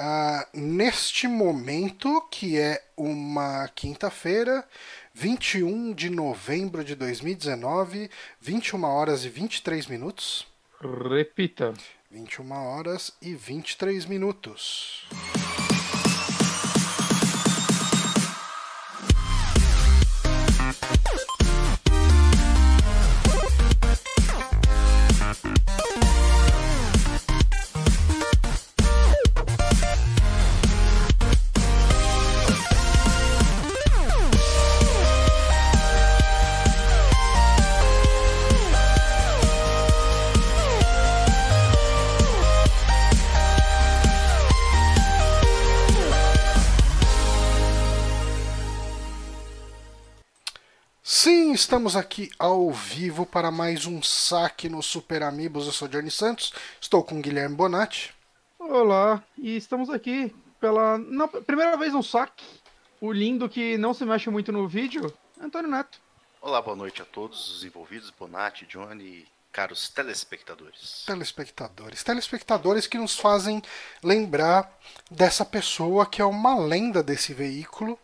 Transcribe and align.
Uh, 0.00 0.58
neste 0.58 1.28
momento, 1.28 2.26
que 2.30 2.58
é 2.58 2.82
uma 2.96 3.68
quinta-feira, 3.68 4.66
21 5.12 5.92
de 5.92 6.08
novembro 6.08 6.82
de 6.82 6.94
2019, 6.94 8.10
21 8.40 8.82
horas 8.84 9.26
e 9.26 9.28
23 9.28 9.86
minutos. 9.88 10.46
Repita. 10.80 11.74
21 12.10 12.50
horas 12.50 13.12
e 13.20 13.34
23 13.34 14.06
minutos. 14.06 15.06
Estamos 51.70 51.94
aqui 51.94 52.28
ao 52.36 52.68
vivo 52.72 53.24
para 53.24 53.48
mais 53.48 53.86
um 53.86 54.02
saque 54.02 54.68
no 54.68 54.82
Super 54.82 55.22
Amigos. 55.22 55.66
Eu 55.66 55.72
sou 55.72 55.86
Johnny 55.86 56.10
Santos, 56.10 56.52
estou 56.80 57.04
com 57.04 57.22
Guilherme 57.22 57.54
Bonatti. 57.54 58.12
Olá, 58.58 59.22
e 59.38 59.56
estamos 59.56 59.88
aqui 59.88 60.34
pela 60.60 60.98
não, 60.98 61.28
primeira 61.28 61.76
vez 61.76 61.92
no 61.92 62.02
saque. 62.02 62.44
O 63.00 63.12
lindo 63.12 63.48
que 63.48 63.78
não 63.78 63.94
se 63.94 64.04
mexe 64.04 64.28
muito 64.28 64.50
no 64.50 64.66
vídeo, 64.66 65.14
Antônio 65.40 65.70
Neto. 65.70 66.00
Olá, 66.42 66.60
boa 66.60 66.76
noite 66.76 67.02
a 67.02 67.04
todos 67.04 67.58
os 67.58 67.62
envolvidos, 67.62 68.10
Bonatti, 68.10 68.66
Johnny, 68.66 69.24
caros 69.52 69.88
telespectadores. 69.90 71.04
Telespectadores. 71.06 72.02
Telespectadores 72.02 72.88
que 72.88 72.98
nos 72.98 73.16
fazem 73.16 73.62
lembrar 74.02 74.76
dessa 75.08 75.44
pessoa 75.44 76.04
que 76.04 76.20
é 76.20 76.24
uma 76.24 76.58
lenda 76.58 77.00
desse 77.00 77.32
veículo 77.32 77.96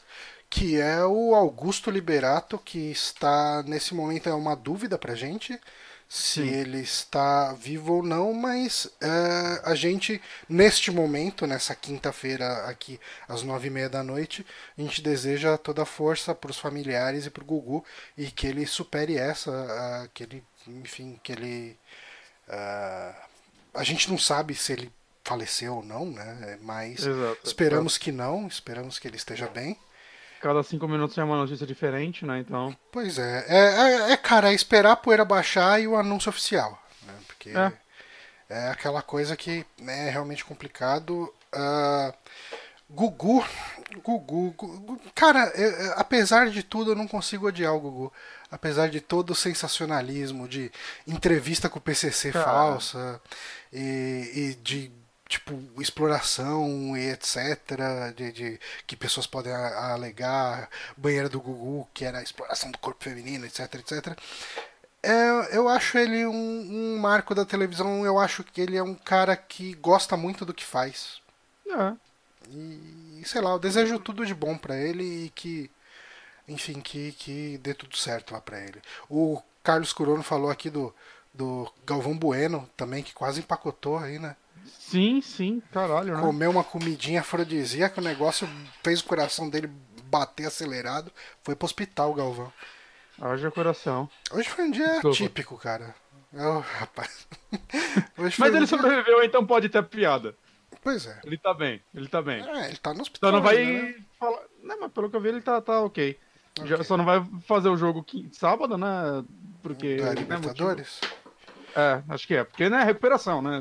que 0.48 0.80
é 0.80 1.04
o 1.04 1.34
Augusto 1.34 1.90
Liberato, 1.90 2.58
que 2.58 2.90
está 2.90 3.62
nesse 3.64 3.94
momento 3.94 4.28
é 4.28 4.34
uma 4.34 4.54
dúvida 4.54 4.96
para 4.98 5.14
gente 5.14 5.58
se 6.08 6.42
Sim. 6.42 6.48
ele 6.48 6.80
está 6.80 7.52
vivo 7.52 7.94
ou 7.94 8.02
não, 8.02 8.32
mas 8.32 8.84
uh, 8.84 9.60
a 9.64 9.74
gente, 9.74 10.22
neste 10.48 10.90
momento, 10.90 11.46
nessa 11.46 11.74
quinta-feira, 11.74 12.64
aqui 12.68 13.00
às 13.28 13.42
nove 13.42 13.66
e 13.66 13.70
meia 13.70 13.88
da 13.88 14.04
noite, 14.04 14.46
a 14.78 14.82
gente 14.82 15.02
deseja 15.02 15.58
toda 15.58 15.82
a 15.82 15.86
força 15.86 16.32
para 16.32 16.50
os 16.50 16.58
familiares 16.58 17.26
e 17.26 17.30
para 17.30 17.42
o 17.42 17.46
Gugu 17.46 17.84
e 18.16 18.30
que 18.30 18.46
ele 18.46 18.64
supere 18.66 19.16
essa, 19.16 19.50
uh, 19.50 20.08
que 20.14 20.22
ele, 20.22 20.44
enfim, 20.68 21.18
que 21.22 21.32
ele. 21.32 21.76
Uh, 22.48 23.26
a 23.74 23.82
gente 23.82 24.08
não 24.08 24.16
sabe 24.16 24.54
se 24.54 24.72
ele 24.72 24.92
faleceu 25.24 25.76
ou 25.76 25.82
não, 25.84 26.06
né? 26.06 26.56
Mas 26.62 27.04
Exato. 27.04 27.40
esperamos 27.42 27.98
que 27.98 28.12
não, 28.12 28.46
esperamos 28.46 28.96
que 29.00 29.08
ele 29.08 29.16
esteja 29.16 29.48
bem. 29.48 29.76
Cada 30.40 30.62
cinco 30.62 30.86
minutos 30.86 31.16
é 31.16 31.24
uma 31.24 31.36
notícia 31.36 31.66
diferente, 31.66 32.24
né? 32.24 32.38
Então. 32.40 32.76
Pois 32.92 33.18
é. 33.18 33.44
É, 33.48 33.58
é, 33.58 34.12
é 34.12 34.16
cara, 34.16 34.50
é 34.50 34.54
esperar 34.54 34.92
a 34.92 34.96
poeira 34.96 35.24
baixar 35.24 35.80
e 35.80 35.86
o 35.88 35.96
anúncio 35.96 36.28
oficial. 36.28 36.80
Né? 37.02 37.14
Porque 37.26 37.50
é. 37.50 37.72
é 38.48 38.68
aquela 38.68 39.02
coisa 39.02 39.36
que 39.36 39.64
né, 39.80 40.08
é 40.08 40.10
realmente 40.10 40.44
complicado. 40.44 41.32
Uh, 41.54 42.12
Gugu, 42.88 43.44
Gugu, 44.04 44.54
Gugu, 44.56 45.00
cara, 45.14 45.52
eu, 45.56 45.94
apesar 45.96 46.50
de 46.50 46.62
tudo, 46.62 46.92
eu 46.92 46.94
não 46.94 47.08
consigo 47.08 47.48
odiar 47.48 47.74
o 47.74 47.80
Gugu. 47.80 48.12
Apesar 48.50 48.88
de 48.88 49.00
todo 49.00 49.30
o 49.30 49.34
sensacionalismo 49.34 50.46
de 50.46 50.70
entrevista 51.06 51.68
com 51.68 51.78
o 51.78 51.82
PCC 51.82 52.30
cara. 52.30 52.44
falsa 52.44 53.20
e, 53.72 54.30
e 54.34 54.54
de 54.62 54.92
tipo 55.28 55.60
exploração 55.80 56.96
e 56.96 57.10
etc 57.10 58.14
de, 58.14 58.32
de, 58.32 58.60
que 58.86 58.96
pessoas 58.96 59.26
podem 59.26 59.52
alegar 59.52 60.68
banheira 60.96 61.28
do 61.28 61.40
Gugu 61.40 61.88
que 61.92 62.04
era 62.04 62.18
a 62.18 62.22
exploração 62.22 62.70
do 62.70 62.78
corpo 62.78 63.02
feminino 63.02 63.44
etc 63.44 63.74
etc 63.74 64.16
é, 65.06 65.56
eu 65.56 65.68
acho 65.68 65.96
ele 65.98 66.26
um, 66.26 66.34
um, 66.34 66.98
marco 66.98 67.32
da 67.32 67.44
televisão 67.44 68.04
eu 68.04 68.18
acho 68.18 68.42
que 68.42 68.60
ele 68.60 68.76
é 68.76 68.82
um 68.82 68.94
cara 68.94 69.36
que 69.36 69.72
gosta 69.74 70.16
muito 70.16 70.44
do 70.44 70.52
que 70.52 70.64
faz. 70.64 71.20
É. 71.68 71.94
e 72.48 73.22
sei 73.24 73.40
lá 73.40 73.50
eu 73.50 73.58
desejo 73.58 73.98
tudo 73.98 74.24
de 74.26 74.34
bom 74.34 74.56
para 74.56 74.76
ele 74.76 75.26
e 75.26 75.30
que 75.30 75.70
enfim 76.48 76.80
que, 76.80 77.12
que 77.12 77.58
dê 77.58 77.74
tudo 77.74 77.96
certo 77.96 78.32
lá 78.32 78.40
para 78.40 78.60
ele. 78.60 78.82
O 79.08 79.40
Carlos 79.62 79.92
Curono 79.92 80.22
falou 80.22 80.50
aqui 80.50 80.70
do 80.70 80.94
do 81.32 81.70
Galvão 81.84 82.16
Bueno 82.16 82.68
também 82.76 83.02
que 83.02 83.14
quase 83.14 83.40
empacotou 83.40 83.98
aí 83.98 84.18
né 84.18 84.34
Sim, 84.66 85.20
sim, 85.20 85.62
caralho, 85.72 86.16
né? 86.16 86.20
Comeu 86.20 86.50
uma 86.50 86.64
comidinha 86.64 87.20
afrodisíaca, 87.20 88.00
o 88.00 88.04
negócio 88.04 88.48
fez 88.82 89.00
o 89.00 89.04
coração 89.04 89.48
dele 89.48 89.70
bater 90.04 90.46
acelerado. 90.46 91.10
Foi 91.42 91.54
pro 91.54 91.66
hospital, 91.66 92.14
Galvão. 92.14 92.52
Haja 93.20 93.50
coração. 93.50 94.08
Hoje 94.30 94.48
foi 94.48 94.64
um 94.64 94.70
dia 94.70 94.86
Desculpa. 94.86 95.16
típico, 95.16 95.56
cara. 95.56 95.94
Oh, 96.32 96.58
rapaz. 96.58 97.26
Mas 98.16 98.38
ele 98.40 98.58
dia... 98.58 98.66
sobreviveu, 98.66 99.22
então 99.22 99.46
pode 99.46 99.68
ter 99.68 99.82
piada. 99.84 100.34
Pois 100.82 101.06
é. 101.06 101.20
Ele 101.24 101.38
tá 101.38 101.52
bem, 101.52 101.82
ele 101.94 102.08
tá 102.08 102.22
bem. 102.22 102.40
É, 102.42 102.68
ele 102.68 102.76
tá 102.76 102.92
no 102.92 103.00
hospital. 103.00 103.30
Só 103.30 103.36
não 103.36 103.42
vai 103.42 103.64
né? 103.64 103.94
falar. 104.20 104.42
Não, 104.62 104.80
mas 104.80 104.92
pelo 104.92 105.10
que 105.10 105.16
eu 105.16 105.20
vi, 105.20 105.28
ele 105.30 105.40
tá, 105.40 105.60
tá 105.60 105.80
ok. 105.80 106.18
okay. 106.60 106.68
Já, 106.68 106.84
só 106.84 106.96
não 106.96 107.04
vai 107.04 107.24
fazer 107.46 107.68
o 107.68 107.76
jogo 107.76 108.04
sábado, 108.32 108.78
né? 108.78 109.24
Porque. 109.62 109.96
Da 109.96 110.12
Libertadores? 110.12 111.00
É, 111.74 112.02
acho 112.08 112.26
que 112.26 112.34
é. 112.34 112.44
Porque 112.44 112.68
não 112.68 112.78
é 112.78 112.84
recuperação, 112.84 113.42
né? 113.42 113.60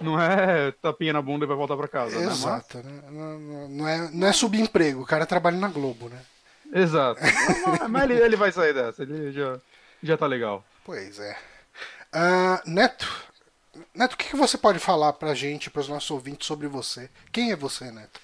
Não 0.00 0.20
é 0.20 0.72
tapinha 0.72 1.12
na 1.12 1.22
bunda 1.22 1.44
e 1.44 1.48
vai 1.48 1.56
voltar 1.56 1.76
pra 1.76 1.88
casa. 1.88 2.18
Né? 2.18 2.26
Exato. 2.26 2.78
Né? 2.78 3.02
Não, 3.10 3.38
não, 3.38 3.68
não, 3.68 3.88
é, 3.88 4.10
não 4.12 4.26
é 4.26 4.32
subemprego, 4.32 5.02
o 5.02 5.06
cara 5.06 5.24
trabalha 5.24 5.56
na 5.56 5.68
Globo, 5.68 6.08
né? 6.08 6.20
Exato. 6.72 7.20
mas 7.88 8.04
ele, 8.04 8.20
ele, 8.20 8.36
vai 8.36 8.52
sair 8.52 8.74
dessa, 8.74 9.02
ele 9.02 9.32
já, 9.32 9.58
já 10.02 10.16
tá 10.16 10.26
legal. 10.26 10.64
Pois 10.84 11.18
é. 11.18 11.36
Uh, 12.14 12.70
Neto, 12.70 13.08
Neto, 13.94 14.14
o 14.14 14.16
que, 14.16 14.30
que 14.30 14.36
você 14.36 14.58
pode 14.58 14.78
falar 14.78 15.12
pra 15.14 15.34
gente, 15.34 15.70
pros 15.70 15.88
nossos 15.88 16.10
ouvintes 16.10 16.46
sobre 16.46 16.66
você? 16.66 17.10
Quem 17.32 17.52
é 17.52 17.56
você, 17.56 17.90
Neto? 17.90 18.20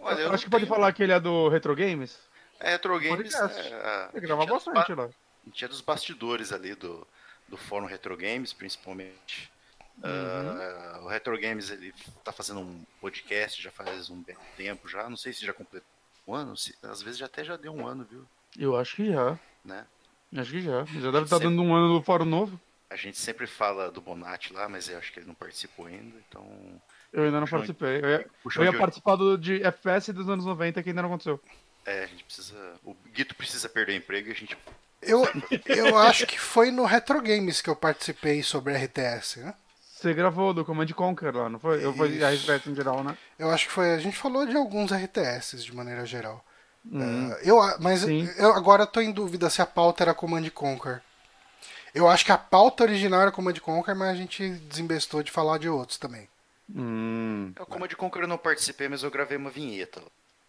Olha, 0.00 0.20
eu 0.20 0.32
acho 0.32 0.44
que 0.44 0.50
pode 0.50 0.66
falar 0.66 0.92
que 0.92 1.02
ele 1.02 1.12
é 1.12 1.20
do 1.20 1.48
Retro 1.48 1.74
Games. 1.74 2.18
É, 2.60 2.72
Retro 2.72 2.98
Games. 2.98 3.34
É, 3.34 4.08
ele 4.14 4.26
grava 4.26 4.46
bastante 4.46 4.94
lá. 4.94 5.04
A 5.04 5.48
gente 5.48 5.64
é 5.64 5.68
dos 5.68 5.80
bastidores 5.80 6.52
ali 6.52 6.74
do, 6.74 7.06
do 7.48 7.56
fórum 7.56 7.86
Retro 7.86 8.16
Games, 8.16 8.52
principalmente. 8.52 9.50
Uhum. 10.02 11.00
Uh, 11.00 11.04
o 11.04 11.08
Retro 11.08 11.38
Games 11.40 11.70
ele 11.70 11.92
tá 12.22 12.32
fazendo 12.32 12.60
um 12.60 12.84
podcast 13.00 13.62
já 13.62 13.70
faz 13.70 14.10
um 14.10 14.22
tempo 14.56 14.88
já. 14.88 15.08
Não 15.08 15.16
sei 15.16 15.32
se 15.32 15.46
já 15.46 15.52
completou 15.52 15.88
um 16.26 16.34
ano. 16.34 16.56
Se, 16.56 16.74
às 16.82 17.02
vezes 17.02 17.18
já 17.18 17.26
até 17.26 17.44
já 17.44 17.56
deu 17.56 17.72
um 17.72 17.86
ano, 17.86 18.06
viu? 18.08 18.26
Eu 18.58 18.76
acho 18.76 18.96
que 18.96 19.12
já. 19.12 19.38
Né? 19.64 19.86
Acho 20.36 20.50
que 20.50 20.60
já. 20.60 20.84
Já 20.84 21.10
deve 21.10 21.24
estar 21.24 21.38
tá 21.38 21.44
dando 21.44 21.62
um 21.62 21.74
ano 21.74 21.94
do 21.98 22.02
Fórum 22.02 22.24
Novo. 22.24 22.60
A 22.88 22.96
gente 22.96 23.18
sempre 23.18 23.46
fala 23.46 23.90
do 23.90 24.00
Bonatti 24.00 24.52
lá, 24.52 24.68
mas 24.68 24.88
eu 24.88 24.98
acho 24.98 25.12
que 25.12 25.18
ele 25.18 25.26
não 25.26 25.34
participou 25.34 25.86
ainda, 25.86 26.16
então. 26.28 26.46
Eu 27.12 27.24
ainda 27.24 27.40
não 27.40 27.46
participei. 27.46 28.00
Eu 28.00 28.08
ia, 28.08 28.30
eu 28.56 28.64
ia 28.64 28.78
participar 28.78 29.16
do, 29.16 29.36
de 29.36 29.62
FPS 29.62 30.12
dos 30.12 30.28
anos 30.28 30.44
90 30.44 30.82
que 30.82 30.90
ainda 30.90 31.02
não 31.02 31.08
aconteceu. 31.08 31.40
É, 31.84 32.04
a 32.04 32.06
gente 32.06 32.24
precisa. 32.24 32.74
O 32.84 32.94
Guito 33.12 33.34
precisa 33.34 33.68
perder 33.68 33.92
o 33.92 33.96
emprego 33.96 34.28
e 34.28 34.32
a 34.32 34.34
gente. 34.34 34.56
Eu, 35.02 35.24
eu 35.66 35.96
acho 35.98 36.26
que 36.26 36.38
foi 36.38 36.70
no 36.70 36.84
Retro 36.84 37.20
Games 37.22 37.60
que 37.60 37.70
eu 37.70 37.76
participei 37.76 38.42
sobre 38.42 38.74
RTS, 38.74 39.40
né? 39.40 39.54
Você 39.96 40.12
gravou 40.12 40.52
do 40.52 40.62
Command 40.62 40.88
Conquer 40.88 41.34
lá, 41.34 41.48
não 41.48 41.58
foi? 41.58 41.82
Eu 41.82 41.90
fui 41.94 42.22
a 42.22 42.30
RTS 42.30 42.68
em 42.68 42.74
geral, 42.74 43.02
né? 43.02 43.16
Eu 43.38 43.50
acho 43.50 43.66
que 43.66 43.72
foi. 43.72 43.94
A 43.94 43.98
gente 43.98 44.14
falou 44.14 44.44
de 44.44 44.54
alguns 44.54 44.92
RTS 44.92 45.64
de 45.64 45.74
maneira 45.74 46.04
geral. 46.04 46.44
Uhum. 46.84 47.30
Uh, 47.30 47.32
eu, 47.42 47.56
mas 47.80 48.06
eu 48.06 48.52
agora 48.52 48.82
estou 48.84 49.02
em 49.02 49.10
dúvida 49.10 49.48
se 49.48 49.62
a 49.62 49.66
pauta 49.66 50.04
era 50.04 50.12
Command 50.12 50.50
Conquer. 50.50 51.02
Eu 51.94 52.06
acho 52.06 52.26
que 52.26 52.30
a 52.30 52.36
pauta 52.36 52.84
original 52.84 53.22
era 53.22 53.32
Command 53.32 53.54
Conquer, 53.54 53.94
mas 53.94 54.10
a 54.10 54.14
gente 54.14 54.46
desembestou 54.68 55.22
de 55.22 55.32
falar 55.32 55.56
de 55.56 55.66
outros 55.66 55.96
também. 55.96 56.28
Hum. 56.74 57.54
É, 57.56 57.62
o 57.62 57.66
Command 57.66 57.88
Conquer 57.96 58.24
eu 58.24 58.28
não 58.28 58.36
participei, 58.36 58.90
mas 58.90 59.02
eu 59.02 59.10
gravei 59.10 59.38
uma 59.38 59.48
vinheta. 59.48 60.02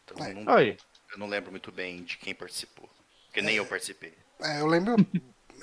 Então 0.03 0.25
é. 0.25 0.31
eu, 0.31 0.35
não, 0.35 0.59
eu 0.59 0.77
não 1.17 1.27
lembro 1.27 1.51
muito 1.51 1.71
bem 1.71 2.03
de 2.03 2.17
quem 2.17 2.35
participou. 2.35 2.89
Porque 3.27 3.41
nem 3.41 3.55
é, 3.55 3.59
eu 3.59 3.65
participei. 3.65 4.13
É, 4.41 4.59
eu 4.59 4.67
lembro. 4.67 4.97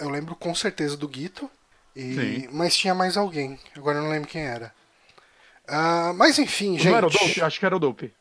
eu 0.01 0.09
lembro 0.09 0.35
com 0.35 0.55
certeza 0.55 0.97
do 0.97 1.07
Guito. 1.07 1.51
E, 1.97 2.49
mas 2.51 2.77
tinha 2.77 2.95
mais 2.95 3.17
alguém. 3.17 3.59
Agora 3.77 3.99
eu 3.99 4.03
não 4.03 4.11
lembro 4.11 4.29
quem 4.29 4.43
era. 4.43 4.75
Uh, 5.69 6.13
mas 6.15 6.39
enfim, 6.39 6.73
não 6.73 6.79
gente. 6.79 6.89
Não 6.89 6.97
era 6.97 7.07
o 7.07 7.11
Dope? 7.11 7.43
Acho 7.43 7.59
que 7.59 7.67
era 7.67 7.77
o 7.77 7.79
Dope. 7.79 8.13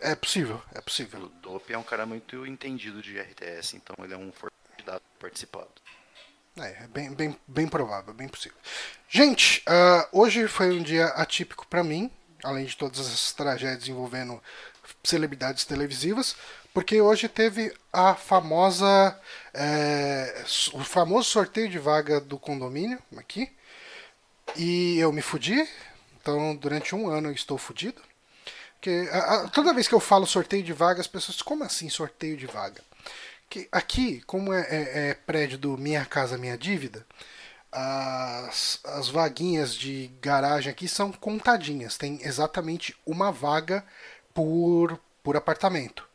É 0.00 0.14
possível, 0.14 0.62
é 0.74 0.80
possível. 0.80 1.24
O 1.24 1.28
Dope 1.40 1.72
é 1.72 1.78
um 1.78 1.82
cara 1.82 2.06
muito 2.06 2.46
entendido 2.46 3.00
de 3.02 3.18
RTS, 3.18 3.76
então 3.76 3.96
ele 4.04 4.14
é 4.14 4.16
um 4.16 4.30
candidato 4.70 5.02
participado. 5.18 5.70
É, 6.58 6.84
é 6.84 6.88
bem, 6.88 7.12
bem, 7.12 7.36
bem 7.46 7.66
provável, 7.66 8.14
bem 8.14 8.28
possível. 8.28 8.56
Gente, 9.08 9.62
uh, 9.68 10.08
hoje 10.12 10.46
foi 10.46 10.70
um 10.70 10.82
dia 10.82 11.06
atípico 11.06 11.66
para 11.66 11.82
mim. 11.82 12.10
além 12.42 12.66
de 12.66 12.76
todas 12.76 13.00
essas 13.00 13.32
tragédias 13.32 13.88
envolvendo 13.88 14.40
celebridades 15.02 15.64
televisivas, 15.64 16.36
porque 16.74 17.00
hoje 17.00 17.28
teve 17.28 17.72
a 17.92 18.16
famosa 18.16 19.18
é, 19.54 20.44
o 20.72 20.82
famoso 20.82 21.30
sorteio 21.30 21.70
de 21.70 21.78
vaga 21.78 22.20
do 22.20 22.36
condomínio 22.36 22.98
aqui 23.16 23.50
e 24.56 24.98
eu 24.98 25.12
me 25.12 25.22
fudi. 25.22 25.66
Então 26.20 26.56
durante 26.56 26.94
um 26.94 27.08
ano 27.08 27.28
eu 27.28 27.32
estou 27.32 27.56
fudido. 27.56 28.02
Porque 28.74 29.08
a, 29.12 29.18
a, 29.18 29.48
toda 29.48 29.72
vez 29.72 29.86
que 29.86 29.94
eu 29.94 30.00
falo 30.00 30.26
sorteio 30.26 30.64
de 30.64 30.72
vaga, 30.72 31.00
as 31.00 31.06
pessoas 31.06 31.40
como 31.40 31.62
assim 31.62 31.88
sorteio 31.88 32.36
de 32.36 32.46
vaga? 32.46 32.82
Que 33.48 33.68
aqui, 33.70 34.20
como 34.22 34.52
é, 34.52 34.62
é, 34.62 35.08
é 35.10 35.14
prédio 35.14 35.56
do 35.56 35.78
Minha 35.78 36.04
Casa 36.04 36.36
Minha 36.36 36.58
Dívida, 36.58 37.06
as, 37.70 38.80
as 38.84 39.08
vaguinhas 39.08 39.74
de 39.74 40.10
garagem 40.20 40.72
aqui 40.72 40.88
são 40.88 41.12
contadinhas. 41.12 41.96
Tem 41.96 42.18
exatamente 42.22 42.96
uma 43.06 43.30
vaga 43.30 43.84
por, 44.34 44.98
por 45.22 45.36
apartamento. 45.36 46.13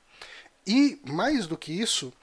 E 0.69 1.01
mais 1.04 1.48
do 1.48 1.57
que 1.57 1.74
isso, 1.74 2.13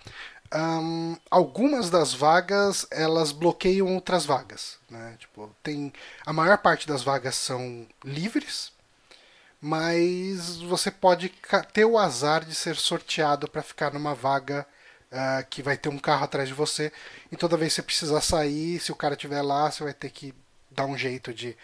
um, 0.55 1.17
algumas 1.29 1.91
das 1.91 2.15
vagas 2.15 2.87
elas 2.93 3.33
bloqueiam 3.33 3.93
outras 3.93 4.25
vagas. 4.25 4.79
Né? 4.89 5.17
Tipo, 5.19 5.51
tem, 5.65 5.93
a 6.25 6.33
maior 6.33 6.57
parte 6.59 6.87
das 6.87 7.03
vagas 7.03 7.35
são 7.35 7.85
livres, 8.05 8.71
mas 9.61 10.59
você 10.59 10.93
pode 10.93 11.29
ter 11.73 11.85
o 11.85 11.99
azar 11.99 12.45
de 12.45 12.55
ser 12.55 12.77
sorteado 12.77 13.51
para 13.51 13.63
ficar 13.63 13.93
numa 13.93 14.15
vaga 14.15 14.65
uh, 15.11 15.45
que 15.51 15.61
vai 15.61 15.77
ter 15.77 15.89
um 15.89 15.99
carro 15.99 16.23
atrás 16.23 16.47
de 16.47 16.55
você. 16.55 16.93
E 17.33 17.37
toda 17.37 17.57
vez 17.57 17.73
que 17.73 17.77
você 17.77 17.83
precisar 17.83 18.21
sair, 18.21 18.79
se 18.79 18.93
o 18.93 18.97
cara 18.97 19.15
estiver 19.15 19.43
lá, 19.43 19.69
você 19.69 19.83
vai 19.83 19.93
ter 19.93 20.11
que 20.11 20.33
dar 20.71 20.87
um 20.87 20.97
jeito 20.97 21.35
de 21.35 21.57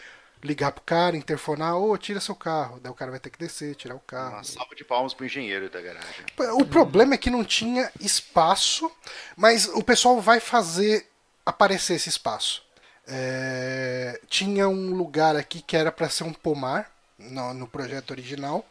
ligar 0.43 0.73
pro 0.73 0.83
cara, 0.83 1.17
interfonar, 1.17 1.77
ô, 1.77 1.93
oh, 1.93 1.99
tira 1.99 2.21
seu 2.21 2.35
carro. 2.35 2.81
Daí 2.81 2.91
o 2.91 2.95
cara 2.95 3.11
vai 3.11 3.21
ter 3.21 3.31
que 3.31 3.39
descer, 3.39 3.75
tirar 3.75 3.95
o 3.95 4.01
carro. 4.01 4.35
Uma 4.35 4.45
salva 4.45 4.75
de 4.75 4.85
palmas 4.85 5.15
pro 5.15 5.25
engenheiro 5.25 5.71
da 5.71 5.81
garagem. 5.81 6.27
O 6.55 6.65
problema 6.65 7.15
é 7.15 7.19
que 7.19 7.31
não 7.31 7.45
tinha 7.45 7.91
espaço, 8.01 8.91
mas 9.37 9.69
o 9.69 9.83
pessoal 9.83 10.21
vai 10.21 10.41
fazer 10.41 11.07
aparecer 11.47 11.95
esse 11.95 12.09
espaço. 12.09 12.63
É... 13.07 14.21
Tinha 14.29 14.69
um 14.69 14.95
lugar 14.95 15.37
aqui 15.37 15.63
que 15.63 15.77
era 15.77 15.93
para 15.93 16.09
ser 16.09 16.25
um 16.25 16.33
pomar 16.33 16.91
no, 17.19 17.55
no 17.55 17.67
projeto 17.67 18.11
original. 18.11 18.67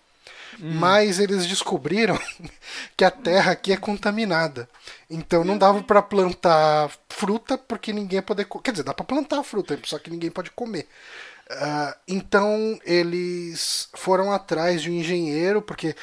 Hum. 0.60 0.74
Mas 0.74 1.20
eles 1.20 1.46
descobriram 1.46 2.20
que 2.98 3.06
a 3.06 3.12
terra 3.12 3.54
aqui 3.54 3.72
é 3.72 3.78
contaminada. 3.78 4.68
Então 5.10 5.46
não 5.46 5.58
dava 5.58 5.82
para 5.82 6.02
plantar 6.02 6.92
fruta 7.10 7.58
porque 7.58 7.94
ninguém 7.94 8.18
ia 8.18 8.22
poder. 8.22 8.46
Quer 8.64 8.72
dizer, 8.72 8.84
dá 8.84 8.94
para 8.94 9.06
plantar 9.06 9.44
fruta, 9.44 9.80
só 9.86 9.98
que 9.98 10.10
ninguém 10.10 10.30
pode 10.30 10.52
comer. 10.52 10.88
Uh, 11.52 11.94
então 12.08 12.80
eles 12.86 13.90
foram 13.94 14.32
atrás 14.32 14.82
de 14.82 14.90
um 14.90 14.94
engenheiro, 14.94 15.62
porque 15.62 15.96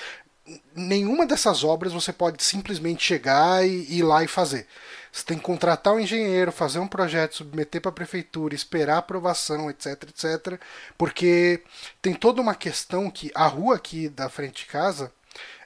nenhuma 0.75 1.27
dessas 1.27 1.65
obras 1.65 1.93
você 1.93 2.13
pode 2.13 2.43
simplesmente 2.43 3.03
chegar 3.03 3.67
e, 3.67 3.99
ir 3.99 4.03
lá 4.03 4.23
e 4.23 4.29
fazer. 4.29 4.67
Você 5.11 5.25
tem 5.25 5.39
que 5.39 5.45
contratar 5.45 5.95
um 5.95 6.01
engenheiro, 6.01 6.53
fazer 6.53 6.79
um 6.79 6.87
projeto, 6.87 7.37
submeter 7.37 7.81
para 7.81 7.91
a 7.91 7.95
prefeitura, 7.95 8.55
esperar 8.55 8.99
aprovação, 8.99 9.71
etc, 9.71 10.03
etc. 10.03 10.61
Porque 10.99 11.63
tem 12.03 12.15
toda 12.15 12.43
uma 12.43 12.55
questão 12.55 13.11
que 13.11 13.31
a 13.35 13.47
rua 13.47 13.77
aqui 13.77 14.09
da 14.09 14.29
frente 14.29 14.65
de 14.65 14.71
casa, 14.71 15.11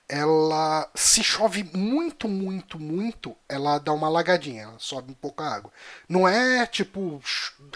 ela 0.09 0.89
se 0.95 1.25
chove 1.25 1.65
muito, 1.75 2.29
muito, 2.29 2.79
muito, 2.79 3.37
ela 3.49 3.79
dá 3.79 3.93
uma 3.93 4.07
alagadinha, 4.07 4.65
ela 4.65 4.79
sobe 4.79 5.11
um 5.11 5.15
pouco 5.15 5.43
a 5.43 5.55
água. 5.55 5.73
Não 6.09 6.29
é 6.29 6.65
tipo 6.67 7.21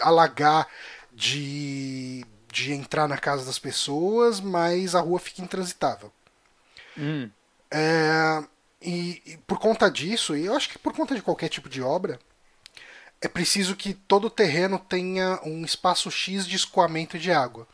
alagar 0.01 0.67
de, 1.17 2.23
de 2.51 2.73
entrar 2.73 3.07
na 3.07 3.17
casa 3.17 3.43
das 3.43 3.57
pessoas, 3.57 4.39
mas 4.39 4.93
a 4.93 5.01
rua 5.01 5.19
fica 5.19 5.41
intransitável. 5.41 6.13
Hum. 6.95 7.27
É, 7.71 8.43
e, 8.79 9.21
e, 9.25 9.37
por 9.47 9.57
conta 9.57 9.89
disso, 9.89 10.37
e 10.37 10.45
eu 10.45 10.55
acho 10.55 10.69
que 10.69 10.77
por 10.77 10.93
conta 10.93 11.15
de 11.15 11.23
qualquer 11.23 11.49
tipo 11.49 11.67
de 11.67 11.81
obra, 11.81 12.19
é 13.19 13.27
preciso 13.27 13.75
que 13.75 13.95
todo 13.95 14.27
o 14.27 14.29
terreno 14.29 14.77
tenha 14.77 15.39
um 15.43 15.65
espaço 15.65 16.11
X 16.11 16.45
de 16.45 16.55
escoamento 16.55 17.17
de 17.17 17.31
água. 17.31 17.67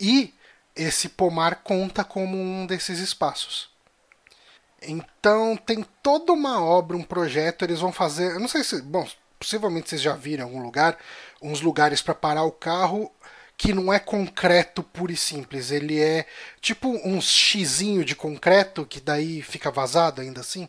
E 0.00 0.32
esse 0.74 1.10
pomar 1.10 1.56
conta 1.56 2.02
como 2.02 2.38
um 2.38 2.66
desses 2.66 2.98
espaços. 2.98 3.68
Então 4.80 5.54
tem 5.54 5.84
toda 6.02 6.32
uma 6.32 6.62
obra, 6.62 6.96
um 6.96 7.02
projeto, 7.02 7.62
eles 7.62 7.80
vão 7.80 7.92
fazer. 7.92 8.32
Eu 8.32 8.40
não 8.40 8.48
sei 8.48 8.64
se. 8.64 8.80
Bom, 8.80 9.06
possivelmente 9.38 9.90
vocês 9.90 10.00
já 10.00 10.14
viram 10.14 10.44
em 10.44 10.48
algum 10.48 10.62
lugar, 10.62 10.98
uns 11.40 11.60
lugares 11.60 12.02
para 12.02 12.14
parar 12.14 12.44
o 12.44 12.52
carro 12.52 13.10
que 13.56 13.72
não 13.72 13.92
é 13.92 13.98
concreto 13.98 14.82
puro 14.82 15.12
e 15.12 15.16
simples, 15.16 15.70
ele 15.70 15.98
é 15.98 16.26
tipo 16.60 16.88
um 16.88 17.20
xizinho 17.20 18.04
de 18.04 18.14
concreto 18.14 18.84
que 18.84 19.00
daí 19.00 19.40
fica 19.40 19.70
vazado 19.70 20.20
ainda 20.20 20.40
assim. 20.40 20.68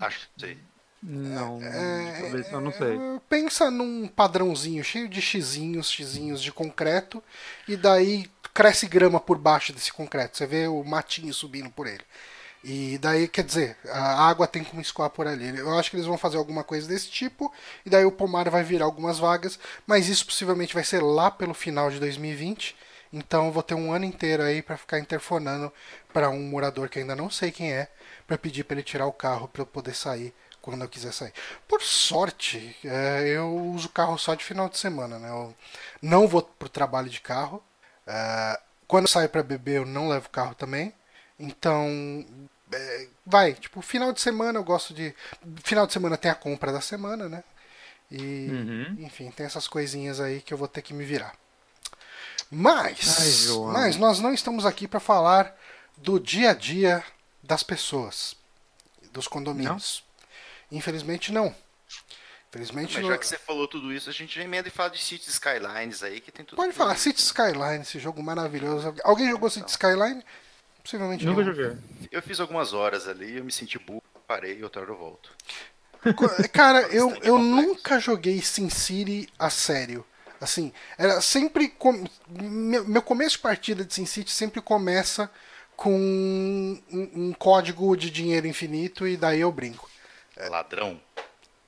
Acho 0.00 0.20
que 0.20 0.40
sei. 0.40 0.58
Não, 1.02 1.62
é, 1.62 2.20
talvez 2.22 2.52
eu 2.52 2.60
não 2.60 2.72
sei. 2.72 2.96
É, 2.96 3.20
pensa 3.28 3.70
num 3.70 4.08
padrãozinho 4.08 4.82
cheio 4.82 5.08
de 5.08 5.20
xizinhos, 5.20 5.90
xizinhos 5.90 6.42
de 6.42 6.50
concreto 6.50 7.22
e 7.68 7.76
daí 7.76 8.28
cresce 8.54 8.88
grama 8.88 9.20
por 9.20 9.38
baixo 9.38 9.72
desse 9.72 9.92
concreto. 9.92 10.36
Você 10.36 10.46
vê 10.46 10.66
o 10.66 10.82
matinho 10.82 11.32
subindo 11.32 11.70
por 11.70 11.86
ele. 11.86 12.02
E 12.64 12.98
daí, 12.98 13.28
quer 13.28 13.44
dizer, 13.44 13.76
a 13.88 14.28
água 14.28 14.46
tem 14.46 14.64
como 14.64 14.80
escoar 14.80 15.10
por 15.10 15.26
ali. 15.26 15.56
Eu 15.58 15.78
acho 15.78 15.90
que 15.90 15.96
eles 15.96 16.06
vão 16.06 16.18
fazer 16.18 16.36
alguma 16.36 16.64
coisa 16.64 16.88
desse 16.88 17.08
tipo, 17.08 17.52
e 17.84 17.90
daí 17.90 18.04
o 18.04 18.10
pomar 18.12 18.50
vai 18.50 18.64
virar 18.64 18.84
algumas 18.86 19.18
vagas, 19.18 19.58
mas 19.86 20.08
isso 20.08 20.26
possivelmente 20.26 20.74
vai 20.74 20.84
ser 20.84 21.02
lá 21.02 21.30
pelo 21.30 21.54
final 21.54 21.90
de 21.90 22.00
2020. 22.00 22.74
Então 23.12 23.46
eu 23.46 23.52
vou 23.52 23.62
ter 23.62 23.74
um 23.74 23.92
ano 23.92 24.04
inteiro 24.04 24.42
aí 24.42 24.62
para 24.62 24.76
ficar 24.76 24.98
interfonando 24.98 25.72
para 26.12 26.28
um 26.28 26.42
morador 26.42 26.88
que 26.88 26.98
ainda 26.98 27.14
não 27.14 27.30
sei 27.30 27.50
quem 27.52 27.72
é, 27.72 27.88
para 28.26 28.36
pedir 28.36 28.64
para 28.64 28.74
ele 28.76 28.82
tirar 28.82 29.06
o 29.06 29.12
carro 29.12 29.48
para 29.48 29.62
eu 29.62 29.66
poder 29.66 29.94
sair 29.94 30.34
quando 30.60 30.82
eu 30.82 30.88
quiser 30.88 31.12
sair. 31.12 31.32
Por 31.68 31.80
sorte, 31.80 32.76
é, 32.84 33.28
eu 33.28 33.54
uso 33.56 33.86
o 33.86 33.92
carro 33.92 34.18
só 34.18 34.34
de 34.34 34.44
final 34.44 34.68
de 34.68 34.76
semana, 34.76 35.18
né? 35.18 35.28
Eu 35.30 35.54
não 36.02 36.26
vou 36.26 36.42
pro 36.42 36.68
trabalho 36.68 37.08
de 37.08 37.20
carro. 37.20 37.62
É, 38.06 38.60
quando 38.88 39.04
eu 39.04 39.08
saio 39.08 39.28
para 39.28 39.42
beber, 39.44 39.76
eu 39.78 39.86
não 39.86 40.08
levo 40.08 40.28
carro 40.28 40.54
também. 40.56 40.92
Então, 41.38 42.24
é, 42.72 43.08
vai, 43.24 43.54
tipo, 43.54 43.80
final 43.82 44.12
de 44.12 44.20
semana 44.20 44.58
eu 44.58 44.64
gosto 44.64 44.92
de. 44.94 45.14
Final 45.62 45.86
de 45.86 45.92
semana 45.92 46.16
tem 46.16 46.30
a 46.30 46.34
compra 46.34 46.72
da 46.72 46.80
semana, 46.80 47.28
né? 47.28 47.44
E, 48.10 48.48
uhum. 48.50 48.96
enfim, 49.00 49.30
tem 49.30 49.46
essas 49.46 49.66
coisinhas 49.66 50.20
aí 50.20 50.40
que 50.40 50.54
eu 50.54 50.58
vou 50.58 50.68
ter 50.68 50.82
que 50.82 50.94
me 50.94 51.04
virar. 51.04 51.34
Mas, 52.50 53.48
Ai, 53.50 53.72
mas 53.72 53.96
nós 53.96 54.20
não 54.20 54.32
estamos 54.32 54.64
aqui 54.64 54.86
para 54.86 55.00
falar 55.00 55.56
do 55.96 56.20
dia 56.20 56.50
a 56.50 56.54
dia 56.54 57.04
das 57.42 57.62
pessoas, 57.62 58.36
dos 59.12 59.26
condomínios. 59.26 60.04
Não? 60.70 60.78
Infelizmente 60.78 61.32
não. 61.32 61.54
Infelizmente 62.48 62.94
Mas 62.94 63.06
já 63.06 63.18
que 63.18 63.26
você 63.26 63.38
falou 63.38 63.66
tudo 63.66 63.92
isso, 63.92 64.08
a 64.08 64.12
gente 64.12 64.38
emenda 64.40 64.68
e 64.68 64.70
fala 64.70 64.90
de 64.90 64.98
Cities 64.98 65.28
Skylines 65.28 66.02
aí, 66.02 66.20
que 66.20 66.30
tem 66.30 66.44
tudo. 66.44 66.56
Pode 66.56 66.72
falar, 66.72 66.96
Cities 66.96 67.26
Skylines, 67.26 67.88
esse 67.88 67.98
jogo 67.98 68.22
maravilhoso. 68.22 68.94
Alguém 69.04 69.28
jogou 69.28 69.50
Cities 69.50 69.72
Skyline? 69.72 70.24
Possivelmente 70.86 71.26
Nunca 71.26 71.42
não. 71.42 71.52
joguei. 71.52 71.76
Eu 72.12 72.22
fiz 72.22 72.38
algumas 72.38 72.72
horas 72.72 73.08
ali, 73.08 73.38
eu 73.38 73.44
me 73.44 73.50
senti 73.50 73.76
burro, 73.76 74.04
parei 74.24 74.58
e 74.58 74.62
outra 74.62 74.82
hora 74.82 74.92
eu 74.92 74.96
volto. 74.96 75.32
Cara, 76.52 76.82
eu, 76.82 77.12
eu 77.24 77.38
nunca 77.38 77.98
joguei 77.98 78.40
SimCity 78.40 79.28
a 79.36 79.50
sério. 79.50 80.06
Assim, 80.40 80.72
era 80.96 81.20
sempre. 81.20 81.70
Com... 81.70 82.04
Meu 82.28 83.02
começo 83.02 83.32
de 83.32 83.42
partida 83.42 83.84
de 83.84 83.92
SimCity 83.92 84.30
sempre 84.30 84.60
começa 84.60 85.28
com 85.74 85.92
um, 85.92 86.80
um, 86.92 87.32
código 87.32 87.96
de 87.96 88.08
dinheiro 88.08 88.46
infinito 88.46 89.08
e 89.08 89.16
daí 89.16 89.40
eu 89.40 89.50
brinco. 89.50 89.90
Ladrão. 90.48 91.00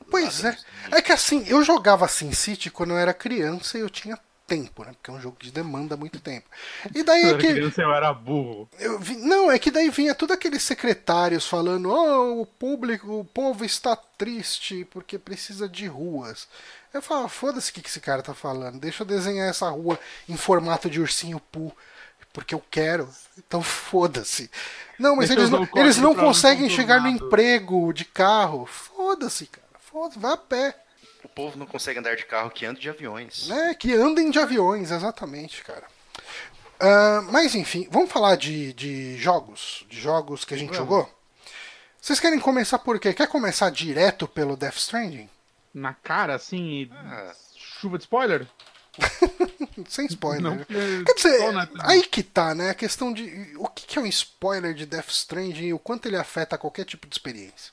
Pois 0.08 0.44
Ladrão. 0.44 0.62
é. 0.92 0.98
É 0.98 1.02
que 1.02 1.10
assim, 1.10 1.44
eu 1.48 1.64
jogava 1.64 2.06
SimCity 2.06 2.70
quando 2.70 2.90
eu 2.90 2.98
era 2.98 3.12
criança 3.12 3.76
e 3.78 3.80
eu 3.80 3.90
tinha 3.90 4.16
tempo, 4.48 4.82
né? 4.82 4.92
Porque 4.92 5.10
é 5.10 5.12
um 5.12 5.20
jogo 5.20 5.36
que 5.36 5.50
demanda 5.50 5.96
muito 5.96 6.18
tempo. 6.18 6.48
E 6.94 7.02
daí 7.02 7.22
é 7.30 7.36
que. 7.36 7.52
Criança, 7.52 7.82
eu 7.82 7.92
era 7.92 8.12
burro. 8.12 8.68
Eu 8.80 8.98
vi... 8.98 9.16
Não, 9.16 9.52
é 9.52 9.58
que 9.58 9.70
daí 9.70 9.90
vinha 9.90 10.14
todos 10.14 10.34
aqueles 10.34 10.62
secretários 10.62 11.46
falando: 11.46 11.90
oh, 11.90 12.40
o 12.40 12.46
público, 12.46 13.20
o 13.20 13.24
povo 13.24 13.64
está 13.64 13.94
triste 13.94 14.86
porque 14.90 15.18
precisa 15.18 15.68
de 15.68 15.86
ruas. 15.86 16.48
Eu 16.92 17.02
falava, 17.02 17.28
foda-se 17.28 17.70
o 17.70 17.74
que 17.74 17.86
esse 17.86 18.00
cara 18.00 18.22
tá 18.22 18.32
falando. 18.32 18.80
Deixa 18.80 19.02
eu 19.02 19.06
desenhar 19.06 19.48
essa 19.48 19.68
rua 19.68 20.00
em 20.26 20.36
formato 20.38 20.88
de 20.88 20.98
ursinho 20.98 21.38
Poo. 21.52 21.76
Porque 22.32 22.54
eu 22.54 22.62
quero. 22.70 23.08
Então 23.36 23.62
foda-se. 23.62 24.50
Não, 24.98 25.14
mas 25.14 25.28
Deixa 25.28 25.42
eles 25.42 25.50
não, 25.50 25.68
eles 25.76 25.98
não 25.98 26.14
conseguem 26.14 26.70
chegar 26.70 27.02
no 27.02 27.08
emprego 27.08 27.92
de 27.92 28.06
carro. 28.06 28.64
Foda-se, 28.64 29.46
cara. 29.46 29.66
Foda-se, 29.78 30.18
vai 30.18 30.32
a 30.32 30.36
pé 30.36 30.74
o 31.28 31.34
povo 31.34 31.58
não 31.58 31.66
consegue 31.66 31.98
andar 31.98 32.16
de 32.16 32.24
carro 32.24 32.50
que 32.50 32.64
anda 32.64 32.80
de 32.80 32.88
aviões. 32.88 33.50
É, 33.50 33.74
que 33.74 33.92
andem 33.94 34.30
de 34.30 34.38
aviões, 34.38 34.90
exatamente, 34.90 35.62
cara. 35.62 35.84
Uh, 36.80 37.22
mas 37.32 37.54
enfim, 37.54 37.88
vamos 37.90 38.10
falar 38.10 38.36
de, 38.36 38.72
de 38.72 39.16
jogos, 39.16 39.84
de 39.88 40.00
jogos 40.00 40.44
que 40.44 40.54
a 40.54 40.56
gente 40.56 40.70
vamos. 40.70 40.78
jogou. 40.78 41.18
Vocês 42.00 42.20
querem 42.20 42.38
começar 42.38 42.78
por 42.78 42.98
quê? 42.98 43.12
Quer 43.12 43.26
começar 43.26 43.70
direto 43.70 44.26
pelo 44.28 44.56
Death 44.56 44.76
Stranding? 44.76 45.28
Na 45.74 45.92
cara, 45.92 46.36
assim, 46.36 46.88
ah. 46.92 47.32
chuva 47.56 47.98
de 47.98 48.04
spoiler? 48.04 48.46
Sem 49.88 50.06
spoiler. 50.06 50.42
Não, 50.42 50.56
né? 50.56 50.64
porque 50.64 51.04
Quer 51.04 51.14
dizer, 51.14 51.68
aí 51.80 52.02
que 52.02 52.22
tá, 52.22 52.54
né? 52.54 52.70
A 52.70 52.74
questão 52.74 53.12
de 53.12 53.52
o 53.56 53.68
que 53.68 53.86
que 53.86 53.98
é 53.98 54.02
um 54.02 54.06
spoiler 54.06 54.74
de 54.74 54.86
Death 54.86 55.10
Stranding 55.10 55.66
e 55.66 55.74
o 55.74 55.78
quanto 55.78 56.06
ele 56.06 56.16
afeta 56.16 56.58
qualquer 56.58 56.84
tipo 56.84 57.06
de 57.06 57.14
experiência. 57.14 57.72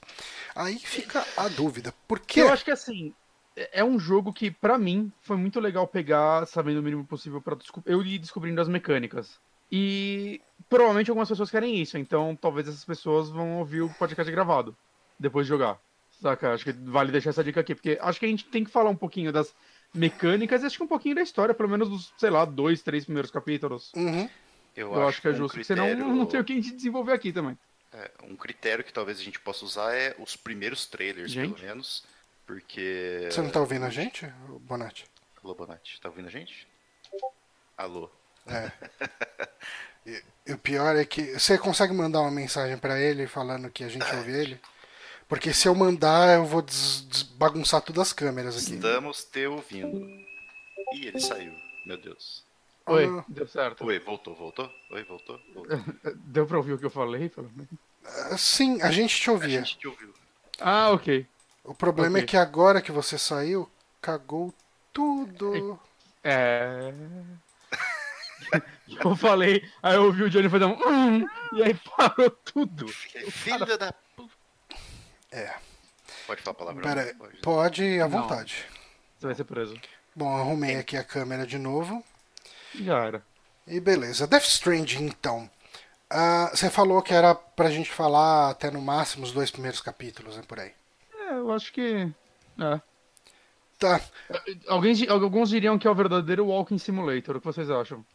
Aí 0.55 0.77
fica 0.79 1.25
a 1.37 1.47
dúvida. 1.47 1.93
Por 2.07 2.19
quê? 2.19 2.41
Eu 2.41 2.51
acho 2.51 2.65
que 2.65 2.71
assim, 2.71 3.13
é 3.55 3.79
é 3.79 3.83
um 3.83 3.97
jogo 3.99 4.33
que, 4.33 4.51
pra 4.51 4.77
mim, 4.77 5.11
foi 5.21 5.37
muito 5.37 5.59
legal 5.59 5.87
pegar, 5.87 6.45
sabendo 6.45 6.79
o 6.79 6.83
mínimo 6.83 7.05
possível 7.05 7.41
para 7.41 7.57
eu 7.85 8.01
ir 8.03 8.19
descobrindo 8.19 8.59
as 8.61 8.67
mecânicas. 8.67 9.39
E 9.71 10.41
provavelmente 10.69 11.09
algumas 11.09 11.29
pessoas 11.29 11.49
querem 11.49 11.81
isso, 11.81 11.97
então 11.97 12.37
talvez 12.39 12.67
essas 12.67 12.85
pessoas 12.85 13.29
vão 13.29 13.57
ouvir 13.57 13.81
o 13.81 13.89
podcast 13.89 14.31
gravado 14.31 14.75
depois 15.19 15.45
de 15.45 15.49
jogar. 15.49 15.79
Saca? 16.21 16.53
Acho 16.53 16.63
que 16.65 16.71
vale 16.71 17.11
deixar 17.11 17.31
essa 17.31 17.43
dica 17.43 17.59
aqui, 17.61 17.75
porque 17.75 17.97
acho 18.01 18.19
que 18.19 18.25
a 18.25 18.29
gente 18.29 18.45
tem 18.45 18.63
que 18.63 18.71
falar 18.71 18.89
um 18.89 18.95
pouquinho 18.95 19.31
das 19.33 19.53
mecânicas 19.93 20.61
e 20.61 20.65
acho 20.65 20.77
que 20.77 20.83
um 20.83 20.87
pouquinho 20.87 21.15
da 21.15 21.21
história, 21.21 21.53
pelo 21.53 21.69
menos 21.69 21.89
dos, 21.89 22.13
sei 22.17 22.29
lá, 22.29 22.45
dois, 22.45 22.81
três 22.81 23.05
primeiros 23.05 23.31
capítulos. 23.31 23.91
Uhum. 23.95 24.29
Eu, 24.75 25.07
acho, 25.07 25.21
que 25.21 25.27
é 25.27 25.31
um 25.31 25.35
justo, 25.35 25.63
senão 25.63 25.85
critério- 25.85 26.13
não 26.13 26.25
tem 26.25 26.39
o 26.39 26.43
que 26.43 26.51
a 26.53 26.55
gente 26.55 26.71
desenvolver 26.75 27.13
aqui 27.13 27.31
também. 27.31 27.57
É, 27.93 28.11
um 28.23 28.35
critério 28.35 28.83
que 28.83 28.91
talvez 28.91 29.19
a 29.19 29.23
gente 29.23 29.39
possa 29.39 29.63
usar 29.63 29.93
é 29.95 30.13
os 30.19 30.35
primeiros 30.35 30.85
trailers, 30.85 31.31
Gente? 31.31 31.53
pelo 31.53 31.65
menos. 31.65 32.03
Porque. 32.45 33.27
Você 33.31 33.41
não 33.41 33.49
tá 33.49 33.59
ouvindo 33.59 33.85
a 33.85 33.89
gente, 33.89 34.25
Bonatti? 34.61 35.05
Alô, 35.43 35.55
Bonatti, 35.55 35.99
tá 36.01 36.09
ouvindo 36.09 36.27
a 36.27 36.31
gente? 36.31 36.67
Alô. 37.77 38.09
É. 38.47 38.71
E, 40.07 40.23
e 40.45 40.53
o 40.53 40.57
pior 40.59 40.95
é 40.95 41.03
que 41.03 41.33
você 41.39 41.57
consegue 41.57 41.91
mandar 41.91 42.21
uma 42.21 42.29
mensagem 42.29 42.77
pra 42.77 42.99
ele 43.01 43.25
falando 43.25 43.71
que 43.71 43.83
a 43.83 43.87
gente 43.89 44.05
ouve 44.15 44.31
ele? 44.31 44.61
Porque 45.27 45.51
se 45.51 45.67
eu 45.67 45.73
mandar, 45.73 46.35
eu 46.37 46.45
vou 46.45 46.61
des- 46.61 47.01
des- 47.07 47.23
bagunçar 47.23 47.81
todas 47.81 48.09
as 48.09 48.13
câmeras 48.13 48.55
aqui. 48.55 48.75
Estamos 48.75 49.23
te 49.23 49.47
ouvindo. 49.47 49.97
Ih, 50.93 51.07
ele 51.07 51.19
saiu. 51.19 51.51
Meu 51.87 51.97
Deus. 51.97 52.45
Oi, 52.85 53.05
Ah. 53.07 53.25
deu 53.27 53.47
certo. 53.47 53.83
Oi, 53.83 53.97
voltou, 53.99 54.35
voltou? 54.35 54.71
Oi, 54.91 55.03
voltou? 55.05 55.41
voltou. 55.55 55.75
Deu 56.25 56.45
pra 56.45 56.57
ouvir 56.57 56.73
o 56.73 56.77
que 56.77 56.85
eu 56.85 56.91
falei? 56.91 57.27
pelo 57.27 57.49
menos? 57.55 57.71
Ah, 58.31 58.37
Sim, 58.37 58.79
a 58.83 58.91
gente 58.91 59.19
te 59.19 59.27
A 59.27 59.33
ouvia. 59.33 59.59
gente 59.63 59.79
te 59.79 59.87
ouviu. 59.87 60.13
Ah, 60.59 60.91
ok. 60.91 61.25
O 61.65 61.73
problema 61.73 62.19
é 62.19 62.23
que 62.23 62.37
agora 62.37 62.81
que 62.81 62.91
você 62.91 63.17
saiu, 63.17 63.69
cagou 64.01 64.53
tudo. 64.93 65.79
É. 66.23 66.93
Eu 69.03 69.15
falei, 69.15 69.67
aí 69.81 69.95
eu 69.95 70.03
ouvi 70.05 70.23
o 70.23 70.29
Johnny 70.29 70.47
fazer 70.47 70.65
um. 70.65 70.73
"Hum", 70.77 71.27
e 71.53 71.63
aí 71.63 71.73
parou 71.97 72.29
tudo. 72.29 72.87
Filha 72.87 73.77
da 73.77 73.91
puta. 74.15 74.31
É. 75.31 75.55
Pode 76.27 76.41
falar 76.43 76.51
a 76.53 76.57
palavra? 76.57 76.81
Pera, 76.83 77.15
Pode. 77.15 77.37
pode 77.37 77.99
à 77.99 78.07
Não. 78.07 78.21
vontade. 78.21 78.65
Você 79.19 79.25
vai 79.25 79.35
ser 79.35 79.43
preso. 79.43 79.75
Bom, 80.15 80.37
arrumei 80.37 80.75
aqui 80.77 80.95
a 80.95 81.03
câmera 81.03 81.45
de 81.47 81.57
novo. 81.57 82.03
Já 82.75 83.05
era. 83.05 83.25
E 83.67 83.79
beleza. 83.79 84.27
Death 84.27 84.43
Stranding, 84.45 85.05
então. 85.07 85.49
Ah, 86.09 86.51
você 86.53 86.69
falou 86.69 87.01
que 87.01 87.13
era 87.13 87.33
pra 87.33 87.71
gente 87.71 87.91
falar 87.91 88.51
até 88.51 88.69
no 88.69 88.81
máximo 88.81 89.23
os 89.25 89.31
dois 89.31 89.49
primeiros 89.49 89.81
capítulos, 89.81 90.37
né? 90.37 90.43
Por 90.47 90.59
aí. 90.59 90.71
É, 91.29 91.33
eu 91.33 91.51
acho 91.51 91.71
que. 91.73 92.11
É. 92.59 92.81
Tá. 93.77 94.01
Alguns, 94.67 95.07
alguns 95.09 95.49
diriam 95.49 95.77
que 95.77 95.87
é 95.87 95.91
o 95.91 95.95
verdadeiro 95.95 96.45
Walking 96.45 96.77
Simulator. 96.77 97.35
O 97.35 97.39
que 97.39 97.45
vocês 97.45 97.69
acham? 97.69 98.05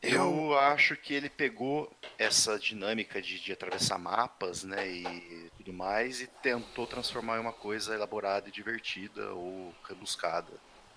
Eu 0.00 0.58
acho 0.58 0.96
que 0.96 1.14
ele 1.14 1.28
pegou 1.30 1.88
essa 2.18 2.58
dinâmica 2.58 3.22
de, 3.22 3.38
de 3.40 3.52
atravessar 3.52 3.98
mapas, 3.98 4.64
né, 4.64 4.88
e 4.90 5.48
tudo 5.56 5.72
mais, 5.72 6.20
e 6.20 6.26
tentou 6.26 6.88
transformar 6.88 7.36
em 7.36 7.40
uma 7.40 7.52
coisa 7.52 7.94
elaborada 7.94 8.48
e 8.48 8.52
divertida 8.52 9.32
ou 9.32 9.72
rebuscada. 9.88 10.52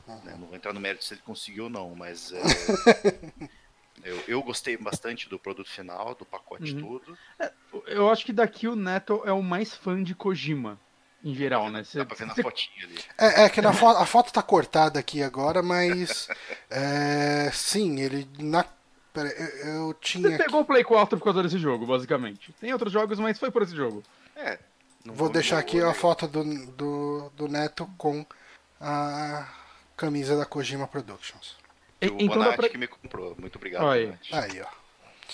né? 0.07 0.35
Não 0.39 0.47
vou 0.47 0.55
entrar 0.55 0.73
no 0.73 0.79
mérito 0.79 1.03
se 1.03 1.13
ele 1.13 1.21
conseguiu 1.23 1.65
ou 1.65 1.69
não, 1.69 1.93
mas 1.95 2.31
é, 2.31 2.41
eu, 4.03 4.23
eu 4.27 4.41
gostei 4.43 4.75
bastante 4.75 5.29
do 5.29 5.37
produto 5.37 5.69
final, 5.69 6.15
do 6.15 6.25
pacote 6.25 6.73
Uhum. 6.75 6.81
todo. 6.99 7.17
Eu 7.85 8.09
acho 8.09 8.25
que 8.25 8.33
daqui 8.33 8.67
o 8.67 8.75
Neto 8.75 9.21
é 9.23 9.31
o 9.31 9.43
mais 9.43 9.75
fã 9.75 10.01
de 10.01 10.15
Kojima. 10.15 10.79
Em 11.25 11.33
geral, 11.33 11.71
né? 11.71 11.83
Cê- 11.83 11.97
Dá 11.97 12.05
pra 12.05 12.15
ver 12.15 12.27
na 12.27 12.35
fotinha 12.35 12.85
ali. 12.85 12.99
É, 13.17 13.45
é 13.45 13.49
que 13.49 13.59
na 13.59 13.73
foto, 13.73 13.97
a 13.99 14.05
foto 14.05 14.31
tá 14.31 14.43
cortada 14.43 14.99
aqui 14.99 15.23
agora, 15.23 15.63
mas. 15.63 16.27
é, 16.69 17.49
sim, 17.51 17.99
ele. 17.99 18.29
Na, 18.37 18.63
pera, 19.11 19.29
eu, 19.29 19.65
eu 19.73 19.87
Você 19.87 19.95
tinha. 20.01 20.37
pegou 20.37 20.61
o 20.61 20.65
Play 20.65 20.83
4 20.83 21.17
por 21.17 21.23
causa 21.23 21.41
desse 21.41 21.57
jogo, 21.57 21.87
basicamente. 21.87 22.53
Tem 22.61 22.71
outros 22.71 22.93
jogos, 22.93 23.19
mas 23.19 23.39
foi 23.39 23.49
por 23.49 23.63
esse 23.63 23.75
jogo. 23.75 24.03
É. 24.35 24.59
não 25.03 25.15
Vou 25.15 25.27
deixar 25.27 25.57
aqui 25.57 25.79
vou 25.79 25.89
a 25.89 25.95
foto 25.95 26.27
do, 26.27 26.43
do, 26.73 27.31
do 27.35 27.47
Neto 27.47 27.89
com 27.97 28.23
a 28.79 29.47
camisa 29.97 30.37
da 30.37 30.45
Kojima 30.45 30.85
Productions. 30.87 31.55
E 31.99 32.07
o 32.07 32.17
então 32.19 32.37
Bonatti 32.37 32.57
pra... 32.57 32.69
que 32.69 32.77
me 32.77 32.87
comprou. 32.87 33.35
Muito 33.39 33.55
obrigado, 33.55 33.87
aí. 33.87 34.13
Aí, 34.31 34.61
ó. 34.61 34.67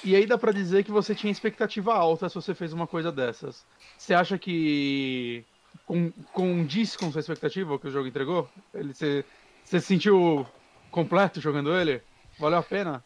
E 0.06 0.16
aí 0.16 0.26
dá 0.26 0.38
pra 0.38 0.54
dizer 0.54 0.86
que 0.86 0.92
você 0.92 1.14
tinha 1.14 1.30
expectativa 1.32 1.94
alta 1.94 2.30
se 2.30 2.36
você 2.36 2.56
fez 2.56 2.72
uma 2.72 2.88
coisa 2.88 3.12
dessas. 3.12 3.66
Você 3.98 4.14
acha 4.14 4.38
que 4.38 5.44
com, 5.92 6.10
condiz 6.32 6.96
com 6.96 7.12
sua 7.12 7.20
expectativa 7.20 7.74
o 7.74 7.80
que 7.80 7.88
o 7.88 7.92
jogo 7.92 8.08
entregou? 8.08 8.50
Ele 8.74 8.94
você 8.94 9.26
você 9.66 9.80
se 9.80 9.88
sentiu 9.88 10.48
completo 10.90 11.42
jogando 11.42 11.76
ele? 11.78 12.02
Valeu 12.40 12.60
a 12.60 12.64
pena? 12.64 13.04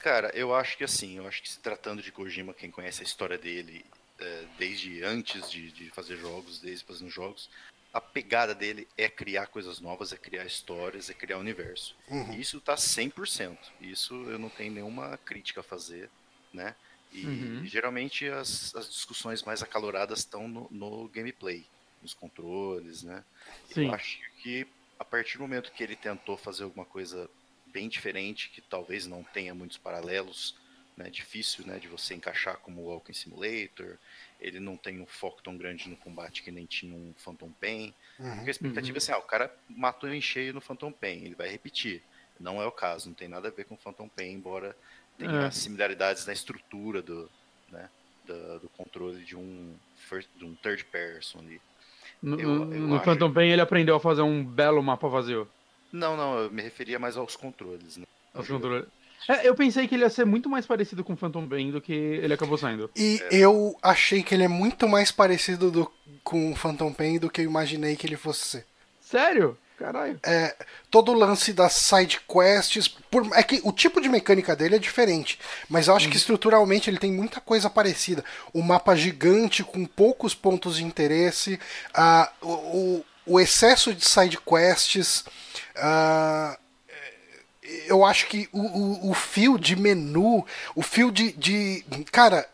Cara, 0.00 0.30
eu 0.34 0.54
acho 0.54 0.76
que 0.78 0.84
assim, 0.84 1.16
eu 1.16 1.26
acho 1.26 1.42
que 1.42 1.50
se 1.50 1.58
tratando 1.58 2.00
de 2.00 2.12
Kojima, 2.12 2.54
quem 2.54 2.70
conhece 2.70 3.02
a 3.02 3.04
história 3.04 3.36
dele 3.36 3.84
é, 4.20 4.44
desde 4.56 5.02
antes 5.02 5.50
de, 5.50 5.72
de 5.72 5.90
fazer 5.90 6.16
jogos, 6.16 6.60
desde 6.60 6.84
fazendo 6.84 7.10
jogos, 7.10 7.50
a 7.92 8.00
pegada 8.00 8.54
dele 8.54 8.86
é 8.96 9.08
criar 9.08 9.48
coisas 9.48 9.80
novas, 9.80 10.12
é 10.12 10.16
criar 10.16 10.44
histórias, 10.44 11.10
é 11.10 11.14
criar 11.14 11.38
universo. 11.38 11.96
Uhum. 12.08 12.34
E 12.34 12.40
isso 12.40 12.60
tá 12.60 12.76
100%. 12.76 13.58
Isso 13.80 14.14
eu 14.30 14.38
não 14.38 14.48
tenho 14.48 14.72
nenhuma 14.72 15.18
crítica 15.24 15.60
a 15.60 15.64
fazer, 15.64 16.08
né? 16.52 16.76
E 17.12 17.26
Uhum. 17.26 17.66
geralmente 17.66 18.26
as, 18.28 18.74
as 18.76 18.88
discussões 18.88 19.42
mais 19.42 19.62
acaloradas 19.62 20.20
estão 20.20 20.46
no, 20.46 20.68
no 20.70 21.08
gameplay, 21.08 21.66
nos 22.02 22.14
controles, 22.14 23.02
né? 23.02 23.24
Sim. 23.68 23.86
Eu 23.86 23.94
acho 23.94 24.18
que 24.42 24.66
a 24.98 25.04
partir 25.04 25.38
do 25.38 25.42
momento 25.42 25.72
que 25.72 25.82
ele 25.82 25.96
tentou 25.96 26.36
fazer 26.36 26.64
alguma 26.64 26.84
coisa 26.84 27.30
bem 27.66 27.88
diferente, 27.88 28.48
que 28.50 28.60
talvez 28.60 29.06
não 29.06 29.22
tenha 29.22 29.54
muitos 29.54 29.76
paralelos, 29.76 30.56
né, 30.96 31.08
difícil 31.10 31.64
né, 31.64 31.78
de 31.78 31.86
você 31.86 32.14
encaixar 32.14 32.56
como 32.58 32.80
o 32.80 32.84
Walking 32.86 33.12
Simulator, 33.12 33.96
ele 34.40 34.58
não 34.58 34.76
tem 34.76 35.00
um 35.00 35.06
foco 35.06 35.40
tão 35.42 35.56
grande 35.56 35.88
no 35.88 35.96
combate 35.96 36.42
que 36.42 36.50
nem 36.50 36.66
tinha 36.66 36.92
um 36.92 37.14
Phantom 37.16 37.52
Pain. 37.52 37.94
Uhum. 38.18 38.34
Porque 38.34 38.48
a 38.48 38.50
expectativa 38.50 38.96
é 38.96 38.98
assim, 38.98 39.12
ah, 39.12 39.18
o 39.18 39.22
cara 39.22 39.54
matou 39.68 40.12
em 40.12 40.20
cheio 40.20 40.52
no 40.52 40.60
Phantom 40.60 40.90
Pain, 40.90 41.24
ele 41.24 41.36
vai 41.36 41.48
repetir. 41.48 42.02
Não 42.40 42.60
é 42.60 42.66
o 42.66 42.72
caso, 42.72 43.08
não 43.08 43.14
tem 43.14 43.28
nada 43.28 43.46
a 43.46 43.50
ver 43.52 43.64
com 43.64 43.74
o 43.74 43.78
Phantom 43.78 44.08
Pain, 44.08 44.32
embora 44.32 44.76
tenha 45.16 45.46
É. 45.46 45.50
similaridades 45.52 46.26
na 46.26 46.32
estrutura 46.32 47.00
do, 47.00 47.30
né, 47.68 47.88
da- 48.24 48.58
do 48.58 48.68
controle 48.70 49.24
de 49.24 49.36
um, 49.36 49.76
first, 50.08 50.28
de 50.36 50.44
um 50.44 50.54
third 50.56 50.84
person 50.86 51.38
ali. 51.38 51.60
No, 52.22 52.38
Eu- 52.40 52.48
eu 52.50 52.64
no 52.80 52.96
acho- 52.96 53.04
Phantom 53.04 53.32
Pain 53.32 53.50
ele 53.50 53.60
aprendeu 53.62 53.94
a 53.96 54.00
fazer 54.00 54.22
um 54.22 54.44
belo 54.44 54.82
mapa 54.82 55.08
vazio. 55.08 55.46
Não, 55.92 56.16
não, 56.16 56.38
eu 56.38 56.50
me 56.50 56.60
referia 56.62 56.98
mais 56.98 57.16
aos 57.16 57.36
controles, 57.36 57.96
né? 57.96 58.04
Os 58.34 58.46
controles. 58.46 58.86
É, 59.28 59.48
eu 59.48 59.54
pensei 59.54 59.86
que 59.88 59.94
ele 59.94 60.04
ia 60.04 60.10
ser 60.10 60.24
muito 60.24 60.48
mais 60.48 60.66
parecido 60.66 61.02
com 61.02 61.16
Phantom 61.16 61.46
Pain 61.48 61.70
do 61.70 61.80
que 61.80 61.92
ele 61.92 62.32
acabou 62.34 62.56
saindo. 62.58 62.90
E 62.96 63.20
eu 63.30 63.76
achei 63.82 64.22
que 64.22 64.34
ele 64.34 64.44
é 64.44 64.48
muito 64.48 64.88
mais 64.88 65.10
parecido 65.10 65.70
do- 65.70 65.90
com 66.22 66.52
o 66.52 66.56
Phantom 66.56 66.92
Pain 66.92 67.18
do 67.18 67.28
que 67.30 67.40
eu 67.40 67.44
imaginei 67.44 67.96
que 67.96 68.06
ele 68.06 68.16
fosse 68.16 68.44
ser. 68.44 68.66
Sério? 69.00 69.56
Caralho. 69.78 70.18
É, 70.24 70.56
todo 70.90 71.12
o 71.12 71.14
lance 71.14 71.52
das 71.52 71.72
side 71.74 72.20
quests. 72.26 72.88
por- 72.88 73.28
é 73.34 73.42
que 73.42 73.60
o 73.62 73.70
tipo 73.72 74.00
de 74.00 74.08
mecânica 74.08 74.56
dele 74.56 74.74
é 74.76 74.78
diferente. 74.78 75.38
Mas 75.68 75.86
eu 75.86 75.94
acho 75.94 76.08
que 76.08 76.16
estruturalmente 76.16 76.90
ele 76.90 76.98
tem 76.98 77.12
muita 77.12 77.40
coisa 77.40 77.70
parecida. 77.70 78.24
O 78.52 78.60
mapa 78.62 78.96
gigante 78.96 79.62
com 79.62 79.84
poucos 79.86 80.34
pontos 80.34 80.76
de 80.78 80.84
interesse. 80.84 81.60
ah, 81.94 82.30
o, 82.42 82.48
o- 82.52 83.04
o 83.26 83.38
excesso 83.40 83.94
de 83.94 84.04
side 84.04 84.38
quests. 84.38 85.24
ah, 85.76 86.58
eu 87.86 88.04
acho 88.04 88.26
que 88.28 88.48
o, 88.50 88.60
o, 88.60 89.10
o 89.10 89.14
fio 89.14 89.58
de 89.58 89.76
menu, 89.76 90.44
o 90.74 90.82
fio 90.82 91.12
de. 91.12 91.32
de 91.32 91.84
cara, 92.10 92.48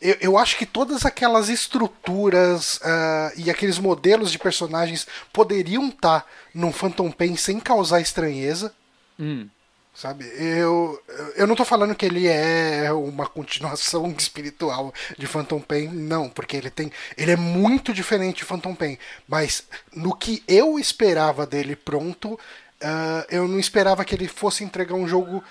eu, 0.00 0.16
eu 0.20 0.38
acho 0.38 0.56
que 0.58 0.66
todas 0.66 1.04
aquelas 1.04 1.48
estruturas 1.48 2.78
ah, 2.82 3.32
e 3.36 3.50
aqueles 3.50 3.78
modelos 3.78 4.30
de 4.30 4.38
personagens 4.38 5.06
poderiam 5.32 5.88
estar 5.88 6.26
num 6.54 6.72
Phantom 6.72 7.10
Pain 7.10 7.36
sem 7.36 7.58
causar 7.58 8.00
estranheza. 8.00 8.74
Hum. 9.18 9.48
Sabe? 9.94 10.26
Eu, 10.36 11.02
eu 11.36 11.46
não 11.46 11.56
tô 11.56 11.64
falando 11.64 11.94
que 11.94 12.04
ele 12.04 12.26
é 12.26 12.92
uma 12.92 13.26
continuação 13.26 14.12
espiritual 14.18 14.92
de 15.16 15.26
Phantom 15.26 15.58
Pain, 15.58 15.88
não, 15.88 16.28
porque 16.28 16.54
ele 16.54 16.68
tem. 16.68 16.92
Ele 17.16 17.30
é 17.30 17.36
muito 17.36 17.94
diferente 17.94 18.38
de 18.38 18.44
Phantom 18.44 18.74
Pain. 18.74 18.98
Mas 19.26 19.64
no 19.94 20.14
que 20.14 20.44
eu 20.46 20.78
esperava 20.78 21.46
dele 21.46 21.74
pronto, 21.74 22.38
ah, 22.82 23.26
eu 23.30 23.48
não 23.48 23.58
esperava 23.58 24.04
que 24.04 24.14
ele 24.14 24.28
fosse 24.28 24.62
entregar 24.62 24.94
um 24.94 25.08
jogo 25.08 25.42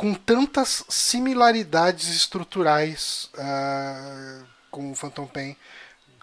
com 0.00 0.14
tantas 0.14 0.82
similaridades 0.88 2.08
estruturais 2.08 3.28
ah, 3.36 4.42
com 4.70 4.92
o 4.92 4.94
Phantom 4.94 5.26
Pain 5.26 5.54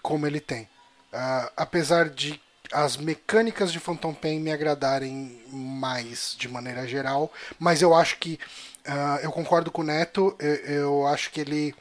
como 0.02 0.26
ele 0.26 0.40
tem. 0.40 0.68
Ah, 1.12 1.52
apesar 1.56 2.08
de 2.08 2.42
as 2.72 2.96
mecânicas 2.96 3.70
de 3.70 3.78
Phantom 3.78 4.12
Pain 4.12 4.40
me 4.40 4.50
agradarem 4.50 5.40
mais 5.52 6.34
de 6.36 6.48
maneira 6.48 6.88
geral, 6.88 7.32
mas 7.56 7.80
eu 7.80 7.94
acho 7.94 8.18
que 8.18 8.40
uh, 8.84 9.20
eu 9.22 9.30
concordo 9.30 9.70
com 9.70 9.82
o 9.82 9.84
Neto, 9.84 10.36
eu, 10.40 10.54
eu 10.54 11.06
acho 11.06 11.30
que 11.30 11.40
ele 11.40 11.72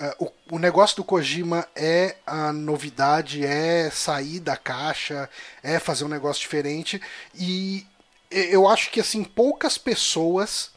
uh, 0.00 0.24
o, 0.24 0.54
o, 0.54 0.58
negócio 0.58 0.96
do 0.96 1.04
Kojima 1.04 1.68
é 1.74 2.14
a 2.24 2.52
novidade, 2.52 3.44
é 3.44 3.90
sair 3.90 4.38
da 4.38 4.56
caixa, 4.56 5.28
é 5.64 5.80
fazer 5.80 6.04
um 6.04 6.08
negócio 6.08 6.40
diferente 6.40 7.02
e 7.34 7.84
eu 8.30 8.66
acho 8.68 8.90
que 8.90 9.00
assim 9.00 9.24
poucas 9.24 9.76
pessoas 9.76 10.70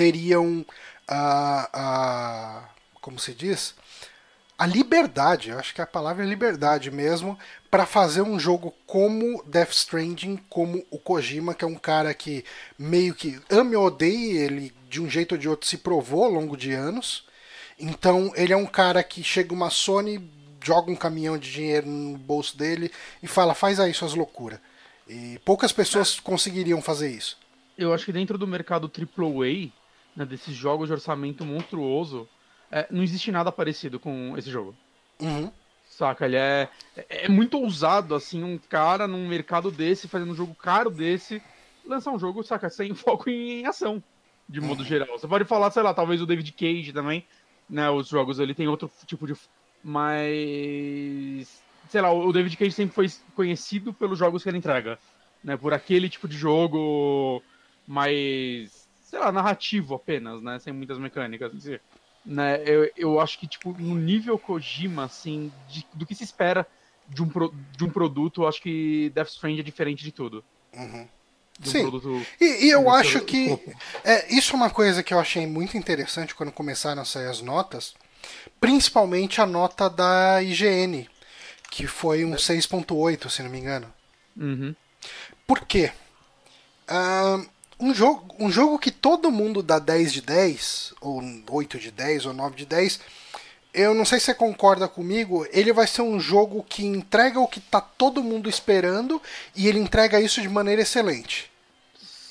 teriam 0.00 0.64
a, 1.06 1.68
a 1.74 2.68
como 3.02 3.18
se 3.18 3.34
diz 3.34 3.74
a 4.56 4.66
liberdade, 4.66 5.50
eu 5.50 5.58
acho 5.58 5.74
que 5.74 5.80
a 5.80 5.86
palavra 5.86 6.24
é 6.24 6.28
liberdade 6.28 6.90
mesmo, 6.90 7.38
para 7.70 7.86
fazer 7.86 8.20
um 8.20 8.38
jogo 8.38 8.74
como 8.86 9.42
Death 9.44 9.72
Stranding, 9.72 10.38
como 10.50 10.84
o 10.90 10.98
Kojima, 10.98 11.54
que 11.54 11.64
é 11.64 11.68
um 11.68 11.76
cara 11.76 12.12
que 12.12 12.44
meio 12.78 13.14
que 13.14 13.40
ame 13.50 13.74
ou 13.74 13.86
odeie, 13.86 14.36
ele 14.36 14.72
de 14.88 15.00
um 15.00 15.08
jeito 15.08 15.32
ou 15.32 15.38
de 15.38 15.48
outro 15.48 15.66
se 15.66 15.78
provou 15.78 16.24
ao 16.24 16.30
longo 16.30 16.58
de 16.58 16.72
anos. 16.72 17.24
Então 17.78 18.32
ele 18.36 18.52
é 18.52 18.56
um 18.56 18.66
cara 18.66 19.02
que 19.02 19.22
chega 19.22 19.54
uma 19.54 19.70
Sony, 19.70 20.30
joga 20.62 20.90
um 20.90 20.96
caminhão 20.96 21.38
de 21.38 21.50
dinheiro 21.50 21.86
no 21.86 22.18
bolso 22.18 22.56
dele 22.56 22.90
e 23.22 23.26
fala: 23.26 23.54
faz 23.54 23.80
aí 23.80 23.94
suas 23.94 24.12
loucuras. 24.12 24.60
E 25.08 25.40
poucas 25.42 25.72
pessoas 25.72 26.20
conseguiriam 26.20 26.82
fazer 26.82 27.10
isso. 27.10 27.38
Eu 27.78 27.94
acho 27.94 28.04
que 28.04 28.12
dentro 28.12 28.36
do 28.36 28.46
mercado 28.46 28.90
AAA, 28.94 29.70
né, 30.16 30.24
desses 30.24 30.54
jogos 30.54 30.88
de 30.88 30.92
orçamento 30.92 31.44
monstruoso, 31.44 32.28
é, 32.70 32.86
não 32.90 33.02
existe 33.02 33.32
nada 33.32 33.50
parecido 33.50 33.98
com 33.98 34.36
esse 34.36 34.50
jogo. 34.50 34.74
Uhum. 35.20 35.50
Saca? 35.84 36.24
Ele 36.24 36.36
é, 36.36 36.68
é 37.08 37.28
muito 37.28 37.58
ousado, 37.58 38.14
assim, 38.14 38.42
um 38.44 38.56
cara 38.56 39.06
num 39.06 39.26
mercado 39.26 39.70
desse, 39.70 40.08
fazendo 40.08 40.32
um 40.32 40.36
jogo 40.36 40.54
caro 40.54 40.90
desse, 40.90 41.42
lançar 41.84 42.12
um 42.12 42.18
jogo, 42.18 42.42
saca, 42.42 42.70
sem 42.70 42.94
foco 42.94 43.28
em, 43.28 43.66
ação, 43.66 44.02
de 44.48 44.60
modo 44.60 44.80
uhum. 44.80 44.86
geral. 44.86 45.18
Você 45.18 45.26
pode 45.26 45.44
falar, 45.44 45.70
sei 45.70 45.82
lá, 45.82 45.92
talvez 45.92 46.22
o 46.22 46.26
David 46.26 46.52
Cage 46.52 46.92
também, 46.92 47.26
né? 47.68 47.90
Os 47.90 48.08
jogos 48.08 48.38
ele 48.38 48.54
tem 48.54 48.68
outro 48.68 48.90
tipo 49.06 49.26
de. 49.26 49.34
Mas. 49.82 51.62
Sei 51.88 52.00
lá, 52.00 52.12
o 52.12 52.32
David 52.32 52.56
Cage 52.56 52.70
sempre 52.70 52.94
foi 52.94 53.08
conhecido 53.34 53.92
pelos 53.92 54.18
jogos 54.18 54.42
que 54.42 54.48
ele 54.48 54.58
entrega. 54.58 54.98
Né, 55.42 55.56
por 55.56 55.72
aquele 55.72 56.10
tipo 56.10 56.28
de 56.28 56.36
jogo 56.36 57.42
mais, 57.88 58.79
sei 59.10 59.18
lá, 59.18 59.32
narrativo 59.32 59.94
apenas, 59.94 60.40
né? 60.40 60.58
Sem 60.60 60.72
muitas 60.72 60.98
mecânicas. 60.98 61.52
Assim 61.54 61.78
né? 62.24 62.62
Eu, 62.64 62.90
eu 62.96 63.20
acho 63.20 63.38
que, 63.38 63.46
tipo, 63.46 63.72
no 63.78 63.96
nível 63.96 64.38
Kojima, 64.38 65.04
assim, 65.04 65.52
de, 65.68 65.86
do 65.92 66.06
que 66.06 66.14
se 66.14 66.24
espera 66.24 66.66
de 67.08 67.22
um, 67.22 67.28
pro, 67.28 67.52
de 67.76 67.84
um 67.84 67.90
produto, 67.90 68.42
eu 68.42 68.48
acho 68.48 68.62
que 68.62 69.10
Death 69.14 69.28
Stranding 69.28 69.60
é 69.60 69.64
diferente 69.64 70.04
de 70.04 70.12
tudo. 70.12 70.44
Uhum. 70.72 71.08
Sim. 71.62 71.84
e, 72.40 72.66
e, 72.66 72.70
eu 72.70 72.88
acho 72.88 73.20
que 73.20 73.50
é, 74.02 74.34
isso 74.34 74.54
é 74.54 74.56
uma 74.56 74.70
coisa 74.70 75.02
que 75.02 75.12
eu 75.12 75.20
achei 75.20 75.46
muito 75.46 75.76
interessante 75.76 76.34
quando 76.34 76.50
começaram 76.50 77.02
a 77.02 77.04
sair 77.04 77.26
as 77.26 77.42
notas, 77.42 77.92
principalmente 78.58 79.42
a 79.42 79.46
nota 79.46 79.90
da 79.90 80.42
IGN, 80.42 81.06
que 81.70 81.86
foi 81.86 82.24
um 82.24 82.32
6.8, 82.32 83.28
se 83.28 83.42
não 83.42 83.50
me 83.50 83.58
engano. 83.58 83.92
Uhum. 84.34 84.74
Por 85.46 85.66
quê? 85.66 85.92
Uh, 86.88 87.46
um 87.80 87.94
jogo, 87.94 88.34
um 88.38 88.50
jogo 88.50 88.78
que 88.78 88.90
todo 88.90 89.30
mundo 89.30 89.62
dá 89.62 89.78
10 89.78 90.12
de 90.12 90.20
10, 90.20 90.94
ou 91.00 91.22
8 91.50 91.78
de 91.78 91.90
10, 91.90 92.26
ou 92.26 92.32
9 92.32 92.56
de 92.56 92.66
10, 92.66 93.00
eu 93.72 93.94
não 93.94 94.04
sei 94.04 94.18
se 94.18 94.26
você 94.26 94.34
concorda 94.34 94.88
comigo, 94.88 95.46
ele 95.52 95.72
vai 95.72 95.86
ser 95.86 96.02
um 96.02 96.18
jogo 96.18 96.64
que 96.68 96.84
entrega 96.84 97.38
o 97.40 97.48
que 97.48 97.60
tá 97.60 97.80
todo 97.80 98.22
mundo 98.22 98.48
esperando 98.48 99.22
e 99.54 99.68
ele 99.68 99.78
entrega 99.78 100.20
isso 100.20 100.42
de 100.42 100.48
maneira 100.48 100.82
excelente. 100.82 101.50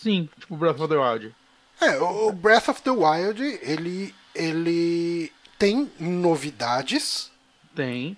Sim, 0.01 0.29
tipo 0.39 0.55
Breath 0.55 0.79
of 0.79 0.87
the 0.87 0.97
Wild. 0.97 1.35
É, 1.81 1.97
o 1.97 2.31
Breath 2.31 2.69
of 2.69 2.81
the 2.81 2.91
Wild, 2.91 3.41
ele 3.61 4.13
ele 4.35 5.31
tem 5.57 5.91
novidades. 5.99 7.31
Tem 7.75 8.17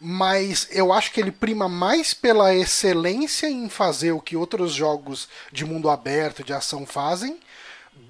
mas 0.00 0.68
eu 0.70 0.92
acho 0.92 1.12
que 1.12 1.20
ele 1.20 1.30
prima 1.30 1.68
mais 1.68 2.12
pela 2.12 2.54
excelência 2.54 3.48
em 3.48 3.68
fazer 3.68 4.12
o 4.12 4.20
que 4.20 4.36
outros 4.36 4.72
jogos 4.72 5.28
de 5.52 5.64
mundo 5.64 5.88
aberto, 5.88 6.44
de 6.44 6.52
ação 6.52 6.84
fazem, 6.84 7.38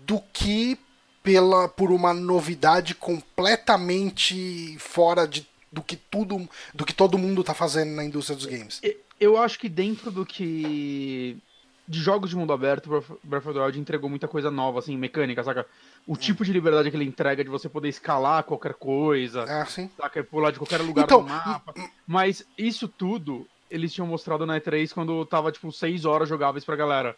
do 0.06 0.20
que 0.32 0.78
pela 1.22 1.68
por 1.68 1.90
uma 1.90 2.12
novidade 2.12 2.94
completamente 2.94 4.76
fora 4.78 5.26
de, 5.26 5.46
do 5.72 5.82
que 5.82 5.96
tudo, 5.96 6.48
do 6.74 6.84
que 6.84 6.92
todo 6.92 7.18
mundo 7.18 7.40
está 7.40 7.54
fazendo 7.54 7.92
na 7.92 8.04
indústria 8.04 8.36
dos 8.36 8.46
games. 8.46 8.80
Eu 9.18 9.38
acho 9.38 9.58
que 9.58 9.68
dentro 9.68 10.10
do 10.10 10.26
que 10.26 11.38
de 11.86 12.00
jogos 12.00 12.30
de 12.30 12.36
mundo 12.36 12.52
aberto, 12.52 12.88
Breath 13.22 13.46
of 13.46 13.54
the 13.54 13.64
Wild 13.64 13.78
entregou 13.78 14.08
muita 14.08 14.26
coisa 14.26 14.50
nova, 14.50 14.78
assim, 14.78 14.96
mecânica, 14.96 15.42
saca? 15.42 15.66
O 16.06 16.16
tipo 16.16 16.44
de 16.44 16.52
liberdade 16.52 16.90
que 16.90 16.96
ele 16.96 17.04
entrega 17.04 17.42
de 17.42 17.50
você 17.50 17.68
poder 17.68 17.88
escalar 17.88 18.44
qualquer 18.44 18.74
coisa, 18.74 19.42
é, 19.42 19.64
sim. 19.64 19.90
saca? 19.96 20.22
pular 20.22 20.50
de 20.50 20.58
qualquer 20.58 20.80
lugar 20.80 21.04
então, 21.04 21.22
do 21.22 21.28
mapa. 21.28 21.74
Mas 22.06 22.46
isso 22.58 22.86
tudo 22.86 23.46
eles 23.70 23.92
tinham 23.92 24.06
mostrado 24.06 24.46
na 24.46 24.60
E3 24.60 24.92
quando 24.92 25.24
tava, 25.26 25.50
tipo, 25.50 25.72
seis 25.72 26.04
horas 26.04 26.28
jogáveis 26.28 26.64
pra 26.64 26.76
galera. 26.76 27.16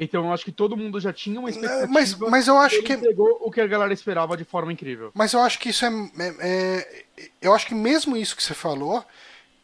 Então 0.00 0.24
eu 0.24 0.32
acho 0.32 0.44
que 0.44 0.52
todo 0.52 0.76
mundo 0.76 1.00
já 1.00 1.12
tinha 1.12 1.40
uma 1.40 1.50
expectativa. 1.50 1.92
Mas, 1.92 2.14
mas 2.14 2.46
eu 2.48 2.56
acho 2.56 2.82
que. 2.82 2.96
pegou 2.96 3.38
o 3.42 3.50
que 3.50 3.60
a 3.60 3.66
galera 3.66 3.92
esperava 3.92 4.36
de 4.36 4.44
forma 4.44 4.72
incrível. 4.72 5.10
Mas 5.12 5.32
eu 5.32 5.40
acho 5.40 5.58
que 5.58 5.70
isso 5.70 5.84
é, 5.84 5.88
é, 5.88 6.34
é. 6.40 7.30
eu 7.42 7.52
acho 7.52 7.66
que 7.66 7.74
mesmo 7.74 8.16
isso 8.16 8.36
que 8.36 8.42
você 8.42 8.54
falou. 8.54 9.04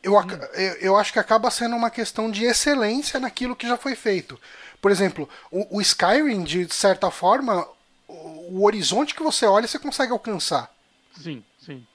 Eu, 0.03 0.19
hum. 0.19 0.27
eu, 0.55 0.73
eu 0.81 0.97
acho 0.97 1.13
que 1.13 1.19
acaba 1.19 1.51
sendo 1.51 1.77
uma 1.77 1.89
questão 1.89 2.31
de 2.31 2.45
excelência 2.45 3.19
naquilo 3.19 3.57
que 3.57 3.67
já 3.67 3.77
foi 3.77 3.95
feito. 3.95 4.39
Por 4.83 4.91
exemplo, 4.91 5.27
o, 5.51 5.79
o 5.79 5.81
Skyrim, 5.81 6.43
de 6.43 6.69
certa 6.75 7.11
forma, 7.11 7.67
o 8.09 8.65
horizonte 8.65 9.15
que 9.15 9.23
você 9.23 9.47
olha, 9.47 9.67
você 9.67 9.79
consegue 9.79 10.13
alcançar. 10.13 10.73
Sim, 11.21 11.45
sim. 11.59 11.87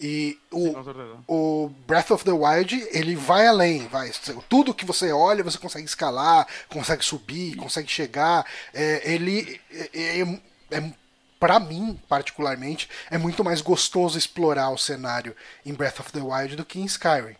E 0.00 0.38
o, 0.52 1.24
o 1.26 1.68
Breath 1.86 2.12
of 2.12 2.24
the 2.24 2.30
Wild, 2.30 2.88
ele 2.92 3.16
vai 3.16 3.48
além, 3.48 3.88
vai. 3.88 4.12
Tudo 4.48 4.72
que 4.72 4.84
você 4.84 5.10
olha, 5.12 5.42
você 5.42 5.58
consegue 5.58 5.86
escalar, 5.86 6.46
consegue 6.68 7.04
subir, 7.04 7.56
consegue 7.56 7.88
chegar. 7.88 8.46
É, 8.72 9.12
ele 9.12 9.60
é, 9.72 10.20
é, 10.20 10.40
é 10.70 10.92
para 11.40 11.58
mim, 11.58 12.00
particularmente, 12.08 12.88
é 13.10 13.18
muito 13.18 13.42
mais 13.42 13.60
gostoso 13.60 14.16
explorar 14.16 14.70
o 14.70 14.78
cenário 14.78 15.34
em 15.66 15.74
Breath 15.74 16.00
of 16.00 16.12
the 16.12 16.20
Wild 16.20 16.54
do 16.54 16.64
que 16.64 16.80
em 16.80 16.84
Skyrim. 16.84 17.36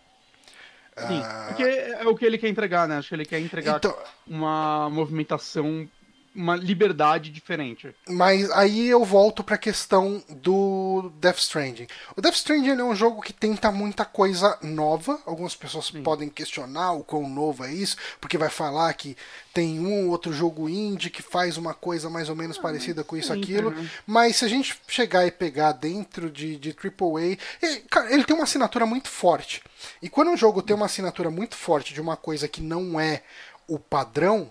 Sim, 0.97 1.19
uh... 1.19 1.47
porque 1.47 1.63
é 1.63 2.05
o 2.05 2.15
que 2.15 2.25
ele 2.25 2.37
quer 2.37 2.49
entregar, 2.49 2.87
né? 2.87 2.97
Acho 2.97 3.07
que 3.07 3.15
ele 3.15 3.25
quer 3.25 3.39
entregar 3.39 3.77
então... 3.77 3.95
uma 4.27 4.89
movimentação 4.89 5.87
uma 6.35 6.55
liberdade 6.55 7.29
diferente. 7.29 7.93
Mas 8.07 8.49
aí 8.51 8.87
eu 8.87 9.03
volto 9.03 9.43
para 9.43 9.55
a 9.55 9.57
questão 9.57 10.23
do 10.29 11.11
Death 11.19 11.39
Stranding. 11.39 11.87
O 12.15 12.21
Death 12.21 12.35
Stranding 12.35 12.69
é 12.69 12.83
um 12.83 12.95
jogo 12.95 13.21
que 13.21 13.33
tenta 13.33 13.71
muita 13.71 14.05
coisa 14.05 14.57
nova. 14.61 15.19
Algumas 15.25 15.55
pessoas 15.55 15.87
Sim. 15.87 16.03
podem 16.03 16.29
questionar 16.29 16.93
o 16.93 17.03
quão 17.03 17.27
novo 17.29 17.63
é 17.63 17.73
isso, 17.73 17.97
porque 18.21 18.37
vai 18.37 18.49
falar 18.49 18.93
que 18.93 19.17
tem 19.53 19.79
um 19.79 20.05
ou 20.05 20.11
outro 20.11 20.31
jogo 20.31 20.69
indie 20.69 21.09
que 21.09 21.21
faz 21.21 21.57
uma 21.57 21.73
coisa 21.73 22.09
mais 22.09 22.29
ou 22.29 22.35
menos 22.35 22.57
ah, 22.57 22.61
parecida 22.61 23.03
com 23.03 23.17
isso 23.17 23.33
aquilo. 23.33 23.73
Mas 24.05 24.37
se 24.37 24.45
a 24.45 24.47
gente 24.47 24.79
chegar 24.87 25.25
e 25.25 25.31
pegar 25.31 25.71
dentro 25.71 26.29
de, 26.29 26.57
de 26.57 26.69
AAA, 26.69 27.37
ele, 27.61 27.79
cara, 27.89 28.13
ele 28.13 28.23
tem 28.23 28.35
uma 28.35 28.45
assinatura 28.45 28.85
muito 28.85 29.09
forte. 29.09 29.63
E 30.01 30.09
quando 30.09 30.31
um 30.31 30.37
jogo 30.37 30.61
tem 30.61 30.75
uma 30.75 30.85
assinatura 30.85 31.29
muito 31.29 31.55
forte 31.55 31.93
de 31.93 32.01
uma 32.01 32.15
coisa 32.15 32.47
que 32.47 32.61
não 32.61 32.99
é 32.99 33.23
o 33.67 33.79
padrão, 33.79 34.49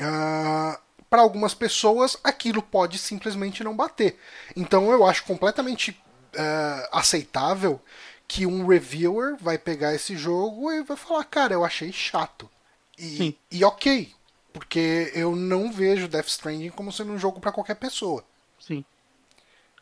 Uh, 0.00 0.78
para 1.12 1.20
algumas 1.20 1.52
pessoas 1.52 2.16
aquilo 2.24 2.62
pode 2.62 2.96
simplesmente 2.96 3.62
não 3.62 3.76
bater. 3.76 4.18
Então 4.56 4.90
eu 4.90 5.04
acho 5.04 5.24
completamente 5.24 5.90
uh, 5.90 6.88
aceitável 6.90 7.78
que 8.26 8.46
um 8.46 8.66
reviewer 8.66 9.36
vai 9.38 9.58
pegar 9.58 9.94
esse 9.94 10.16
jogo 10.16 10.72
e 10.72 10.82
vai 10.82 10.96
falar, 10.96 11.24
cara, 11.24 11.52
eu 11.52 11.66
achei 11.66 11.92
chato. 11.92 12.48
E, 12.98 13.36
e 13.50 13.62
ok, 13.62 14.10
porque 14.54 15.12
eu 15.14 15.36
não 15.36 15.70
vejo 15.70 16.08
Death 16.08 16.28
Stranding 16.28 16.70
como 16.70 16.90
sendo 16.90 17.12
um 17.12 17.18
jogo 17.18 17.40
para 17.40 17.52
qualquer 17.52 17.74
pessoa. 17.74 18.24
Sim. 18.58 18.82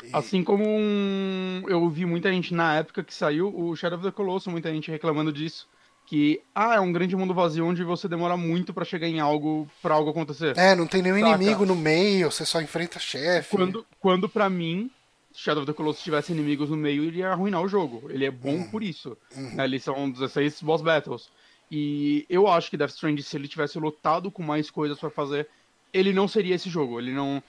E... 0.02 0.10
Assim 0.12 0.42
como 0.42 0.64
um... 0.66 1.62
eu 1.68 1.88
vi 1.90 2.04
muita 2.06 2.32
gente 2.32 2.52
na 2.52 2.74
época 2.74 3.04
que 3.04 3.14
saiu 3.14 3.56
o 3.56 3.76
Shadow 3.76 4.00
of 4.00 4.08
the 4.08 4.10
Colossus, 4.10 4.52
muita 4.52 4.72
gente 4.72 4.90
reclamando 4.90 5.32
disso 5.32 5.68
que 6.10 6.42
ah, 6.52 6.74
é 6.74 6.80
um 6.80 6.90
grande 6.90 7.14
mundo 7.14 7.32
vazio 7.32 7.64
onde 7.64 7.84
você 7.84 8.08
demora 8.08 8.36
muito 8.36 8.74
para 8.74 8.84
chegar 8.84 9.06
em 9.06 9.20
algo 9.20 9.70
para 9.80 9.94
algo 9.94 10.10
acontecer. 10.10 10.58
É, 10.58 10.74
não 10.74 10.84
tem 10.84 11.00
nenhum 11.02 11.20
Saca? 11.20 11.36
inimigo 11.36 11.64
no 11.64 11.76
meio, 11.76 12.32
você 12.32 12.44
só 12.44 12.60
enfrenta 12.60 12.98
chefe. 12.98 13.56
Quando 13.56 13.86
quando 14.00 14.28
para 14.28 14.50
mim 14.50 14.90
Shadow 15.32 15.62
of 15.62 15.70
the 15.70 15.72
Colossus 15.72 16.02
tivesse 16.02 16.32
inimigos 16.32 16.68
no 16.68 16.76
meio, 16.76 17.04
ele 17.04 17.18
ia 17.18 17.30
arruinar 17.30 17.62
o 17.62 17.68
jogo. 17.68 18.10
Ele 18.10 18.24
é 18.24 18.30
bom 18.30 18.56
uhum. 18.56 18.70
por 18.70 18.82
isso. 18.82 19.16
Uhum. 19.36 19.54
Né? 19.54 19.62
Eles 19.62 19.84
são 19.84 20.10
16 20.10 20.62
boss 20.62 20.82
battles. 20.82 21.30
E 21.70 22.26
eu 22.28 22.48
acho 22.48 22.68
que 22.68 22.76
Death 22.76 22.90
Stranding, 22.90 23.22
se 23.22 23.36
ele 23.36 23.46
tivesse 23.46 23.78
lotado 23.78 24.32
com 24.32 24.42
mais 24.42 24.68
coisas 24.68 24.98
para 24.98 25.10
fazer, 25.10 25.46
ele 25.92 26.12
não 26.12 26.26
seria 26.26 26.56
esse 26.56 26.68
jogo. 26.68 26.98
Ele 26.98 27.12
não 27.12 27.40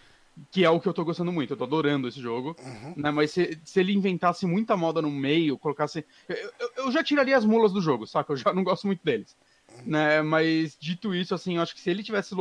que 0.50 0.64
é 0.66 0.70
o 0.70 0.80
que 0.80 0.88
eu 0.88 0.94
tô 0.94 1.04
gostando 1.06 1.32
muito, 1.32 1.54
eu 1.54 1.58
tô 1.58 1.64
adorando 1.64 2.08
esse 2.08 2.20
jogo, 2.20 2.56
uhum. 2.60 2.94
né? 2.96 3.12
Mas 3.12 3.32
se, 3.32 3.60
se, 3.64 3.80
ele 3.80 3.94
inventasse 3.94 4.46
muita 4.46 4.76
moda 4.76 5.02
no 5.02 5.12
meio, 5.12 5.58
colocasse. 5.58 6.06
Eu, 6.28 6.36
eu, 6.36 6.72
eu, 6.78 6.92
já 6.92 7.04
tiraria 7.04 7.38
as 7.38 7.46
mulas 7.46 7.72
do 7.72 7.82
jogo, 7.82 8.08
saca? 8.08 8.32
Eu 8.32 8.38
já 8.38 8.52
não 8.54 8.64
gosto 8.64 8.88
muito 8.88 9.04
deles. 9.04 9.36
Uhum. 9.76 9.84
Né? 9.86 10.22
Mas 10.22 10.78
dito 10.80 11.14
isso, 11.14 11.36
assim, 11.36 11.58
eu 11.58 11.62
acho 11.62 11.76
que 11.76 11.82
se 11.82 11.90
ele 11.90 12.04
tivesse 12.04 12.36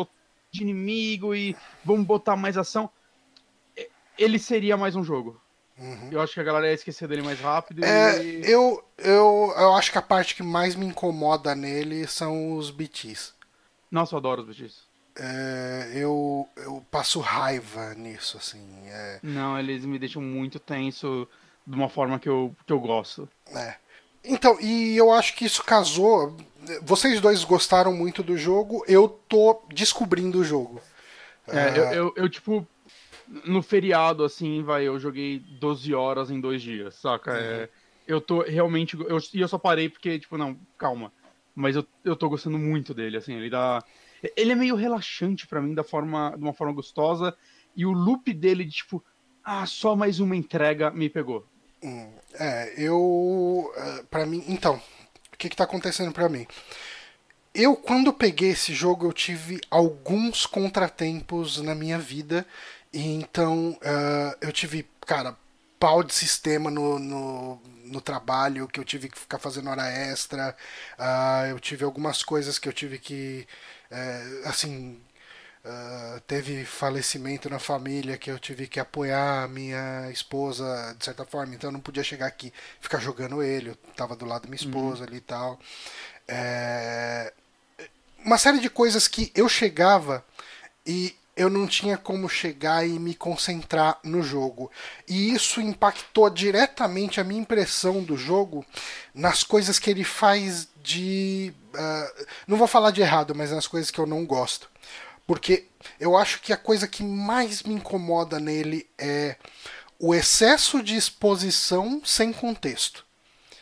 de 0.50 0.62
inimigo 0.62 1.34
e 1.34 1.56
vamos 1.84 2.06
botar 2.06 2.36
mais 2.36 2.56
ação, 2.56 2.90
ele 4.18 4.38
seria 4.38 4.76
mais 4.76 4.96
um 4.96 5.04
jogo. 5.04 5.40
Uhum. 5.78 6.08
Eu 6.10 6.20
acho 6.20 6.34
que 6.34 6.40
a 6.40 6.44
galera 6.44 6.68
ia 6.68 6.74
esquecer 6.74 7.08
dele 7.08 7.22
mais 7.22 7.40
rápido. 7.40 7.82
É, 7.82 8.22
e... 8.22 8.50
eu, 8.50 8.84
eu, 8.98 9.54
eu 9.56 9.74
acho 9.74 9.90
que 9.90 9.98
a 9.98 10.02
parte 10.02 10.34
que 10.34 10.42
mais 10.42 10.74
me 10.74 10.86
incomoda 10.86 11.54
nele 11.54 12.06
são 12.06 12.56
os 12.56 12.70
BTs. 12.70 13.32
Nossa, 13.90 14.14
eu 14.14 14.18
adoro 14.18 14.42
os 14.42 14.46
BTs. 14.46 14.89
É, 15.22 15.90
eu, 15.94 16.48
eu 16.56 16.82
passo 16.90 17.20
raiva 17.20 17.94
nisso, 17.94 18.38
assim. 18.38 18.66
É... 18.86 19.20
Não, 19.22 19.58
eles 19.58 19.84
me 19.84 19.98
deixam 19.98 20.22
muito 20.22 20.58
tenso 20.58 21.28
de 21.66 21.76
uma 21.76 21.90
forma 21.90 22.18
que 22.18 22.28
eu, 22.28 22.56
que 22.66 22.72
eu 22.72 22.80
gosto. 22.80 23.28
É. 23.54 23.76
Então, 24.24 24.58
e 24.60 24.96
eu 24.96 25.12
acho 25.12 25.36
que 25.36 25.44
isso 25.44 25.62
casou. 25.62 26.34
Vocês 26.82 27.20
dois 27.20 27.44
gostaram 27.44 27.92
muito 27.92 28.22
do 28.22 28.36
jogo, 28.36 28.82
eu 28.88 29.08
tô 29.28 29.62
descobrindo 29.68 30.38
o 30.38 30.44
jogo. 30.44 30.80
É, 31.48 31.78
eu, 31.78 31.84
eu, 31.84 32.12
eu, 32.16 32.28
tipo, 32.28 32.66
no 33.44 33.62
feriado, 33.62 34.24
assim, 34.24 34.62
vai, 34.62 34.84
eu 34.84 34.98
joguei 34.98 35.38
12 35.38 35.92
horas 35.94 36.30
em 36.30 36.40
dois 36.40 36.62
dias, 36.62 36.94
saca? 36.94 37.32
Uhum. 37.32 37.38
É, 37.38 37.68
eu 38.06 38.20
tô 38.20 38.42
realmente. 38.42 38.98
Eu, 38.98 39.18
e 39.34 39.40
eu 39.40 39.48
só 39.48 39.58
parei 39.58 39.88
porque, 39.88 40.18
tipo, 40.18 40.38
não, 40.38 40.56
calma. 40.78 41.12
Mas 41.54 41.76
eu, 41.76 41.86
eu 42.04 42.16
tô 42.16 42.28
gostando 42.28 42.58
muito 42.58 42.94
dele, 42.94 43.18
assim, 43.18 43.34
ele 43.34 43.50
dá. 43.50 43.84
Ele 44.36 44.52
é 44.52 44.54
meio 44.54 44.74
relaxante 44.74 45.46
para 45.46 45.60
mim, 45.60 45.74
da 45.74 45.84
forma, 45.84 46.34
de 46.36 46.42
uma 46.42 46.52
forma 46.52 46.72
gostosa. 46.72 47.36
E 47.76 47.86
o 47.86 47.92
loop 47.92 48.32
dele, 48.32 48.64
de, 48.64 48.72
tipo, 48.72 49.04
ah, 49.44 49.64
só 49.66 49.96
mais 49.96 50.20
uma 50.20 50.36
entrega 50.36 50.90
me 50.90 51.08
pegou. 51.08 51.46
Hum, 51.82 52.10
é, 52.34 52.74
eu. 52.76 53.72
É, 53.76 54.02
para 54.04 54.26
mim. 54.26 54.44
Então, 54.48 54.80
o 55.32 55.36
que, 55.36 55.48
que 55.48 55.56
tá 55.56 55.64
acontecendo 55.64 56.12
para 56.12 56.28
mim? 56.28 56.46
Eu, 57.54 57.74
quando 57.74 58.12
peguei 58.12 58.50
esse 58.50 58.72
jogo, 58.72 59.06
eu 59.06 59.12
tive 59.12 59.60
alguns 59.70 60.46
contratempos 60.46 61.60
na 61.60 61.74
minha 61.74 61.98
vida. 61.98 62.46
E 62.92 63.14
então 63.14 63.70
uh, 63.70 64.36
eu 64.40 64.52
tive, 64.52 64.88
cara, 65.06 65.36
pau 65.78 66.02
de 66.02 66.12
sistema 66.12 66.70
no, 66.70 66.98
no, 66.98 67.62
no, 67.84 68.00
trabalho, 68.00 68.68
que 68.68 68.78
eu 68.78 68.84
tive 68.84 69.08
que 69.08 69.18
ficar 69.18 69.38
fazendo 69.38 69.70
hora 69.70 69.88
extra. 69.88 70.56
Uh, 70.98 71.46
eu 71.50 71.60
tive 71.60 71.84
algumas 71.84 72.22
coisas 72.22 72.58
que 72.58 72.68
eu 72.68 72.72
tive 72.72 72.98
que. 72.98 73.46
Uh, 73.90 74.48
assim. 74.48 75.00
Uh, 75.62 76.18
teve 76.20 76.64
falecimento 76.64 77.50
na 77.50 77.58
família 77.58 78.16
que 78.16 78.30
eu 78.30 78.38
tive 78.38 78.66
que 78.66 78.80
apoiar 78.80 79.44
a 79.44 79.48
minha 79.48 80.10
esposa 80.10 80.96
de 80.98 81.04
certa 81.04 81.22
forma, 81.26 81.54
então 81.54 81.68
eu 81.68 81.72
não 81.72 81.80
podia 81.80 82.02
chegar 82.02 82.26
aqui 82.26 82.50
ficar 82.80 82.98
jogando 82.98 83.42
ele, 83.42 83.68
eu 83.68 83.76
tava 83.94 84.16
do 84.16 84.24
lado 84.24 84.44
da 84.44 84.48
minha 84.48 84.56
esposa 84.56 85.02
uhum. 85.02 85.08
ali 85.08 85.16
e 85.18 85.20
tal. 85.20 85.60
É... 86.26 87.30
Uma 88.24 88.38
série 88.38 88.58
de 88.58 88.70
coisas 88.70 89.06
que 89.06 89.30
eu 89.34 89.50
chegava 89.50 90.24
e 90.86 91.14
eu 91.36 91.48
não 91.48 91.66
tinha 91.66 91.96
como 91.96 92.28
chegar 92.28 92.86
e 92.86 92.98
me 92.98 93.14
concentrar 93.14 93.98
no 94.04 94.22
jogo. 94.22 94.70
E 95.08 95.32
isso 95.32 95.60
impactou 95.60 96.28
diretamente 96.28 97.20
a 97.20 97.24
minha 97.24 97.40
impressão 97.40 98.02
do 98.02 98.16
jogo 98.16 98.64
nas 99.14 99.42
coisas 99.42 99.78
que 99.78 99.90
ele 99.90 100.04
faz 100.04 100.68
de. 100.82 101.52
Uh, 101.74 102.26
não 102.46 102.56
vou 102.56 102.66
falar 102.66 102.90
de 102.90 103.00
errado, 103.00 103.34
mas 103.34 103.50
nas 103.50 103.66
coisas 103.66 103.90
que 103.90 103.98
eu 103.98 104.06
não 104.06 104.26
gosto. 104.26 104.68
Porque 105.26 105.66
eu 105.98 106.16
acho 106.16 106.40
que 106.40 106.52
a 106.52 106.56
coisa 106.56 106.88
que 106.88 107.02
mais 107.02 107.62
me 107.62 107.74
incomoda 107.74 108.40
nele 108.40 108.86
é 108.98 109.36
o 109.98 110.14
excesso 110.14 110.82
de 110.82 110.96
exposição 110.96 112.02
sem 112.04 112.32
contexto. 112.32 113.06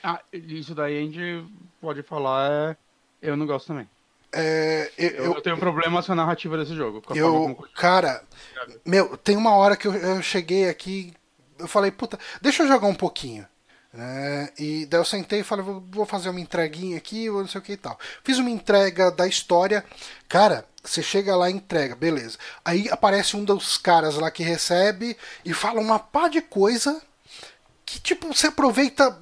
Ah, 0.03 0.21
isso 0.33 0.75
daí 0.75 0.97
a 0.97 1.01
gente 1.01 1.45
pode 1.81 2.03
falar, 2.03 2.79
eu 3.21 3.37
não 3.37 3.47
gosto 3.47 3.67
também. 3.67 3.89
É, 4.33 4.91
eu, 4.99 5.09
eu, 5.11 5.25
eu, 5.35 5.41
tenho 5.41 5.57
problemas 5.57 6.07
com 6.07 6.13
a 6.13 6.17
narrativa 6.17 6.59
desse 6.59 6.75
jogo. 6.75 7.03
eu, 7.15 7.57
cara, 7.75 8.23
meu, 8.85 9.17
tem 9.17 9.37
uma 9.37 9.55
hora 9.55 9.77
que 9.77 9.89
eu, 9.89 9.95
eu, 9.95 10.23
cheguei 10.23 10.69
aqui, 10.69 11.15
eu 11.59 11.67
falei, 11.67 11.91
puta, 11.91 12.19
deixa 12.41 12.63
eu 12.63 12.69
jogar 12.69 12.87
um 12.87 12.95
pouquinho. 12.95 13.47
Né? 13.93 14.51
E 14.59 14.87
daí 14.87 15.01
eu 15.01 15.05
sentei 15.05 15.41
e 15.41 15.45
falei, 15.45 15.65
vou 15.91 16.05
fazer 16.05 16.29
uma 16.29 16.41
entreguinha 16.41 16.99
aqui, 16.99 17.31
ou 17.31 17.41
não 17.41 17.49
sei 17.49 17.59
o 17.61 17.65
que 17.65 17.73
e 17.73 17.77
tal. 17.77 17.99
Fiz 18.23 18.39
uma 18.39 18.51
entrega 18.51 19.11
da 19.11 19.27
história, 19.27 19.85
cara. 20.29 20.65
Você 20.85 21.03
chega 21.03 21.37
lá 21.37 21.51
e 21.51 21.55
entrega, 21.55 21.95
beleza. 21.95 22.39
Aí 22.65 22.89
aparece 22.91 23.37
um 23.37 23.45
dos 23.45 23.77
caras 23.77 24.15
lá 24.15 24.31
que 24.31 24.43
recebe 24.43 25.17
e 25.45 25.53
fala 25.53 25.81
uma 25.81 25.99
pá 25.99 26.29
de 26.29 26.41
coisa 26.41 27.03
que, 27.85 28.01
tipo, 28.01 28.33
você 28.33 28.47
aproveita 28.47 29.19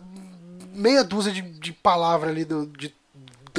meia 0.73 1.03
dúzia 1.03 1.33
de, 1.33 1.40
de 1.40 1.73
palavras 1.73 2.31
ali 2.31 2.45
do, 2.45 2.66
de 2.66 2.95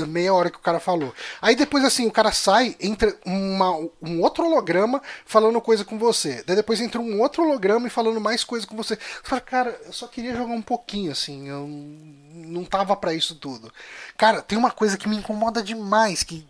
meia 0.06 0.34
hora 0.34 0.50
que 0.50 0.58
o 0.58 0.62
cara 0.62 0.80
falou. 0.80 1.14
Aí 1.42 1.56
depois, 1.56 1.84
assim, 1.84 2.06
o 2.06 2.12
cara 2.12 2.32
sai, 2.32 2.76
entra 2.80 3.16
uma, 3.26 3.72
um 4.02 4.22
outro 4.22 4.46
holograma 4.46 5.02
falando 5.26 5.60
coisa 5.62 5.84
com 5.84 5.98
você. 5.98 6.44
Daí 6.46 6.56
depois 6.56 6.80
entra 6.82 7.02
um 7.02 7.22
outro 7.22 7.44
holograma 7.44 7.88
e 7.88 7.90
falando 7.90 8.20
mais 8.20 8.44
coisa 8.44 8.68
com 8.68 8.76
você. 8.76 8.96
Você 8.96 9.02
fala, 9.24 9.42
cara, 9.42 9.82
eu 9.86 9.94
só 9.94 10.08
queria 10.08 10.36
jogar 10.36 10.54
um 10.54 10.62
pouquinho, 10.62 11.12
assim. 11.12 11.48
Eu 11.48 11.68
não 11.68 12.64
tava 12.64 12.96
para 12.96 13.14
isso 13.14 13.36
tudo. 13.36 13.72
Cara, 14.18 14.42
tem 14.42 14.58
uma 14.58 14.72
coisa 14.72 14.98
que 14.98 15.08
me 15.08 15.18
incomoda 15.18 15.64
demais, 15.64 16.24
que 16.24 16.46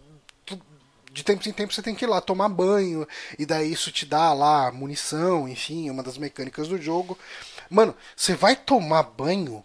de 1.18 1.24
tempo 1.24 1.50
em 1.50 1.52
tempo 1.52 1.74
você 1.74 1.82
tem 1.82 1.96
que 1.96 2.06
ir 2.06 2.08
lá 2.08 2.22
tomar 2.22 2.48
banho, 2.48 3.08
e 3.40 3.46
daí 3.46 3.72
isso 3.72 3.92
te 3.92 4.06
dá 4.06 4.32
lá 4.34 4.72
munição, 4.72 5.48
enfim, 5.50 5.90
é 5.90 5.92
uma 5.92 6.04
das 6.04 6.16
mecânicas 6.16 6.68
do 6.68 6.80
jogo. 6.80 7.18
Mano, 7.72 7.96
você 8.16 8.36
vai 8.36 8.56
tomar 8.56 9.02
banho, 9.02 9.64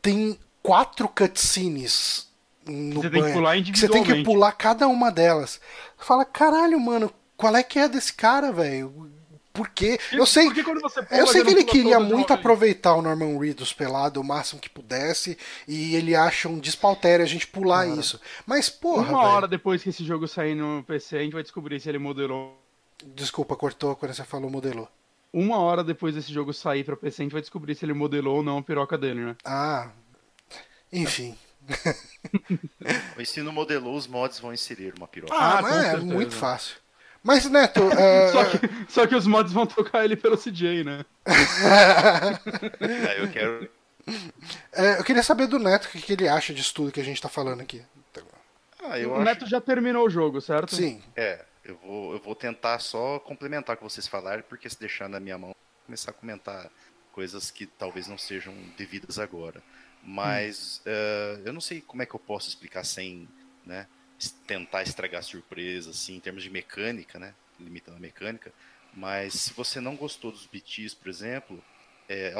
tem 0.00 0.38
quatro 0.62 1.06
cutscenes 1.06 2.28
no 2.66 3.02
você 3.02 3.08
banho. 3.08 3.24
Tem 3.24 3.24
que 3.24 3.32
pular 3.32 3.56
individualmente. 3.56 3.78
Você 3.80 3.88
tem 3.88 4.04
que 4.04 4.24
pular 4.24 4.52
cada 4.52 4.88
uma 4.88 5.10
delas. 5.10 5.60
Fala, 5.98 6.24
caralho, 6.24 6.78
mano, 6.80 7.12
qual 7.36 7.54
é 7.56 7.62
que 7.62 7.78
é 7.78 7.88
desse 7.88 8.12
cara, 8.12 8.52
velho? 8.52 9.10
Por 9.54 9.68
quê? 9.68 10.00
Eu 10.10 10.26
sei, 10.26 10.50
pula, 10.50 10.80
eu 11.12 11.28
sei 11.28 11.44
que 11.44 11.50
ele 11.50 11.62
queria 11.62 12.00
muito 12.00 12.32
aproveitar 12.32 12.96
o 12.96 13.02
Norman 13.02 13.38
Reedus 13.38 13.72
pelado 13.72 14.20
o 14.20 14.24
máximo 14.24 14.60
que 14.60 14.68
pudesse 14.68 15.38
e 15.68 15.94
ele 15.94 16.12
acha 16.12 16.48
um 16.48 16.58
despautério 16.58 17.24
a 17.24 17.28
gente 17.28 17.46
pular 17.46 17.86
cara. 17.86 18.00
isso. 18.00 18.20
Mas, 18.44 18.68
porra. 18.68 19.08
Uma 19.10 19.22
véio. 19.22 19.32
hora 19.32 19.46
depois 19.46 19.80
que 19.80 19.90
esse 19.90 20.04
jogo 20.04 20.26
sair 20.26 20.56
no 20.56 20.82
PC, 20.82 21.18
a 21.18 21.22
gente 21.22 21.34
vai 21.34 21.42
descobrir 21.42 21.78
se 21.78 21.88
ele 21.88 22.00
modelou. 22.00 22.60
Desculpa, 23.14 23.54
cortou 23.54 23.94
quando 23.94 24.12
você 24.12 24.24
falou 24.24 24.50
modelou. 24.50 24.88
Uma 25.32 25.58
hora 25.58 25.84
depois 25.84 26.16
desse 26.16 26.32
jogo 26.32 26.52
sair 26.52 26.82
pra 26.82 26.96
PC, 26.96 27.22
a 27.22 27.24
gente 27.24 27.32
vai 27.32 27.40
descobrir 27.40 27.76
se 27.76 27.84
ele 27.84 27.92
modelou 27.92 28.38
ou 28.38 28.42
não 28.42 28.58
a 28.58 28.62
piroca 28.62 28.98
dele, 28.98 29.20
né? 29.20 29.36
Ah. 29.44 29.88
Enfim. 30.92 31.36
o 33.16 33.20
ensino 33.22 33.52
modelou, 33.52 33.96
os 33.96 34.06
mods 34.06 34.38
vão 34.38 34.52
inserir 34.52 34.94
uma 34.96 35.08
piroca. 35.08 35.34
Ah, 35.34 35.58
ah 35.58 35.62
mas 35.62 35.84
é 35.86 35.96
muito 35.96 36.34
fácil. 36.34 36.76
Mas, 37.22 37.48
Neto. 37.48 37.82
Uh... 37.82 37.90
só, 38.32 38.44
que, 38.44 38.58
só, 38.88 39.06
que, 39.06 39.14
os 39.14 39.26
mods 39.26 39.52
vão 39.52 39.66
trocar 39.66 40.04
ele 40.04 40.16
pelo 40.16 40.36
CJ, 40.36 40.84
né? 40.84 41.04
é, 42.80 43.22
eu 43.22 43.30
quero. 43.30 43.70
É, 44.72 44.98
eu 44.98 45.04
queria 45.04 45.22
saber 45.22 45.46
do 45.46 45.58
Neto 45.58 45.86
o 45.86 45.88
que, 45.88 46.02
que 46.02 46.12
ele 46.12 46.28
acha 46.28 46.52
disso 46.52 46.74
tudo 46.74 46.92
que 46.92 47.00
a 47.00 47.04
gente 47.04 47.22
tá 47.22 47.28
falando 47.28 47.62
aqui. 47.62 47.82
Ah, 48.82 48.98
o 48.98 49.14
acho... 49.14 49.22
Neto 49.22 49.46
já 49.46 49.60
terminou 49.60 50.06
o 50.06 50.10
jogo, 50.10 50.42
certo? 50.42 50.74
Sim. 50.76 51.02
É, 51.16 51.42
eu 51.64 51.76
vou, 51.82 52.12
eu 52.12 52.18
vou 52.18 52.34
tentar 52.34 52.78
só 52.78 53.18
complementar 53.18 53.74
o 53.74 53.78
que 53.78 53.84
vocês 53.84 54.06
falaram, 54.06 54.42
porque 54.46 54.68
se 54.68 54.78
deixar 54.78 55.08
na 55.08 55.18
minha 55.18 55.38
mão, 55.38 55.56
começar 55.86 56.10
a 56.10 56.14
comentar 56.14 56.70
coisas 57.10 57.50
que 57.50 57.64
talvez 57.64 58.06
não 58.06 58.18
sejam 58.18 58.52
devidas 58.76 59.18
agora. 59.18 59.62
Mas 60.04 60.82
hum. 60.86 60.90
uh, 60.90 61.42
eu 61.46 61.52
não 61.52 61.60
sei 61.60 61.80
como 61.80 62.02
é 62.02 62.06
que 62.06 62.14
eu 62.14 62.20
posso 62.20 62.48
explicar 62.48 62.84
sem 62.84 63.28
né, 63.64 63.86
tentar 64.46 64.82
estragar 64.82 65.20
a 65.20 65.22
surpresa, 65.22 65.90
assim, 65.90 66.16
em 66.16 66.20
termos 66.20 66.42
de 66.42 66.50
mecânica, 66.50 67.18
né? 67.18 67.34
Limitando 67.58 67.96
a 67.96 68.00
mecânica. 68.00 68.52
Mas 68.92 69.34
se 69.34 69.52
você 69.52 69.80
não 69.80 69.96
gostou 69.96 70.30
dos 70.30 70.46
BTs, 70.46 70.94
por 70.94 71.08
exemplo, 71.08 71.62
é, 72.08 72.34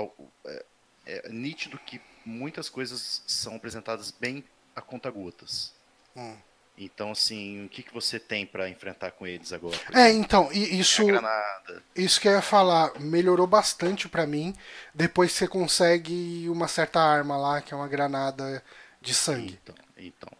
é, 0.45 0.65
é, 1.07 1.29
nítido 1.31 1.79
que 1.79 2.01
muitas 2.25 2.69
coisas 2.69 3.23
são 3.27 3.57
apresentadas 3.57 4.11
bem 4.11 4.45
a 4.75 4.81
conta-gotas. 4.81 5.73
Hum. 6.17 6.37
Então, 6.77 7.13
assim, 7.13 7.67
o 7.67 7.69
que, 7.69 7.85
que 7.85 7.95
você 7.95 8.19
tem 8.19 8.45
para 8.45 8.69
enfrentar 8.69 9.13
com 9.13 9.25
eles 9.27 9.53
agora? 9.53 9.79
É, 9.93 10.11
então, 10.11 10.51
isso. 10.53 11.03
Isso 11.95 12.21
que 12.21 12.27
eu 12.27 12.33
ia 12.33 12.43
falar, 12.43 12.99
melhorou 12.99 13.47
bastante 13.47 14.09
para 14.09 14.27
mim. 14.27 14.53
Depois 14.93 15.33
você 15.33 15.47
consegue 15.47 16.49
uma 16.49 16.67
certa 16.67 17.01
arma 17.01 17.37
lá, 17.37 17.61
que 17.61 17.73
é 17.73 17.77
uma 17.77 17.87
granada 17.87 18.63
de 19.01 19.15
sangue. 19.15 19.59
Então, 19.63 19.75
então. 19.97 20.31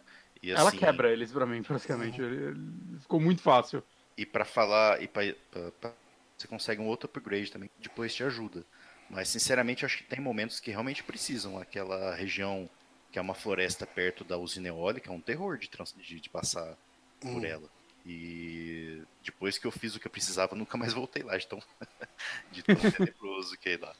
E, 0.43 0.51
assim, 0.51 0.61
Ela 0.61 0.71
quebra 0.71 1.11
eles 1.11 1.31
pra 1.31 1.45
mim, 1.45 1.63
praticamente. 1.63 2.21
Uhum. 2.21 2.97
Ficou 3.01 3.19
muito 3.21 3.41
fácil. 3.41 3.81
E 4.17 4.25
para 4.25 4.43
falar. 4.43 5.01
E 5.01 5.07
pra, 5.07 5.23
pra, 5.49 5.71
pra, 5.79 5.91
você 6.37 6.47
consegue 6.47 6.81
um 6.81 6.87
outro 6.87 7.09
upgrade 7.09 7.49
também, 7.49 7.69
depois 7.79 8.13
te 8.13 8.23
ajuda. 8.23 8.65
Mas, 9.09 9.29
sinceramente, 9.29 9.83
eu 9.83 9.87
acho 9.87 9.97
que 9.99 10.03
tem 10.03 10.19
momentos 10.19 10.59
que 10.59 10.69
realmente 10.69 11.01
precisam. 11.01 11.57
Aquela 11.57 12.13
região 12.13 12.69
que 13.15 13.19
é 13.19 13.21
uma 13.21 13.33
floresta 13.33 13.87
perto 13.87 14.25
da 14.25 14.37
usina 14.37 14.67
eólica, 14.67 15.09
é 15.09 15.13
um 15.13 15.21
terror 15.21 15.57
de, 15.57 15.69
trans, 15.69 15.95
de, 15.97 16.19
de 16.19 16.29
passar 16.29 16.75
hum. 17.23 17.35
por 17.35 17.45
ela. 17.45 17.69
E 18.05 19.01
depois 19.23 19.57
que 19.57 19.65
eu 19.65 19.71
fiz 19.71 19.95
o 19.95 20.01
que 20.01 20.07
eu 20.07 20.11
precisava, 20.11 20.53
nunca 20.53 20.77
mais 20.77 20.91
voltei 20.91 21.23
lá, 21.23 21.37
de 21.37 21.47
tão, 21.47 21.63
de 22.51 22.61
tão 22.61 22.75
tenebroso 22.75 23.57
que 23.57 23.69
é 23.69 23.77
lá. 23.77 23.95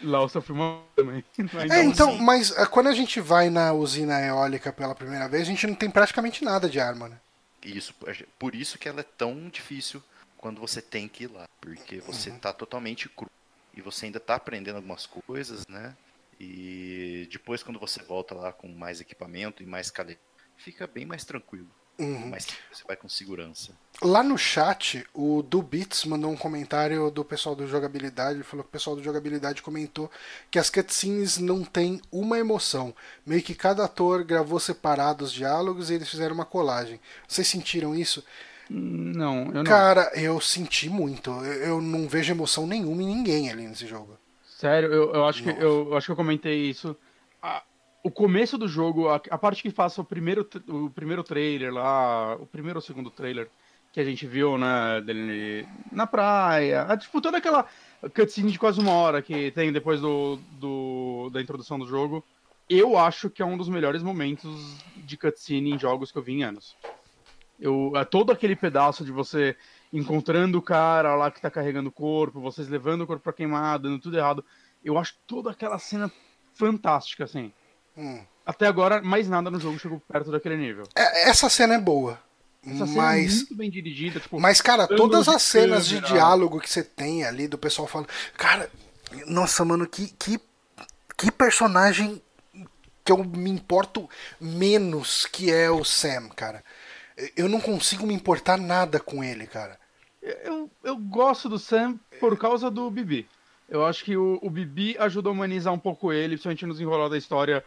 Lá 0.00 0.20
eu 0.20 0.28
sofri 0.28 0.52
uma 0.52 0.84
também. 0.94 1.24
É, 1.68 1.82
então, 1.82 2.10
assim. 2.10 2.22
mas 2.22 2.52
uh, 2.52 2.70
quando 2.70 2.86
a 2.86 2.94
gente 2.94 3.20
vai 3.20 3.50
na 3.50 3.72
usina 3.72 4.20
eólica 4.20 4.72
pela 4.72 4.94
primeira 4.94 5.28
vez, 5.28 5.42
a 5.42 5.46
gente 5.46 5.66
não 5.66 5.74
tem 5.74 5.90
praticamente 5.90 6.44
nada 6.44 6.70
de 6.70 6.78
arma, 6.78 7.08
né? 7.08 7.18
Isso, 7.64 7.92
por 8.38 8.54
isso 8.54 8.78
que 8.78 8.88
ela 8.88 9.00
é 9.00 9.06
tão 9.18 9.48
difícil 9.48 10.00
quando 10.38 10.60
você 10.60 10.80
tem 10.80 11.08
que 11.08 11.24
ir 11.24 11.32
lá. 11.32 11.48
Porque 11.60 11.98
você 11.98 12.30
uhum. 12.30 12.38
tá 12.38 12.52
totalmente 12.52 13.08
cru. 13.08 13.28
E 13.74 13.80
você 13.80 14.06
ainda 14.06 14.20
tá 14.20 14.36
aprendendo 14.36 14.76
algumas 14.76 15.06
coisas, 15.06 15.66
né? 15.66 15.96
E 16.40 17.28
depois 17.30 17.62
quando 17.62 17.78
você 17.78 18.02
volta 18.02 18.34
lá 18.34 18.50
com 18.50 18.66
mais 18.66 18.98
equipamento 18.98 19.62
e 19.62 19.66
mais 19.66 19.90
calidade, 19.90 20.24
fica 20.56 20.86
bem 20.86 21.04
mais 21.04 21.22
tranquilo. 21.22 21.68
Uhum. 21.98 22.30
Mas 22.30 22.46
você 22.72 22.82
vai 22.86 22.96
com 22.96 23.10
segurança. 23.10 23.76
Lá 24.02 24.22
no 24.22 24.38
chat, 24.38 25.06
o 25.12 25.42
Dubits 25.42 26.06
mandou 26.06 26.30
um 26.30 26.36
comentário 26.36 27.10
do 27.10 27.22
pessoal 27.22 27.54
do 27.54 27.66
jogabilidade. 27.66 28.36
Ele 28.36 28.42
falou 28.42 28.64
que 28.64 28.70
o 28.70 28.72
pessoal 28.72 28.96
do 28.96 29.02
jogabilidade 29.02 29.60
comentou 29.60 30.10
que 30.50 30.58
as 30.58 30.70
cutscenes 30.70 31.36
não 31.36 31.62
têm 31.62 32.00
uma 32.10 32.38
emoção. 32.38 32.94
Meio 33.26 33.42
que 33.42 33.54
cada 33.54 33.84
ator 33.84 34.24
gravou 34.24 34.58
separado 34.58 35.24
os 35.24 35.32
diálogos 35.32 35.90
e 35.90 35.94
eles 35.94 36.08
fizeram 36.08 36.34
uma 36.34 36.46
colagem. 36.46 36.98
Vocês 37.28 37.46
sentiram 37.46 37.94
isso? 37.94 38.24
Não, 38.70 39.46
eu 39.48 39.52
não. 39.52 39.64
Cara, 39.64 40.10
eu 40.14 40.40
senti 40.40 40.88
muito. 40.88 41.30
Eu 41.44 41.82
não 41.82 42.08
vejo 42.08 42.32
emoção 42.32 42.66
nenhuma 42.66 43.02
em 43.02 43.06
ninguém 43.06 43.50
ali 43.50 43.68
nesse 43.68 43.86
jogo. 43.86 44.16
Sério, 44.60 44.92
eu, 44.92 45.14
eu 45.14 45.24
acho, 45.26 45.42
que, 45.42 45.48
eu, 45.48 45.88
eu 45.88 45.96
acho 45.96 46.06
que 46.06 46.12
eu 46.12 46.16
comentei 46.16 46.68
isso 46.68 46.94
o 48.02 48.10
começo 48.10 48.56
do 48.56 48.66
jogo, 48.66 49.08
a, 49.08 49.16
a, 49.30 49.38
parte 49.38 49.62
que 49.62 49.70
faça 49.70 50.00
o 50.00 50.04
primeiro, 50.04 50.48
o 50.68 50.90
primeiro 50.90 51.22
trailer 51.22 51.72
lá, 51.72 52.36
o 52.36 52.46
primeiro 52.46 52.78
ou 52.78 52.82
segundo 52.82 53.10
trailer 53.10 53.48
que 53.92 54.00
a 54.00 54.04
gente 54.04 54.26
viu, 54.26 54.56
né, 54.56 55.00
dele 55.00 55.66
na 55.90 56.06
praia, 56.06 56.82
a, 56.82 56.96
tipo, 56.96 57.20
toda 57.20 57.38
aquela 57.38 57.66
cutscene 58.14 58.52
de 58.52 58.58
quase 58.58 58.80
uma 58.80 58.92
hora 58.92 59.20
que 59.20 59.50
tem 59.50 59.72
depois 59.72 60.00
do, 60.00 60.36
do, 60.52 61.30
da 61.30 61.40
introdução 61.40 61.78
do 61.78 61.86
jogo, 61.86 62.24
eu 62.68 62.96
acho 62.96 63.28
que 63.28 63.42
é 63.42 63.44
um 63.44 63.56
dos 63.56 63.68
melhores 63.68 64.02
momentos 64.02 64.76
de 64.96 65.16
cutscene 65.16 65.72
em 65.72 65.78
jogos 65.78 66.12
que 66.12 66.18
eu 66.18 66.22
vi 66.22 66.34
em 66.34 66.44
anos. 66.44 66.76
Eu, 67.58 67.92
é 67.96 68.04
todo 68.04 68.30
aquele 68.30 68.54
pedaço 68.54 69.04
de 69.04 69.10
você 69.10 69.56
encontrando 69.92 70.58
o 70.58 70.62
cara 70.62 71.14
lá 71.14 71.30
que 71.30 71.40
tá 71.40 71.50
carregando 71.50 71.88
o 71.88 71.92
corpo, 71.92 72.40
vocês 72.40 72.68
levando 72.68 73.02
o 73.02 73.06
corpo 73.06 73.22
pra 73.22 73.32
queimar, 73.32 73.78
dando 73.78 73.98
tudo 73.98 74.16
errado. 74.16 74.44
Eu 74.84 74.98
acho 74.98 75.14
toda 75.26 75.50
aquela 75.50 75.78
cena 75.78 76.10
fantástica, 76.54 77.24
assim. 77.24 77.52
Hum. 77.96 78.22
Até 78.44 78.66
agora, 78.66 79.02
mais 79.02 79.28
nada 79.28 79.50
no 79.50 79.60
jogo 79.60 79.78
chegou 79.78 80.00
perto 80.00 80.30
daquele 80.30 80.56
nível. 80.56 80.84
É, 80.94 81.28
essa 81.28 81.48
cena 81.48 81.74
é 81.74 81.78
boa. 81.78 82.18
Essa 82.66 82.84
é 82.84 82.86
mas... 82.86 83.32
é 83.32 83.36
muito 83.36 83.54
bem 83.54 83.70
dirigida. 83.70 84.20
Tipo, 84.20 84.40
mas, 84.40 84.60
cara, 84.60 84.86
todas 84.86 85.28
as 85.28 85.42
cenas 85.42 85.86
de 85.86 86.00
diálogo 86.00 86.60
que 86.60 86.68
você 86.68 86.82
tem 86.82 87.24
ali 87.24 87.48
do 87.48 87.58
pessoal 87.58 87.88
falando. 87.88 88.08
Cara, 88.36 88.70
nossa, 89.26 89.64
mano, 89.64 89.86
que, 89.86 90.08
que, 90.18 90.40
que 91.16 91.30
personagem 91.30 92.22
que 93.04 93.12
eu 93.12 93.24
me 93.24 93.50
importo 93.50 94.08
menos 94.40 95.26
que 95.26 95.50
é 95.50 95.70
o 95.70 95.84
Sam, 95.84 96.28
cara. 96.28 96.62
Eu 97.36 97.48
não 97.48 97.60
consigo 97.60 98.06
me 98.06 98.14
importar 98.14 98.56
nada 98.56 99.00
com 99.00 99.22
ele, 99.24 99.46
cara. 99.46 99.79
Eu, 100.22 100.70
eu 100.84 100.96
gosto 100.96 101.48
do 101.48 101.58
Sam 101.58 101.98
por 102.18 102.36
causa 102.38 102.70
do 102.70 102.90
Bibi. 102.90 103.26
Eu 103.68 103.86
acho 103.86 104.04
que 104.04 104.16
o, 104.16 104.38
o 104.42 104.50
Bibi 104.50 104.96
ajuda 104.98 105.28
a 105.28 105.32
humanizar 105.32 105.72
um 105.72 105.78
pouco 105.78 106.12
ele, 106.12 106.30
principalmente 106.30 106.66
nos 106.66 106.80
enrolar 106.80 107.08
da 107.08 107.16
história. 107.16 107.64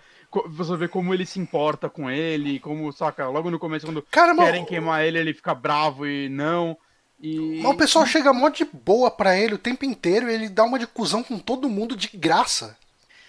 Você 0.48 0.76
vê 0.76 0.88
como 0.88 1.14
ele 1.14 1.26
se 1.26 1.40
importa 1.40 1.90
com 1.90 2.12
ele, 2.12 2.60
como, 2.60 2.92
saca, 2.92 3.28
logo 3.30 3.50
no 3.50 3.58
começo, 3.58 3.86
quando 3.86 4.02
Caramba, 4.02 4.44
querem 4.44 4.66
queimar 4.66 5.06
ele, 5.06 5.18
ele 5.18 5.34
fica 5.34 5.56
bravo 5.56 6.06
e 6.06 6.28
não. 6.28 6.78
E... 7.22 7.62
Mas 7.64 7.72
o 7.72 7.78
pessoal 7.78 8.06
chega 8.06 8.34
mó 8.34 8.50
de 8.50 8.66
boa 8.66 9.10
pra 9.10 9.38
ele 9.38 9.54
o 9.54 9.58
tempo 9.58 9.86
inteiro 9.86 10.30
e 10.30 10.34
ele 10.34 10.50
dá 10.50 10.66
uma 10.66 10.78
de 10.78 10.86
cuzão 10.86 11.24
com 11.24 11.40
todo 11.40 11.70
mundo 11.70 11.96
de 11.96 12.10
graça. 12.18 12.78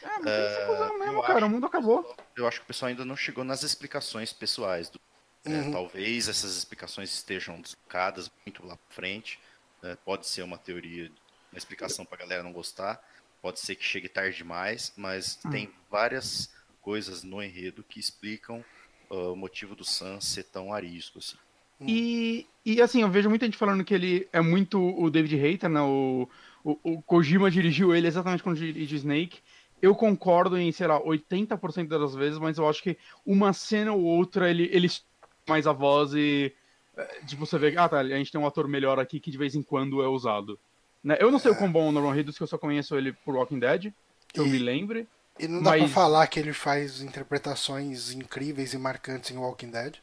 É, 0.03 0.09
mas 0.19 0.25
tem 0.25 0.57
que 0.57 0.67
cuzão 0.67 0.99
mesmo, 0.99 1.23
cara. 1.23 1.39
Acho, 1.39 1.47
o 1.47 1.51
mundo 1.51 1.67
acabou. 1.67 2.17
Eu 2.37 2.49
acho 2.49 2.59
que 2.59 2.65
o 2.65 2.67
pessoal 2.67 2.89
ainda 2.89 3.05
não 3.05 3.17
chegou 3.17 3.45
nas 3.45 3.63
explicações 3.63 4.33
pessoais. 4.33 4.91
Do, 4.91 4.99
é, 4.99 5.14
uhum. 5.47 5.69
é, 5.69 5.71
talvez 5.71 6.29
essas 6.29 6.57
explicações 6.57 7.13
estejam 7.13 7.61
deslocadas 7.61 8.31
muito 8.45 8.67
lá 8.67 8.77
pra 8.77 8.95
frente. 8.95 9.39
É, 9.83 9.97
pode 9.97 10.27
ser 10.27 10.43
uma 10.43 10.57
teoria 10.57 11.11
uma 11.55 11.59
explicação 11.59 12.05
pra 12.05 12.19
galera 12.19 12.43
não 12.43 12.53
gostar. 12.53 13.01
Pode 13.41 13.61
ser 13.61 13.77
que 13.77 13.85
chegue 13.85 14.09
tarde 14.09 14.37
demais, 14.37 14.93
mas 14.97 15.39
hum. 15.45 15.51
tem 15.51 15.71
várias 15.91 16.53
coisas 16.81 17.23
no 17.23 17.43
enredo 17.43 17.85
que 17.85 18.01
explicam 18.01 18.65
uh, 19.09 19.33
o 19.33 19.37
motivo 19.37 19.75
do 19.75 19.85
Sam 19.85 20.21
ser 20.21 20.45
tão 20.45 20.73
arisco, 20.73 21.19
assim. 21.19 21.37
Hum. 21.81 21.87
E, 21.89 22.47
e 22.65 22.83
assim, 22.83 23.03
eu 23.03 23.11
vejo 23.11 23.29
muita 23.29 23.45
gente 23.45 23.57
falando 23.57 23.85
que 23.85 23.95
ele 23.95 24.29
é 24.33 24.41
muito 24.41 24.81
o 24.81 25.09
David 25.11 25.37
Hater, 25.37 25.71
né? 25.71 25.81
O, 25.81 26.29
o, 26.65 26.79
o 26.83 27.03
Kojima 27.03 27.51
dirigiu 27.51 27.95
ele 27.95 28.07
exatamente 28.09 28.43
quando 28.43 28.59
dirigiu 28.59 28.97
Snake. 28.97 29.41
Eu 29.81 29.95
concordo 29.95 30.57
em, 30.57 30.73
sei 30.73 30.87
lá, 30.87 31.01
80% 31.01 31.89
das 31.89 32.15
vezes, 32.15 32.39
mas 32.39 32.59
eu 32.59 32.69
acho 32.69 32.83
que 32.83 32.97
uma 33.25 33.53
cena 33.53 33.93
ou 33.93 34.03
outra 34.03 34.51
ele, 34.51 34.69
ele 34.73 34.89
mais 35.49 35.67
a 35.67 35.73
voz 35.73 36.13
e. 36.15 36.53
Eh, 36.97 37.21
tipo, 37.27 37.45
você 37.45 37.59
vê, 37.59 37.77
ah 37.77 37.89
tá, 37.89 37.99
a 37.99 38.09
gente 38.09 38.33
tem 38.33 38.41
um 38.41 38.47
ator 38.47 38.69
melhor 38.69 38.99
aqui 38.99 39.21
que 39.21 39.31
de 39.31 39.39
vez 39.39 39.55
em 39.55 39.63
quando 39.63 40.03
é 40.03 40.09
usado. 40.09 40.59
Né? 41.03 41.17
Eu 41.21 41.31
não 41.31 41.39
sei 41.39 41.51
é. 41.51 41.55
o 41.55 41.59
quão 41.59 41.71
bom 41.71 41.89
o 41.89 41.93
Norman 41.93 42.13
Reedus, 42.13 42.37
que 42.37 42.43
eu 42.43 42.47
só 42.47 42.57
conheço 42.57 42.97
ele 42.97 43.13
por 43.13 43.35
Walking 43.35 43.59
Dead, 43.59 43.93
que 44.33 44.41
e, 44.41 44.43
eu 44.43 44.47
me 44.47 44.59
lembre. 44.59 45.07
E 45.39 45.47
não 45.47 45.63
dá 45.63 45.71
mas... 45.71 45.83
pra 45.83 45.89
falar 45.89 46.27
que 46.27 46.39
ele 46.39 46.53
faz 46.53 47.03
interpretações 47.03 48.13
incríveis 48.13 48.73
e 48.73 48.79
marcantes 48.79 49.31
em 49.31 49.37
Walking 49.37 49.71
Dead. 49.71 49.97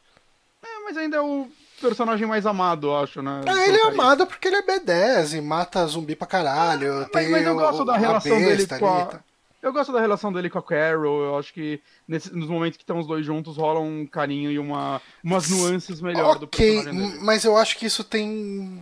É, 0.62 0.84
mas 0.84 0.96
ainda 0.96 1.16
é 1.16 1.20
o 1.20 1.48
personagem 1.80 2.26
mais 2.26 2.46
amado, 2.46 2.88
eu 2.88 2.96
acho, 2.96 3.20
né? 3.20 3.40
É, 3.46 3.68
ele 3.68 3.78
é 3.78 3.86
amado 3.88 4.26
porque 4.26 4.46
ele 4.46 4.56
é 4.56 4.62
B10 4.62 5.38
e 5.38 5.40
mata 5.40 5.84
zumbi 5.86 6.14
pra 6.14 6.26
caralho. 6.26 7.02
É, 7.02 7.08
mas, 7.12 7.30
mas, 7.30 7.46
eu 7.46 7.54
gosto 7.56 7.82
o, 7.82 7.84
da 7.84 7.96
relação 7.96 8.38
dele 8.38 8.66
com 8.66 8.86
a... 8.86 9.20
Eu 9.62 9.72
gosto 9.72 9.92
da 9.92 10.00
relação 10.00 10.32
dele 10.32 10.50
com 10.50 10.58
a 10.58 10.62
Carol. 10.62 11.22
Eu 11.22 11.38
acho 11.38 11.54
que 11.54 11.80
nesse, 12.06 12.34
nos 12.34 12.48
momentos 12.48 12.76
que 12.76 12.82
estão 12.82 12.98
os 12.98 13.06
dois 13.06 13.24
juntos 13.24 13.56
rola 13.56 13.78
um 13.78 14.04
carinho 14.04 14.50
e 14.50 14.58
uma, 14.58 15.00
umas 15.22 15.48
nuances 15.48 16.00
melhor 16.00 16.36
okay, 16.36 16.40
do 16.40 16.48
personagem 16.48 17.10
dele. 17.10 17.24
Mas 17.24 17.44
eu 17.44 17.56
acho 17.56 17.78
que 17.78 17.86
isso 17.86 18.02
tem 18.02 18.28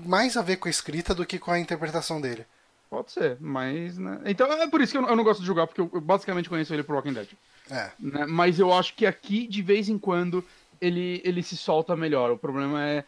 mais 0.07 0.39
a 0.39 0.43
ver 0.43 0.57
com 0.57 0.69
a 0.69 0.71
escrita 0.71 1.15
do 1.15 1.27
que 1.27 1.39
com 1.39 1.51
a 1.51 1.59
interpretação 1.59 2.19
dele. 2.19 2.47
Pode 2.89 3.13
ser, 3.13 3.37
mas. 3.39 3.99
Né? 3.99 4.21
Então 4.25 4.51
é 4.51 4.67
por 4.67 4.81
isso 4.81 4.91
que 4.93 4.99
eu, 4.99 5.07
eu, 5.07 5.15
não 5.15 5.23
gosto 5.23 5.41
de 5.41 5.47
jogar, 5.47 5.67
porque 5.67 5.81
eu 5.81 6.01
basicamente 6.01 6.49
conheço 6.49 6.75
ele 6.75 6.83
por 6.83 6.97
Walking 6.97 7.13
Dead. 7.13 7.29
É. 7.71 7.91
Né? 8.01 8.27
Mas 8.27 8.59
eu 8.59 8.73
acho 8.73 8.95
que 8.95 9.07
aqui, 9.07 9.47
de 9.47 9.63
vez 9.63 9.89
em 9.89 9.99
quando, 9.99 10.45
ele, 10.81 11.21
ele 11.25 11.43
se 11.43 11.57
solta 11.57 11.95
melhor. 11.95 12.33
O 12.33 12.39
problema 12.39 12.85
é. 12.85 13.05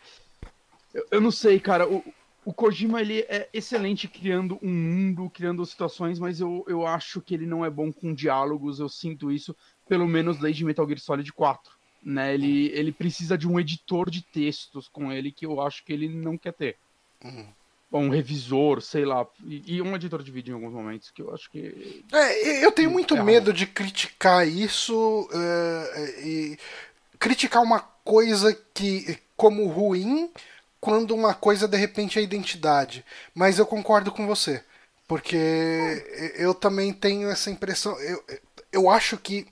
Eu, 0.95 1.07
eu 1.11 1.21
não 1.21 1.33
sei, 1.33 1.59
cara. 1.59 1.89
O, 1.89 2.05
o 2.45 2.53
Kojima 2.53 3.01
ele 3.01 3.21
é 3.29 3.49
excelente 3.53 4.09
criando 4.09 4.59
um 4.63 4.71
mundo, 4.71 5.31
criando 5.31 5.65
situações, 5.65 6.19
mas 6.19 6.41
eu, 6.41 6.65
eu 6.67 6.87
acho 6.87 7.21
que 7.21 7.35
ele 7.35 7.47
não 7.47 7.65
é 7.65 7.71
bom 7.71 7.93
com 7.93 8.13
diálogos. 8.13 8.81
Eu 8.81 8.89
sinto 8.89 9.31
isso, 9.31 9.55
pelo 9.89 10.09
menos 10.09 10.39
desde 10.39 10.65
Metal 10.65 10.87
Gear 10.87 10.99
Solid 10.99 11.33
4. 11.33 11.73
Né? 12.03 12.35
Ele, 12.35 12.67
ele 12.75 12.91
precisa 12.91 13.39
de 13.39 13.47
um 13.47 13.61
editor 13.61 14.11
de 14.11 14.23
textos 14.23 14.89
com 14.89 15.13
ele 15.13 15.31
que 15.31 15.47
eu 15.47 15.61
acho 15.61 15.85
que 15.85 15.93
ele 15.93 16.09
não 16.09 16.37
quer 16.37 16.53
ter. 16.53 16.77
Uhum. 17.23 17.47
Um 17.93 18.09
revisor, 18.09 18.81
sei 18.81 19.05
lá, 19.05 19.27
e, 19.45 19.77
e, 19.77 19.83
um 19.83 19.95
editor 19.95 20.23
de 20.23 20.31
vídeo 20.31 20.53
em 20.53 20.55
alguns 20.55 20.73
momentos, 20.73 21.11
que 21.11 21.21
eu 21.21 21.33
acho 21.33 21.51
que. 21.51 22.03
É, 22.11 22.65
eu 22.65 22.73
tenho 22.73 22.91
muito 22.91 23.15
é 23.15 23.23
medo 23.23 23.53
de 23.53 23.67
criticar 23.67 24.49
isso 24.49 25.29
uh, 25.31 26.27
e 26.27 26.59
criticar 27.19 27.63
uma 27.63 27.81
coisa 27.81 28.59
que 28.73 29.19
como 29.37 29.67
ruim 29.67 30.31
quando 30.83 31.15
uma 31.15 31.33
coisa 31.33 31.69
de 31.69 31.77
repente 31.77 32.19
é 32.19 32.23
identidade. 32.23 33.05
Mas 33.33 33.61
eu 33.61 33.65
concordo 33.65 34.11
com 34.11 34.27
você. 34.27 34.65
Porque 35.07 35.37
eu 36.37 36.53
também 36.53 36.93
tenho 36.93 37.31
essa 37.31 37.51
impressão. 37.53 37.97
Eu, 38.01 38.25
eu 38.73 38.91
acho 38.91 39.17
que 39.17 39.47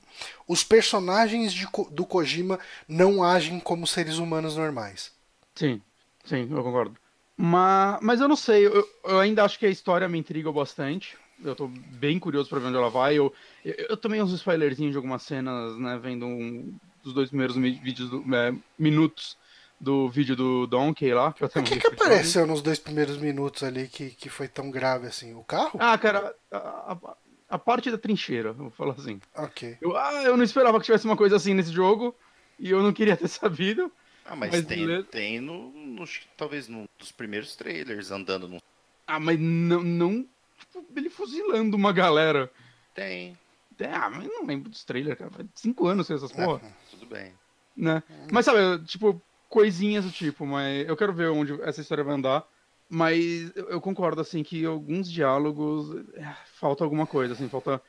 os 0.49 0.65
personagens 0.65 1.53
de, 1.53 1.69
do 1.93 2.05
Kojima 2.05 2.59
não 2.89 3.23
agem 3.23 3.61
como 3.61 3.87
seres 3.87 4.19
humanos 4.19 4.57
normais. 4.57 5.13
Sim, 5.55 5.81
sim, 6.25 6.49
eu 6.51 6.65
concordo. 6.65 6.97
Mas, 7.37 8.01
mas 8.03 8.21
eu 8.21 8.27
não 8.27 8.37
sei, 8.37 8.67
eu, 8.67 8.89
eu 9.05 9.21
ainda 9.21 9.45
acho 9.45 9.59
que 9.59 9.67
a 9.67 9.71
história 9.71 10.09
me 10.09 10.19
intriga 10.19 10.51
bastante. 10.51 11.17
Eu 11.45 11.55
tô 11.55 11.69
bem 11.69 12.19
curioso 12.19 12.49
pra 12.51 12.59
ver 12.59 12.67
onde 12.67 12.77
ela 12.77 12.91
vai. 12.91 13.15
Eu, 13.15 13.33
eu, 13.65 13.87
eu 13.91 13.97
tomei 13.97 14.21
uns 14.21 14.33
spoilerzinhos 14.33 14.93
de 14.93 14.97
algumas 14.97 15.23
cenas, 15.23 15.79
né? 15.79 15.97
Vendo 16.03 16.27
um 16.27 16.75
dos 17.05 17.15
dois 17.15 17.29
primeiros 17.29 17.57
vídeos, 17.57 18.11
do, 18.11 18.35
é, 18.35 18.53
minutos 18.77 19.39
do 19.81 20.09
vídeo 20.11 20.37
do 20.37 20.67
Donkey 20.67 21.15
lá. 21.15 21.29
o 21.41 21.63
que, 21.63 21.79
que 21.79 21.87
apareceu 21.87 22.47
nos 22.47 22.61
dois 22.61 22.79
primeiros 22.79 23.17
minutos 23.17 23.63
ali 23.63 23.89
que, 23.89 24.11
que 24.11 24.29
foi 24.29 24.47
tão 24.47 24.71
grave 24.71 25.07
assim? 25.07 25.35
O 25.35 25.43
carro? 25.43 25.79
Ah, 25.79 25.97
cara, 25.97 26.35
a, 26.53 26.59
a, 26.93 27.17
a 27.49 27.59
parte 27.59 27.91
da 27.91 27.97
trincheira, 27.97 28.53
vou 28.53 28.71
falar 28.71 28.93
assim. 28.93 29.21
Ok. 29.35 29.79
Eu, 29.81 29.97
ah, 29.97 30.23
eu 30.23 30.37
não 30.37 30.45
esperava 30.45 30.79
que 30.79 30.85
tivesse 30.85 31.07
uma 31.07 31.17
coisa 31.17 31.37
assim 31.37 31.55
nesse 31.55 31.73
jogo 31.73 32.15
e 32.59 32.71
eu 32.71 32.83
não 32.83 32.93
queria 32.93 33.17
ter 33.19 33.29
sabido. 33.29 33.91
Ah, 34.25 34.37
mas, 34.37 34.51
mas 34.51 34.67
tem, 34.67 35.03
tem 35.05 35.41
no, 35.41 35.71
no, 35.73 36.05
talvez 36.37 36.69
num 36.69 36.87
dos 36.99 37.11
primeiros 37.11 37.57
trailers 37.57 38.11
andando 38.11 38.47
no. 38.47 38.63
Ah, 39.07 39.19
mas 39.19 39.41
não, 39.41 39.83
não 39.83 40.29
tipo, 40.59 40.87
ele 40.95 41.09
fuzilando 41.09 41.77
uma 41.77 41.93
galera. 41.93 42.51
Tem. 42.95 43.37
tem 43.77 43.89
ah, 43.89 44.11
mas 44.11 44.29
não 44.29 44.45
lembro 44.45 44.69
dos 44.69 44.85
trailers, 44.85 45.19
cara. 45.19 45.31
Faz 45.31 45.49
cinco 45.55 45.87
anos 45.87 46.09
essas 46.11 46.31
porra. 46.31 46.61
É, 46.65 46.91
tudo 46.91 47.07
bem. 47.07 47.33
Né? 47.77 48.03
Hum. 48.11 48.27
Mas 48.31 48.45
sabe, 48.45 48.85
tipo, 48.85 49.21
coisinhas 49.51 50.05
do 50.05 50.11
tipo, 50.11 50.47
mas 50.47 50.89
eu 50.89 50.97
quero 50.97 51.13
ver 51.13 51.29
onde 51.29 51.61
essa 51.63 51.83
história 51.83 52.05
vai 52.05 52.15
andar. 52.15 52.47
Mas 52.89 53.55
eu, 53.55 53.71
eu 53.71 53.81
concordo, 53.81 54.21
assim, 54.21 54.43
que 54.43 54.65
alguns 54.65 55.11
diálogos 55.11 55.95
é, 56.15 56.27
falta 56.59 56.83
alguma 56.83 57.07
coisa, 57.07 57.35
assim, 57.35 57.49
falta. 57.49 57.81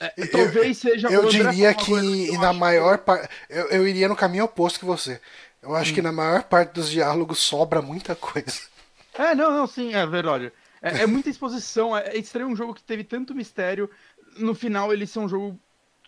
É, 0.00 0.08
talvez 0.26 0.78
seja. 0.78 1.08
Eu 1.08 1.28
diria 1.28 1.74
que, 1.74 1.84
que 1.84 2.38
na 2.38 2.52
maior 2.52 2.98
parte. 2.98 3.28
Eu, 3.48 3.68
eu 3.68 3.86
iria 3.86 4.08
no 4.08 4.16
caminho 4.16 4.44
oposto 4.44 4.78
que 4.78 4.84
você. 4.84 5.20
Eu 5.62 5.74
acho 5.74 5.92
hum. 5.92 5.94
que 5.94 6.02
na 6.02 6.12
maior 6.12 6.44
parte 6.44 6.72
dos 6.72 6.88
diálogos 6.88 7.38
sobra 7.38 7.82
muita 7.82 8.14
coisa. 8.16 8.62
É, 9.14 9.34
não, 9.34 9.50
não, 9.50 9.66
sim, 9.66 9.94
é 9.94 10.06
verdade. 10.06 10.52
É, 10.80 11.02
é 11.02 11.06
muita 11.06 11.28
exposição, 11.28 11.96
é, 11.96 12.08
é 12.08 12.18
estranho 12.18 12.48
um 12.48 12.56
jogo 12.56 12.74
que 12.74 12.82
teve 12.82 13.04
tanto 13.04 13.34
mistério. 13.34 13.90
No 14.36 14.54
final, 14.54 14.92
ele 14.92 15.06
ser 15.06 15.18
um 15.18 15.28
jogo 15.28 15.58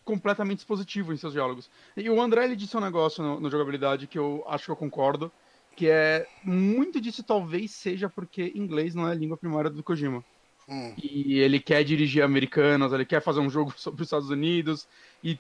completamente 0.05 0.59
expositivo 0.59 1.13
em 1.13 1.17
seus 1.17 1.33
diálogos. 1.33 1.71
E 1.97 2.09
o 2.09 2.21
André 2.21 2.45
ele 2.45 2.57
disse 2.57 2.77
um 2.77 2.81
negócio 2.81 3.23
no, 3.23 3.41
no, 3.41 3.51
jogabilidade 3.51 4.07
que 4.07 4.19
eu 4.19 4.45
acho 4.49 4.67
que 4.67 4.71
eu 4.71 4.77
concordo, 4.77 5.31
que 5.77 5.89
é 5.89 6.27
muito 6.45 7.01
disso 7.01 7.23
talvez 7.23 7.71
seja 7.73 8.09
porque 8.09 8.53
inglês 8.55 8.95
não 8.95 9.09
é 9.09 9.13
a 9.13 9.15
língua 9.15 9.37
primária 9.37 9.71
do 9.71 9.83
Kojima. 9.83 10.25
Hum. 10.69 10.95
E 11.03 11.39
ele 11.39 11.59
quer 11.59 11.83
dirigir 11.85 12.23
americanos, 12.23 12.93
ele 12.93 13.05
quer 13.05 13.21
fazer 13.21 13.41
um 13.41 13.51
jogo 13.51 13.73
sobre 13.79 14.03
os 14.03 14.07
Estados 14.07 14.31
Unidos 14.31 14.89
e 15.23 15.39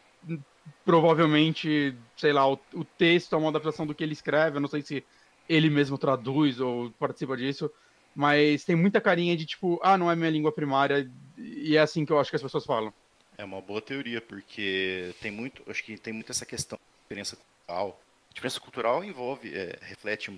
provavelmente, 0.84 1.96
sei 2.16 2.32
lá, 2.32 2.48
o, 2.48 2.58
o 2.74 2.84
texto 2.84 3.34
é 3.34 3.38
uma 3.38 3.48
adaptação 3.48 3.86
do 3.86 3.94
que 3.94 4.04
ele 4.04 4.12
escreve, 4.12 4.56
eu 4.56 4.60
não 4.60 4.68
sei 4.68 4.82
se 4.82 5.04
ele 5.48 5.70
mesmo 5.70 5.98
traduz 5.98 6.60
ou 6.60 6.90
participa 6.92 7.36
disso, 7.36 7.70
mas 8.14 8.64
tem 8.64 8.76
muita 8.76 9.00
carinha 9.00 9.36
de 9.36 9.46
tipo, 9.46 9.80
ah, 9.82 9.96
não 9.96 10.10
é 10.10 10.16
minha 10.16 10.30
língua 10.30 10.52
primária, 10.52 11.10
e 11.36 11.76
é 11.76 11.80
assim 11.80 12.04
que 12.04 12.12
eu 12.12 12.20
acho 12.20 12.30
que 12.30 12.36
as 12.36 12.42
pessoas 12.42 12.64
falam. 12.64 12.92
É 13.40 13.44
uma 13.44 13.62
boa 13.62 13.80
teoria, 13.80 14.20
porque 14.20 15.14
tem 15.18 15.30
muito, 15.30 15.62
acho 15.66 15.82
que 15.82 15.96
tem 15.96 16.12
muito 16.12 16.30
essa 16.30 16.44
questão 16.44 16.76
de 16.76 17.02
diferença 17.04 17.36
cultural. 17.36 17.98
A 18.30 18.34
diferença 18.34 18.60
cultural 18.60 19.02
envolve, 19.02 19.54
é, 19.56 19.78
reflete 19.80 20.30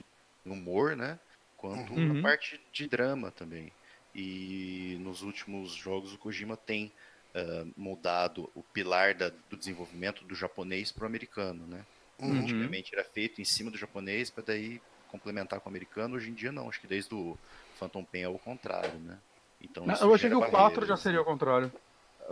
humor, 0.46 0.94
né? 0.94 1.18
Quanto 1.56 1.92
uhum. 1.92 2.20
a 2.20 2.22
parte 2.22 2.60
de 2.72 2.86
drama 2.86 3.32
também. 3.32 3.72
E 4.14 4.96
nos 5.00 5.22
últimos 5.22 5.72
jogos 5.72 6.14
o 6.14 6.18
Kojima 6.18 6.56
tem 6.56 6.92
uh, 7.34 7.68
mudado 7.76 8.48
o 8.54 8.62
pilar 8.62 9.14
da, 9.14 9.32
do 9.50 9.56
desenvolvimento 9.56 10.24
do 10.24 10.34
japonês 10.36 10.92
para 10.92 11.02
o 11.02 11.06
americano, 11.06 11.66
né? 11.66 11.84
Uhum. 12.20 12.38
Antigamente 12.38 12.94
era 12.94 13.02
feito 13.02 13.40
em 13.40 13.44
cima 13.44 13.68
do 13.68 13.76
japonês 13.76 14.30
para 14.30 14.44
daí 14.44 14.80
complementar 15.08 15.58
com 15.58 15.68
o 15.68 15.72
americano. 15.72 16.14
Hoje 16.14 16.30
em 16.30 16.34
dia 16.34 16.52
não, 16.52 16.68
acho 16.68 16.80
que 16.80 16.86
desde 16.86 17.12
o 17.12 17.36
Phantom 17.80 18.04
Pain 18.04 18.22
é 18.22 18.28
o 18.28 18.38
contrário, 18.38 18.96
né? 19.00 19.18
Então, 19.60 19.84
eu 20.00 20.14
achei 20.14 20.30
que 20.30 20.36
o 20.36 20.48
4 20.48 20.86
já 20.86 20.96
seria 20.96 21.20
o 21.20 21.24
contrário. 21.24 21.72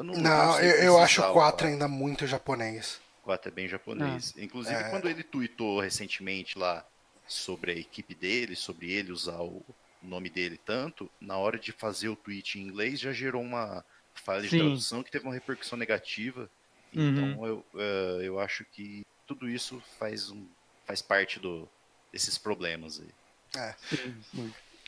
Eu 0.00 0.04
não, 0.04 0.14
não 0.14 0.60
eu, 0.60 0.76
eu 0.76 0.98
acho 0.98 1.20
o 1.22 1.32
4 1.32 1.66
ainda 1.66 1.86
muito 1.86 2.26
japonês. 2.26 2.98
O 3.22 3.24
4 3.24 3.50
é 3.50 3.54
bem 3.54 3.68
japonês. 3.68 4.34
Ah. 4.34 4.42
Inclusive, 4.42 4.74
é... 4.74 4.88
quando 4.88 5.08
ele 5.08 5.22
tweetou 5.22 5.78
recentemente 5.78 6.58
lá 6.58 6.86
sobre 7.26 7.72
a 7.72 7.74
equipe 7.74 8.14
dele, 8.14 8.56
sobre 8.56 8.90
ele 8.90 9.12
usar 9.12 9.42
o 9.42 9.62
nome 10.02 10.30
dele 10.30 10.58
tanto, 10.64 11.10
na 11.20 11.36
hora 11.36 11.58
de 11.58 11.70
fazer 11.70 12.08
o 12.08 12.16
tweet 12.16 12.58
em 12.58 12.62
inglês 12.62 12.98
já 12.98 13.12
gerou 13.12 13.42
uma 13.42 13.84
falha 14.14 14.40
de 14.40 14.48
tradução 14.48 15.02
que 15.02 15.10
teve 15.10 15.26
uma 15.26 15.34
repercussão 15.34 15.78
negativa. 15.78 16.50
Então 16.92 17.38
uhum. 17.38 17.46
eu, 17.46 17.64
uh, 17.74 18.22
eu 18.22 18.40
acho 18.40 18.64
que 18.64 19.06
tudo 19.26 19.50
isso 19.50 19.82
faz, 19.98 20.30
um, 20.30 20.46
faz 20.86 21.02
parte 21.02 21.38
do, 21.38 21.68
desses 22.10 22.38
problemas 22.38 23.00
aí. 23.00 23.60
É. 23.60 23.74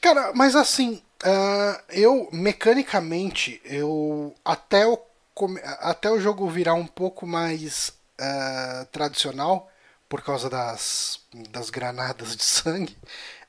Cara, 0.03 0.33
mas 0.35 0.57
assim, 0.57 1.01
uh, 1.25 1.81
eu 1.89 2.29
mecanicamente, 2.33 3.63
eu 3.65 4.35
até 4.45 4.85
o, 4.85 4.99
até 5.79 6.11
o 6.11 6.21
jogo 6.21 6.51
virar 6.51 6.75
um 6.75 6.89
pouco 6.89 7.25
mais 7.25 7.91
uh, 8.21 8.85
tradicional, 8.87 9.71
por 10.09 10.21
causa 10.21 10.51
das, 10.51 11.21
das 11.51 11.71
granadas 11.71 12.37
de 12.37 12.43
sangue, 12.43 12.99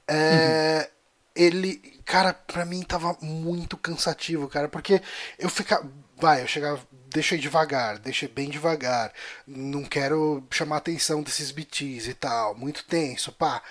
é, 0.08 0.88
uhum. 0.88 1.44
ele, 1.44 1.78
cara, 2.06 2.36
pra 2.36 2.66
mim 2.66 2.84
tava 2.84 3.18
muito 3.20 3.76
cansativo, 3.76 4.48
cara, 4.48 4.70
porque 4.70 5.02
eu 5.40 5.50
ficava. 5.50 5.92
Vai, 6.18 6.44
eu 6.44 6.48
chegava. 6.48 6.80
Deixa 7.10 7.38
devagar, 7.38 7.98
deixa 7.98 8.28
bem 8.28 8.50
devagar. 8.50 9.12
Não 9.46 9.84
quero 9.84 10.44
chamar 10.52 10.76
a 10.76 10.78
atenção 10.80 11.22
desses 11.24 11.52
BTs 11.52 12.10
e 12.10 12.14
tal. 12.14 12.56
Muito 12.56 12.86
tenso, 12.86 13.32
pá. 13.32 13.62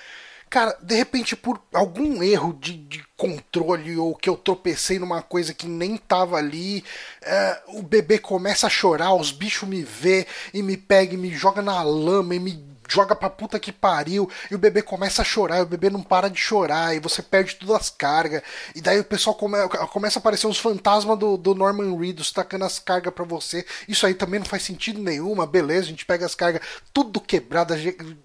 Cara, 0.52 0.76
de 0.82 0.94
repente, 0.94 1.34
por 1.34 1.58
algum 1.72 2.22
erro 2.22 2.52
de, 2.52 2.76
de, 2.76 3.02
controle 3.16 3.96
ou 3.96 4.14
que 4.14 4.28
eu 4.28 4.36
tropecei 4.36 4.98
numa 4.98 5.22
coisa 5.22 5.54
que 5.54 5.66
nem 5.66 5.96
tava 5.96 6.36
ali, 6.36 6.84
é, 7.22 7.62
o 7.68 7.82
bebê 7.82 8.18
começa 8.18 8.66
a 8.66 8.70
chorar, 8.70 9.14
os 9.14 9.30
bichos 9.30 9.66
me 9.66 9.82
vê 9.82 10.26
e 10.52 10.62
me 10.62 10.76
pega 10.76 11.14
e 11.14 11.16
me 11.16 11.30
joga 11.30 11.62
na 11.62 11.82
lama 11.82 12.34
e 12.34 12.38
me 12.38 12.71
joga 12.92 13.16
pra 13.16 13.30
puta 13.30 13.58
que 13.58 13.72
pariu, 13.72 14.28
e 14.50 14.54
o 14.54 14.58
bebê 14.58 14.82
começa 14.82 15.22
a 15.22 15.24
chorar, 15.24 15.58
e 15.58 15.62
o 15.62 15.66
bebê 15.66 15.88
não 15.88 16.02
para 16.02 16.28
de 16.28 16.38
chorar, 16.38 16.94
e 16.94 17.00
você 17.00 17.22
perde 17.22 17.56
todas 17.56 17.76
as 17.76 17.90
cargas, 17.90 18.42
e 18.74 18.80
daí 18.80 19.00
o 19.00 19.04
pessoal 19.04 19.34
come, 19.34 19.56
começa 19.90 20.18
a 20.18 20.20
aparecer 20.20 20.46
uns 20.46 20.58
fantasmas 20.58 21.18
do, 21.18 21.36
do 21.36 21.54
Norman 21.54 21.96
Reedus 21.98 22.30
tacando 22.30 22.64
as 22.64 22.78
cargas 22.78 23.12
para 23.14 23.24
você. 23.24 23.64
Isso 23.88 24.06
aí 24.06 24.14
também 24.14 24.40
não 24.40 24.46
faz 24.46 24.62
sentido 24.62 25.00
nenhuma, 25.00 25.46
beleza, 25.46 25.86
a 25.86 25.90
gente 25.90 26.04
pega 26.04 26.26
as 26.26 26.34
cargas 26.34 26.62
tudo 26.92 27.20
quebrada, 27.20 27.74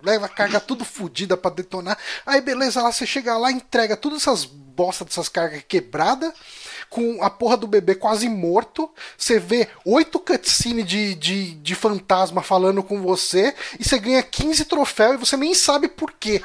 leva 0.04 0.26
a 0.26 0.30
carga 0.30 0.60
tudo 0.60 0.84
fodida 0.84 1.38
para 1.38 1.56
detonar. 1.56 1.98
Aí 2.26 2.42
beleza, 2.42 2.82
lá 2.82 2.92
você 2.92 3.06
chega 3.06 3.38
lá, 3.38 3.52
entrega 3.52 3.96
todas 3.96 4.22
essas 4.22 4.46
bosta 4.46 5.04
dessas 5.04 5.28
cargas 5.28 5.64
quebrada 5.68 6.34
com 6.90 7.22
a 7.24 7.30
porra 7.30 7.58
do 7.58 7.68
bebê 7.68 7.96
quase 7.96 8.30
morto. 8.30 8.90
Você 9.18 9.40
vê 9.40 9.68
oito 9.86 10.20
cutscenes 10.20 10.86
de, 10.86 11.16
de, 11.16 11.52
de 11.56 11.76
fantasma 11.76 12.42
falando 12.42 12.84
com 12.84 13.02
você 13.02 13.54
e 13.80 13.84
você 13.84 14.00
ganha 14.00 14.24
15 14.24 14.57
troféus 14.66 15.16
e 15.16 15.18
você 15.18 15.38
nem 15.38 15.54
sabe 15.54 15.88
por 15.88 16.12
quê. 16.14 16.42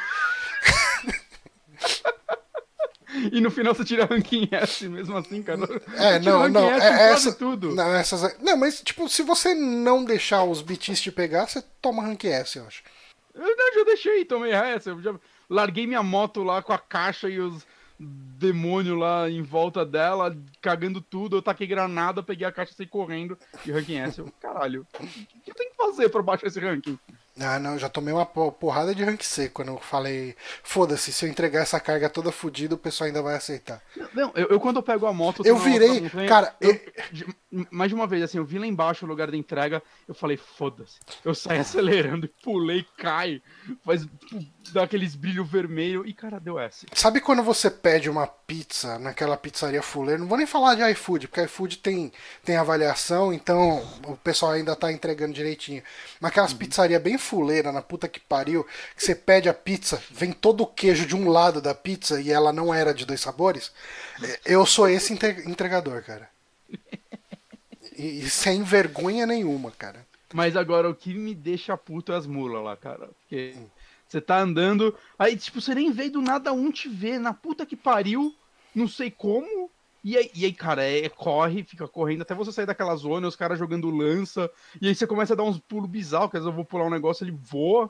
E 3.31 3.41
no 3.41 3.51
final 3.51 3.75
você 3.75 3.85
tira 3.85 4.07
ranking 4.07 4.49
S 4.51 4.89
mesmo 4.89 5.17
assim, 5.17 5.43
cara. 5.43 5.61
É, 5.97 6.19
não, 6.19 6.49
não. 6.49 6.71
É, 6.71 7.11
essa, 7.11 7.33
tudo. 7.33 7.75
Não, 7.75 7.95
essas, 7.95 8.39
não, 8.41 8.57
mas 8.57 8.81
tipo, 8.81 9.09
se 9.09 9.23
você 9.23 9.55
não 9.55 10.05
deixar 10.05 10.45
os 10.45 10.63
BTs 10.63 11.03
te 11.03 11.13
pegar, 11.13 11.47
você 11.47 11.63
toma 11.81 12.03
rank 12.03 12.25
S, 12.25 12.59
eu 12.59 12.67
acho. 12.67 12.83
Eu, 13.35 13.45
eu 13.45 13.75
já 13.75 13.85
deixei, 13.85 14.25
tomei 14.25 14.53
S. 14.53 14.89
Eu 14.89 15.01
já 15.03 15.15
larguei 15.49 15.87
minha 15.87 16.03
moto 16.03 16.43
lá 16.43 16.63
com 16.63 16.73
a 16.73 16.79
caixa 16.79 17.29
e 17.29 17.39
os 17.39 17.67
demônio 17.99 18.97
lá 18.97 19.31
em 19.31 19.43
volta 19.43 19.85
dela, 19.85 20.37
cagando 20.61 21.01
tudo. 21.01 21.37
Eu 21.37 21.43
taquei 21.43 21.67
granada, 21.67 22.23
peguei 22.23 22.47
a 22.47 22.53
caixa 22.53 22.73
e 22.73 22.77
saí 22.77 22.87
correndo. 22.87 23.39
E 23.65 23.71
ranking 23.71 23.99
S. 23.99 24.19
Eu, 24.19 24.33
caralho, 24.41 24.87
o 24.95 25.07
que 25.07 25.51
eu 25.51 25.55
tenho 25.55 25.71
que 25.71 25.77
fazer 25.77 26.09
pra 26.09 26.23
baixar 26.23 26.47
esse 26.47 26.59
ranking? 26.59 26.99
Ah, 27.45 27.59
não, 27.59 27.79
já 27.79 27.89
tomei 27.89 28.13
uma 28.13 28.27
porrada 28.27 28.95
de 28.95 29.05
rank 29.05 29.23
C 29.23 29.49
quando 29.49 29.69
eu 29.69 29.79
falei, 29.79 30.37
foda-se, 30.63 31.13
se 31.13 31.25
eu 31.25 31.31
entregar 31.31 31.61
essa 31.61 31.81
carga 31.81 32.09
toda 32.09 32.33
fodida, 32.33 32.75
o 32.75 32.79
pessoal 32.79 33.07
ainda 33.07 33.23
vai 33.23 33.35
aceitar. 33.35 33.83
Não, 34.15 34.33
eu, 34.35 34.49
eu 34.49 34.61
quando 34.61 34.77
eu 34.77 34.83
pego 34.83 35.07
a 35.07 35.13
moto. 35.13 35.43
Eu 35.45 35.57
virei, 35.59 36.09
cara. 36.29 36.55
Eu, 36.61 36.71
eu, 36.71 37.35
mais 37.71 37.91
de 37.91 37.95
uma 37.95 38.07
vez, 38.07 38.23
assim, 38.23 38.39
eu 38.39 38.45
vi 38.45 38.59
lá 38.59 38.67
embaixo 38.67 39.05
o 39.05 39.09
lugar 39.09 39.31
da 39.31 39.37
entrega, 39.37 39.83
eu 40.09 40.15
falei, 40.15 40.37
foda-se. 40.37 40.99
Eu 41.25 41.35
saí 41.35 41.59
acelerando 41.61 42.27
e 42.27 42.29
pulei, 42.43 42.87
cai, 42.97 43.43
faz 43.85 44.07
dá 44.73 44.85
aqueles 44.85 45.15
brilho 45.15 45.45
vermelho 45.45 46.07
e, 46.07 46.15
cara, 46.15 46.41
deu 46.41 46.59
S. 46.59 46.87
Sabe 46.95 47.21
quando 47.21 47.43
você 47.43 47.71
pede 47.71 48.09
uma 48.09 48.27
pizza 48.27 48.99
naquela 48.99 49.37
pizzaria 49.37 49.83
fuleira? 49.83 50.21
Não 50.21 50.29
vou 50.29 50.39
nem 50.39 50.47
falar 50.47 50.75
de 50.75 50.91
iFood, 50.93 51.29
porque 51.29 51.43
iFood 51.43 51.79
tem, 51.79 52.13
tem 52.45 52.57
avaliação, 52.57 53.33
então 53.33 53.85
o 54.07 54.17
pessoal 54.17 54.53
ainda 54.53 54.75
tá 54.75 54.91
entregando 54.91 55.35
direitinho. 55.35 55.83
Mas 56.21 56.31
aquelas 56.31 56.53
uhum. 56.53 56.59
pizzarias 56.59 57.03
bem 57.03 57.19
fuleira, 57.19 57.71
na 57.71 57.83
puta 57.83 58.09
que 58.09 58.21
pariu, 58.21 58.65
que 58.97 59.05
você 59.05 59.15
pede 59.15 59.49
a 59.49 59.55
pizza, 59.55 60.03
vem 60.11 60.33
todo 60.33 60.63
o 60.63 60.67
queijo 60.67 61.07
de 61.07 61.15
um 61.15 61.29
lado 61.29 61.61
da 61.61 61.75
pizza 61.75 62.21
e 62.21 62.31
ela 62.31 62.53
não 62.53 62.73
era 62.73 62.95
de 62.95 63.05
dois 63.05 63.21
sabores. 63.21 63.73
É, 64.23 64.41
eu 64.47 64.65
sou 64.65 64.89
esse 64.89 65.13
entregador, 65.13 66.03
cara. 66.03 66.31
E, 68.03 68.21
e 68.21 68.31
sem 68.31 68.63
vergonha 68.63 69.25
nenhuma, 69.25 69.71
cara. 69.71 70.05
Mas 70.35 70.57
agora 70.57 70.91
o 70.91 70.95
que 70.95 71.15
me 71.15 71.35
deixa 71.35 71.77
puto 71.77 72.13
é 72.13 72.17
as 72.17 72.27
mulas 72.27 72.65
lá, 72.65 72.77
cara. 72.77 73.11
Porque 73.21 73.55
você 74.09 74.21
tá 74.21 74.41
andando, 74.41 74.95
aí 75.19 75.37
tipo, 75.37 75.61
você 75.61 75.75
nem 75.75 75.93
vê 75.93 76.11
do 76.11 76.21
nada 76.21 76.53
um 76.53 76.71
te 76.71 76.89
vê 76.89 77.19
na 77.19 77.33
puta 77.33 77.65
que 77.65 77.77
pariu, 77.77 78.35
não 78.75 78.89
sei 78.89 79.11
como, 79.11 79.71
e 80.05 80.17
aí, 80.17 80.31
e 80.35 80.45
aí, 80.45 80.53
cara, 80.53 80.83
é, 80.83 81.09
corre, 81.09 81.63
fica 81.63 81.87
correndo 81.87 82.23
até 82.23 82.35
você 82.35 82.51
sair 82.51 82.67
daquela 82.67 82.97
zona, 82.97 83.29
os 83.29 83.37
caras 83.37 83.59
jogando 83.59 83.89
lança, 83.89 84.51
e 84.81 84.89
aí 84.89 84.95
você 84.95 85.07
começa 85.07 85.33
a 85.35 85.37
dar 85.37 85.45
uns 85.45 85.61
pulos 85.61 85.89
bizarros, 85.89 86.31
que 86.31 86.37
às 86.37 86.43
vezes 86.43 86.53
eu 86.53 86.57
vou 86.57 86.65
pular 86.65 86.87
um 86.87 86.91
negócio, 86.91 87.23
ele 87.23 87.39
voa. 87.41 87.89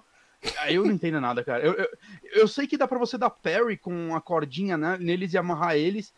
Aí 0.59 0.75
eu 0.75 0.85
não 0.85 0.93
entendo 0.93 1.21
nada, 1.21 1.43
cara. 1.43 1.65
Eu, 1.65 1.73
eu, 1.73 1.89
eu 2.35 2.49
sei 2.49 2.67
que 2.67 2.77
dá 2.77 2.87
para 2.87 2.99
você 2.99 3.17
dar 3.17 3.31
parry 3.31 3.79
com 3.79 4.15
a 4.15 4.21
cordinha 4.21 4.77
né, 4.77 4.99
neles 5.01 5.33
e 5.33 5.39
amarrar 5.39 5.77
eles. 5.77 6.13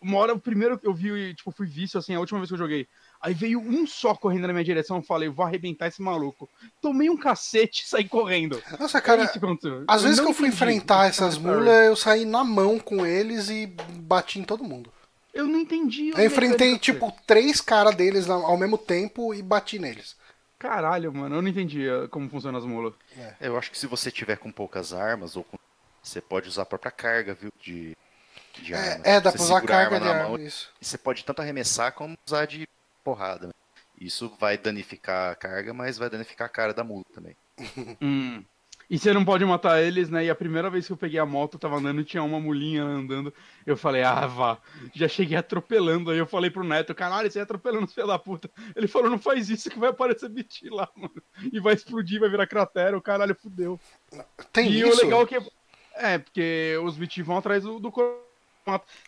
Uma 0.00 0.18
hora, 0.18 0.34
o 0.34 0.38
primeiro 0.38 0.78
que 0.78 0.86
eu 0.86 0.94
vi, 0.94 1.34
tipo, 1.34 1.50
fui 1.50 1.66
visto, 1.66 1.98
assim, 1.98 2.14
a 2.14 2.20
última 2.20 2.38
vez 2.38 2.48
que 2.48 2.54
eu 2.54 2.58
joguei. 2.58 2.86
Aí 3.22 3.32
veio 3.32 3.60
um 3.60 3.86
só 3.86 4.16
correndo 4.16 4.48
na 4.48 4.52
minha 4.52 4.64
direção, 4.64 4.96
eu 4.96 5.02
falei, 5.02 5.28
vou 5.28 5.46
arrebentar 5.46 5.86
esse 5.86 6.02
maluco. 6.02 6.50
Tomei 6.80 7.08
um 7.08 7.16
cacete 7.16 7.84
e 7.84 7.88
saí 7.88 8.08
correndo. 8.08 8.60
Nossa, 8.80 9.00
cara, 9.00 9.22
é 9.22 9.30
às 9.86 10.02
vezes 10.02 10.18
que 10.18 10.26
eu 10.26 10.34
fui 10.34 10.48
enfrentar 10.48 11.06
essas 11.06 11.38
mulas, 11.38 11.86
eu 11.86 11.94
saí 11.94 12.24
na 12.24 12.42
mão 12.42 12.80
com 12.80 13.06
eles 13.06 13.48
e 13.48 13.66
bati 13.66 14.40
em 14.40 14.44
todo 14.44 14.64
mundo. 14.64 14.92
Eu 15.32 15.46
não 15.46 15.60
entendi. 15.60 16.10
Eu 16.10 16.26
enfrentei, 16.26 16.76
tipo, 16.76 17.12
três 17.24 17.60
caras 17.60 17.94
deles 17.94 18.28
ao 18.28 18.56
mesmo 18.58 18.76
tempo 18.76 19.32
e 19.32 19.40
bati 19.40 19.78
neles. 19.78 20.16
caralho, 20.58 21.12
mano, 21.12 21.36
eu 21.36 21.42
não 21.42 21.48
entendia 21.48 22.08
como 22.10 22.28
funcionam 22.28 22.58
as 22.58 22.66
mulas. 22.66 22.92
É. 23.16 23.34
Eu 23.40 23.56
acho 23.56 23.70
que 23.70 23.78
se 23.78 23.86
você 23.86 24.10
tiver 24.10 24.36
com 24.36 24.50
poucas 24.50 24.92
armas, 24.92 25.36
ou 25.36 25.44
com... 25.44 25.56
você 26.02 26.20
pode 26.20 26.48
usar 26.48 26.62
a 26.62 26.66
própria 26.66 26.90
carga, 26.90 27.34
viu? 27.34 27.52
De, 27.60 27.96
de 28.60 28.74
é, 28.74 29.00
é, 29.04 29.20
dá 29.20 29.30
pra 29.30 29.40
usar 29.40 29.60
carga 29.60 30.00
de 30.00 30.08
arma, 30.08 30.40
isso. 30.40 30.70
E 30.80 30.84
você 30.84 30.98
pode 30.98 31.24
tanto 31.24 31.40
arremessar 31.40 31.92
como 31.92 32.18
usar 32.26 32.46
de 32.46 32.66
porrada. 33.02 33.50
Isso 34.00 34.34
vai 34.40 34.58
danificar 34.58 35.32
a 35.32 35.34
carga, 35.34 35.72
mas 35.72 35.98
vai 35.98 36.10
danificar 36.10 36.46
a 36.46 36.50
cara 36.50 36.74
da 36.74 36.82
mula 36.82 37.04
também. 37.12 37.36
hum. 38.00 38.42
E 38.92 38.98
você 38.98 39.10
não 39.12 39.24
pode 39.24 39.42
matar 39.42 39.80
eles, 39.80 40.10
né? 40.10 40.26
E 40.26 40.28
a 40.28 40.34
primeira 40.34 40.68
vez 40.68 40.86
que 40.86 40.92
eu 40.92 40.96
peguei 40.98 41.18
a 41.18 41.24
moto, 41.24 41.58
tava 41.58 41.76
andando 41.76 42.02
e 42.02 42.04
tinha 42.04 42.22
uma 42.22 42.38
mulinha 42.38 42.82
andando. 42.82 43.32
Eu 43.64 43.74
falei, 43.74 44.02
ah, 44.02 44.26
vá. 44.26 44.58
Já 44.92 45.08
cheguei 45.08 45.34
atropelando. 45.34 46.10
Aí 46.10 46.18
eu 46.18 46.26
falei 46.26 46.50
pro 46.50 46.62
Neto, 46.62 46.94
caralho, 46.94 47.30
você 47.30 47.38
é 47.38 47.42
atropelando 47.42 47.86
os 47.86 47.94
filhos 47.94 48.10
da 48.10 48.18
puta. 48.18 48.50
Ele 48.76 48.86
falou, 48.86 49.08
não 49.08 49.18
faz 49.18 49.48
isso 49.48 49.70
que 49.70 49.78
vai 49.78 49.88
aparecer 49.88 50.28
BT 50.28 50.68
lá, 50.68 50.86
mano. 50.94 51.22
E 51.50 51.58
vai 51.58 51.72
explodir, 51.72 52.20
vai 52.20 52.28
virar 52.28 52.46
cratera. 52.46 52.94
O 52.94 53.00
caralho 53.00 53.34
fudeu. 53.34 53.80
Tem 54.52 54.70
e 54.70 54.80
isso? 54.80 55.00
o 55.00 55.04
legal 55.04 55.22
é 55.22 55.26
que. 55.26 55.52
É, 55.94 56.18
porque 56.18 56.78
os 56.82 56.96
BT 56.96 57.22
vão 57.22 57.38
atrás 57.38 57.62
do, 57.62 57.80
do 57.80 57.90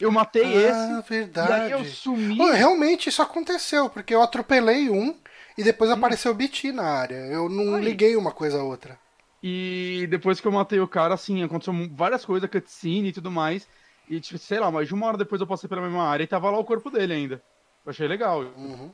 eu 0.00 0.10
matei 0.10 0.44
ah, 0.44 1.00
esse. 1.00 1.08
verdade. 1.08 1.50
E 1.50 1.52
aí 1.52 1.70
eu 1.70 1.84
sumi. 1.84 2.36
Pô, 2.36 2.50
realmente 2.50 3.08
isso 3.08 3.22
aconteceu, 3.22 3.88
porque 3.88 4.14
eu 4.14 4.22
atropelei 4.22 4.90
um 4.90 5.14
e 5.56 5.62
depois 5.62 5.90
hum. 5.90 5.94
apareceu 5.94 6.32
o 6.32 6.34
BT 6.34 6.72
na 6.72 6.84
área. 6.84 7.26
Eu 7.26 7.48
não 7.48 7.76
aí. 7.76 7.84
liguei 7.84 8.16
uma 8.16 8.32
coisa 8.32 8.60
a 8.60 8.64
outra. 8.64 8.98
E 9.42 10.06
depois 10.08 10.40
que 10.40 10.46
eu 10.46 10.52
matei 10.52 10.80
o 10.80 10.88
cara, 10.88 11.14
assim, 11.14 11.42
aconteceu 11.42 11.74
várias 11.92 12.24
coisas, 12.24 12.48
cutscene 12.48 13.08
e 13.08 13.12
tudo 13.12 13.30
mais. 13.30 13.68
E, 14.08 14.18
tipo, 14.20 14.38
sei 14.38 14.58
lá, 14.58 14.70
mas 14.70 14.88
de 14.88 14.94
uma 14.94 15.06
hora 15.06 15.18
depois 15.18 15.40
eu 15.40 15.46
passei 15.46 15.68
pela 15.68 15.82
mesma 15.82 16.02
área 16.02 16.24
e 16.24 16.26
tava 16.26 16.50
lá 16.50 16.58
o 16.58 16.64
corpo 16.64 16.90
dele 16.90 17.12
ainda. 17.12 17.42
Eu 17.84 17.90
achei 17.90 18.08
legal. 18.08 18.40
Uhum. 18.40 18.90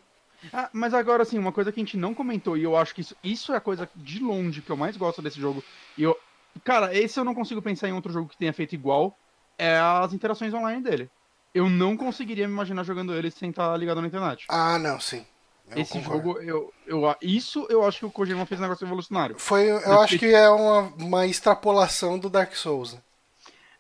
Ah, 0.53 0.69
mas 0.73 0.95
agora, 0.95 1.23
assim, 1.23 1.39
uma 1.39 1.53
coisa 1.53 1.71
que 1.71 1.81
a 1.81 1.85
gente 1.85 1.97
não 1.97 2.15
comentou, 2.15 2.57
e 2.57 2.63
eu 2.63 2.77
acho 2.77 2.95
que 2.95 3.01
isso, 3.01 3.17
isso 3.23 3.53
é 3.53 3.57
a 3.57 3.61
coisa 3.61 3.89
de 3.95 4.21
longe 4.21 4.63
que 4.63 4.71
eu 4.71 4.77
mais 4.77 4.97
gosto 4.97 5.21
desse 5.23 5.41
jogo. 5.41 5.63
E 5.97 6.03
eu. 6.03 6.19
Cara, 6.65 6.97
esse 6.97 7.19
eu 7.19 7.25
não 7.25 7.35
consigo 7.35 7.63
pensar 7.63 7.89
em 7.89 7.93
outro 7.93 8.13
jogo 8.13 8.29
que 8.29 8.37
tenha 8.37 8.53
feito 8.53 8.75
igual. 8.75 9.17
É 9.61 9.79
as 9.79 10.15
interações 10.15 10.55
online 10.55 10.83
dele. 10.83 11.11
Eu 11.55 11.69
não 11.69 11.95
conseguiria 11.95 12.49
me 12.49 12.55
imaginar 12.55 12.83
jogando 12.83 13.15
ele 13.15 13.31
sem 13.31 13.51
estar 13.51 13.77
ligado 13.77 14.01
na 14.01 14.07
internet. 14.07 14.47
Ah, 14.49 14.79
não, 14.79 14.99
sim. 14.99 15.27
Eu 15.71 15.83
Esse 15.83 15.93
concordo. 15.93 16.17
jogo, 16.17 16.39
eu, 16.41 16.73
eu, 16.87 17.15
isso 17.21 17.67
eu 17.69 17.87
acho 17.87 17.99
que 17.99 18.07
o 18.07 18.11
Kojima 18.11 18.47
fez 18.47 18.59
um 18.59 18.63
negócio 18.63 18.87
revolucionário. 18.87 19.39
Foi, 19.39 19.69
eu 19.69 20.01
acho 20.01 20.19
que 20.19 20.27
é 20.27 20.49
uma, 20.49 20.81
uma 20.99 21.27
extrapolação 21.27 22.19
do 22.19 22.31
Dark 22.31 22.55
Souls. 22.55 22.95
Né? 22.95 23.01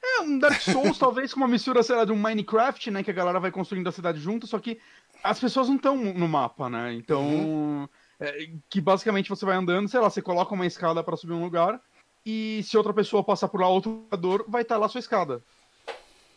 É, 0.02 0.20
um 0.20 0.38
Dark 0.38 0.60
Souls, 0.60 0.98
talvez 1.00 1.32
com 1.32 1.40
uma 1.40 1.48
mistura, 1.48 1.82
sei 1.82 1.96
lá, 1.96 2.04
de 2.04 2.12
um 2.12 2.16
Minecraft, 2.16 2.90
né? 2.90 3.02
Que 3.02 3.10
a 3.10 3.14
galera 3.14 3.40
vai 3.40 3.50
construindo 3.50 3.88
a 3.88 3.92
cidade 3.92 4.20
junto, 4.20 4.46
só 4.46 4.58
que 4.58 4.78
as 5.24 5.40
pessoas 5.40 5.68
não 5.68 5.76
estão 5.76 5.96
no 5.96 6.28
mapa, 6.28 6.68
né? 6.68 6.92
Então. 6.92 7.22
Uhum. 7.22 7.88
É, 8.22 8.50
que 8.68 8.82
basicamente 8.82 9.30
você 9.30 9.46
vai 9.46 9.56
andando, 9.56 9.88
sei 9.88 9.98
lá, 9.98 10.10
você 10.10 10.20
coloca 10.20 10.52
uma 10.52 10.66
escada 10.66 11.02
para 11.02 11.16
subir 11.16 11.32
um 11.32 11.42
lugar, 11.42 11.80
e 12.26 12.60
se 12.64 12.76
outra 12.76 12.92
pessoa 12.92 13.24
passar 13.24 13.48
por 13.48 13.62
lá, 13.62 13.68
outro 13.68 14.04
jogador, 14.04 14.44
vai 14.46 14.60
estar 14.60 14.74
tá 14.74 14.78
lá 14.78 14.84
a 14.84 14.88
sua 14.90 14.98
escada 14.98 15.42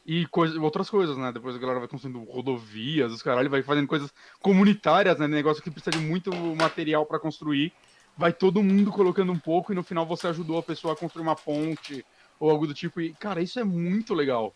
e 0.06 0.26
coisa, 0.28 0.60
outras 0.60 0.90
coisas, 0.90 1.18
né? 1.18 1.32
Depois 1.32 1.56
a 1.56 1.60
galera 1.60 1.80
vai 1.80 1.88
construindo 1.88 2.24
rodovias, 2.24 3.12
os 3.12 3.22
caralho, 3.22 3.50
vai 3.50 3.64
fazendo 3.64 3.88
coisas 3.88 4.14
comunitárias, 4.42 5.18
né? 5.18 5.28
Negócio 5.28 5.64
que 5.64 5.72
precisa 5.72 5.98
de 5.98 6.04
muito 6.04 6.32
material 6.56 7.06
para 7.06 7.20
construir. 7.20 7.72
Vai 8.18 8.34
todo 8.34 8.62
mundo 8.62 8.92
colocando 8.92 9.32
um 9.32 9.40
pouco 9.40 9.72
e 9.72 9.76
no 9.76 9.84
final 9.84 10.06
você 10.06 10.28
ajudou 10.28 10.58
a 10.58 10.64
pessoa 10.64 10.94
a 10.94 10.98
construir 10.98 11.24
uma 11.24 11.36
ponte 11.36 12.06
ou 12.40 12.50
algo 12.50 12.68
do 12.68 12.74
tipo. 12.74 13.00
E, 13.00 13.14
cara, 13.14 13.42
isso 13.42 13.60
é 13.60 13.64
muito 13.64 14.14
legal. 14.14 14.54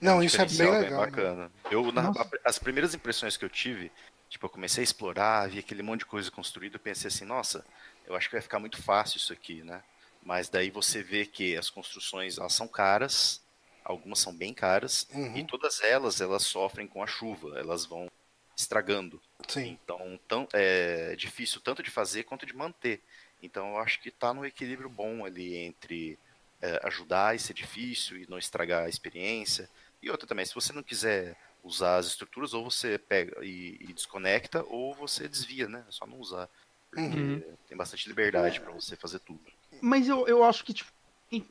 Não, 0.00 0.22
isso 0.22 0.40
é 0.40 0.46
bem 0.46 0.70
legal. 0.70 1.02
Bem 1.02 1.10
bacana. 1.10 1.44
Né? 1.44 1.50
Eu, 1.70 1.90
na, 1.90 2.12
as 2.44 2.58
primeiras 2.58 2.94
impressões 2.94 3.36
que 3.36 3.44
eu 3.44 3.50
tive, 3.50 3.90
tipo, 4.28 4.46
eu 4.46 4.50
comecei 4.50 4.82
a 4.82 4.84
explorar, 4.84 5.48
vi 5.48 5.58
aquele 5.58 5.82
monte 5.82 6.00
de 6.00 6.06
coisa 6.06 6.30
construída, 6.30 6.78
pensei 6.78 7.08
assim, 7.08 7.24
nossa, 7.24 7.64
eu 8.06 8.14
acho 8.14 8.28
que 8.28 8.36
vai 8.36 8.42
ficar 8.42 8.60
muito 8.60 8.80
fácil 8.80 9.18
isso 9.18 9.32
aqui, 9.32 9.62
né? 9.64 9.82
Mas 10.24 10.48
daí 10.48 10.70
você 10.70 11.02
vê 11.02 11.26
que 11.26 11.56
as 11.56 11.68
construções, 11.68 12.38
elas 12.38 12.52
são 12.52 12.68
caras, 12.68 13.42
algumas 13.88 14.18
são 14.18 14.36
bem 14.36 14.52
caras 14.52 15.08
uhum. 15.14 15.36
e 15.36 15.44
todas 15.44 15.80
elas 15.82 16.20
elas 16.20 16.42
sofrem 16.42 16.86
com 16.86 17.02
a 17.02 17.06
chuva, 17.06 17.58
elas 17.58 17.86
vão 17.86 18.08
estragando. 18.54 19.20
Sim. 19.48 19.78
Então, 19.82 20.20
tão, 20.28 20.46
é 20.52 21.16
difícil 21.16 21.60
tanto 21.60 21.82
de 21.82 21.90
fazer 21.90 22.24
quanto 22.24 22.44
de 22.44 22.54
manter. 22.54 23.00
Então, 23.42 23.70
eu 23.70 23.78
acho 23.78 24.00
que 24.00 24.10
está 24.10 24.34
no 24.34 24.44
equilíbrio 24.44 24.90
bom 24.90 25.24
ali 25.24 25.56
entre 25.56 26.18
é, 26.60 26.80
ajudar 26.84 27.34
e 27.34 27.38
ser 27.38 27.54
difícil 27.54 28.18
e 28.18 28.28
não 28.28 28.36
estragar 28.36 28.84
a 28.84 28.88
experiência. 28.88 29.70
E 30.02 30.10
outra 30.10 30.26
também, 30.26 30.44
se 30.44 30.54
você 30.54 30.72
não 30.72 30.82
quiser 30.82 31.36
usar 31.62 31.96
as 31.96 32.06
estruturas, 32.06 32.52
ou 32.52 32.68
você 32.68 32.98
pega 32.98 33.44
e, 33.44 33.78
e 33.80 33.92
desconecta, 33.92 34.64
ou 34.64 34.92
você 34.94 35.28
desvia, 35.28 35.68
né? 35.68 35.84
É 35.88 35.92
só 35.92 36.06
não 36.06 36.18
usar. 36.18 36.48
Porque 36.90 37.02
uhum. 37.02 37.42
tem 37.68 37.76
bastante 37.76 38.08
liberdade 38.08 38.60
para 38.60 38.72
você 38.72 38.96
fazer 38.96 39.20
tudo. 39.20 39.40
Mas 39.80 40.08
eu, 40.08 40.26
eu 40.26 40.42
acho 40.42 40.64
que, 40.64 40.72
tipo, 40.74 40.90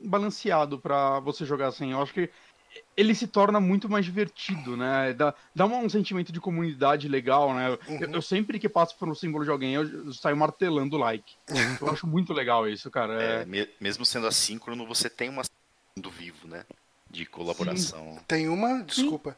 balanceado 0.03 0.79
para 0.79 1.19
você 1.19 1.45
jogar 1.45 1.67
assim. 1.67 1.91
Eu 1.91 2.01
acho 2.01 2.13
que 2.13 2.29
ele 2.95 3.15
se 3.15 3.27
torna 3.27 3.59
muito 3.59 3.89
mais 3.89 4.05
divertido, 4.05 4.77
né? 4.77 5.13
Dá, 5.13 5.33
dá 5.55 5.65
um 5.65 5.89
sentimento 5.89 6.31
de 6.31 6.39
comunidade 6.39 7.07
legal, 7.07 7.53
né? 7.53 7.77
Uhum. 7.87 7.97
Eu, 8.01 8.11
eu, 8.13 8.21
sempre 8.21 8.59
que 8.59 8.69
passo 8.69 8.95
por 8.97 9.07
um 9.07 9.15
símbolo 9.15 9.43
de 9.43 9.51
alguém, 9.51 9.73
eu, 9.73 9.83
eu 9.83 10.13
saio 10.13 10.37
martelando 10.37 10.97
like. 10.97 11.35
Uhum. 11.49 11.77
Eu 11.81 11.91
acho 11.91 12.07
muito 12.07 12.33
legal 12.33 12.67
isso, 12.67 12.89
cara. 12.91 13.21
É... 13.21 13.47
É, 13.51 13.69
mesmo 13.79 14.05
sendo 14.05 14.27
assíncrono, 14.27 14.85
você 14.85 15.09
tem 15.09 15.29
uma 15.29 15.43
mundo 15.97 16.11
vivo, 16.11 16.47
né? 16.47 16.63
De 17.09 17.25
colaboração. 17.25 18.15
Sim. 18.15 18.23
Tem 18.27 18.47
uma, 18.47 18.83
desculpa. 18.83 19.35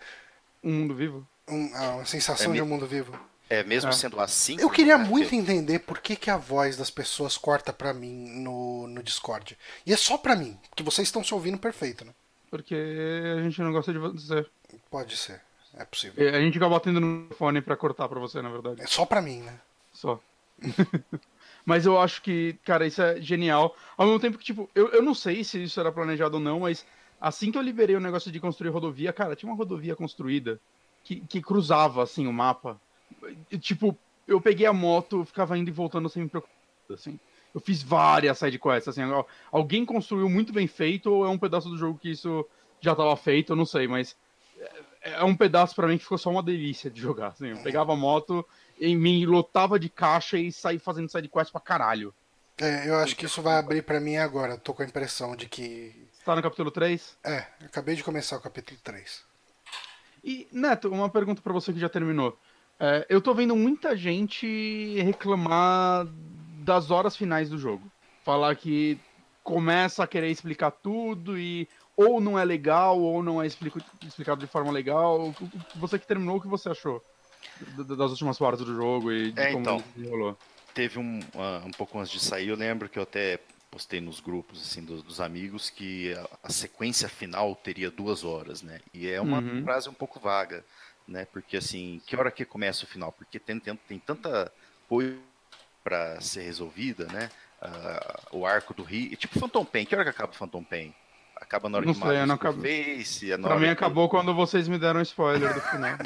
Um 0.64 0.74
mundo 0.74 0.96
vivo? 0.96 1.28
Um, 1.48 1.72
ah, 1.74 1.96
uma 1.96 2.06
sensação 2.06 2.52
é, 2.52 2.56
de 2.56 2.62
um 2.62 2.66
mundo 2.66 2.86
vivo. 2.86 3.18
É, 3.50 3.64
mesmo 3.64 3.89
é. 3.89 3.93
sendo 3.93 4.20
assim. 4.20 4.58
Eu 4.60 4.70
queria 4.70 4.97
né, 4.97 5.04
muito 5.06 5.34
entender 5.34 5.80
por 5.80 6.00
que, 6.00 6.16
que 6.16 6.30
a 6.30 6.38
voz 6.38 6.78
das 6.78 6.91
pessoas 6.91 7.36
corta 7.36 7.74
pra 7.74 7.93
mim 7.93 8.30
no, 8.41 8.88
no 8.88 9.02
Discord. 9.02 9.58
E 9.86 9.91
é 9.91 9.97
só 9.97 10.18
pra 10.18 10.36
mim, 10.36 10.56
porque 10.70 10.84
vocês 10.84 11.08
estão 11.08 11.24
se 11.24 11.34
ouvindo 11.34 11.58
perfeito, 11.58 12.06
né? 12.06 12.14
Porque 12.52 12.76
a 13.38 13.41
gente 13.41 13.60
não 13.62 13.72
gosta 13.72 13.91
de 13.91 13.97
você. 13.97 14.45
Pode 14.91 15.18
ser, 15.18 15.41
é 15.76 15.84
possível. 15.84 16.30
A 16.30 16.39
gente 16.39 16.58
acaba 16.58 16.76
batendo 16.76 17.00
no 17.00 17.34
fone 17.36 17.60
pra 17.60 17.76
cortar 17.76 18.08
pra 18.08 18.20
você, 18.20 18.39
na 18.41 18.50
verdade. 18.50 18.82
É 18.82 18.88
só 18.88 19.04
pra 19.04 19.22
mim, 19.22 19.41
né? 19.41 19.60
Só. 19.91 20.20
mas 21.66 21.88
eu 21.88 22.00
acho 22.00 22.22
que, 22.22 22.56
cara, 22.64 22.86
isso 22.86 23.02
é 23.02 23.20
genial. 23.20 23.76
Ao 23.97 24.06
mesmo 24.06 24.20
tempo 24.20 24.38
que, 24.38 24.45
tipo, 24.45 24.70
eu, 24.76 24.89
eu 24.89 25.02
não 25.02 25.16
sei 25.16 25.43
se 25.43 25.64
isso 25.64 25.80
era 25.80 25.91
planejado 25.91 26.38
ou 26.38 26.43
não, 26.43 26.60
mas 26.62 26.86
assim 27.20 27.52
que 27.52 27.58
eu 27.58 27.64
liberei 27.64 27.95
o 27.95 28.00
negócio 28.00 28.32
de 28.32 28.39
construir 28.39 28.70
rodovia, 28.70 29.12
cara, 29.12 29.36
tinha 29.36 29.52
uma 29.52 29.58
rodovia 29.58 29.95
construída 29.95 30.60
que, 31.04 31.20
que 31.22 31.41
cruzava, 31.41 32.04
assim, 32.04 32.28
o 32.28 32.34
mapa 32.34 32.80
tipo, 33.60 33.97
eu 34.28 34.39
peguei 34.39 34.66
a 34.66 34.74
moto, 34.74 35.26
ficava 35.26 35.57
indo 35.57 35.70
e 35.70 35.74
voltando 35.74 36.10
sem 36.10 36.24
me 36.24 36.30
preocupar, 36.30 36.55
assim. 36.91 37.20
Eu 37.53 37.60
fiz 37.60 37.82
várias 37.82 38.38
sidequests, 38.38 38.88
assim, 38.88 39.01
alguém 39.51 39.84
construiu 39.84 40.30
muito 40.30 40.53
bem 40.53 40.68
feito 40.68 41.12
ou 41.12 41.26
é 41.26 41.30
um 41.30 41.38
pedaço 41.38 41.68
do 41.68 41.78
jogo 41.78 41.97
que 41.97 42.12
isso 42.12 42.45
já 42.80 42.91
estava 42.91 43.16
feito, 43.18 43.53
eu 43.53 43.55
não 43.55 43.66
sei, 43.66 43.88
mas 43.88 44.16
é, 45.01 45.14
é 45.14 45.24
um 45.24 45.36
pedaço 45.36 45.76
para 45.76 45.88
mim 45.88 45.97
que 45.97 46.03
ficou 46.03 46.18
só 46.18 46.30
uma 46.30 46.43
delícia 46.43 46.91
de 46.91 47.01
jogar, 47.01 47.30
assim. 47.30 47.47
Eu 47.47 47.57
pegava 47.57 47.93
a 47.93 47.95
moto 47.95 48.45
e 48.80 48.95
me 48.95 49.26
lotava 49.26 49.80
de 49.80 49.89
caixa 49.89 50.38
e 50.38 50.51
saí 50.51 50.78
fazendo 50.78 51.10
sidequests 51.10 51.51
pra 51.51 51.60
caralho. 51.60 52.14
É, 52.57 52.88
eu 52.88 52.97
acho 52.97 53.16
que 53.16 53.26
isso 53.26 53.41
vai 53.41 53.57
abrir 53.57 53.82
para 53.82 53.99
mim 53.99 54.18
agora, 54.18 54.57
tô 54.57 54.74
com 54.74 54.84
a 54.84 54.86
impressão 54.86 55.36
de 55.36 55.47
que... 55.47 56.07
Você 56.12 56.24
tá 56.26 56.36
no 56.36 56.41
capítulo 56.41 56.70
3? 56.70 57.18
É, 57.24 57.47
acabei 57.64 57.95
de 57.95 58.03
começar 58.03 58.38
o 58.38 58.41
capítulo 58.41 58.78
3. 58.84 59.24
E, 60.24 60.47
Neto, 60.51 60.89
uma 60.89 61.10
pergunta 61.10 61.41
para 61.41 61.53
você 61.53 61.72
que 61.72 61.80
já 61.80 61.88
terminou. 61.88 62.38
É, 62.80 63.06
eu 63.10 63.20
tô 63.20 63.34
vendo 63.34 63.56
muita 63.56 63.96
gente 63.96 65.00
reclamar 65.02 66.08
das 66.64 66.92
horas 66.92 67.16
finais 67.16 67.50
do 67.50 67.58
jogo. 67.58 67.92
Falar 68.24 68.56
que 68.56 68.98
começa 69.44 70.04
a 70.04 70.08
querer 70.08 70.30
explicar 70.30 70.72
tudo 70.72 71.38
e 71.38 71.68
ou 71.96 72.22
não 72.22 72.40
é 72.40 72.46
legal 72.46 72.98
ou 73.00 73.22
não 73.22 73.42
é 73.42 73.48
explicado 73.48 74.40
de 74.40 74.48
forma 74.48 74.72
legal. 74.72 75.34
Você 75.76 76.00
que 76.00 76.08
terminou, 76.08 76.38
o 76.38 76.42
que 76.42 76.48
você 76.48 76.70
achou 76.70 77.04
das 77.78 78.12
últimas 78.12 78.38
partes 78.38 78.66
do 78.66 78.76
jogo 78.76 79.12
e 79.12 79.32
de 79.32 79.40
é, 79.40 79.52
como 79.52 79.62
então, 79.62 79.84
rolou? 80.10 80.38
Teve 80.74 81.00
um, 81.00 81.20
uh, 81.20 81.66
um 81.66 81.72
pouco 81.72 82.00
antes 82.00 82.12
de 82.12 82.20
sair, 82.20 82.50
eu 82.50 82.56
lembro 82.56 82.88
que 82.88 83.00
eu 83.00 83.04
até 83.04 83.40
postei 83.72 84.02
nos 84.02 84.20
grupos 84.20 84.62
assim 84.62 84.84
dos, 84.84 85.04
dos 85.04 85.22
amigos 85.22 85.70
que 85.70 86.14
a, 86.14 86.30
a, 86.44 86.50
sequência 86.50 87.08
final 87.08 87.56
teria 87.56 87.92
duas 87.92 88.24
horas, 88.24 88.62
né? 88.62 88.80
E 88.94 89.08
é 89.10 89.22
uma 89.22 89.40
uhum. 89.40 89.64
frase 89.64 89.90
um 89.90 89.94
pouco 89.94 90.20
vaga 90.20 90.64
né? 91.10 91.26
Porque 91.32 91.57
assim, 91.57 92.01
que 92.05 92.16
hora 92.16 92.32
que 92.32 92.45
começa 92.45 92.86
o 92.86 92.88
final? 92.88 93.12
Porque 93.12 93.39
tem, 93.39 93.60
tem, 93.60 93.76
tem 93.76 93.99
tanta 93.99 94.51
coisa 94.88 95.18
para 95.84 96.20
ser 96.22 96.41
resolvida, 96.41 97.05
né? 97.07 97.30
Uh, 97.62 98.38
o 98.38 98.45
arco 98.45 98.74
do 98.74 98.84
Rio, 98.84 99.16
tipo 99.18 99.39
Phantom 99.39 99.66
Pain, 99.66 99.86
que 99.86 99.95
hora 99.95 100.03
que 100.03 100.12
acaba 100.12 100.32
o 100.32 100.36
Phantom 100.36 100.64
Pain? 100.64 100.93
Acaba 101.36 101.70
na 101.70 101.78
hora 101.78 101.86
não 101.86 101.93
que 101.93 101.99
sei, 101.99 102.26
não 102.26 102.36
acabo... 102.36 102.62
Face, 102.62 103.32
é 103.32 103.38
Pra 103.38 103.55
mim 103.55 103.66
que... 103.66 103.72
acabou 103.72 104.10
quando 104.10 104.34
vocês 104.34 104.68
me 104.68 104.78
deram 104.78 105.01
spoiler 105.01 105.53
do 105.53 105.62
final. 105.62 105.97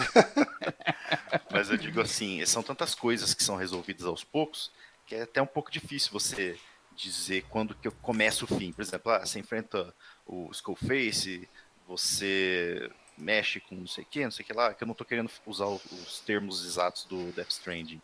Mas 1.51 1.69
eu 1.69 1.77
digo 1.77 2.01
assim, 2.01 2.43
são 2.45 2.63
tantas 2.63 2.95
coisas 2.95 3.33
que 3.33 3.43
são 3.43 3.55
resolvidas 3.55 4.05
aos 4.05 4.23
poucos 4.23 4.71
que 5.05 5.15
é 5.15 5.23
até 5.23 5.41
um 5.41 5.47
pouco 5.47 5.71
difícil 5.71 6.11
você 6.11 6.57
dizer 6.95 7.45
quando 7.49 7.75
que 7.75 7.89
começa 8.01 8.45
o 8.45 8.47
fim. 8.47 8.71
Por 8.71 8.81
exemplo, 8.81 9.11
ah, 9.11 9.25
você 9.25 9.39
enfrenta 9.39 9.93
o 10.25 10.49
Skullface, 10.51 11.47
você 11.87 12.89
mexe 13.17 13.59
com 13.59 13.75
não 13.75 13.87
sei 13.87 14.03
o 14.03 14.07
que, 14.07 14.23
não 14.23 14.31
sei 14.31 14.43
o 14.43 14.45
que 14.47 14.53
lá, 14.53 14.73
que 14.73 14.83
eu 14.83 14.87
não 14.87 14.95
tô 14.95 15.05
querendo 15.05 15.29
usar 15.45 15.65
os 15.65 16.19
termos 16.25 16.65
exatos 16.65 17.05
do 17.05 17.31
Death 17.31 17.51
Stranding. 17.51 18.01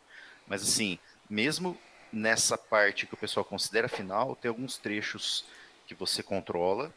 Mas 0.48 0.62
assim, 0.64 1.00
mesmo 1.30 1.78
nessa 2.12 2.58
parte 2.58 3.06
que 3.06 3.14
o 3.14 3.18
pessoal 3.18 3.46
considera 3.46 3.88
final, 3.88 4.36
tem 4.36 4.50
alguns 4.50 4.78
trechos 4.78 5.46
que 5.88 5.94
você 5.94 6.22
controla. 6.22 6.94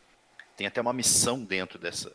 Tem 0.57 0.67
até 0.67 0.81
uma 0.81 0.93
missão 0.93 1.43
dentro 1.43 1.79
dessa, 1.79 2.13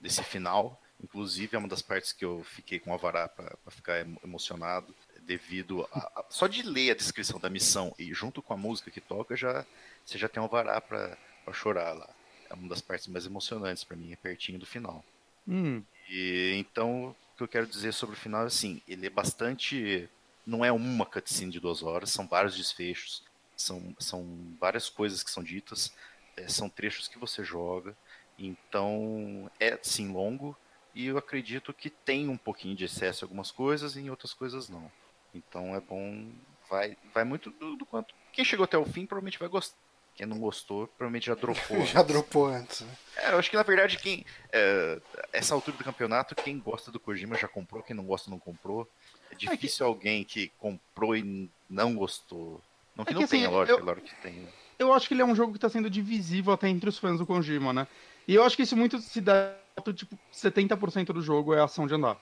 desse 0.00 0.22
final. 0.22 0.80
Inclusive, 1.02 1.54
é 1.54 1.58
uma 1.58 1.68
das 1.68 1.82
partes 1.82 2.12
que 2.12 2.24
eu 2.24 2.42
fiquei 2.44 2.78
com 2.80 2.90
o 2.90 2.92
Alvará 2.92 3.28
para 3.28 3.56
ficar 3.68 4.04
emocionado, 4.24 4.94
devido 5.20 5.86
a, 5.92 5.98
a, 5.98 6.24
Só 6.30 6.46
de 6.46 6.62
ler 6.62 6.92
a 6.92 6.94
descrição 6.94 7.38
da 7.38 7.50
missão 7.50 7.94
e 7.98 8.14
junto 8.14 8.40
com 8.40 8.54
a 8.54 8.56
música 8.56 8.90
que 8.90 9.00
toca, 9.00 9.36
já 9.36 9.64
você 10.04 10.16
já 10.18 10.28
tem 10.28 10.40
um 10.40 10.44
Alvará 10.44 10.80
para 10.80 11.18
chorar 11.52 11.92
lá. 11.92 12.08
É 12.48 12.54
uma 12.54 12.68
das 12.68 12.80
partes 12.80 13.08
mais 13.08 13.26
emocionantes 13.26 13.84
para 13.84 13.96
mim, 13.96 14.12
é 14.12 14.16
pertinho 14.16 14.58
do 14.58 14.66
final. 14.66 15.04
Hum. 15.46 15.82
E, 16.08 16.54
então, 16.56 17.10
o 17.10 17.36
que 17.36 17.42
eu 17.42 17.48
quero 17.48 17.66
dizer 17.66 17.92
sobre 17.92 18.16
o 18.16 18.18
final 18.18 18.44
é 18.44 18.46
assim: 18.46 18.80
ele 18.86 19.06
é 19.06 19.10
bastante 19.10 20.08
não 20.46 20.64
é 20.64 20.70
uma 20.70 21.04
cutscene 21.04 21.50
de 21.50 21.58
duas 21.58 21.82
horas, 21.82 22.10
são 22.10 22.26
vários 22.26 22.56
desfechos, 22.56 23.24
são, 23.56 23.94
são 23.98 24.24
várias 24.60 24.88
coisas 24.88 25.22
que 25.22 25.30
são 25.30 25.42
ditas, 25.42 25.92
é, 26.36 26.46
são 26.46 26.68
trechos 26.68 27.08
que 27.08 27.18
você 27.18 27.42
joga, 27.42 27.96
então 28.38 29.50
é 29.58 29.76
sim 29.82 30.12
longo, 30.12 30.56
e 30.94 31.06
eu 31.06 31.18
acredito 31.18 31.74
que 31.74 31.90
tem 31.90 32.28
um 32.28 32.36
pouquinho 32.36 32.76
de 32.76 32.84
excesso 32.84 33.24
em 33.24 33.26
algumas 33.26 33.50
coisas 33.50 33.96
e 33.96 34.00
em 34.00 34.10
outras 34.10 34.32
coisas 34.32 34.68
não. 34.68 34.90
Então 35.34 35.74
é 35.74 35.80
bom, 35.80 36.30
vai, 36.70 36.96
vai 37.12 37.24
muito 37.24 37.50
do, 37.50 37.76
do 37.76 37.84
quanto. 37.84 38.14
Quem 38.32 38.44
chegou 38.44 38.64
até 38.64 38.78
o 38.78 38.84
fim 38.84 39.04
provavelmente 39.04 39.38
vai 39.38 39.48
gostar. 39.48 39.76
Quem 40.16 40.26
não 40.26 40.38
gostou, 40.38 40.86
provavelmente 40.88 41.26
já 41.26 41.34
dropou. 41.36 41.84
já 41.84 42.02
dropou 42.02 42.46
antes. 42.46 42.80
Né? 42.80 42.88
É, 43.16 43.32
eu 43.32 43.38
acho 43.38 43.50
que 43.50 43.56
na 43.56 43.62
verdade 43.62 43.98
quem. 43.98 44.24
É, 44.50 45.00
essa 45.32 45.54
altura 45.54 45.76
do 45.76 45.84
campeonato, 45.84 46.34
quem 46.34 46.58
gosta 46.58 46.90
do 46.90 46.98
Kojima 46.98 47.36
já 47.36 47.46
comprou, 47.46 47.82
quem 47.82 47.94
não 47.94 48.04
gosta 48.04 48.30
não 48.30 48.38
comprou. 48.38 48.88
É 49.30 49.34
difícil 49.34 49.86
é 49.86 49.88
que... 49.88 49.94
alguém 49.94 50.24
que 50.24 50.48
comprou 50.58 51.14
e 51.14 51.50
não 51.68 51.94
gostou. 51.94 52.60
Não 52.96 53.04
que, 53.04 53.10
é 53.10 53.12
que 53.12 53.18
não 53.18 53.24
assim, 53.24 53.36
tenha, 53.36 53.50
lógico, 53.50 53.78
eu... 53.78 53.82
claro 53.84 54.00
que 54.00 54.14
tem. 54.16 54.48
Eu 54.78 54.92
acho 54.92 55.06
que 55.06 55.14
ele 55.14 55.22
é 55.22 55.24
um 55.24 55.34
jogo 55.34 55.52
que 55.52 55.58
está 55.58 55.68
sendo 55.68 55.88
divisível 55.90 56.52
até 56.52 56.68
entre 56.68 56.88
os 56.88 56.98
fãs 56.98 57.18
do 57.18 57.26
Kojima, 57.26 57.72
né? 57.72 57.86
E 58.26 58.34
eu 58.34 58.44
acho 58.44 58.56
que 58.56 58.62
isso 58.62 58.76
muito 58.76 58.98
se 58.98 59.20
dá, 59.20 59.54
tipo, 59.94 60.18
70% 60.32 61.06
do 61.06 61.22
jogo 61.22 61.54
é 61.54 61.62
ação 61.62 61.86
de 61.86 61.94
andar. 61.94 62.18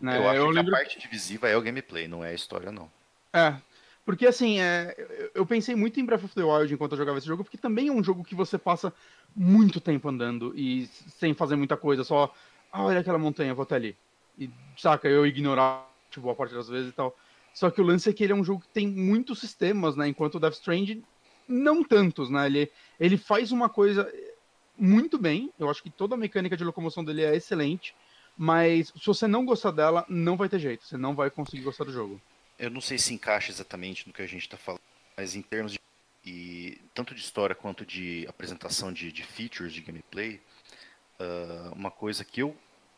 Né? 0.00 0.16
Eu 0.16 0.28
acho 0.28 0.38
eu 0.38 0.48
que 0.48 0.54
lembro... 0.54 0.74
a 0.74 0.78
parte 0.78 0.98
divisiva 0.98 1.48
é 1.48 1.56
o 1.56 1.62
gameplay, 1.62 2.08
não 2.08 2.24
é 2.24 2.30
a 2.30 2.34
história, 2.34 2.72
não. 2.72 2.90
É, 3.32 3.54
porque 4.04 4.26
assim, 4.26 4.60
é, 4.60 5.30
eu 5.34 5.46
pensei 5.46 5.74
muito 5.74 6.00
em 6.00 6.04
Breath 6.04 6.24
of 6.24 6.34
the 6.34 6.42
Wild 6.42 6.72
enquanto 6.72 6.92
eu 6.92 6.98
jogava 6.98 7.18
esse 7.18 7.26
jogo, 7.26 7.44
porque 7.44 7.58
também 7.58 7.88
é 7.88 7.92
um 7.92 8.02
jogo 8.02 8.24
que 8.24 8.34
você 8.34 8.58
passa 8.58 8.92
muito 9.34 9.80
tempo 9.80 10.08
andando 10.08 10.52
e 10.56 10.86
sem 10.86 11.34
fazer 11.34 11.56
muita 11.56 11.76
coisa, 11.76 12.02
só, 12.02 12.34
ah, 12.72 12.84
olha 12.84 13.00
aquela 13.00 13.18
montanha, 13.18 13.54
vou 13.54 13.62
até 13.62 13.76
ali. 13.76 13.96
E, 14.38 14.50
saca, 14.76 15.08
eu 15.08 15.26
ignorar 15.26 15.90
tipo, 16.10 16.22
boa 16.22 16.34
parte 16.34 16.54
das 16.54 16.68
vezes 16.68 16.90
e 16.90 16.92
tal. 16.92 17.16
Só 17.54 17.70
que 17.70 17.80
o 17.80 17.84
lance 17.84 18.08
é 18.08 18.12
que 18.12 18.24
ele 18.24 18.32
é 18.32 18.36
um 18.36 18.44
jogo 18.44 18.60
que 18.60 18.68
tem 18.68 18.86
muitos 18.86 19.40
sistemas, 19.40 19.96
né? 19.96 20.08
Enquanto 20.08 20.36
o 20.36 20.40
Death 20.40 20.54
Stranding, 20.54 21.02
não 21.48 21.82
tantos, 21.82 22.30
né? 22.30 22.46
Ele, 22.46 22.70
ele 22.98 23.16
faz 23.16 23.52
uma 23.52 23.68
coisa 23.68 24.10
muito 24.78 25.18
bem. 25.18 25.50
Eu 25.58 25.68
acho 25.68 25.82
que 25.82 25.90
toda 25.90 26.14
a 26.14 26.18
mecânica 26.18 26.56
de 26.56 26.64
locomoção 26.64 27.04
dele 27.04 27.22
é 27.22 27.34
excelente. 27.34 27.94
Mas 28.36 28.88
se 28.88 29.04
você 29.04 29.26
não 29.26 29.44
gostar 29.44 29.72
dela, 29.72 30.04
não 30.08 30.36
vai 30.36 30.48
ter 30.48 30.58
jeito. 30.58 30.84
Você 30.84 30.96
não 30.96 31.14
vai 31.14 31.30
conseguir 31.30 31.62
gostar 31.62 31.84
do 31.84 31.92
jogo. 31.92 32.20
Eu 32.60 32.70
não 32.70 32.80
sei 32.80 32.98
se 32.98 33.14
encaixa 33.14 33.50
exatamente 33.50 34.06
no 34.06 34.12
que 34.12 34.22
a 34.22 34.26
gente 34.26 34.42
está 34.42 34.56
falando, 34.56 34.82
mas 35.16 35.34
em 35.34 35.42
termos 35.42 35.72
de 35.72 35.80
e 36.22 36.78
tanto 36.92 37.14
de 37.14 37.20
história 37.22 37.54
quanto 37.54 37.84
de 37.84 38.26
apresentação 38.28 38.92
de, 38.92 39.10
de 39.10 39.24
features 39.24 39.72
de 39.72 39.80
gameplay, 39.80 40.38
uh, 41.18 41.72
uma 41.74 41.90
coisa 41.90 42.22
que 42.24 42.42
eu 42.42 42.54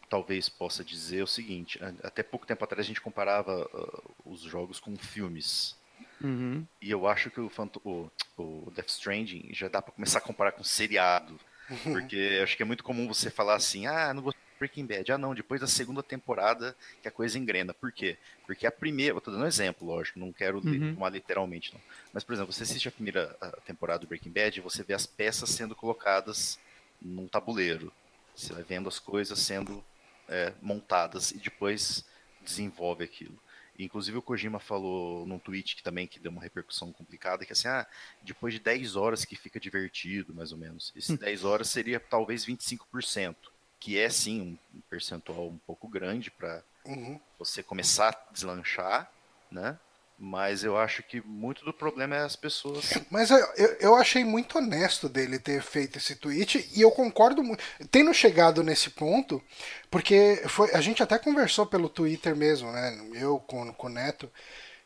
talvez 0.09 0.49
possa 0.49 0.85
dizer 0.85 1.23
o 1.23 1.27
seguinte: 1.27 1.79
até 2.03 2.23
pouco 2.23 2.47
tempo 2.47 2.65
atrás 2.65 2.85
a 2.85 2.89
gente 2.89 3.01
comparava 3.01 3.65
uh, 3.73 4.15
os 4.27 4.41
jogos 4.41 4.81
com 4.81 4.97
filmes. 4.97 5.77
Uhum. 6.21 6.67
E 6.81 6.91
eu 6.91 7.07
acho 7.07 7.31
que 7.31 7.41
o, 7.41 7.51
o, 7.85 8.11
o 8.37 8.71
Death 8.73 8.89
Stranding 8.89 9.51
já 9.53 9.69
dá 9.69 9.81
para 9.81 9.93
começar 9.93 10.19
a 10.19 10.23
comparar 10.23 10.53
com 10.53 10.65
seriado. 10.65 11.39
Porque 11.85 12.41
acho 12.43 12.57
que 12.57 12.63
é 12.63 12.67
muito 12.67 12.83
comum 12.83 13.07
você 13.07 13.31
falar 13.31 13.55
assim: 13.55 13.87
ah, 13.87 14.13
não 14.13 14.23
gostei 14.23 14.42
Breaking 14.63 14.87
Bad. 14.87 15.11
Ah, 15.11 15.19
não, 15.19 15.35
depois 15.35 15.61
da 15.61 15.67
segunda 15.67 16.03
temporada 16.05 16.77
que 17.03 17.09
a 17.09 17.11
coisa 17.11 17.37
engrena. 17.37 17.75
Por 17.75 17.91
quê? 17.91 18.17
Porque 18.47 18.65
a 18.65 18.71
primeira. 18.71 19.17
Eu 19.17 19.21
tô 19.21 19.33
dando 19.33 19.43
um 19.43 19.47
exemplo, 19.47 19.87
lógico, 19.87 20.21
não 20.21 20.33
quero 20.33 20.65
uhum. 20.65 20.95
tomar 20.95 21.11
literalmente, 21.11 21.75
não. 21.75 21.81
Mas, 22.13 22.23
por 22.23 22.33
exemplo, 22.33 22.53
você 22.53 22.63
assiste 22.63 22.87
a 22.87 22.93
primeira 22.93 23.37
temporada 23.67 24.01
do 24.01 24.07
Breaking 24.07 24.31
Bad 24.31 24.59
e 24.59 24.63
você 24.63 24.85
vê 24.85 24.95
as 24.95 25.05
peças 25.05 25.51
sendo 25.51 25.75
colocadas 25.75 26.61
num 27.01 27.27
tabuleiro. 27.27 27.93
Você 28.37 28.53
vai 28.53 28.63
vendo 28.63 28.89
as 28.89 29.01
coisas 29.01 29.39
sendo 29.41 29.85
é, 30.29 30.53
montadas 30.63 31.33
e 31.33 31.39
depois 31.39 32.05
desenvolve 32.41 33.03
aquilo. 33.03 33.37
Inclusive 33.79 34.19
o 34.19 34.23
Kojima 34.23 34.61
falou 34.61 35.27
num 35.27 35.39
tweet 35.39 35.75
que 35.75 35.83
também 35.83 36.07
que 36.07 36.21
deu 36.21 36.31
uma 36.31 36.43
repercussão 36.43 36.93
complicada, 36.93 37.45
que 37.45 37.53
assim, 37.53 37.69
ah, 37.69 37.87
depois 38.23 38.55
de 38.55 38.61
10 38.61 38.95
horas 38.95 39.25
que 39.25 39.35
fica 39.35 39.59
divertido, 39.59 40.33
mais 40.35 40.53
ou 40.53 40.59
menos. 40.59 40.93
Esses 40.95 41.19
10 41.19 41.43
hum. 41.43 41.49
horas 41.49 41.69
seria 41.69 41.99
talvez 41.99 42.47
25%, 42.47 43.35
que 43.83 43.99
é 43.99 44.09
sim 44.09 44.57
um 44.73 44.81
percentual 44.89 45.49
um 45.49 45.59
pouco 45.67 45.89
grande 45.89 46.31
para 46.31 46.63
uhum. 46.87 47.19
você 47.37 47.65
começar 47.65 48.11
a 48.11 48.33
deslanchar, 48.33 49.11
né? 49.51 49.77
Mas 50.17 50.63
eu 50.63 50.79
acho 50.79 51.03
que 51.03 51.21
muito 51.21 51.65
do 51.65 51.73
problema 51.73 52.15
é 52.15 52.21
as 52.21 52.37
pessoas. 52.37 52.91
Mas 53.11 53.29
eu, 53.33 53.45
eu 53.81 53.97
achei 53.97 54.25
muito 54.25 54.57
honesto 54.57 55.09
dele 55.09 55.37
ter 55.37 55.61
feito 55.61 55.99
esse 55.99 56.15
tweet 56.15 56.71
e 56.77 56.81
eu 56.81 56.93
concordo 56.93 57.43
muito. 57.43 57.61
Tendo 57.91 58.15
chegado 58.15 58.63
nesse 58.63 58.89
ponto, 58.89 59.43
porque 59.91 60.41
foi, 60.47 60.73
a 60.73 60.81
gente 60.81 61.03
até 61.03 61.19
conversou 61.19 61.67
pelo 61.67 61.89
Twitter 61.89 62.37
mesmo, 62.37 62.71
né? 62.71 62.97
Eu 63.15 63.41
com, 63.41 63.73
com 63.73 63.89
o 63.89 63.91
Neto, 63.91 64.31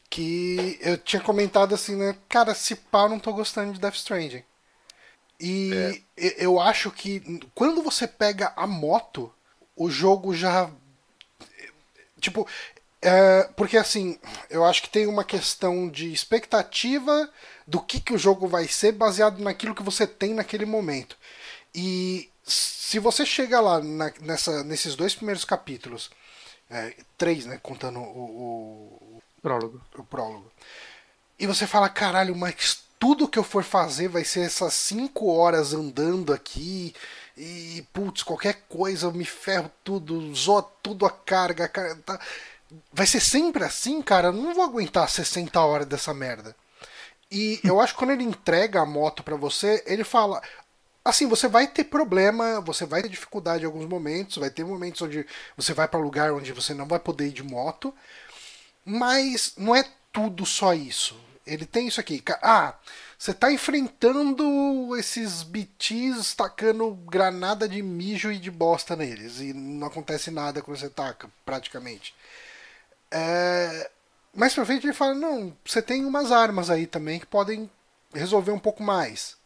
que 0.09 0.79
eu 0.81 0.97
tinha 0.97 1.21
comentado 1.21 1.75
assim, 1.75 1.97
né? 1.97 2.17
Cara, 2.31 2.55
se 2.55 2.75
pau, 2.75 3.11
não 3.11 3.19
tô 3.21 3.35
gostando 3.35 3.75
de 3.75 3.79
Death 3.79 3.97
Stranding. 3.97 4.43
E 5.39 6.03
é. 6.17 6.35
eu 6.45 6.59
acho 6.59 6.91
que 6.91 7.41
quando 7.55 7.83
você 7.83 8.07
pega 8.07 8.53
a 8.57 8.67
moto, 8.67 9.33
o 9.77 9.91
jogo 9.91 10.35
já. 10.35 10.71
Tipo, 12.21 12.49
é, 13.03 13.45
porque 13.57 13.77
assim, 13.77 14.19
eu 14.49 14.65
acho 14.65 14.83
que 14.83 14.89
tem 14.89 15.07
uma 15.07 15.25
questão 15.25 15.89
de 15.89 16.13
expectativa 16.13 17.31
do 17.67 17.81
que, 17.81 18.01
que 18.01 18.15
o 18.15 18.19
jogo 18.19 18.49
vai 18.49 18.67
ser 18.67 18.93
baseado 18.93 19.41
naquilo 19.41 19.75
que 19.75 19.83
você 19.83 20.07
tem 20.07 20.33
naquele 20.33 20.65
momento. 20.65 21.17
E 21.75 22.31
se 22.43 22.99
você 22.99 23.27
chega 23.27 23.61
lá 23.61 23.81
na, 23.81 24.13
nessa, 24.21 24.65
nesses 24.65 24.97
dois 24.97 25.15
primeiros 25.15 25.45
capítulos, 25.45 26.11
é, 26.71 26.95
três, 27.19 27.45
né, 27.45 27.59
contando 27.63 28.01
o, 28.01 28.03
o, 28.03 29.23
prólogo. 29.43 29.81
o 29.97 30.05
prólogo, 30.05 30.51
e 31.39 31.47
você 31.47 31.67
fala, 31.67 31.89
caralho, 31.89 32.35
mas 32.35 32.86
tudo 32.99 33.29
que 33.29 33.39
eu 33.39 33.45
for 33.45 33.63
fazer 33.63 34.09
vai 34.09 34.25
ser 34.25 34.41
essas 34.41 34.75
cinco 34.75 35.31
horas 35.31 35.73
andando 35.73 36.33
aqui 36.33 36.95
e, 37.37 37.85
putz, 37.93 38.23
qualquer 38.23 38.63
coisa 38.69 39.07
eu 39.07 39.13
me 39.13 39.25
ferro 39.25 39.71
tudo, 39.85 40.35
zoa 40.35 40.63
tudo 40.83 41.05
a 41.05 41.11
carga, 41.11 41.65
a 41.65 41.69
carga 41.69 41.97
tá 42.05 42.19
vai 42.93 43.07
ser 43.07 43.21
sempre 43.21 43.65
assim, 43.65 44.03
cara. 44.03 44.29
Eu 44.29 44.33
não 44.33 44.55
vou 44.55 44.65
aguentar 44.65 45.09
60 45.09 45.61
horas 45.61 45.87
dessa 45.87 46.13
merda. 46.15 46.57
E 47.31 47.61
eu 47.65 47.81
acho 47.81 47.93
que 47.95 47.99
quando 47.99 48.11
ele 48.11 48.25
entrega 48.25 48.81
a 48.81 48.87
moto 48.87 49.23
para 49.23 49.37
você, 49.37 49.83
ele 49.87 50.05
fala: 50.05 50.43
assim, 51.05 51.27
você 51.27 51.49
vai 51.49 51.67
ter 51.67 51.85
problema, 51.85 52.61
você 52.61 52.87
vai 52.87 53.03
ter 53.03 53.09
dificuldade 53.09 53.65
em 53.65 53.67
alguns 53.67 53.87
momentos, 53.87 54.39
vai 54.39 54.51
ter 54.51 54.65
momentos 54.65 55.03
onde 55.03 55.27
você 55.57 55.73
vai 55.73 55.89
para 55.89 56.01
lugar 56.01 56.33
onde 56.33 56.53
você 56.53 56.75
não 56.75 56.87
vai 56.87 56.99
poder 56.99 57.29
ir 57.29 57.33
de 57.33 57.43
moto, 57.43 57.95
mas 58.85 59.55
não 59.57 59.75
é 59.75 59.85
tudo 60.13 60.47
só 60.47 60.75
isso. 60.75 61.17
Ele 61.47 61.65
tem 61.65 61.87
isso 61.87 62.01
aqui. 62.01 62.23
Ah, 62.43 62.75
você 63.19 63.33
tá 63.33 63.53
enfrentando 63.53 64.97
esses 64.97 65.43
BTs 65.43 66.35
tacando 66.37 66.93
granada 67.09 67.69
de 67.69 67.81
mijo 67.83 68.33
e 68.33 68.39
de 68.39 68.51
bosta 68.51 68.97
neles 68.97 69.41
e 69.41 69.53
não 69.53 69.87
acontece 69.87 70.31
nada 70.31 70.61
quando 70.61 70.79
você 70.79 70.91
taca, 70.91 71.31
praticamente. 71.45 72.15
É... 73.11 73.91
Mais 74.35 74.55
pra 74.55 74.67
frente 74.67 74.87
ele 74.87 74.93
fala: 74.93 75.15
não, 75.15 75.57
você 75.65 75.81
tem 75.81 76.05
umas 76.05 76.33
armas 76.33 76.69
aí 76.69 76.87
também 76.87 77.21
que 77.21 77.27
podem 77.27 77.71
resolver 78.13 78.51
um 78.51 78.59
pouco 78.59 78.83
mais. 78.83 79.37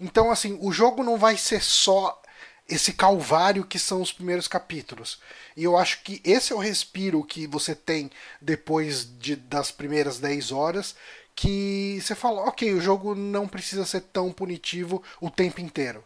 Então, 0.00 0.30
assim, 0.30 0.58
o 0.62 0.72
jogo 0.72 1.04
não 1.04 1.18
vai 1.18 1.36
ser 1.36 1.62
só 1.62 2.20
esse 2.68 2.92
calvário 2.92 3.64
que 3.64 3.78
são 3.78 4.00
os 4.00 4.12
primeiros 4.12 4.48
capítulos. 4.48 5.20
E 5.56 5.64
eu 5.64 5.76
acho 5.76 6.02
que 6.02 6.20
esse 6.24 6.52
é 6.52 6.56
o 6.56 6.60
respiro 6.60 7.22
que 7.24 7.46
você 7.46 7.74
tem 7.74 8.10
depois 8.40 9.04
de, 9.18 9.36
das 9.36 9.70
primeiras 9.70 10.18
10 10.18 10.52
horas, 10.52 10.96
que 11.34 11.98
você 12.00 12.14
fala, 12.14 12.42
ok, 12.42 12.72
o 12.72 12.80
jogo 12.80 13.14
não 13.14 13.48
precisa 13.48 13.84
ser 13.84 14.02
tão 14.02 14.32
punitivo 14.32 15.02
o 15.20 15.30
tempo 15.30 15.60
inteiro. 15.60 16.04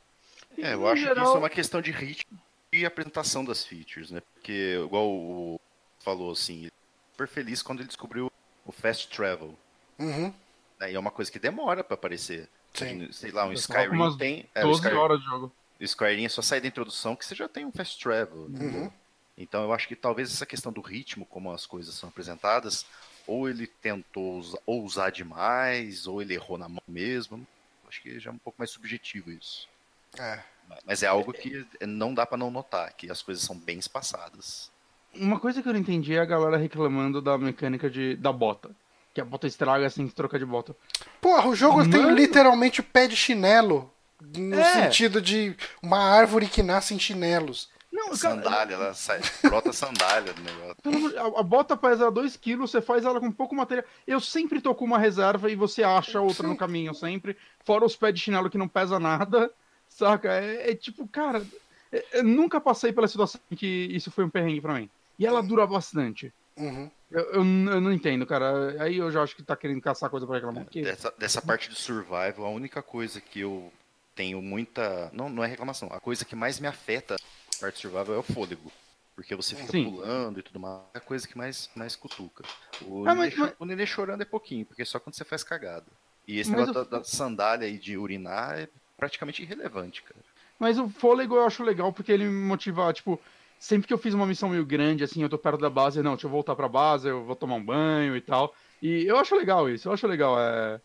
É, 0.58 0.74
eu 0.74 0.86
acho 0.88 1.02
geral... 1.02 1.14
que 1.14 1.22
isso 1.22 1.36
é 1.36 1.38
uma 1.38 1.50
questão 1.50 1.82
de 1.82 1.90
ritmo 1.90 2.38
e 2.72 2.84
apresentação 2.84 3.44
das 3.44 3.64
features, 3.64 4.10
né? 4.10 4.20
Porque, 4.34 4.80
igual 4.82 5.08
o 5.08 5.60
falou 6.00 6.30
assim, 6.30 6.70
super 7.12 7.26
feliz 7.26 7.62
quando 7.62 7.80
ele 7.80 7.88
descobriu 7.88 8.30
o 8.64 8.72
fast 8.72 9.08
travel. 9.08 9.54
Uhum. 9.98 10.32
E 10.80 10.94
é 10.94 10.98
uma 10.98 11.10
coisa 11.10 11.30
que 11.30 11.38
demora 11.38 11.82
para 11.82 11.94
aparecer. 11.94 12.48
Sim. 12.74 13.10
Sei 13.10 13.30
lá, 13.30 13.46
um 13.46 13.52
Skyrim 13.52 14.16
tem. 14.16 14.46
É, 14.54 14.62
12 14.62 14.80
Skyrim, 14.80 14.96
horas 14.96 15.18
de 15.18 15.24
jogo. 15.24 15.52
O 15.80 15.84
Skyrim 15.84 16.24
é 16.24 16.28
só 16.28 16.42
sair 16.42 16.60
da 16.60 16.68
introdução 16.68 17.14
que 17.14 17.24
você 17.24 17.34
já 17.34 17.48
tem 17.48 17.64
um 17.64 17.72
fast 17.72 18.02
travel. 18.02 18.48
Uhum. 18.48 18.90
Então 19.36 19.62
eu 19.62 19.72
acho 19.72 19.86
que 19.86 19.94
talvez 19.94 20.32
essa 20.32 20.46
questão 20.46 20.72
do 20.72 20.80
ritmo, 20.80 21.26
como 21.26 21.52
as 21.52 21.66
coisas 21.66 21.94
são 21.94 22.08
apresentadas, 22.08 22.86
ou 23.26 23.48
ele 23.48 23.66
tentou 23.66 24.38
usar, 24.38 24.58
ou 24.64 24.82
usar 24.82 25.10
demais, 25.10 26.06
ou 26.06 26.22
ele 26.22 26.34
errou 26.34 26.56
na 26.56 26.68
mão 26.68 26.82
mesmo. 26.88 27.46
Acho 27.86 28.00
que 28.00 28.18
já 28.18 28.30
é 28.30 28.32
um 28.32 28.38
pouco 28.38 28.58
mais 28.58 28.70
subjetivo 28.70 29.30
isso. 29.30 29.68
É. 30.18 30.40
Mas 30.84 31.02
é 31.02 31.06
algo 31.06 31.32
que 31.32 31.66
não 31.82 32.14
dá 32.14 32.26
para 32.26 32.38
não 32.38 32.50
notar, 32.50 32.92
que 32.94 33.10
as 33.10 33.22
coisas 33.22 33.44
são 33.44 33.56
bem 33.56 33.78
espaçadas. 33.78 34.70
Uma 35.14 35.38
coisa 35.38 35.62
que 35.62 35.68
eu 35.68 35.72
não 35.72 35.80
entendi 35.80 36.14
é 36.14 36.20
a 36.20 36.24
galera 36.24 36.56
reclamando 36.56 37.22
da 37.22 37.38
mecânica 37.38 37.88
de, 37.88 38.16
da 38.16 38.32
bota. 38.32 38.70
Que 39.14 39.20
a 39.20 39.24
bota 39.24 39.46
estraga 39.46 39.86
assim 39.86 40.06
que 40.06 40.14
troca 40.14 40.38
de 40.38 40.44
bota. 40.44 40.76
Porra, 41.20 41.48
o 41.48 41.54
jogo 41.54 41.78
Mano. 41.78 41.90
tem 41.90 42.14
literalmente 42.14 42.80
o 42.80 42.84
pé 42.84 43.06
de 43.06 43.16
chinelo. 43.16 43.90
No 44.20 44.58
É. 44.58 44.72
sentido 44.84 45.20
de 45.20 45.54
uma 45.82 45.98
árvore 45.98 46.46
que 46.48 46.62
nasce 46.62 46.94
em 46.94 46.98
chinelos. 46.98 47.68
Não, 47.92 48.06
cara, 48.08 48.16
Sandália, 48.16 48.74
ela 48.74 48.94
sai, 48.94 49.20
brota 49.42 49.72
sandália 49.72 50.32
do 50.34 50.42
negócio. 50.42 51.18
a, 51.18 51.40
a 51.40 51.42
bota 51.42 51.76
pesa 51.76 52.10
2kg, 52.12 52.56
você 52.58 52.82
faz 52.82 53.04
ela 53.04 53.18
com 53.20 53.30
pouco 53.32 53.54
material. 53.54 53.86
Eu 54.06 54.20
sempre 54.20 54.60
tô 54.60 54.74
com 54.74 54.84
uma 54.84 54.98
reserva 54.98 55.50
e 55.50 55.54
você 55.56 55.82
acha 55.82 56.20
outra 56.20 56.42
Sim. 56.42 56.48
no 56.52 56.56
caminho, 56.58 56.94
sempre. 56.94 57.36
Fora 57.64 57.84
os 57.86 57.96
pés 57.96 58.12
de 58.14 58.20
chinelo 58.20 58.50
que 58.50 58.58
não 58.58 58.68
pesa 58.68 58.98
nada. 58.98 59.50
Saca? 59.88 60.30
É, 60.32 60.72
é 60.72 60.74
tipo, 60.74 61.06
cara. 61.08 61.42
é- 61.90 62.04
eu 62.18 62.24
nunca 62.24 62.60
passei 62.60 62.92
pela 62.92 63.08
situação 63.08 63.40
em 63.50 63.56
que 63.56 63.66
isso 63.90 64.10
foi 64.10 64.24
um 64.24 64.30
perrengue 64.30 64.60
pra 64.60 64.74
mim. 64.74 64.90
E 65.18 65.24
ela 65.26 65.42
dura 65.42 65.66
bastante. 65.66 66.30
Uhum. 66.56 66.90
Eu, 67.10 67.20
eu 67.20 67.34
eu 67.36 67.80
não 67.80 67.92
entendo, 67.92 68.26
cara. 68.26 68.76
Aí 68.82 68.96
eu 68.98 69.10
já 69.10 69.22
acho 69.22 69.34
que 69.36 69.42
tá 69.42 69.56
querendo 69.56 69.80
caçar 69.80 70.10
coisa 70.10 70.26
pra 70.26 70.34
reclamar. 70.36 70.64
porque- 70.64 70.82
Dessa, 70.82 71.14
dessa 71.16 71.40
parte 71.40 71.70
de 71.70 71.76
survival, 71.76 72.44
a 72.44 72.50
única 72.50 72.82
coisa 72.82 73.20
que 73.22 73.40
eu 73.40 73.72
tenho 74.16 74.42
muita. 74.42 75.08
Não, 75.12 75.28
não 75.28 75.44
é 75.44 75.46
reclamação. 75.46 75.88
A 75.92 76.00
coisa 76.00 76.24
que 76.24 76.34
mais 76.34 76.58
me 76.58 76.66
afeta 76.66 77.14
na 77.14 77.60
parte 77.60 77.78
survival 77.78 78.14
é 78.16 78.18
o 78.18 78.22
fôlego. 78.24 78.72
Porque 79.14 79.34
você 79.34 79.54
fica 79.54 79.70
Sim. 79.72 79.84
pulando 79.90 80.40
e 80.40 80.42
tudo 80.42 80.58
mais. 80.58 80.82
É 80.94 80.98
a 80.98 81.00
coisa 81.00 81.26
que 81.28 81.38
mais, 81.38 81.70
mais 81.74 81.94
cutuca. 81.96 82.44
O, 82.82 83.06
Ah, 83.06 83.14
nenê 83.14 83.34
mas- 83.36 83.54
o 83.58 83.64
nenê 83.64 83.86
chorando 83.86 84.20
é 84.22 84.24
pouquinho, 84.26 84.66
porque 84.66 84.82
é 84.82 84.84
só 84.84 84.98
quando 84.98 85.14
você 85.14 85.24
faz 85.24 85.42
cagada. 85.44 85.86
E 86.28 86.38
esse 86.40 86.50
Mas 86.50 86.60
negócio 86.60 86.82
o- 86.82 86.84
da, 86.84 86.98
da 86.98 87.04
sandália 87.04 87.66
e 87.68 87.78
de 87.78 87.96
urinar 87.96 88.58
é 88.58 88.68
praticamente 88.96 89.42
irrelevante, 89.42 90.02
cara. 90.02 90.20
Mas 90.58 90.78
o 90.78 90.88
fôlego 90.88 91.36
eu 91.36 91.44
acho 91.46 91.62
legal 91.62 91.92
porque 91.92 92.10
ele 92.12 92.24
me 92.24 92.44
motiva, 92.46 92.92
tipo, 92.92 93.18
sempre 93.58 93.86
que 93.86 93.94
eu 93.94 93.98
fiz 93.98 94.12
uma 94.12 94.26
missão 94.26 94.48
meio 94.50 94.64
grande, 94.66 95.04
assim, 95.04 95.22
eu 95.22 95.28
tô 95.30 95.38
perto 95.38 95.60
da 95.60 95.70
base, 95.70 96.02
não, 96.02 96.12
deixa 96.12 96.26
eu 96.26 96.30
voltar 96.30 96.54
pra 96.56 96.68
base, 96.68 97.08
eu 97.08 97.24
vou 97.24 97.36
tomar 97.36 97.54
um 97.54 97.64
banho 97.64 98.14
e 98.16 98.20
tal. 98.20 98.54
E 98.82 99.04
eu 99.06 99.16
acho 99.18 99.34
legal 99.36 99.68
isso, 99.70 99.88
eu 99.88 99.92
acho 99.92 100.06
legal. 100.06 100.38
É... 100.38 100.78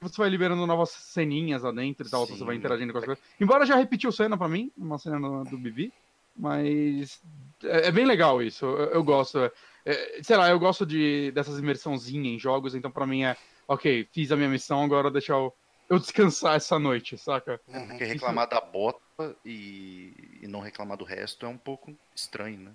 Você 0.00 0.16
vai 0.18 0.28
liberando 0.28 0.66
novas 0.66 0.90
ceninhas 0.90 1.62
lá 1.62 1.72
dentro 1.72 2.06
e 2.06 2.10
tal, 2.10 2.26
Sim. 2.26 2.36
você 2.36 2.44
vai 2.44 2.54
interagindo 2.56 2.92
com 2.92 2.98
as 2.98 3.04
coisas. 3.04 3.24
Embora 3.40 3.64
já 3.64 3.76
repetiu 3.76 4.12
cena 4.12 4.36
pra 4.36 4.48
mim, 4.48 4.70
uma 4.76 4.98
cena 4.98 5.18
no- 5.18 5.42
do 5.44 5.56
Bibi, 5.56 5.90
mas 6.36 7.20
é, 7.64 7.88
é 7.88 7.90
bem 7.92 8.04
legal 8.04 8.42
isso, 8.42 8.66
eu, 8.66 8.90
eu 8.90 9.02
gosto. 9.02 9.38
É, 9.38 9.50
é, 9.86 10.22
sei 10.22 10.36
lá, 10.36 10.50
eu 10.50 10.58
gosto 10.58 10.84
de, 10.84 11.30
dessas 11.32 11.58
imersãozinhas 11.58 12.26
em 12.34 12.38
jogos, 12.38 12.74
então 12.74 12.90
pra 12.90 13.06
mim 13.06 13.24
é, 13.24 13.36
ok, 13.66 14.06
fiz 14.12 14.30
a 14.30 14.36
minha 14.36 14.50
missão, 14.50 14.82
agora 14.84 15.10
deixa 15.10 15.32
eu, 15.32 15.50
eu 15.88 15.98
descansar 15.98 16.56
essa 16.56 16.78
noite, 16.78 17.16
saca? 17.16 17.58
Uhum. 17.66 17.86
Porque 17.88 18.04
reclamar 18.04 18.48
da 18.50 18.60
bota 18.60 19.00
e, 19.46 20.12
e 20.42 20.46
não 20.46 20.60
reclamar 20.60 20.98
do 20.98 21.04
resto 21.06 21.46
é 21.46 21.48
um 21.48 21.56
pouco 21.56 21.96
estranho, 22.14 22.60
né? 22.60 22.72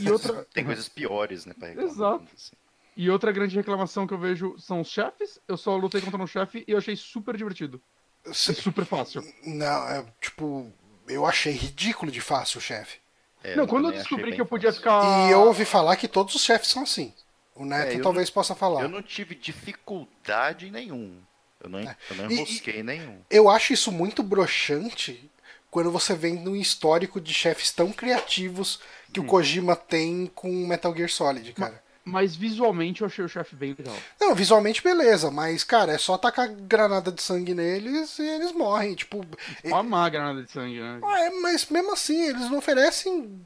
E 0.00 0.10
outra, 0.10 0.44
Tem 0.52 0.64
coisas 0.64 0.88
piores, 0.88 1.46
né, 1.46 1.54
pra 1.56 1.68
reclamar. 1.68 1.92
Exato. 1.92 2.24
assim. 2.34 2.56
E 2.96 3.10
outra 3.10 3.32
grande 3.32 3.56
reclamação 3.56 4.06
que 4.06 4.14
eu 4.14 4.18
vejo 4.18 4.54
são 4.58 4.80
os 4.80 4.88
chefes. 4.88 5.38
Eu 5.48 5.56
só 5.56 5.76
lutei 5.76 6.00
contra 6.00 6.20
um 6.22 6.26
chefe 6.26 6.64
e 6.66 6.72
eu 6.72 6.78
achei 6.78 6.94
super 6.96 7.36
divertido. 7.36 7.80
É 8.24 8.32
Se- 8.32 8.54
super 8.54 8.84
fácil. 8.84 9.22
Não, 9.44 9.88
é 9.88 10.04
tipo. 10.20 10.72
Eu 11.08 11.26
achei 11.26 11.52
ridículo 11.52 12.10
de 12.10 12.20
fácil 12.20 12.58
o 12.58 12.60
chefe. 12.62 12.98
É, 13.42 13.54
não, 13.56 13.66
quando 13.66 13.88
eu 13.88 13.92
descobri 13.92 14.32
que 14.34 14.40
eu 14.40 14.46
podia 14.46 14.70
fácil. 14.70 14.80
ficar. 14.80 15.28
E 15.28 15.32
eu 15.32 15.40
ouvi 15.42 15.64
falar 15.66 15.96
que 15.96 16.08
todos 16.08 16.34
os 16.34 16.42
chefes 16.42 16.68
são 16.70 16.82
assim. 16.84 17.12
O 17.54 17.64
Neto 17.64 17.96
É, 17.96 18.00
talvez 18.00 18.30
possa 18.30 18.54
falar. 18.54 18.82
Eu 18.82 18.88
não 18.88 19.02
tive 19.02 19.34
dificuldade 19.34 20.70
nenhum. 20.70 21.20
Eu 21.62 21.68
não, 21.68 21.80
eu 21.80 21.86
não 22.16 22.24
É. 22.24 22.28
E- 22.30 22.34
enrosquei 22.34 22.82
nenhum. 22.82 23.20
Eu 23.30 23.48
acho 23.48 23.72
isso 23.72 23.92
muito 23.92 24.22
broxante 24.22 25.30
quando 25.70 25.90
você 25.90 26.14
vem 26.14 26.34
num 26.34 26.56
histórico 26.56 27.20
de 27.20 27.34
chefes 27.34 27.70
tão 27.70 27.92
criativos 27.92 28.80
que 29.12 29.20
Hum. 29.20 29.24
o 29.24 29.26
Kojima 29.26 29.76
tem 29.76 30.30
com 30.34 30.48
Metal 30.66 30.94
Gear 30.96 31.08
Solid, 31.10 31.52
cara. 31.52 31.82
Mas 32.04 32.36
visualmente 32.36 33.00
eu 33.00 33.06
achei 33.06 33.24
o 33.24 33.28
chefe 33.28 33.56
bem 33.56 33.74
legal. 33.76 33.96
Não, 34.20 34.34
visualmente 34.34 34.82
beleza, 34.82 35.30
mas, 35.30 35.64
cara, 35.64 35.92
é 35.92 35.98
só 35.98 36.18
tacar 36.18 36.48
granada 36.48 37.10
de 37.10 37.22
sangue 37.22 37.54
neles 37.54 38.18
e 38.18 38.26
eles 38.26 38.52
morrem. 38.52 38.94
Tipo, 38.94 39.24
Olha 39.70 39.96
a 39.96 40.08
granada 40.10 40.42
de 40.42 40.50
sangue, 40.50 40.80
né? 40.80 41.00
Ah, 41.02 41.20
é, 41.24 41.30
mas 41.40 41.66
mesmo 41.70 41.92
assim, 41.94 42.28
eles 42.28 42.50
não 42.50 42.58
oferecem. 42.58 43.40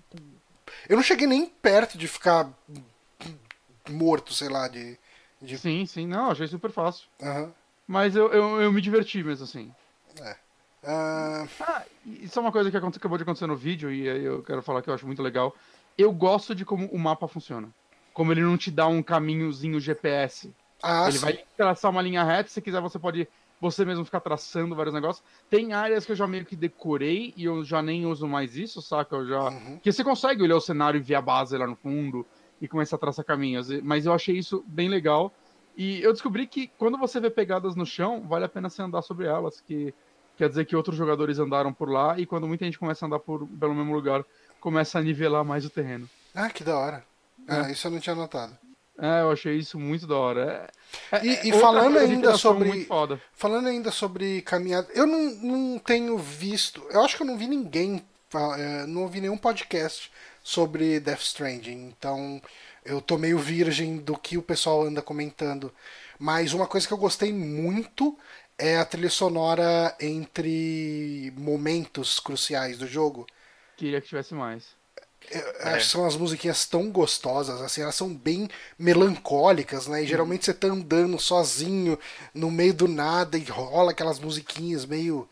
Eu 0.88 0.96
não 0.96 1.02
cheguei 1.04 1.26
nem 1.26 1.46
perto 1.46 1.96
de 1.96 2.08
ficar 2.08 2.50
morto, 3.88 4.34
sei 4.34 4.48
lá, 4.48 4.66
de. 4.66 4.98
de... 5.40 5.56
Sim, 5.56 5.86
sim, 5.86 6.06
não, 6.06 6.30
achei 6.30 6.48
super 6.48 6.72
fácil. 6.72 7.06
Aham. 7.22 7.52
Mas 7.86 8.14
eu, 8.16 8.30
eu, 8.32 8.60
eu 8.60 8.72
me 8.72 8.80
diverti 8.80 9.22
mesmo 9.22 9.44
assim. 9.44 9.72
Ah, 10.84 11.46
Ah, 11.60 11.84
e 12.04 12.24
isso 12.24 12.38
é 12.38 12.42
uma 12.42 12.52
coisa 12.52 12.70
que 12.70 12.76
acabou 12.76 13.16
de 13.16 13.22
acontecer 13.22 13.46
no 13.46 13.56
vídeo 13.56 13.90
e 13.90 14.08
aí 14.08 14.24
eu 14.24 14.42
quero 14.42 14.62
falar 14.62 14.82
que 14.82 14.90
eu 14.90 14.94
acho 14.94 15.06
muito 15.06 15.22
legal. 15.22 15.54
Eu 15.96 16.12
gosto 16.12 16.54
de 16.54 16.64
como 16.64 16.86
o 16.86 16.98
mapa 16.98 17.26
funciona. 17.26 17.68
Como 18.18 18.32
ele 18.32 18.42
não 18.42 18.56
te 18.56 18.68
dá 18.68 18.88
um 18.88 19.00
caminhozinho 19.00 19.78
GPS. 19.78 20.52
ah, 20.82 21.04
ele 21.04 21.18
sim. 21.18 21.24
vai 21.24 21.38
traçar 21.56 21.88
uma 21.88 22.02
linha 22.02 22.24
reta, 22.24 22.50
se 22.50 22.60
quiser 22.60 22.80
você 22.80 22.98
pode 22.98 23.28
você 23.60 23.84
mesmo 23.84 24.04
ficar 24.04 24.18
traçando 24.18 24.74
vários 24.74 24.92
negócios. 24.92 25.24
Tem 25.48 25.72
áreas 25.72 26.04
que 26.04 26.10
eu 26.10 26.16
já 26.16 26.26
meio 26.26 26.44
que 26.44 26.56
decorei 26.56 27.32
e 27.36 27.44
eu 27.44 27.64
já 27.64 27.80
nem 27.80 28.06
uso 28.06 28.26
mais 28.26 28.56
isso, 28.56 28.82
saca? 28.82 29.14
Eu 29.14 29.28
já 29.28 29.44
Uhum. 29.44 29.74
Porque 29.74 29.92
você 29.92 30.02
consegue 30.02 30.42
olhar 30.42 30.56
o 30.56 30.60
cenário 30.60 30.98
e 30.98 31.00
ver 31.02 31.14
a 31.14 31.22
base 31.22 31.56
lá 31.56 31.64
no 31.64 31.76
fundo 31.76 32.26
e 32.60 32.66
começar 32.66 32.96
a 32.96 32.98
traçar 32.98 33.24
caminhos. 33.24 33.70
Mas 33.82 34.04
eu 34.04 34.12
achei 34.12 34.36
isso 34.36 34.64
bem 34.66 34.88
legal. 34.88 35.32
E 35.76 36.02
eu 36.02 36.12
descobri 36.12 36.48
que 36.48 36.66
quando 36.76 36.98
você 36.98 37.20
vê 37.20 37.30
pegadas 37.30 37.76
no 37.76 37.86
chão, 37.86 38.26
vale 38.26 38.44
a 38.44 38.48
pena 38.48 38.68
você 38.68 38.82
andar 38.82 39.02
sobre 39.02 39.28
elas. 39.28 39.60
Que 39.60 39.94
quer 40.36 40.48
dizer 40.48 40.64
que 40.64 40.74
outros 40.74 40.96
jogadores 40.96 41.38
andaram 41.38 41.72
por 41.72 41.88
lá 41.88 42.18
e 42.18 42.26
quando 42.26 42.48
muita 42.48 42.64
gente 42.64 42.80
começa 42.80 43.04
a 43.04 43.06
andar 43.06 43.20
por, 43.20 43.46
pelo 43.46 43.74
mesmo 43.76 43.94
lugar, 43.94 44.24
começa 44.58 44.98
a 44.98 45.02
nivelar 45.02 45.44
mais 45.44 45.64
o 45.64 45.70
terreno. 45.70 46.10
Ah, 46.34 46.50
que 46.50 46.64
da 46.64 46.76
hora. 46.76 47.04
Ah, 47.48 47.68
É. 47.68 47.72
isso 47.72 47.86
eu 47.86 47.90
não 47.90 47.98
tinha 48.00 48.14
notado. 48.14 48.56
É, 49.00 49.20
eu 49.22 49.30
achei 49.30 49.56
isso 49.56 49.78
muito 49.78 50.06
da 50.06 50.16
hora. 50.16 50.68
É- 51.12 51.16
é- 51.16 51.24
E- 51.26 51.28
é 51.36 51.46
e 51.46 51.52
outra 51.52 51.60
falando 51.60 51.98
ainda 51.98 52.36
sobre-. 52.36 52.88
Falando 53.32 53.68
ainda 53.68 53.90
sobre 53.92 54.42
caminhada, 54.42 54.88
eu 54.92 55.06
não, 55.06 55.30
não 55.36 55.78
tenho 55.78 56.18
visto. 56.18 56.84
Eu 56.90 57.04
acho 57.04 57.16
que 57.16 57.22
eu 57.22 57.26
não 57.26 57.38
vi 57.38 57.46
ninguém. 57.46 58.04
Não 58.88 59.02
ouvi 59.02 59.20
nenhum 59.22 59.38
podcast 59.38 60.10
sobre 60.42 61.00
Death 61.00 61.20
Stranding. 61.22 61.94
Então 61.96 62.42
eu 62.84 63.00
tô 63.00 63.16
meio 63.16 63.38
virgem 63.38 63.98
do 63.98 64.16
que 64.18 64.36
o 64.36 64.42
pessoal 64.42 64.82
anda 64.82 65.00
comentando. 65.00 65.72
Mas 66.18 66.52
uma 66.52 66.66
coisa 66.66 66.86
que 66.86 66.92
eu 66.92 66.98
gostei 66.98 67.32
muito 67.32 68.18
é 68.58 68.76
a 68.78 68.84
trilha 68.84 69.08
sonora 69.08 69.94
entre 70.00 71.32
momentos 71.38 72.18
cruciais 72.18 72.76
do 72.76 72.86
jogo. 72.86 73.26
Queria 73.76 74.00
que 74.00 74.08
tivesse 74.08 74.34
mais. 74.34 74.64
Eu 75.30 75.40
É. 75.60 75.74
acho 75.74 75.86
que 75.86 75.92
são 75.92 76.02
umas 76.02 76.16
musiquinhas 76.16 76.64
tão 76.66 76.90
gostosas, 76.90 77.60
assim, 77.60 77.82
elas 77.82 77.94
são 77.94 78.14
bem 78.14 78.48
melancólicas, 78.78 79.86
né? 79.86 80.02
E 80.02 80.06
geralmente 80.06 80.44
você 80.44 80.54
tá 80.54 80.68
andando 80.68 81.18
sozinho 81.18 81.98
no 82.34 82.50
meio 82.50 82.74
do 82.74 82.88
nada 82.88 83.36
e 83.36 83.44
rola 83.44 83.90
aquelas 83.90 84.18
musiquinhas 84.18 84.84
meio, 84.84 85.28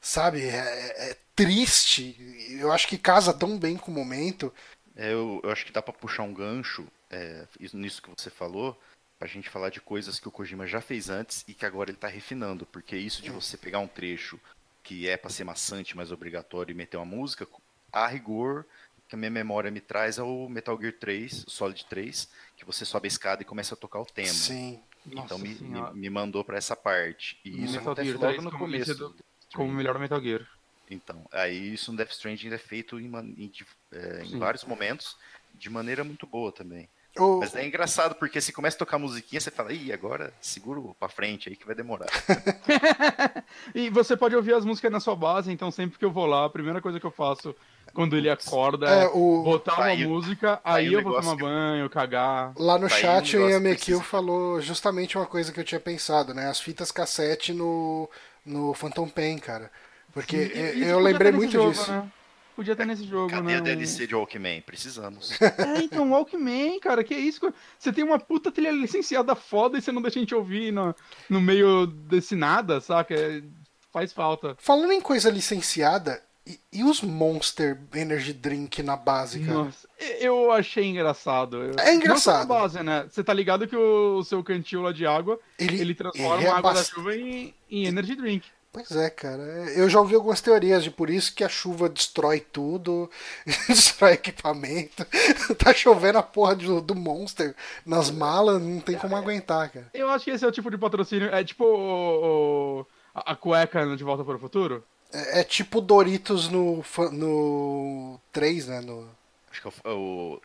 sabe, 0.00 0.42
é, 0.42 1.10
é 1.10 1.16
triste. 1.34 2.16
Eu 2.60 2.70
acho 2.72 2.86
que 2.86 2.98
casa 2.98 3.32
tão 3.32 3.58
bem 3.58 3.76
com 3.76 3.90
o 3.90 3.94
momento. 3.94 4.52
É, 4.94 5.12
eu, 5.12 5.40
eu 5.42 5.50
acho 5.50 5.64
que 5.64 5.72
dá 5.72 5.80
pra 5.82 5.92
puxar 5.92 6.22
um 6.22 6.34
gancho 6.34 6.86
é, 7.10 7.46
isso- 7.58 7.76
nisso 7.76 8.00
que 8.02 8.10
você 8.10 8.30
falou, 8.30 8.78
pra 9.18 9.28
gente 9.28 9.48
falar 9.50 9.70
de 9.70 9.80
coisas 9.80 10.18
que 10.18 10.28
o 10.28 10.30
Kojima 10.32 10.66
já 10.66 10.80
fez 10.80 11.08
antes 11.10 11.44
e 11.48 11.54
que 11.54 11.66
agora 11.66 11.90
ele 11.90 11.98
tá 11.98 12.08
refinando. 12.08 12.64
Porque 12.66 12.96
isso 12.96 13.22
de 13.22 13.30
você 13.30 13.56
pegar 13.56 13.78
um 13.80 13.88
trecho 13.88 14.38
que 14.82 15.08
é 15.08 15.16
pra 15.16 15.30
ser 15.30 15.44
maçante, 15.44 15.96
mas 15.96 16.10
obrigatório 16.12 16.72
e 16.72 16.74
meter 16.76 16.96
uma 16.96 17.06
música, 17.06 17.46
a 17.92 18.06
rigor, 18.06 18.66
que 19.12 19.16
a 19.16 19.18
minha 19.18 19.30
memória 19.30 19.70
me 19.70 19.80
traz 19.80 20.16
é 20.16 20.22
o 20.22 20.48
Metal 20.48 20.74
Gear 20.80 20.94
3, 20.98 21.44
o 21.46 21.50
Solid 21.50 21.84
3, 21.84 22.30
que 22.56 22.64
você 22.64 22.82
sobe 22.86 23.06
a 23.06 23.08
escada 23.08 23.42
e 23.42 23.44
começa 23.44 23.74
a 23.74 23.76
tocar 23.76 24.00
o 24.00 24.06
tema. 24.06 24.26
Sim. 24.28 24.80
Então 25.06 25.38
me, 25.38 25.50
me, 25.56 25.92
me 25.92 26.08
mandou 26.10 26.42
pra 26.42 26.56
essa 26.56 26.74
parte. 26.74 27.38
E 27.44 27.50
isso 27.62 27.74
Metal 27.74 27.92
acontece 27.92 28.08
Gear 28.08 28.18
logo 28.20 28.32
3 28.32 28.44
no 28.44 28.50
como 28.50 28.64
começo. 28.64 28.94
do 28.94 29.08
Como 29.10 29.16
Stranding. 29.50 29.74
melhor 29.74 29.98
Metal 29.98 30.18
Gear. 30.22 30.46
Então, 30.90 31.26
aí 31.30 31.74
isso 31.74 31.90
no 31.92 31.98
Death 31.98 32.12
Stranding 32.12 32.48
é 32.54 32.58
feito 32.58 32.98
em, 32.98 33.06
em 33.36 33.52
é, 33.92 34.22
em 34.24 34.38
vários 34.38 34.64
momentos 34.64 35.14
de 35.54 35.68
maneira 35.68 36.02
muito 36.04 36.26
boa 36.26 36.50
também. 36.50 36.88
O- 37.18 37.40
Mas 37.40 37.54
é 37.54 37.66
engraçado 37.66 38.14
porque 38.14 38.40
se 38.40 38.50
começa 38.54 38.76
a 38.76 38.78
tocar 38.78 38.98
musiquinha, 38.98 39.38
você 39.38 39.50
fala, 39.50 39.74
ih, 39.74 39.92
agora 39.92 40.32
seguro 40.40 40.96
pra 40.98 41.10
frente 41.10 41.50
aí 41.50 41.56
que 41.56 41.66
vai 41.66 41.74
demorar. 41.74 42.08
E 43.74 43.90
você 43.90 44.16
pode 44.16 44.34
ouvir 44.34 44.54
as 44.54 44.64
músicas 44.64 44.90
na 44.90 45.00
sua 45.00 45.14
base, 45.14 45.52
então 45.52 45.70
sempre 45.70 45.98
que 45.98 46.04
eu 46.04 46.10
vou 46.10 46.24
lá, 46.26 46.46
a 46.46 46.50
primeira 46.50 46.80
coisa 46.80 46.98
que 46.98 47.04
eu 47.06 47.10
faço 47.10 47.54
quando 47.94 48.16
ele 48.16 48.28
acorda 48.30 48.86
É, 48.88 49.04
é, 49.04 49.06
o- 49.08 49.42
botar 49.42 49.72
Tá 49.72 49.78
uma 49.82 49.86
aí- 49.86 50.06
música, 50.06 50.56
tá 50.56 50.74
aí 50.74 50.92
eu 50.92 51.02
vou 51.02 51.20
tomar 51.20 51.36
que- 51.36 51.42
banho, 51.42 51.90
cagar. 51.90 52.52
Lá 52.56 52.78
no 52.78 52.88
Tá 52.88 52.96
chat 52.96 53.36
o 53.36 53.60
precisa- 53.60 54.02
falou 54.02 54.60
justamente 54.60 55.16
uma 55.16 55.26
coisa 55.26 55.52
que 55.52 55.60
eu 55.60 55.64
tinha 55.64 55.80
pensado, 55.80 56.32
né? 56.34 56.48
As 56.48 56.60
fitas 56.60 56.90
cassete 56.90 57.52
no, 57.52 58.08
no 58.44 58.72
Phantom 58.74 59.08
Pain, 59.08 59.38
cara. 59.38 59.70
Porque 60.12 60.46
Sim, 60.74 60.84
eu- 60.84 60.98
lembrei 61.00 61.30
ter 61.32 61.38
nesse 61.38 61.38
muito 61.38 61.52
jogo, 61.52 61.70
disso. 61.72 61.90
né? 61.90 62.08
Podia 62.54 62.76
ter 62.76 62.84
nesse 62.84 63.04
jogo, 63.06 63.30
Cadê 63.30 63.52
né? 63.52 63.56
a 63.56 63.60
DLC 63.60 64.06
de 64.06 64.14
Walkman? 64.14 64.60
Precisamos. 64.60 65.30
É, 65.58 65.82
então, 65.82 66.10
Walkman, 66.10 66.78
cara, 66.80 67.02
que 67.02 67.14
isso? 67.14 67.52
Você 67.78 67.90
tem 67.90 68.04
uma 68.04 68.18
puta 68.18 68.52
trilha 68.52 68.70
licenciada 68.70 69.34
foda 69.34 69.78
e 69.78 69.82
você 69.82 69.90
não 69.90 70.02
deixa 70.02 70.18
a 70.18 70.20
gente 70.22 70.34
ouvir 70.34 70.70
no, 70.70 70.94
no 71.30 71.40
meio 71.40 71.86
desse 71.86 72.36
nada, 72.36 72.78
saca? 72.78 73.14
É, 73.14 73.42
faz 73.90 74.12
falta. 74.12 74.54
Falando 74.58 74.92
em 74.92 75.00
coisa 75.00 75.30
licenciada, 75.30 76.22
e, 76.46 76.58
e 76.72 76.84
os 76.84 77.00
Monster 77.02 77.78
Energy 77.94 78.32
Drink 78.32 78.82
na 78.82 78.96
base, 78.96 79.40
cara? 79.40 79.52
Nossa, 79.64 79.88
eu 80.20 80.50
achei 80.52 80.84
engraçado. 80.86 81.78
É 81.80 81.94
engraçado. 81.94 82.48
Não 82.48 82.54
na 82.56 82.60
base, 82.62 82.82
né? 82.82 83.06
Você 83.10 83.22
tá 83.22 83.32
ligado 83.32 83.66
que 83.68 83.76
o, 83.76 84.22
seu 84.24 84.42
cantil 84.42 84.82
lá 84.82 84.92
de 84.92 85.06
água, 85.06 85.38
Ele, 85.58 85.80
ele 85.80 85.94
transforma 85.94 86.36
ele 86.36 86.46
é 86.46 86.48
a 86.50 86.56
água 86.56 86.72
bast- 86.72 86.90
da 86.90 86.94
chuva 86.96 87.14
em, 87.16 87.54
em 87.70 87.86
energy 87.86 88.14
drink. 88.16 88.46
Pois 88.72 88.90
é, 88.92 89.10
cara. 89.10 89.42
Eu 89.76 89.86
já 89.90 90.00
ouvi 90.00 90.14
algumas 90.14 90.40
teorias 90.40 90.82
de 90.82 90.90
por 90.90 91.10
isso 91.10 91.34
que 91.34 91.44
a 91.44 91.48
chuva 91.48 91.90
destrói 91.90 92.40
tudo, 92.40 93.10
destrói 93.68 94.12
equipamento. 94.14 95.06
tá 95.58 95.74
chovendo 95.74 96.16
a 96.18 96.22
porra 96.22 96.56
do, 96.56 96.80
do 96.80 96.94
Monster 96.94 97.54
nas 97.84 98.10
malas, 98.10 98.62
não 98.62 98.80
tem 98.80 98.96
como 98.96 99.14
aguentar, 99.14 99.70
cara. 99.70 99.90
Eu 99.92 100.08
acho 100.08 100.24
que 100.24 100.30
esse 100.30 100.42
é 100.44 100.48
o 100.48 100.52
tipo 100.52 100.70
de 100.70 100.78
patrocínio. 100.78 101.28
É 101.28 101.44
tipo 101.44 101.64
o, 101.64 102.80
o- 102.80 102.86
a, 103.14 103.36
cueca 103.36 103.84
no 103.84 103.94
De 103.94 104.02
Volta 104.04 104.24
para 104.24 104.36
o 104.36 104.38
Futuro. 104.38 104.82
É, 105.12 105.40
é 105.40 105.44
tipo 105.44 105.80
Doritos 105.80 106.48
no, 106.48 106.82
no 107.12 108.20
3, 108.32 108.68
né? 108.68 108.80
No, 108.80 109.08
Acho 109.50 109.60
que 109.62 109.68
é 109.68 109.70
o, 109.70 109.90
é 109.90 109.94
o 109.94 110.40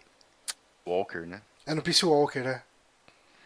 Walker, 0.86 1.20
né? 1.26 1.42
é 1.66 1.74
no 1.74 1.82
Peace 1.82 2.06
Walker, 2.06 2.40
né? 2.42 2.62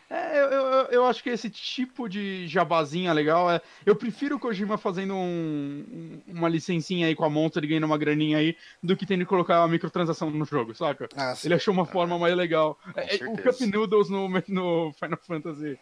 É, 0.10 0.38
eu, 0.42 0.46
eu, 0.52 0.86
eu 0.88 1.06
acho 1.06 1.24
que 1.24 1.30
esse 1.30 1.50
tipo 1.50 2.10
de 2.10 2.46
jabazinha 2.46 3.14
legal 3.14 3.50
é. 3.50 3.62
Eu 3.86 3.96
prefiro 3.96 4.36
o 4.36 4.40
Kojima 4.40 4.78
fazendo 4.78 5.14
um- 5.16 5.86
um- 5.90 6.22
uma 6.38 6.50
licencinha 6.50 7.08
aí 7.08 7.16
com 7.16 7.24
a 7.24 7.30
Monster 7.30 7.64
e 7.64 7.68
ganhando 7.68 7.86
uma 7.86 7.98
graninha 7.98 8.38
aí 8.38 8.58
do 8.84 8.98
que 8.98 9.06
tendo 9.06 9.20
que 9.22 9.26
colocar 9.26 9.62
uma 9.62 9.70
microtransação 9.70 10.30
no 10.30 10.44
jogo, 10.44 10.76
saca? 10.76 11.08
Ah, 11.16 11.34
sim. 11.34 11.48
Ele 11.48 11.54
achou 11.54 11.74
uma 11.74 11.86
forma 11.86 12.20
mais 12.20 12.36
legal. 12.36 12.78
É, 12.94 13.16
é, 13.16 13.26
o. 13.26 13.38
Cup 13.38 13.62
Noodles 13.62 14.10
no, 14.10 14.28
no 14.50 14.94
Final 15.00 15.20
Fantasy 15.26 15.80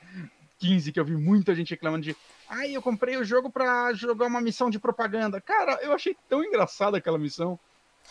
XV, 0.62 0.92
que 0.92 1.00
eu 1.00 1.06
vi 1.06 1.16
muita 1.16 1.54
gente 1.56 1.72
reclamando 1.72 2.04
de. 2.04 2.16
Ai, 2.50 2.76
eu 2.76 2.82
comprei 2.82 3.16
o 3.18 3.24
jogo 3.24 3.50
pra 3.50 3.94
jogar 3.94 4.26
uma 4.28 4.42
missão 4.42 4.70
de 4.70 4.80
propaganda. 4.80 5.40
Cara, 5.40 5.80
eu 5.82 5.94
achei 5.94 6.16
tão 6.28 6.44
engraçada 6.44 6.98
aquela 6.98 7.18
missão. 7.18 7.60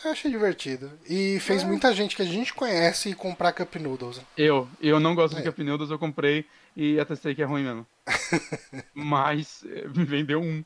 Eu 0.03 0.11
achei 0.11 0.31
divertido. 0.31 0.91
E 1.09 1.39
fez 1.41 1.61
É. 1.61 1.65
muita 1.65 1.93
gente 1.93 2.15
que 2.15 2.21
a 2.21 2.25
gente 2.25 2.53
conhece 2.53 3.13
comprar 3.15 3.51
Cup 3.51 3.75
Noodles. 3.75 4.17
né? 4.17 4.23
Eu, 4.37 4.67
eu 4.81 4.99
não 4.99 5.13
gosto 5.13 5.35
É. 5.37 5.41
de 5.41 5.49
Cup 5.49 5.59
Noodles, 5.59 5.91
eu 5.91 5.99
comprei 5.99 6.45
e 6.75 6.97
atestei 6.99 7.35
que 7.35 7.41
é 7.41 7.45
ruim 7.45 7.63
mesmo. 7.63 7.85
Mas 8.93 9.63
eh, 9.65 9.87
me 9.95 10.05
vendeu 10.05 10.39
um. 10.41 10.63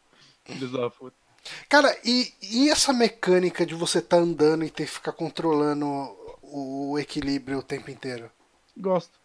Puta. 0.98 1.16
Cara, 1.68 1.98
e, 2.06 2.32
e 2.42 2.70
essa 2.70 2.94
mecânica 2.94 3.66
de 3.66 3.74
você 3.74 4.02
tá 4.02 4.18
andando 4.18 4.64
e 4.64 4.70
ter 4.70 4.86
que 4.86 4.92
ficar 4.92 5.14
controlando 5.14 5.86
o 6.42 6.98
equilíbrio 7.00 7.60
o 7.60 7.64
tempo 7.64 7.90
inteiro? 7.90 8.30
Gosto. 8.78 9.18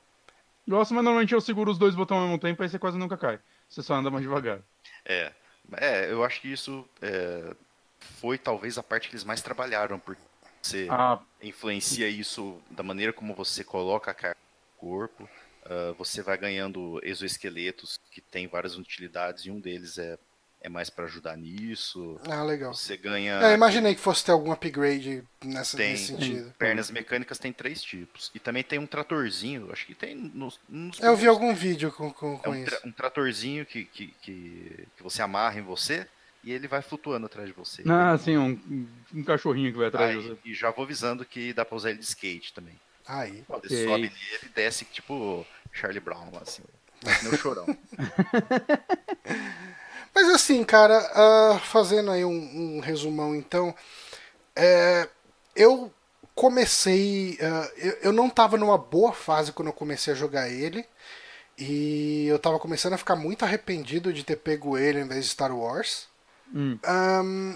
Gosto, 0.68 0.94
mas 0.94 1.02
normalmente 1.04 1.34
eu 1.34 1.40
seguro 1.40 1.70
os 1.70 1.78
dois 1.78 1.94
botões 1.96 2.18
ao 2.20 2.24
mesmo 2.26 2.38
tempo, 2.40 2.62
aí 2.62 2.68
você 2.68 2.78
quase 2.78 2.98
nunca 2.98 3.16
cai. 3.18 3.40
Você 3.68 3.82
só 3.82 3.94
anda 3.94 4.10
mais 4.10 4.22
devagar. 4.22 4.62
É. 5.04 5.32
É, 5.76 6.10
eu 6.10 6.24
acho 6.24 6.40
que 6.40 6.48
isso 6.52 6.88
é, 7.02 7.54
foi 8.00 8.38
talvez 8.38 8.78
a 8.78 8.82
parte 8.82 9.08
que 9.08 9.14
eles 9.14 9.24
mais 9.24 9.42
trabalharam, 9.42 9.98
porque 9.98 10.22
você 10.62 10.88
Ah, 10.88 11.26
influencia 11.42 12.08
isso 12.08 12.64
da 12.70 12.82
maneira 12.82 13.12
como 13.12 13.34
você 13.34 13.62
coloca 13.64 14.10
a 14.10 14.14
carga 14.14 14.36
no 14.76 14.80
corpo. 14.80 15.30
ah, 15.64 15.94
você 15.98 16.22
vai 16.22 16.38
ganhando 16.38 17.00
exoesqueletos 17.02 17.98
que 18.10 18.20
têm 18.22 18.48
várias 18.48 18.76
utilidades 18.76 19.44
e 19.46 19.50
um 19.50 19.60
deles 19.60 19.98
é, 19.98 20.18
é 20.60 20.68
mais 20.68 20.90
para 20.90 21.04
ajudar 21.04 21.36
nisso. 21.36 22.20
Ah, 22.28 22.42
legal. 22.42 22.74
Você 22.74 22.96
ganha. 22.96 23.34
É, 23.42 23.54
imaginei 23.54 23.94
que 23.94 24.00
fosse 24.00 24.24
ter 24.24 24.32
algum 24.32 24.50
upgrade 24.52 25.22
nessa, 25.44 25.76
Tem. 25.76 25.92
nesse 25.92 26.06
sentido. 26.08 26.52
Pernas 26.58 26.90
mecânicas 26.90 27.38
tem 27.38 27.52
três 27.52 27.80
tipos. 27.82 28.30
E 28.34 28.38
também 28.40 28.62
tem 28.64 28.78
um 28.78 28.86
tratorzinho, 28.86 29.70
acho 29.72 29.86
que 29.86 29.94
tem 29.94 30.14
nos. 30.14 30.58
nos 30.68 30.98
Eu 31.00 31.16
vi 31.16 31.26
algum 31.28 31.54
vídeo 31.54 31.92
com, 31.92 32.12
com, 32.12 32.34
É 32.34 32.38
com 32.38 32.50
um, 32.50 32.54
isso. 32.56 32.64
tra- 32.66 32.80
um 32.88 32.92
tratorzinho 32.92 33.64
que, 33.64 33.84
que, 33.84 34.08
que, 34.20 34.86
que 34.96 35.02
você 35.02 35.22
amarra 35.22 35.58
em 35.58 35.62
você 35.62 36.06
e 36.42 36.52
ele 36.52 36.66
vai 36.68 36.82
flutuando 36.82 37.26
atrás 37.26 37.48
de 37.48 37.54
você. 37.54 37.82
ah 37.88 38.16
sim, 38.18 38.36
um, 38.36 38.88
um 39.14 39.22
cachorrinho 39.24 39.70
que 39.72 39.78
vai 39.78 39.88
atrás 39.88 40.20
de 40.20 40.28
você. 40.28 40.38
e 40.44 40.54
já 40.54 40.70
vou 40.70 40.84
avisando 40.84 41.24
que 41.24 41.52
dá 41.52 41.64
pra 41.64 41.76
usar 41.76 41.90
ele 41.90 41.98
de 42.00 42.04
skate 42.04 42.52
também. 42.52 42.74
Aí. 43.06 43.42
Você 43.48 43.66
Ok. 43.66 43.84
sobe 43.84 44.02
nele 44.02 44.12
e 44.42 44.48
desce 44.50 44.84
tipo 44.84 45.46
Charlie 45.72 46.00
Brown, 46.00 46.30
lá, 46.32 46.40
assim. 46.42 46.62
No 47.22 47.36
chorão. 47.36 47.64
Mas 50.18 50.28
assim, 50.30 50.64
cara, 50.64 50.98
ah, 51.14 51.60
fazendo 51.60 52.10
aí 52.10 52.24
um, 52.24 52.76
um 52.76 52.80
resumão 52.80 53.36
então, 53.36 53.72
é, 54.56 55.08
eu 55.54 55.92
comecei. 56.34 57.38
ah, 57.40 57.70
eu, 57.76 57.92
eu 58.02 58.12
não 58.12 58.28
tava 58.28 58.56
numa 58.56 58.76
boa 58.76 59.12
fase 59.12 59.52
quando 59.52 59.68
eu 59.68 59.72
comecei 59.72 60.12
a 60.12 60.16
jogar 60.16 60.48
ele. 60.48 60.84
E 61.56 62.26
eu 62.26 62.36
tava 62.36 62.58
começando 62.58 62.94
a 62.94 62.98
ficar 62.98 63.14
muito 63.14 63.44
arrependido 63.44 64.12
de 64.12 64.24
ter 64.24 64.34
pego 64.34 64.76
ele 64.76 64.98
em 64.98 65.06
vez 65.06 65.24
de 65.26 65.30
Star 65.30 65.56
Wars. 65.56 66.08
Hum, 66.52 66.76
Ahn, 66.84 67.54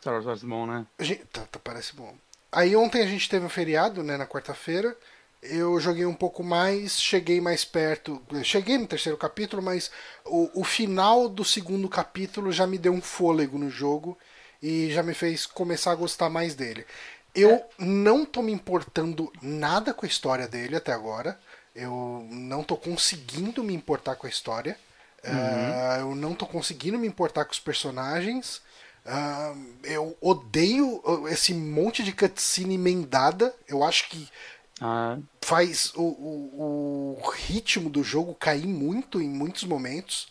Star 0.00 0.14
Wars 0.22 0.40
é 0.44 0.46
bom, 0.46 0.66
né? 0.66 0.86
gente- 1.00 1.24
tá, 1.24 1.40
tá, 1.50 1.58
parece 1.58 1.96
bom. 1.96 2.14
Aí 2.52 2.76
ontem 2.76 3.02
a 3.02 3.06
gente 3.06 3.28
teve 3.28 3.44
um 3.44 3.48
feriado, 3.48 4.04
né, 4.04 4.16
na 4.16 4.26
quarta-feira. 4.26 4.96
Eu 5.44 5.78
joguei 5.78 6.06
um 6.06 6.14
pouco 6.14 6.42
mais, 6.42 6.98
cheguei 6.98 7.40
mais 7.40 7.64
perto. 7.64 8.22
Cheguei 8.42 8.78
no 8.78 8.86
terceiro 8.86 9.18
capítulo, 9.18 9.62
mas 9.62 9.90
o, 10.24 10.60
o 10.60 10.64
final 10.64 11.28
do 11.28 11.44
segundo 11.44 11.88
capítulo 11.88 12.50
já 12.50 12.66
me 12.66 12.78
deu 12.78 12.92
um 12.92 13.02
fôlego 13.02 13.58
no 13.58 13.68
jogo 13.68 14.18
e 14.62 14.90
já 14.90 15.02
me 15.02 15.12
fez 15.12 15.44
começar 15.44 15.92
a 15.92 15.96
gostar 15.96 16.30
mais 16.30 16.54
dele. 16.54 16.86
Eu 17.34 17.62
não 17.78 18.24
tô 18.24 18.40
me 18.40 18.52
importando 18.52 19.30
nada 19.42 19.92
com 19.92 20.06
a 20.06 20.08
história 20.08 20.48
dele 20.48 20.76
até 20.76 20.92
agora. 20.92 21.38
Eu 21.74 22.26
não 22.30 22.62
tô 22.62 22.76
conseguindo 22.76 23.62
me 23.62 23.74
importar 23.74 24.16
com 24.16 24.26
a 24.26 24.30
história. 24.30 24.78
Ah, 25.24 25.98
eu 26.00 26.14
não 26.14 26.34
tô 26.34 26.46
conseguindo 26.46 26.98
me 26.98 27.08
importar 27.08 27.44
com 27.44 27.52
os 27.52 27.58
personagens. 27.58 28.62
Ah, 29.04 29.54
eu 29.82 30.16
odeio 30.20 31.02
uh, 31.04 31.28
esse 31.28 31.52
monte 31.52 32.02
de 32.02 32.12
cutscene 32.12 32.74
emendada. 32.74 33.54
Eu 33.68 33.82
acho 33.82 34.08
que 34.08 34.28
Ah, 34.86 35.16
faz 35.40 35.94
o, 35.96 36.02
o, 36.02 37.18
o 37.18 37.30
ritmo 37.30 37.88
do 37.88 38.04
jogo 38.04 38.34
cair 38.34 38.66
muito 38.66 39.18
em 39.18 39.26
muitos 39.26 39.64
momentos. 39.64 40.28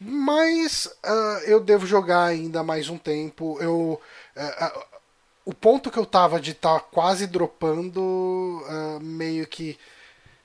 Mas 0.00 0.90
ah, 1.02 1.42
eu 1.44 1.60
devo 1.60 1.86
jogar 1.86 2.24
ainda 2.24 2.62
mais 2.62 2.88
um 2.88 2.96
tempo. 2.96 3.58
Eu, 3.60 4.00
ah, 4.34 4.72
ah, 4.74 4.86
o 5.44 5.52
ponto 5.52 5.90
que 5.90 5.98
eu 5.98 6.06
tava 6.06 6.40
de 6.40 6.52
estar 6.52 6.80
quase 6.80 7.26
dropando, 7.26 8.62
meio 9.02 9.46
que 9.46 9.78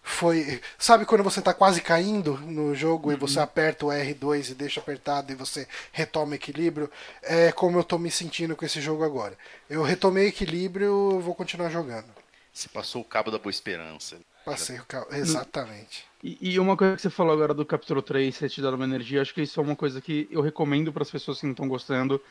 foi. 0.02 0.62
Sabe 0.78 1.06
quando 1.06 1.24
você 1.24 1.42
tá 1.42 1.54
quase 1.54 1.82
caindo 1.82 2.38
no 2.40 2.76
jogo 2.76 3.10
e 3.12 3.16
você 3.16 3.40
aperta 3.40 3.86
o 3.86 3.90
R2 3.90 4.52
e 4.52 4.54
deixa 4.54 4.82
apertado 4.82 5.32
e 5.32 5.36
você 5.36 5.66
retoma 5.94 6.36
equilíbrio? 6.36 6.92
É 7.22 7.54
como 7.54 7.80
eu 7.80 7.86
tô 7.86 7.98
me 7.98 8.12
sentindo 8.12 8.56
com 8.56 8.66
esse 8.66 8.82
jogo 8.82 9.04
agora. 9.04 9.38
Eu 9.70 9.82
retomei 9.82 10.28
equilíbrio, 10.28 11.22
vou 11.22 11.36
continuar 11.36 11.70
jogando. 11.70 12.23
Se 12.54 12.70
passou 12.70 13.02
o 13.02 13.06
cabo 13.06 13.32
da 13.32 13.40
boa 13.40 13.50
esperança. 13.50 14.20
Passei 14.46 14.80
o 14.80 14.86
carro. 14.86 15.08
Exatamente. 15.12 16.06
E, 16.24 16.52
e 16.54 16.60
uma 16.60 16.78
coisa 16.78 16.96
que 16.96 17.02
você 17.02 17.10
falou 17.10 17.34
agora 17.34 17.54
do 17.54 17.66
capítulo 17.66 18.02
3, 18.02 18.38
ter 18.38 18.50
te 18.50 18.62
dado 18.62 18.76
uma 18.76 18.86
energia, 18.86 19.22
acho 19.22 19.34
que 19.34 19.42
isso 19.42 19.60
é 19.60 19.64
uma 19.64 19.76
coisa 19.76 20.00
que 20.00 20.28
eu 20.30 20.42
recomendo 20.42 20.94
para 20.94 21.02
as 21.02 21.10
pessoas 21.10 21.40
que 21.40 21.46
não 21.46 21.54
estão 21.54 21.68
gostando. 21.68 22.22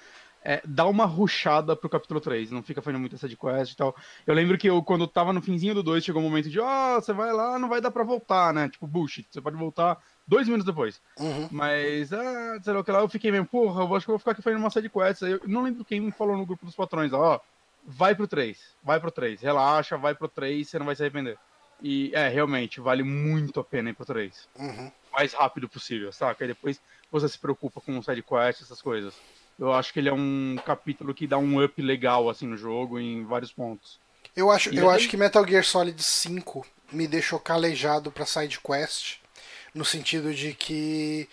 É, 0.45 0.61
dá 0.65 0.87
uma 0.87 1.05
ruchada 1.05 1.77
pro 1.77 1.89
capítulo 1.89 2.21
3, 2.21 2.51
não 2.51 2.63
fica 2.63 2.83
fazendo 2.83 3.01
muita 3.01 3.17
side 3.17 3.37
quest 3.37 3.73
e 3.73 3.77
tal. 3.77 3.97
Eu 4.27 4.35
lembro 4.35 4.59
que 4.59 4.69
eu, 4.69 4.83
quando 4.83 5.07
tava 5.07 5.33
no 5.33 5.43
finzinho 5.43 5.75
do 5.75 5.83
2, 5.83 6.05
chegou 6.05 6.21
um 6.21 6.25
momento 6.25 6.51
de, 6.51 6.59
ó, 6.59 7.01
você 7.01 7.13
vai 7.13 7.33
lá, 7.33 7.59
não 7.59 7.69
vai 7.69 7.81
dar 7.81 7.91
pra 7.91 8.03
voltar, 8.03 8.53
né? 8.53 8.69
Tipo, 8.69 8.87
bullshit, 8.87 9.27
você 9.31 9.41
pode 9.41 9.57
voltar 9.57 10.03
dois 10.27 10.47
minutos 10.47 10.67
depois. 10.67 11.01
Uhum. 11.19 11.49
Mas, 11.51 12.13
ah, 12.13 12.59
sei 12.63 12.73
lá 12.73 12.81
o 12.81 12.85
que 12.85 12.91
lá, 12.91 13.01
eu 13.01 13.09
fiquei 13.09 13.31
mesmo, 13.31 13.47
porra, 13.47 13.83
eu 13.83 13.95
acho 13.95 14.05
que 14.05 14.11
eu 14.11 14.15
vou 14.15 14.19
ficar 14.19 14.33
aqui 14.33 14.43
fazendo 14.43 14.61
uma 14.61 14.71
side 14.71 14.89
quest. 14.89 15.23
Eu 15.23 15.41
não 15.47 15.63
lembro 15.63 15.85
quem 15.85 16.01
me 16.01 16.11
falou 16.11 16.37
no 16.37 16.47
grupo 16.47 16.67
dos 16.67 16.75
patrões, 16.75 17.13
ó, 17.13 17.41
vai 17.85 18.15
pro 18.15 18.27
3, 18.29 18.59
vai 18.83 18.99
pro 19.01 19.11
3, 19.11 19.41
relaxa, 19.41 19.97
vai 19.97 20.15
pro 20.15 20.29
3, 20.29 20.69
você 20.69 20.79
não 20.79 20.87
vai 20.87 20.95
se 20.97 21.03
arrepender. 21.03 21.37
E, 21.83 22.13
é, 22.15 22.29
realmente, 22.29 22.81
vale 22.81 23.03
muito 23.03 23.59
a 23.59 23.65
pena 23.65 23.91
ir 23.91 23.95
pro 23.95 24.05
3 24.07 24.49
Uhum. 24.59 24.91
mais 25.13 25.33
rápido 25.35 25.69
possível, 25.69 26.13
saca? 26.13 26.45
E 26.45 26.49
depois 26.49 26.81
você 27.11 27.29
se 27.29 27.39
preocupa 27.39 27.81
com 27.81 27.99
o 27.99 28.03
side 28.03 28.23
quest, 28.23 28.63
essas 28.63 28.81
coisas. 28.81 29.15
Eu 29.59 29.73
acho 29.73 29.93
que 29.93 29.99
ele 29.99 30.09
é 30.09 30.13
um 30.13 30.57
capítulo 30.65 31.13
que 31.13 31.27
dá 31.27 31.37
um 31.39 31.63
up 31.63 31.81
legal 31.83 32.31
assim 32.31 32.47
no 32.47 32.57
jogo 32.57 32.99
em 32.99 33.25
vários 33.25 33.53
pontos. 33.53 34.01
Eu 34.35 34.51
acho, 34.51 34.73
E 34.73 34.79
eu 34.79 34.89
acho 34.89 35.09
que 35.09 35.17
Metal 35.17 35.47
Gear 35.47 35.65
Solid 35.65 36.03
5 36.03 36.65
me 36.91 37.07
deixou 37.07 37.39
calejado 37.39 38.11
pra 38.11 38.25
side 38.25 38.59
quest, 38.61 39.17
no 39.75 39.85
sentido 39.85 40.33
de 40.33 40.55
que 40.55 41.29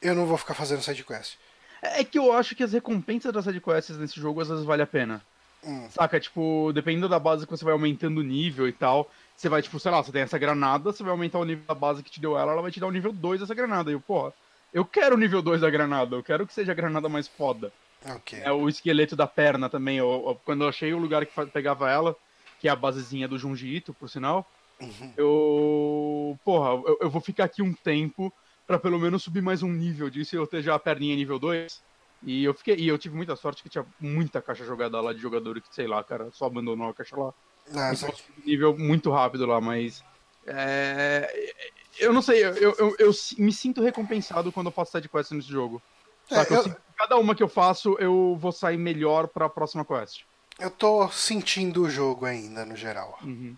eu 0.00 0.14
não 0.14 0.26
vou 0.26 0.36
ficar 0.38 0.54
fazendo 0.54 0.82
side 0.82 1.02
quest. 1.02 1.36
É 1.82 2.04
que 2.04 2.18
eu 2.18 2.32
acho 2.32 2.54
que 2.54 2.62
as 2.62 2.72
recompensas 2.72 3.32
das 3.32 3.44
side 3.44 3.60
quests 3.60 3.96
nesse 3.98 4.20
jogo 4.20 4.40
às 4.40 4.48
vezes 4.48 4.64
vale 4.64 4.82
a 4.82 4.86
pena. 4.86 5.24
Hum. 5.64 5.88
Saca? 5.90 6.18
Tipo, 6.20 6.70
dependendo 6.74 7.08
da 7.08 7.18
base 7.18 7.46
que 7.46 7.50
você 7.50 7.64
vai 7.64 7.72
aumentando 7.72 8.18
o 8.20 8.24
nível 8.24 8.68
e 8.68 8.72
tal, 8.72 9.10
você 9.36 9.48
vai, 9.48 9.62
tipo, 9.62 9.78
sei 9.80 9.90
lá, 9.90 10.02
você 10.02 10.12
tem 10.12 10.22
essa 10.22 10.38
granada, 10.38 10.92
você 10.92 11.02
vai 11.02 11.12
aumentar 11.12 11.38
o 11.38 11.44
nível 11.44 11.64
da 11.66 11.74
base 11.74 12.02
que 12.02 12.10
te 12.10 12.20
deu 12.20 12.36
ela, 12.38 12.52
ela 12.52 12.62
vai 12.62 12.70
te 12.70 12.80
dar 12.80 12.86
o 12.86 12.90
nível 12.92 13.12
2 13.12 13.40
dessa 13.40 13.54
granada. 13.54 13.90
E 13.90 13.94
eu, 13.94 14.00
porra, 14.00 14.32
eu 14.72 14.84
quero 14.84 15.14
o 15.14 15.18
nível 15.18 15.40
2 15.42 15.60
da 15.60 15.70
granada, 15.70 16.16
eu 16.16 16.22
quero 16.22 16.46
que 16.46 16.52
seja 16.54 16.72
a 16.72 16.74
granada 16.74 17.08
mais 17.08 17.26
foda. 17.28 17.72
Ok. 18.06 18.38
É 18.42 18.52
o 18.52 18.68
esqueleto 18.68 19.16
da 19.16 19.26
perna 19.26 19.68
também. 19.70 19.96
Eu, 19.96 20.10
eu- 20.26 20.40
quando 20.44 20.62
eu 20.64 20.68
achei 20.68 20.92
o 20.92 20.98
lugar 20.98 21.24
que 21.24 21.46
pegava 21.46 21.90
ela, 21.90 22.14
que 22.60 22.68
é 22.68 22.70
a 22.70 22.76
basezinha 22.76 23.26
do 23.26 23.38
Junji 23.38 23.68
Ito, 23.76 23.94
por 23.94 24.08
sinal, 24.10 24.46
Uhum. 24.80 25.12
eu. 25.16 26.38
Porra, 26.44 26.70
eu, 26.86 26.98
eu 27.02 27.10
vou 27.10 27.20
ficar 27.20 27.44
aqui 27.44 27.62
um 27.62 27.72
tempo 27.72 28.32
pra 28.66 28.78
pelo 28.78 28.98
menos 28.98 29.22
subir 29.22 29.42
mais 29.42 29.62
um 29.62 29.70
nível 29.72 30.10
disso 30.10 30.34
e 30.34 30.38
eu 30.38 30.46
ter 30.46 30.62
já 30.62 30.74
a 30.74 30.78
perninha 30.78 31.14
nível 31.16 31.38
2. 31.38 31.82
E 32.24 32.44
eu 32.44 32.54
fiquei. 32.54 32.76
E 32.76 32.88
eu 32.88 32.96
tive 32.98 33.14
muita 33.16 33.36
sorte 33.36 33.62
que 33.62 33.68
tinha 33.68 33.84
muita 34.00 34.40
caixa 34.40 34.64
jogada 34.64 35.00
lá 35.00 35.12
de 35.12 35.20
jogador 35.20 35.60
que, 35.60 35.74
sei 35.74 35.86
lá, 35.86 36.02
cara, 36.02 36.30
só 36.32 36.46
abandonou 36.46 36.88
a 36.88 36.94
caixa 36.94 37.16
lá. 37.16 37.32
Ah, 37.74 37.92
Então 37.92 38.08
eu 38.08 38.44
nível 38.46 38.76
muito 38.78 39.10
rápido 39.10 39.46
lá, 39.46 39.60
mas. 39.60 40.02
É, 40.46 41.54
eu 41.98 42.12
não 42.12 42.20
sei, 42.22 42.44
eu, 42.44 42.52
eu, 42.52 42.96
eu 42.98 43.10
me 43.38 43.52
sinto 43.52 43.82
recompensado 43.82 44.52
quando 44.52 44.66
eu 44.66 44.72
faço 44.72 44.92
side 44.92 45.08
quest 45.08 45.30
nesse 45.32 45.48
jogo. 45.48 45.82
É? 46.30 46.40
Eu 46.40 46.56
eu- 46.66 46.76
cada 46.96 47.16
uma 47.16 47.34
que 47.34 47.42
eu 47.42 47.48
faço, 47.48 47.96
eu 47.98 48.36
vou 48.38 48.52
sair 48.52 48.76
melhor 48.76 49.26
pra 49.28 49.48
próxima 49.48 49.84
quest. 49.84 50.22
Eu 50.58 50.70
tô 50.70 51.08
sentindo 51.08 51.82
o 51.82 51.90
jogo 51.90 52.24
ainda, 52.26 52.64
no 52.64 52.76
geral. 52.76 53.18
Uhum. 53.22 53.56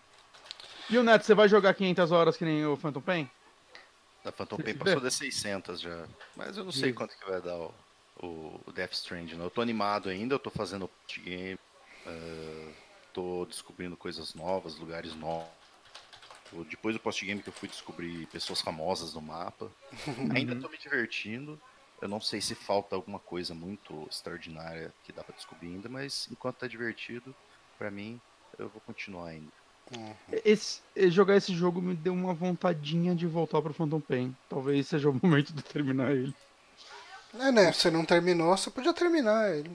E 0.89 0.97
o 0.97 1.03
Neto, 1.03 1.25
você 1.25 1.35
vai 1.35 1.49
jogar 1.49 1.75
500 1.75 2.11
horas 2.13 2.37
que 2.37 2.45
nem 2.45 2.65
o 2.65 2.77
Phantom 2.77 3.01
Pain? 3.01 3.31
Da 4.25 4.33
Phantom 4.33 4.57
Pain 4.57 4.75
passou 4.75 5.01
das 5.01 5.15
600 5.15 5.81
já. 5.81 6.07
Mas 6.37 6.57
eu 6.57 6.65
não 6.65 6.73
sei 6.73 6.93
quanto 6.93 7.17
que 7.19 7.29
vai 7.29 7.41
dar 7.41 7.57
o, 7.57 7.75
o, 8.23 8.61
o 8.67 8.73
Death 8.73 8.93
Stranding. 8.93 9.39
Eu 9.39 9.51
tô 9.51 9.61
animado 9.61 10.09
ainda, 10.09 10.35
eu 10.35 10.39
tô 10.39 10.51
fazendo 10.51 10.91
game, 11.25 11.59
eh, 12.07 12.73
tô 13.13 13.45
descobrindo 13.47 13.97
coisas 13.97 14.35
novas, 14.35 14.77
lugares 14.79 15.15
novos. 15.15 15.49
Depois 16.71 16.95
do 16.95 17.01
post-game 17.01 17.43
que 17.43 17.49
eu 17.49 17.53
fui 17.53 17.69
descobrir 17.69 18.27
pessoas 18.29 18.61
famosas 18.61 19.15
no 19.15 19.21
mapa. 19.21 19.71
Ainda 20.35 20.55
tô 20.55 20.69
me 20.69 20.79
divertindo. 20.79 21.61
Eu 22.01 22.09
não 22.09 22.21
sei 22.21 22.41
se 22.41 22.55
falta 22.55 22.95
alguma 22.95 23.19
coisa 23.19 23.53
muito 23.53 24.07
extraordinária 24.09 24.95
que 25.03 25.13
dá 25.13 25.25
pra 25.25 25.35
descobrir 25.35 25.69
ainda, 25.69 25.89
mas 25.89 26.29
enquanto 26.31 26.59
tá 26.59 26.69
divertido, 26.69 27.35
pra 27.79 27.91
mim, 27.91 28.21
eu 28.59 28.69
vou 28.69 28.81
continuar 28.83 29.29
ainda. 29.29 29.51
Esse, 30.45 30.83
eh, 30.95 31.09
jogar 31.09 31.37
esse 31.37 31.55
jogo 31.55 31.81
me 31.81 31.95
deu 31.95 32.13
uma 32.13 32.35
vontadinha 32.35 33.15
de 33.15 33.27
voltar 33.27 33.63
pro 33.63 33.73
Phantom 33.73 34.01
Pain. 34.01 34.37
Talvez 34.49 34.89
seja 34.89 35.09
o 35.09 35.21
momento 35.23 35.53
de 35.53 35.63
terminar 35.63 36.13
ele. 36.13 36.35
É, 37.39 37.53
né? 37.53 37.73
Você 37.73 37.91
não 37.91 38.05
terminou, 38.05 38.57
você 38.57 38.71
podia 38.71 38.93
terminar 38.93 39.51
ele. 39.51 39.71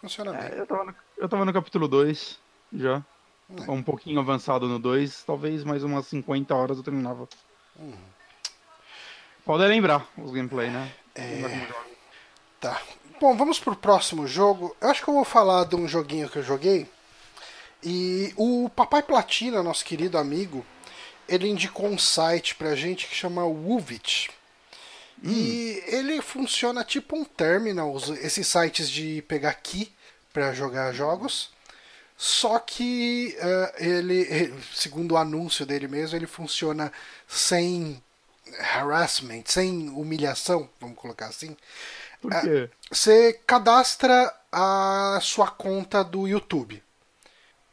Funciona 0.00 0.32
bem. 0.32 0.50
É, 0.50 0.60
eu, 0.60 0.66
tava 0.66 0.84
no, 0.84 0.94
eu 1.16 1.28
tava 1.28 1.44
no 1.44 1.52
capítulo 1.52 1.86
2 1.88 2.38
já. 2.72 3.02
É. 3.66 3.70
Um 3.70 3.82
pouquinho 3.82 4.20
avançado 4.20 4.66
no 4.66 4.78
2. 4.78 5.24
Talvez 5.24 5.64
mais 5.64 5.84
umas 5.84 6.06
50 6.06 6.54
horas 6.54 6.78
eu 6.78 6.82
terminava. 6.82 7.28
Uhum. 7.78 7.94
Pode 9.44 9.64
lembrar 9.66 10.06
os 10.16 10.32
gameplay, 10.32 10.70
né? 10.70 10.92
É. 11.14 11.68
Tá. 12.60 12.80
Bom, 13.20 13.36
vamos 13.36 13.58
pro 13.58 13.76
próximo 13.76 14.26
jogo. 14.26 14.74
Eu 14.80 14.90
acho 14.90 15.02
que 15.02 15.08
eu 15.08 15.14
vou 15.14 15.24
falar 15.24 15.64
de 15.64 15.76
um 15.76 15.86
joguinho 15.86 16.28
que 16.28 16.38
eu 16.38 16.42
joguei. 16.42 16.88
E 17.82 18.32
o 18.36 18.68
Papai 18.68 19.02
Platina, 19.02 19.62
nosso 19.62 19.84
querido 19.84 20.16
amigo, 20.16 20.64
ele 21.28 21.48
indicou 21.48 21.86
um 21.86 21.98
site 21.98 22.54
pra 22.54 22.74
gente 22.74 23.06
que 23.06 23.14
chama 23.14 23.44
E 25.22 25.82
ele 25.86 26.20
funciona 26.20 26.82
tipo 26.84 27.16
um 27.16 27.24
terminal, 27.24 27.96
esses 28.20 28.46
sites 28.46 28.90
de 28.90 29.22
pegar 29.28 29.54
key 29.54 29.92
pra 30.32 30.52
jogar 30.52 30.92
jogos. 30.92 31.50
Só 32.16 32.58
que 32.58 33.36
eh, 33.38 33.74
ele, 33.78 34.20
ele- 34.30 34.54
segundo 34.74 35.12
o 35.12 35.16
anúncio 35.16 35.64
dele 35.66 35.88
mesmo, 35.88 36.16
ele 36.16 36.26
funciona 36.26 36.92
sem 37.28 38.02
harassment, 38.74 39.44
sem 39.46 39.88
humilhação, 39.90 40.68
vamos 40.80 40.96
colocar 40.96 41.26
assim. 41.26 41.56
Por 42.20 42.30
quê? 42.40 42.48
Você 42.90 43.32
cadastra 43.46 44.32
a 44.52 45.18
sua 45.22 45.50
conta 45.50 46.04
do 46.04 46.28
YouTube. 46.28 46.82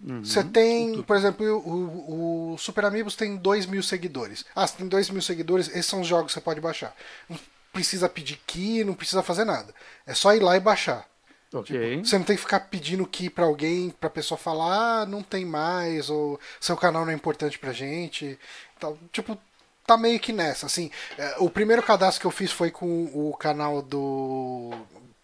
Uhum. 0.01 0.23
Você 0.23 0.43
tem, 0.43 1.01
por 1.03 1.15
exemplo, 1.15 1.45
o, 1.57 2.53
o 2.53 2.57
Super 2.57 2.85
Amigos 2.85 3.15
tem 3.15 3.35
2 3.35 3.65
mil 3.65 3.83
seguidores. 3.83 4.45
Ah, 4.55 4.65
você 4.65 4.77
tem 4.77 4.87
2 4.87 5.09
mil 5.09 5.21
seguidores, 5.21 5.67
esses 5.69 5.85
são 5.85 6.01
os 6.01 6.07
jogos 6.07 6.27
que 6.27 6.33
você 6.39 6.41
pode 6.41 6.61
baixar. 6.61 6.95
Não 7.29 7.37
precisa 7.73 8.07
pedir 8.07 8.39
key, 8.47 8.83
não 8.83 8.93
precisa 8.93 9.21
fazer 9.21 9.43
nada. 9.45 9.73
É 10.05 10.13
só 10.13 10.33
ir 10.33 10.39
lá 10.39 10.55
e 10.55 10.59
baixar. 10.59 11.05
Ok. 11.53 12.03
Você 12.03 12.17
não 12.17 12.25
tem 12.25 12.35
que 12.35 12.41
ficar 12.41 12.59
pedindo 12.61 13.05
key 13.07 13.29
pra 13.29 13.45
alguém, 13.45 13.89
pra 13.89 14.09
pessoa 14.09 14.37
falar, 14.37 15.01
ah, 15.01 15.05
não 15.05 15.23
tem 15.23 15.45
mais, 15.45 16.09
ou 16.09 16.39
seu 16.61 16.77
canal 16.77 17.03
não 17.03 17.11
é 17.11 17.15
importante 17.15 17.57
pra 17.57 17.73
gente. 17.73 18.37
Então, 18.77 18.97
tipo, 19.11 19.37
tá 19.85 19.97
meio 19.97 20.19
que 20.19 20.31
nessa, 20.31 20.67
assim. 20.67 20.91
é, 21.17 21.35
O 21.39 21.49
primeiro 21.49 21.81
cadastro 21.81 22.21
que 22.21 22.27
eu 22.27 22.31
fiz 22.31 22.51
foi 22.51 22.69
com 22.69 23.05
o 23.13 23.35
canal 23.35 23.81
do 23.81 24.71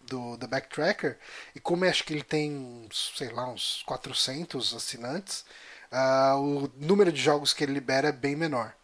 do 0.06 0.36
The 0.38 0.46
Backtracker, 0.46 1.18
e 1.54 1.60
como 1.60 1.84
acho 1.84 2.04
que 2.04 2.12
ele 2.12 2.22
tem, 2.22 2.88
sei 2.90 3.28
lá, 3.30 3.48
uns 3.48 3.82
400 3.86 4.74
assinantes, 4.74 5.44
ah, 5.90 6.36
o 6.38 6.70
número 6.76 7.12
de 7.12 7.20
jogos 7.20 7.52
que 7.52 7.64
ele 7.64 7.72
libera 7.72 8.08
é 8.08 8.12
bem 8.12 8.36
menor. 8.36 8.74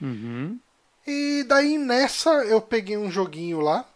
Uhum. 0.00 0.58
E 1.06 1.44
daí 1.48 1.78
nessa 1.78 2.30
eu 2.44 2.60
peguei 2.60 2.96
um 2.96 3.10
joguinho 3.10 3.60
lá 3.60 3.88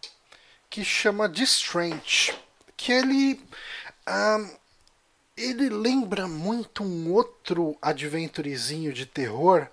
que 0.70 0.84
chama 0.84 1.28
The 1.28 1.42
Strange, 1.42 2.34
que 2.76 2.92
ele 2.92 3.40
ele 5.36 5.68
lembra 5.68 6.26
muito 6.26 6.82
um 6.82 7.12
outro 7.12 7.76
adventurezinho 7.80 8.92
de 8.92 9.06
terror, 9.06 9.66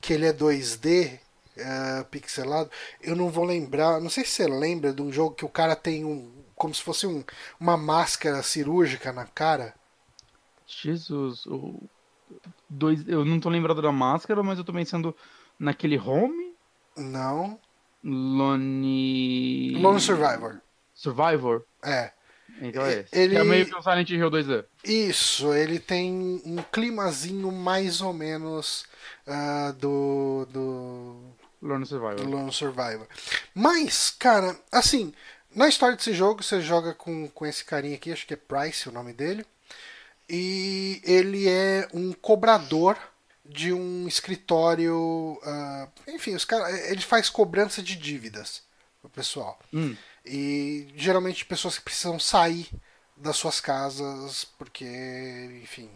que 0.00 0.12
ele 0.12 0.26
é 0.26 0.32
2D, 0.32 1.18
eh, 1.56 2.04
pixelado. 2.10 2.70
Eu 3.00 3.14
não 3.16 3.30
vou 3.30 3.44
lembrar, 3.44 4.00
não 4.00 4.10
sei 4.10 4.24
se 4.24 4.32
você 4.32 4.46
lembra 4.46 4.92
de 4.92 5.02
um 5.02 5.12
jogo 5.12 5.34
que 5.34 5.44
o 5.44 5.48
cara 5.48 5.76
tem 5.76 6.04
um 6.04 6.44
como 6.54 6.74
se 6.74 6.82
fosse 6.82 7.06
um, 7.06 7.22
uma 7.58 7.76
máscara 7.76 8.42
cirúrgica 8.42 9.12
na 9.12 9.26
cara. 9.26 9.74
Jesus, 10.66 11.46
o... 11.46 11.82
Dois... 12.68 13.06
eu 13.06 13.24
não 13.24 13.38
tô 13.38 13.48
lembrado 13.48 13.82
da 13.82 13.92
máscara, 13.92 14.42
mas 14.42 14.58
eu 14.58 14.64
tô 14.64 14.72
pensando 14.72 15.14
naquele 15.58 15.98
Home, 15.98 16.54
Não, 16.96 17.58
Lone... 18.02 19.76
Lone 19.80 20.00
Survivor. 20.00 20.60
Survivor. 20.94 21.64
É. 21.82 22.12
Então 22.60 22.84
é 22.84 23.00
esse. 23.00 23.18
Ele- 23.18 23.36
é 23.36 23.44
meio 23.44 23.66
que 23.66 23.74
o 23.74 23.82
Silent 23.82 24.10
Hill 24.10 24.30
2D. 24.30 24.64
Isso, 24.84 25.52
ele 25.52 25.78
tem 25.78 26.40
um 26.44 26.62
climazinho 26.70 27.50
mais 27.50 28.00
ou 28.00 28.12
menos 28.12 28.86
ah, 29.26 29.74
do, 29.76 30.46
do, 30.50 31.34
Lone 31.64 31.86
Survivor. 31.86 32.28
Lone 32.28 32.52
Survivor. 32.52 33.08
Mas, 33.54 34.10
cara, 34.10 34.54
assim, 34.70 35.14
na 35.54 35.66
história 35.66 35.96
desse 35.96 36.12
jogo 36.12 36.42
você 36.42 36.60
joga 36.60 36.92
com, 36.92 37.26
com 37.28 37.46
esse 37.46 37.64
carinha 37.64 37.94
aqui, 37.94 38.12
acho 38.12 38.26
que 38.26 38.34
é 38.34 38.36
Price 38.36 38.88
o 38.88 38.92
nome 38.92 39.14
dele. 39.14 39.46
E 40.28 41.00
ele 41.04 41.48
é 41.48 41.88
um 41.92 42.12
cobrador 42.12 42.98
de 43.44 43.72
um 43.72 44.06
escritório. 44.06 45.40
ah, 45.42 45.88
enfim, 46.08 46.34
os 46.34 46.44
cara, 46.44 46.70
ele 46.90 47.00
faz 47.00 47.30
cobrança 47.30 47.82
de 47.82 47.96
dívidas 47.96 48.62
pro 49.00 49.10
pessoal. 49.10 49.58
Hum. 49.72 49.96
E 50.24 50.92
geralmente 50.96 51.44
pessoas 51.44 51.78
que 51.78 51.84
precisam 51.84 52.18
sair 52.18 52.68
das 53.16 53.36
suas 53.36 53.60
casas 53.60 54.44
porque, 54.58 54.84
enfim, 55.62 55.90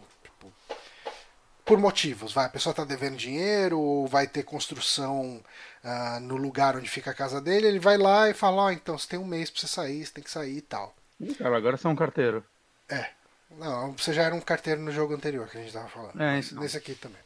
por 1.69 1.77
motivos, 1.77 2.33
vai, 2.33 2.45
a 2.45 2.49
pessoa 2.49 2.71
está 2.71 2.83
devendo 2.83 3.15
dinheiro 3.15 3.79
ou 3.79 4.07
vai 4.07 4.25
ter 4.25 4.41
construção 4.41 5.39
ah, 5.83 6.19
no 6.19 6.35
lugar 6.35 6.75
onde 6.75 6.89
fica 6.89 7.11
a 7.11 7.13
casa 7.13 7.39
dele, 7.39 7.67
ele 7.67 7.77
vai 7.77 7.95
lá 7.95 8.27
e 8.27 8.33
fala, 8.33 8.63
ó, 8.63 8.71
então 8.71 8.97
você 8.97 9.07
tem 9.07 9.19
um 9.19 9.25
mês 9.25 9.51
para 9.51 9.61
você 9.61 9.67
sair, 9.67 10.03
você 10.03 10.11
tem 10.11 10.23
que 10.23 10.31
sair 10.31 10.57
e 10.57 10.61
tal. 10.61 10.95
Cara, 11.37 11.55
agora 11.55 11.77
você 11.77 11.85
é 11.85 11.89
um 11.91 11.95
carteiro. 11.95 12.43
É. 12.89 13.11
Não, 13.51 13.91
você 13.91 14.11
já 14.11 14.23
era 14.23 14.33
um 14.33 14.41
carteiro 14.41 14.81
no 14.81 14.91
jogo 14.91 15.13
anterior 15.13 15.47
que 15.47 15.59
a 15.59 15.61
gente 15.61 15.71
tava 15.71 15.87
falando. 15.89 16.19
É, 16.19 16.37
nesse, 16.37 16.53
então. 16.53 16.63
nesse 16.63 16.75
aqui 16.75 16.95
também. 16.95 17.21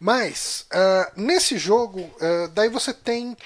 Mas, 0.00 0.64
ah, 0.70 1.12
nesse 1.14 1.58
jogo, 1.58 2.10
ah, 2.18 2.48
daí 2.54 2.70
você 2.70 2.94
tem 2.94 3.36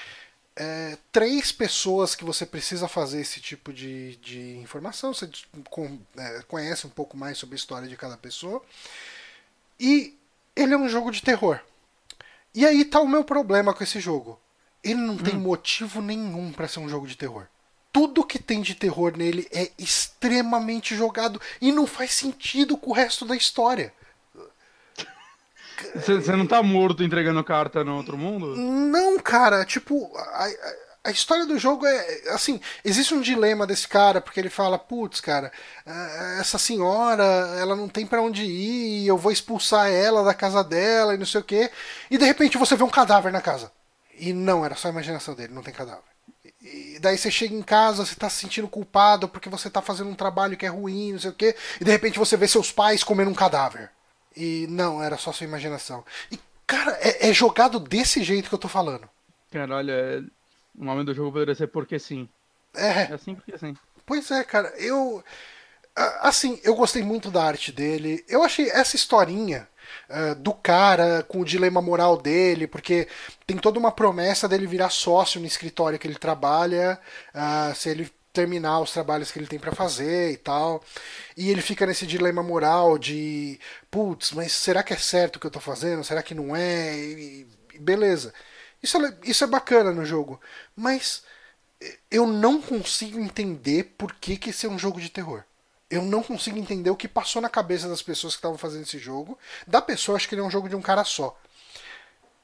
é, 0.54 0.96
três 1.10 1.50
pessoas 1.50 2.14
que 2.14 2.24
você 2.24 2.46
precisa 2.46 2.86
fazer 2.86 3.20
esse 3.20 3.40
tipo 3.40 3.72
de, 3.72 4.14
de 4.18 4.58
informação. 4.58 5.12
Você 5.12 5.28
com- 5.68 5.98
é, 6.16 6.42
conhece 6.46 6.86
um 6.86 6.90
pouco 6.90 7.16
mais 7.16 7.36
sobre 7.36 7.56
a 7.56 7.58
história 7.58 7.88
de 7.88 7.96
cada 7.96 8.16
pessoa. 8.16 8.62
E 9.80 10.19
ele 10.56 10.74
é 10.74 10.76
um 10.78 10.88
jogo 10.88 11.10
de 11.10 11.22
terror. 11.22 11.60
E 12.54 12.66
aí 12.66 12.84
tá 12.84 13.00
o 13.00 13.08
meu 13.08 13.22
problema 13.24 13.72
com 13.72 13.82
esse 13.84 14.00
jogo. 14.00 14.38
Ele 14.82 15.00
não 15.00 15.16
tem 15.16 15.34
motivo 15.34 16.00
nenhum 16.00 16.52
pra 16.52 16.66
ser 16.66 16.80
um 16.80 16.88
jogo 16.88 17.06
de 17.06 17.16
terror. 17.16 17.46
Tudo 17.92 18.24
que 18.24 18.38
tem 18.38 18.60
de 18.62 18.74
terror 18.74 19.16
nele 19.16 19.48
é 19.52 19.70
extremamente 19.78 20.94
jogado 20.96 21.40
e 21.60 21.70
não 21.72 21.86
faz 21.86 22.12
sentido 22.12 22.76
com 22.76 22.90
o 22.90 22.94
resto 22.94 23.24
da 23.24 23.36
história. 23.36 23.92
Você 25.94 26.14
você 26.14 26.36
não 26.36 26.46
tá 26.46 26.62
morto 26.62 27.02
entregando 27.02 27.42
carta 27.42 27.82
no 27.82 27.96
outro 27.96 28.16
mundo? 28.16 28.54
Não, 28.56 29.18
cara, 29.18 29.64
tipo, 29.64 30.14
a, 30.16 30.44
a- 30.46 30.74
a 31.02 31.10
história 31.10 31.46
do 31.46 31.58
jogo 31.58 31.86
é 31.86 32.22
assim, 32.28 32.60
existe 32.84 33.14
um 33.14 33.20
dilema 33.20 33.66
desse 33.66 33.88
cara, 33.88 34.20
porque 34.20 34.38
ele 34.38 34.50
fala, 34.50 34.78
putz, 34.78 35.20
cara, 35.20 35.50
eh, 35.86 36.36
essa 36.40 36.58
senhora, 36.58 37.24
ela 37.58 37.74
não 37.74 37.88
tem 37.88 38.06
pra 38.06 38.20
onde 38.20 38.44
ir, 38.44 39.06
eu 39.06 39.16
vou 39.16 39.32
expulsar 39.32 39.90
ela 39.90 40.22
da 40.22 40.34
casa 40.34 40.62
dela 40.62 41.14
e 41.14 41.18
não 41.18 41.24
sei 41.24 41.40
o 41.40 41.44
quê. 41.44 41.70
E 42.10 42.18
de 42.18 42.24
repente 42.24 42.58
você 42.58 42.76
vê 42.76 42.82
um 42.82 42.90
cadáver 42.90 43.32
na 43.32 43.40
casa. 43.40 43.72
E 44.18 44.32
não, 44.34 44.64
era 44.64 44.74
só 44.74 44.88
a 44.88 44.90
imaginação 44.90 45.34
dele, 45.34 45.54
não 45.54 45.62
tem 45.62 45.72
cadáver. 45.72 46.02
E 46.62 46.98
daí 47.00 47.16
você 47.16 47.30
chega 47.30 47.54
em 47.54 47.62
casa, 47.62 48.04
você 48.04 48.14
tá 48.14 48.28
se 48.28 48.36
sentindo 48.36 48.68
culpado 48.68 49.26
porque 49.26 49.48
você 49.48 49.70
tá 49.70 49.80
fazendo 49.80 50.10
um 50.10 50.14
trabalho 50.14 50.56
que 50.56 50.66
é 50.66 50.68
ruim, 50.68 51.12
não 51.12 51.18
sei 51.18 51.30
o 51.30 51.34
quê, 51.34 51.56
e 51.80 51.84
de 51.84 51.90
repente 51.90 52.18
você 52.18 52.36
vê 52.36 52.46
seus 52.46 52.70
pais 52.70 53.02
comendo 53.02 53.30
um 53.30 53.34
cadáver. 53.34 53.90
E 54.36 54.66
não, 54.68 55.02
era 55.02 55.16
só 55.16 55.32
sua 55.32 55.46
imaginação. 55.46 56.04
E, 56.30 56.38
cara, 56.66 56.92
é, 57.00 57.30
é 57.30 57.32
jogado 57.32 57.80
desse 57.80 58.22
jeito 58.22 58.50
que 58.50 58.54
eu 58.54 58.58
tô 58.58 58.68
falando. 58.68 59.08
Cara, 59.50 59.76
olha, 59.76 60.24
o 60.80 60.84
nome 60.84 61.04
do 61.04 61.12
jogo 61.14 61.30
poderia 61.30 61.54
ser 61.54 61.66
Porque 61.66 61.98
Sim. 61.98 62.28
É. 62.74 63.02
É 63.10 63.12
assim 63.12 63.34
porque 63.34 63.56
sim. 63.58 63.74
Pois 64.06 64.30
é, 64.30 64.42
cara, 64.44 64.72
eu. 64.78 65.22
Assim, 66.20 66.60
eu 66.62 66.74
gostei 66.74 67.02
muito 67.02 67.30
da 67.30 67.44
arte 67.44 67.72
dele. 67.72 68.24
Eu 68.28 68.44
achei 68.44 68.70
essa 68.70 68.94
historinha 68.94 69.68
uh, 70.08 70.34
do 70.36 70.54
cara 70.54 71.24
com 71.24 71.40
o 71.40 71.44
dilema 71.44 71.82
moral 71.82 72.16
dele, 72.16 72.66
porque 72.66 73.08
tem 73.44 73.58
toda 73.58 73.78
uma 73.78 73.90
promessa 73.90 74.48
dele 74.48 74.66
virar 74.66 74.88
sócio 74.88 75.40
no 75.40 75.46
escritório 75.46 75.98
que 75.98 76.06
ele 76.06 76.14
trabalha, 76.14 76.98
uh, 77.34 77.74
se 77.74 77.88
ele 77.90 78.10
terminar 78.32 78.80
os 78.80 78.92
trabalhos 78.92 79.32
que 79.32 79.38
ele 79.40 79.48
tem 79.48 79.58
para 79.58 79.72
fazer 79.74 80.30
e 80.30 80.36
tal. 80.36 80.82
E 81.36 81.50
ele 81.50 81.60
fica 81.60 81.84
nesse 81.84 82.06
dilema 82.06 82.42
moral 82.42 82.96
de, 82.98 83.58
putz, 83.90 84.30
mas 84.32 84.52
será 84.52 84.82
que 84.84 84.92
é 84.92 84.96
certo 84.96 85.36
o 85.36 85.40
que 85.40 85.46
eu 85.46 85.50
tô 85.50 85.60
fazendo? 85.60 86.04
Será 86.04 86.22
que 86.22 86.34
não 86.34 86.54
é? 86.54 86.96
E, 86.96 87.46
e 87.74 87.78
beleza. 87.78 88.32
Isso 88.82 88.96
é, 88.98 89.18
isso 89.24 89.44
é 89.44 89.46
bacana 89.46 89.92
no 89.92 90.04
jogo, 90.04 90.40
mas 90.74 91.22
eu 92.10 92.26
não 92.26 92.60
consigo 92.60 93.18
entender 93.18 93.94
por 93.96 94.12
que, 94.14 94.36
que 94.36 94.50
esse 94.50 94.66
é 94.66 94.68
um 94.68 94.78
jogo 94.78 95.00
de 95.00 95.10
terror. 95.10 95.42
Eu 95.90 96.02
não 96.02 96.22
consigo 96.22 96.58
entender 96.58 96.90
o 96.90 96.96
que 96.96 97.08
passou 97.08 97.42
na 97.42 97.48
cabeça 97.48 97.88
das 97.88 98.02
pessoas 98.02 98.34
que 98.34 98.38
estavam 98.38 98.56
fazendo 98.56 98.82
esse 98.82 98.98
jogo. 98.98 99.36
Da 99.66 99.82
pessoa, 99.82 100.16
acho 100.16 100.28
que 100.28 100.34
ele 100.34 100.42
é 100.42 100.44
um 100.44 100.50
jogo 100.50 100.68
de 100.68 100.76
um 100.76 100.82
cara 100.82 101.02
só. 101.04 101.36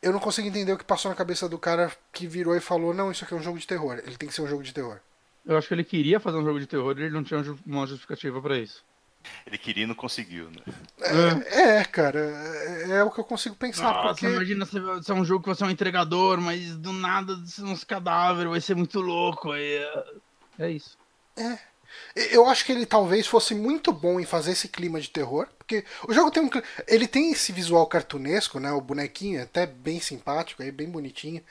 Eu 0.02 0.12
não 0.12 0.18
consigo 0.18 0.48
entender 0.48 0.72
o 0.72 0.78
que 0.78 0.84
passou 0.84 1.10
na 1.10 1.16
cabeça 1.16 1.48
do 1.48 1.58
cara 1.58 1.92
que 2.12 2.26
virou 2.26 2.56
e 2.56 2.60
falou: 2.60 2.92
não, 2.92 3.10
isso 3.10 3.24
aqui 3.24 3.34
é 3.34 3.36
um 3.36 3.42
jogo 3.42 3.58
de 3.58 3.66
terror. 3.66 4.00
Ele 4.04 4.16
tem 4.16 4.28
que 4.28 4.34
ser 4.34 4.42
um 4.42 4.48
jogo 4.48 4.62
de 4.62 4.74
terror. 4.74 4.98
Eu 5.44 5.56
acho 5.56 5.68
que 5.68 5.74
ele 5.74 5.84
queria 5.84 6.18
fazer 6.18 6.38
um 6.38 6.44
jogo 6.44 6.58
de 6.58 6.66
terror 6.66 6.98
e 6.98 7.02
ele 7.02 7.14
não 7.14 7.22
tinha 7.22 7.40
uma 7.64 7.86
justificativa 7.86 8.42
para 8.42 8.58
isso. 8.58 8.84
Ele 9.46 9.58
queria 9.58 9.84
e 9.84 9.86
não 9.86 9.94
conseguiu, 9.94 10.50
né? 10.50 10.62
É, 11.52 11.78
é 11.78 11.84
cara, 11.84 12.18
é, 12.18 12.90
é, 12.98 13.04
o 13.04 13.10
que 13.10 13.20
eu 13.20 13.24
consigo 13.24 13.54
pensar. 13.54 13.92
Nossa, 13.92 14.08
porque... 14.08 14.26
imagina 14.26 14.66
se 14.66 15.10
é 15.10 15.14
um 15.14 15.24
jogo 15.24 15.44
que 15.44 15.48
você 15.48 15.62
é 15.62 15.66
um 15.66 15.70
entregador, 15.70 16.40
mas 16.40 16.76
do 16.76 16.92
nada 16.92 17.34
uns 17.60 17.84
cadáveres, 17.84 18.50
vai 18.50 18.60
ser 18.60 18.74
muito 18.74 19.00
louco. 19.00 19.52
Aí 19.52 19.76
é... 19.76 20.04
é 20.58 20.70
isso. 20.70 20.98
É. 21.36 21.58
Eu 22.14 22.46
acho 22.46 22.64
que 22.64 22.72
ele 22.72 22.86
talvez 22.86 23.26
fosse 23.26 23.54
muito 23.54 23.92
bom 23.92 24.18
em 24.20 24.24
fazer 24.24 24.52
esse 24.52 24.68
clima 24.68 25.00
de 25.00 25.10
terror, 25.10 25.48
porque 25.58 25.84
o 26.08 26.12
jogo 26.12 26.30
tem 26.30 26.42
um 26.42 26.50
ele 26.86 27.06
tem 27.06 27.32
esse 27.32 27.52
visual 27.52 27.86
cartunesco, 27.86 28.58
né? 28.58 28.72
O 28.72 28.80
bonequinho 28.80 29.38
é 29.40 29.42
até 29.42 29.66
bem 29.66 30.00
simpático, 30.00 30.62
aí 30.62 30.70
bem 30.70 30.88
bonitinho. 30.88 31.42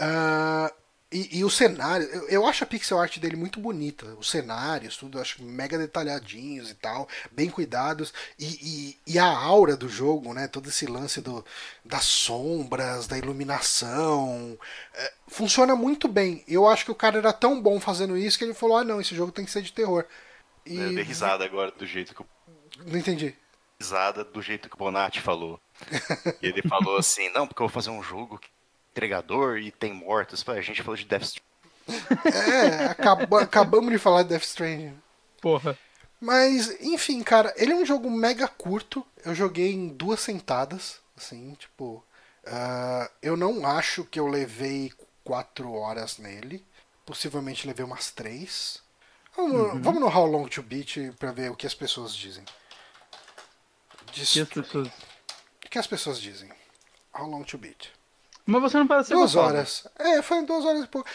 Uh, 0.00 0.72
e, 1.14 1.38
e, 1.38 1.44
o 1.44 1.48
cenário, 1.48 2.08
eu, 2.08 2.28
eu, 2.28 2.46
acho 2.46 2.64
a 2.64 2.66
pixel 2.66 2.98
art 2.98 3.18
dele 3.20 3.36
muito 3.36 3.60
bonita. 3.60 4.04
Os 4.18 4.28
cenários, 4.28 4.96
tudo, 4.96 5.16
eu 5.16 5.22
acho 5.22 5.44
mega 5.44 5.78
detalhadinhos 5.78 6.72
e 6.72 6.74
tal, 6.74 7.08
bem 7.30 7.48
cuidados. 7.48 8.12
E, 8.36 8.98
e, 9.06 9.12
e, 9.14 9.16
a 9.16 9.24
aura 9.24 9.76
do 9.76 9.88
jogo, 9.88 10.34
né? 10.34 10.48
Todo 10.48 10.68
esse 10.68 10.86
lance 10.86 11.20
do, 11.20 11.44
das 11.84 12.02
sombras, 12.02 13.06
da 13.06 13.16
iluminação. 13.16 14.58
É, 14.92 15.12
funciona 15.28 15.76
muito 15.76 16.08
bem. 16.08 16.42
Eu 16.48 16.66
acho 16.66 16.84
que 16.84 16.90
o 16.90 16.96
cara 16.96 17.18
era 17.18 17.32
tão 17.32 17.62
bom 17.62 17.78
fazendo 17.78 18.18
isso 18.18 18.36
que 18.36 18.42
ele 18.42 18.52
falou: 18.52 18.78
ah, 18.78 18.84
não, 18.84 19.00
esse 19.00 19.14
jogo 19.14 19.30
tem 19.30 19.44
que 19.44 19.52
ser 19.52 19.62
de 19.62 19.72
terror. 19.72 20.04
E... 20.66 20.76
Eu 20.76 20.94
dei 20.96 21.04
risada 21.04 21.44
agora 21.44 21.70
do 21.70 21.86
jeito 21.86 22.12
que. 22.12 22.24
Não 22.84 22.98
entendi. 22.98 23.36
Risada 23.78 24.24
do 24.24 24.42
jeito 24.42 24.68
que 24.68 24.74
o 24.74 24.78
Bonatti 24.78 25.20
falou. 25.20 25.60
e 26.42 26.46
ele 26.48 26.62
falou 26.62 26.96
assim: 26.96 27.28
não, 27.28 27.46
porque 27.46 27.62
eu 27.62 27.68
vou 27.68 27.72
fazer 27.72 27.90
um 27.90 28.02
jogo 28.02 28.36
que 28.36 28.48
entregador 28.94 29.58
e 29.58 29.72
tem 29.72 29.92
mortos. 29.92 30.48
A 30.48 30.60
gente 30.60 30.82
falou 30.82 30.96
de 30.96 31.04
Death 31.04 31.22
Stranding. 31.22 31.54
É, 32.24 32.86
acaba, 32.86 33.42
acabamos 33.42 33.90
de 33.90 33.98
falar 33.98 34.22
de 34.22 34.28
Death 34.30 34.44
Stranding. 34.44 34.94
Porra. 35.42 35.76
Mas, 36.20 36.80
enfim, 36.80 37.22
cara, 37.22 37.52
ele 37.56 37.72
é 37.72 37.76
um 37.76 37.84
jogo 37.84 38.08
mega 38.10 38.46
curto. 38.46 39.04
Eu 39.24 39.34
joguei 39.34 39.72
em 39.72 39.88
duas 39.88 40.20
sentadas, 40.20 41.00
assim, 41.16 41.54
tipo. 41.54 42.04
Uh, 42.46 43.10
eu 43.22 43.36
não 43.36 43.66
acho 43.66 44.04
que 44.04 44.20
eu 44.20 44.26
levei 44.26 44.92
quatro 45.24 45.72
horas 45.72 46.18
nele. 46.18 46.64
Possivelmente 47.04 47.66
levei 47.66 47.84
umas 47.84 48.10
três. 48.10 48.82
Vamos, 49.36 49.54
uhum. 49.54 49.82
vamos 49.82 50.00
no 50.00 50.06
How 50.06 50.26
Long 50.26 50.46
to 50.46 50.62
Beat 50.62 51.12
pra 51.18 51.32
ver 51.32 51.50
o 51.50 51.56
que 51.56 51.66
as 51.66 51.74
pessoas 51.74 52.14
dizem. 52.14 52.44
O 54.06 55.68
que 55.68 55.78
as 55.78 55.86
pessoas 55.86 56.20
dizem? 56.20 56.50
How 57.12 57.26
Long 57.26 57.42
to 57.42 57.58
Beat. 57.58 57.90
Mas 58.46 58.62
você 58.62 58.76
não 58.78 58.86
parece 58.86 59.10
Duas 59.10 59.34
gostado. 59.34 59.54
horas. 59.54 59.86
É, 59.98 60.22
foi 60.22 60.42
duas 60.44 60.64
horas 60.64 60.84
e 60.84 60.88
pouco. 60.88 61.08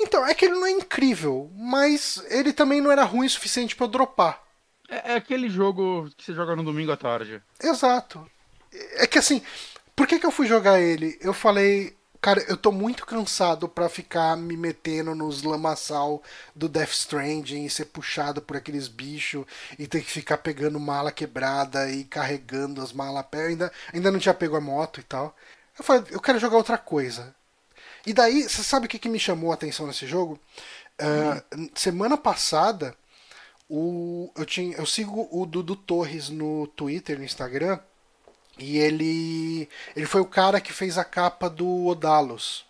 Então, 0.00 0.26
é 0.26 0.34
que 0.34 0.44
ele 0.46 0.54
não 0.54 0.66
é 0.66 0.70
incrível, 0.70 1.50
mas 1.54 2.22
ele 2.28 2.52
também 2.52 2.80
não 2.80 2.90
era 2.90 3.04
ruim 3.04 3.26
o 3.26 3.30
suficiente 3.30 3.76
para 3.76 3.86
eu 3.86 3.90
dropar. 3.90 4.42
É, 4.88 5.12
é, 5.12 5.16
aquele 5.16 5.48
jogo 5.48 6.10
que 6.16 6.24
você 6.24 6.34
joga 6.34 6.56
no 6.56 6.62
domingo 6.64 6.92
à 6.92 6.96
tarde. 6.96 7.42
Exato. 7.62 8.26
É 8.94 9.06
que 9.06 9.18
assim, 9.18 9.42
por 9.94 10.06
que, 10.06 10.18
que 10.18 10.26
eu 10.26 10.30
fui 10.30 10.46
jogar 10.46 10.80
ele? 10.80 11.18
Eu 11.20 11.34
falei, 11.34 11.94
cara, 12.20 12.42
eu 12.48 12.56
tô 12.56 12.72
muito 12.72 13.04
cansado 13.04 13.68
pra 13.68 13.88
ficar 13.88 14.36
me 14.36 14.56
metendo 14.56 15.14
nos 15.14 15.42
lamaçal 15.42 16.22
do 16.54 16.68
Death 16.68 16.92
Stranding 16.92 17.64
e 17.64 17.70
ser 17.70 17.86
puxado 17.86 18.40
por 18.40 18.56
aqueles 18.56 18.88
bichos 18.88 19.44
e 19.78 19.86
ter 19.86 20.02
que 20.02 20.10
ficar 20.10 20.38
pegando 20.38 20.80
mala 20.80 21.12
quebrada 21.12 21.90
e 21.90 22.04
carregando 22.04 22.80
as 22.82 22.92
malas 22.92 23.20
a 23.20 23.24
pé. 23.24 23.46
Ainda, 23.48 23.72
ainda 23.92 24.10
não 24.10 24.18
tinha 24.18 24.34
pego 24.34 24.56
a 24.56 24.60
moto 24.60 25.00
e 25.00 25.02
tal. 25.02 25.36
Eu 25.78 25.84
falei, 25.84 26.04
eu 26.10 26.20
quero 26.20 26.38
jogar 26.38 26.56
outra 26.56 26.78
coisa. 26.78 27.34
E 28.06 28.12
daí, 28.12 28.42
você 28.42 28.62
sabe 28.62 28.86
o 28.86 28.88
que, 28.88 28.98
que 28.98 29.08
me 29.08 29.18
chamou 29.18 29.50
a 29.50 29.54
atenção 29.54 29.86
nesse 29.86 30.06
jogo? 30.06 30.38
Uh, 31.00 31.70
semana 31.74 32.16
passada, 32.16 32.96
o, 33.68 34.30
eu, 34.36 34.44
tinha, 34.44 34.76
eu 34.76 34.84
sigo 34.84 35.28
o 35.30 35.46
Dudu 35.46 35.76
Torres 35.76 36.28
no 36.28 36.66
Twitter, 36.68 37.18
no 37.18 37.24
Instagram, 37.24 37.78
e 38.58 38.76
ele, 38.76 39.68
ele 39.96 40.06
foi 40.06 40.20
o 40.20 40.26
cara 40.26 40.60
que 40.60 40.72
fez 40.72 40.98
a 40.98 41.04
capa 41.04 41.48
do 41.48 41.86
Odalos. 41.86 42.66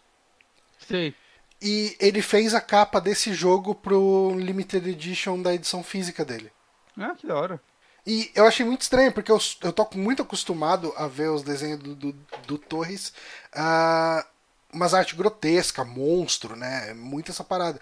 Sim. 0.86 1.12
E 1.61 1.96
ele 1.98 2.22
fez 2.22 2.55
a 2.55 2.61
capa 2.61 3.00
desse 3.00 3.32
jogo 3.32 3.74
pro 3.74 4.34
Limited 4.36 4.88
Edition 4.88 5.40
da 5.40 5.55
edição 5.55 5.82
física 5.82 6.24
dele. 6.24 6.53
Ah, 6.96 7.14
que 7.16 7.26
da 7.26 7.36
hora. 7.36 7.61
E 8.07 8.30
eu 8.34 8.46
achei 8.46 8.66
muito 8.66 8.82
estranho, 8.82 9.12
porque 9.12 9.30
eu, 9.30 9.38
eu 9.62 9.72
tô 9.72 9.88
muito 9.94 10.22
acostumado 10.22 10.92
a 10.96 11.07
ver 11.07 11.30
os 11.30 11.42
desenhos 11.42 11.78
do, 11.78 11.94
do, 11.94 12.12
do 12.46 12.59
Torres. 12.59 13.12
Uh, 13.55 14.24
umas 14.72 14.92
arte 14.92 15.14
grotesca, 15.14 15.84
monstro, 15.84 16.57
né? 16.57 16.92
Muito 16.94 17.30
essa 17.30 17.44
parada. 17.44 17.80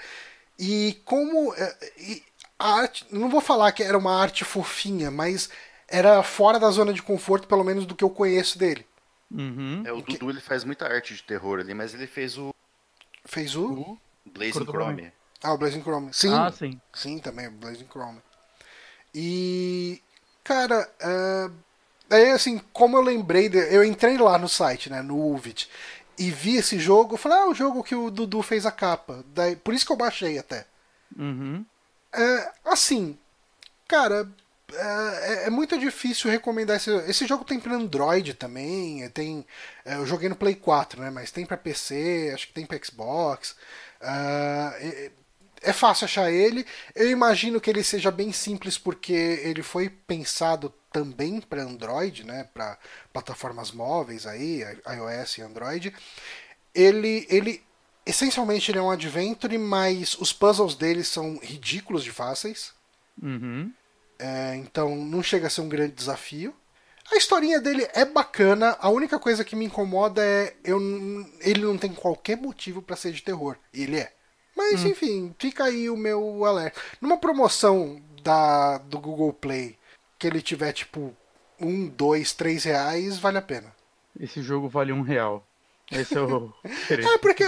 E 0.59 1.01
como. 1.05 1.55
Eh, 1.55 1.93
e 1.99 2.23
a 2.59 2.75
arte. 2.75 3.07
Não 3.11 3.31
vou 3.31 3.41
falar 3.41 3.73
que 3.73 3.83
era 3.83 3.97
uma 3.97 4.21
arte 4.21 4.45
fofinha, 4.45 5.11
mas 5.11 5.49
era 5.89 6.23
fora 6.23 6.61
da 6.61 6.71
zona 6.71 6.93
de 6.93 7.03
conforto, 7.03 7.49
pelo 7.49 7.65
menos 7.65 7.87
do 7.87 7.95
que 7.95 8.05
eu 8.05 8.11
conheço 8.11 8.59
dele. 8.59 8.87
Uhum. 9.31 9.83
É, 9.87 9.93
o 9.93 10.03
Dudu 10.03 10.31
ele 10.31 10.41
faz 10.41 10.65
muita 10.65 10.87
arte 10.87 11.15
de 11.15 11.23
terror 11.23 11.61
ali, 11.61 11.73
mas 11.73 11.95
ele 11.95 12.07
fez 12.07 12.37
o. 12.37 12.55
Fez 13.25 13.57
o. 13.57 13.73
o 13.73 14.01
Blazing 14.27 14.67
Chrome. 14.67 15.13
Ah, 15.43 15.55
o 15.55 15.59
Blazing 15.59 15.83
Chrome. 15.83 16.13
Sim. 16.13 16.35
Ah, 16.35 16.53
sim. 16.53 16.79
Sim, 16.93 17.19
também, 17.19 17.49
o 17.49 17.53
Blazing 17.53 17.87
Chrome. 17.91 18.21
E 19.15 20.03
Cara, 20.43 20.89
uh, 21.03 21.53
aí 22.11 22.31
assim, 22.31 22.61
como 22.73 22.97
eu 22.97 23.03
lembrei, 23.03 23.49
de, 23.49 23.59
eu 23.75 23.85
entrei 23.85 24.17
lá 24.19 24.39
no 24.39 24.49
site, 24.49 24.91
né, 24.91 25.03
no 25.03 25.17
Uvit, 25.17 25.69
e 26.19 26.31
vi 26.31 26.57
esse 26.57 26.79
jogo, 26.79 27.15
eu 27.15 27.19
falei, 27.19 27.39
ah, 27.39 27.49
o 27.49 27.55
jogo 27.55 27.83
que 27.83 27.95
o 27.95 28.11
Dudu 28.11 28.43
fez 28.43 28.67
a 28.67 28.71
capa. 28.73 29.25
Daí, 29.35 29.57
por 29.57 29.73
isso 29.73 29.87
que 29.87 29.93
eu 29.93 29.97
baixei 29.97 30.39
até. 30.39 30.67
Uhum. 31.19 31.65
É, 32.13 32.53
assim, 32.65 33.19
cara, 33.89 34.29
é, 34.73 35.47
é, 35.47 35.51
muito 35.51 35.79
difícil 35.79 36.31
recomendar 36.31 36.77
esse. 36.77 36.91
Esse 37.09 37.27
jogo 37.27 37.45
tem 37.45 37.59
para 37.59 37.75
Android 37.75 38.35
também. 38.35 39.09
Tem, 39.11 39.47
é, 39.85 39.95
eu 39.95 40.07
joguei 40.07 40.29
no 40.29 40.37
Play 40.37 40.55
4, 40.55 41.01
né? 41.01 41.11
Mas 41.11 41.31
tem 41.31 41.47
para 41.47 41.57
PC, 41.57 42.31
acho 42.35 42.49
que 42.49 42.53
tem 42.53 42.67
para 42.67 42.79
Xbox. 42.85 43.57
Uh, 44.01 45.11
é 45.63 45.73
fácil 45.73 46.05
achar 46.05 46.31
ele. 46.31 46.67
Eu 46.95 47.11
imagino 47.11 47.61
que 47.61 47.71
ele 47.71 47.83
seja 47.85 48.11
bem 48.11 48.33
simples 48.33 48.79
porque 48.79 49.13
ele 49.13 49.63
foi 49.63 49.89
pensado 49.89 50.73
também 50.93 51.41
para 51.41 51.63
Android, 51.63 52.25
né, 52.25 52.49
para 52.53 52.79
plataformas 53.13 53.71
móveis 53.71 54.27
aí, 54.27 54.63
iOS 54.63 55.39
e 55.39 55.43
Android. 55.43 55.95
Ele, 56.75 57.27
ele 57.31 57.63
essencialmente 58.05 58.71
ele 58.71 58.79
é 58.79 58.83
um 58.83 58.91
adventure, 58.91 59.57
mas 59.59 60.15
os 60.19 60.33
puzzles 60.33 60.75
dele 60.75 61.05
são 61.05 61.39
ridículos 61.43 62.03
de 62.03 62.11
fáceis. 62.11 62.73
Uhum. 63.23 63.73
É, 64.19 64.57
então 64.57 64.95
não 64.97 65.23
chega 65.23 65.47
a 65.47 65.51
ser 65.51 65.61
um 65.61 65.69
grande 65.69 65.93
desafio. 65.93 66.55
A 67.13 67.17
historinha 67.17 67.61
dele 67.61 67.89
é 67.93 68.05
bacana. 68.05 68.77
A 68.81 68.89
única 68.89 69.19
coisa 69.19 69.45
que 69.45 69.57
me 69.57 69.65
incomoda 69.65 70.23
é 70.25 70.55
eu, 70.63 70.79
ele 71.41 71.63
não 71.63 71.77
tem 71.77 71.93
qualquer 71.93 72.37
motivo 72.37 72.81
para 72.81 72.97
ser 72.97 73.13
de 73.13 73.23
terror. 73.23 73.57
E 73.73 73.83
ele 73.83 73.99
é. 73.99 74.13
Mas, 74.61 74.85
hum. 74.85 74.89
enfim, 74.89 75.35
fica 75.39 75.65
aí 75.65 75.89
o 75.89 75.97
meu 75.97 76.45
alerta. 76.45 76.79
Numa 77.01 77.17
promoção 77.17 77.99
da, 78.23 78.77
do 78.77 78.99
Google 78.99 79.33
Play, 79.33 79.79
que 80.19 80.27
ele 80.27 80.43
tiver 80.43 80.71
tipo 80.75 81.17
um, 81.59 81.89
dois, 81.89 82.35
três 82.35 82.65
reais, 82.65 83.19
vale 83.19 83.39
a 83.39 83.43
pena. 83.43 83.75
Esse 84.19 84.43
jogo 84.43 84.69
vale 84.69 84.93
um 84.93 85.01
real. 85.01 85.47
Esse 85.91 86.15
é 86.17 86.21
o. 86.21 86.53
é, 86.63 87.19
porque, 87.19 87.43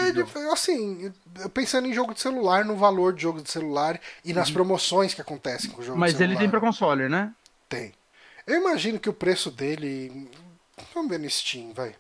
assim, 0.50 1.12
pensando 1.52 1.86
em 1.86 1.92
jogo 1.92 2.14
de 2.14 2.20
celular, 2.20 2.64
no 2.64 2.76
valor 2.76 3.12
de 3.12 3.22
jogo 3.22 3.42
de 3.42 3.50
celular 3.50 4.00
e 4.24 4.32
nas 4.32 4.48
uhum. 4.48 4.54
promoções 4.54 5.12
que 5.12 5.20
acontecem 5.20 5.70
com 5.70 5.82
o 5.82 5.84
jogo 5.84 5.98
Mas 5.98 6.18
ele 6.18 6.36
tem 6.36 6.48
pra 6.48 6.60
console, 6.60 7.10
né? 7.10 7.32
Tem. 7.68 7.92
Eu 8.46 8.56
imagino 8.56 8.98
que 8.98 9.08
o 9.10 9.12
preço 9.12 9.50
dele. 9.50 10.30
Vamos 10.94 11.10
ver 11.10 11.20
no 11.20 11.28
Steam, 11.28 11.74
vai. 11.74 11.94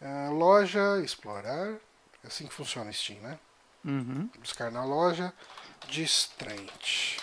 Uh, 0.00 0.32
loja, 0.32 1.00
explorar. 1.04 1.74
É 2.22 2.28
assim 2.28 2.46
que 2.46 2.54
funciona 2.54 2.88
o 2.88 2.94
Steam, 2.94 3.20
né? 3.20 3.38
Uhum. 3.84 4.28
Buscar 4.38 4.70
na 4.70 4.84
loja. 4.84 5.32
Distrent. 5.88 7.18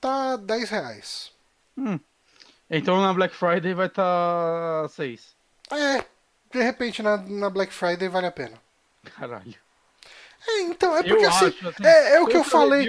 Tá 0.00 0.36
10 0.36 0.70
reais. 0.70 1.32
Hum. 1.76 1.98
Então 2.70 3.00
na 3.00 3.12
Black 3.12 3.34
Friday 3.34 3.74
vai 3.74 3.86
estar 3.86 4.82
tá 4.82 4.88
6. 4.88 5.34
É, 5.70 6.04
de 6.52 6.62
repente 6.62 7.02
na, 7.02 7.16
na 7.16 7.50
Black 7.50 7.72
Friday 7.72 8.08
vale 8.08 8.26
a 8.26 8.32
pena. 8.32 8.60
Caralho. 9.16 9.54
É, 10.46 10.60
então, 10.60 10.94
é 10.94 11.02
porque 11.02 11.24
assim, 11.24 11.46
acho, 11.46 11.68
assim, 11.68 11.86
é, 11.86 12.16
é 12.16 12.20
o 12.20 12.26
que 12.26 12.36
eu 12.36 12.44
falei. 12.44 12.86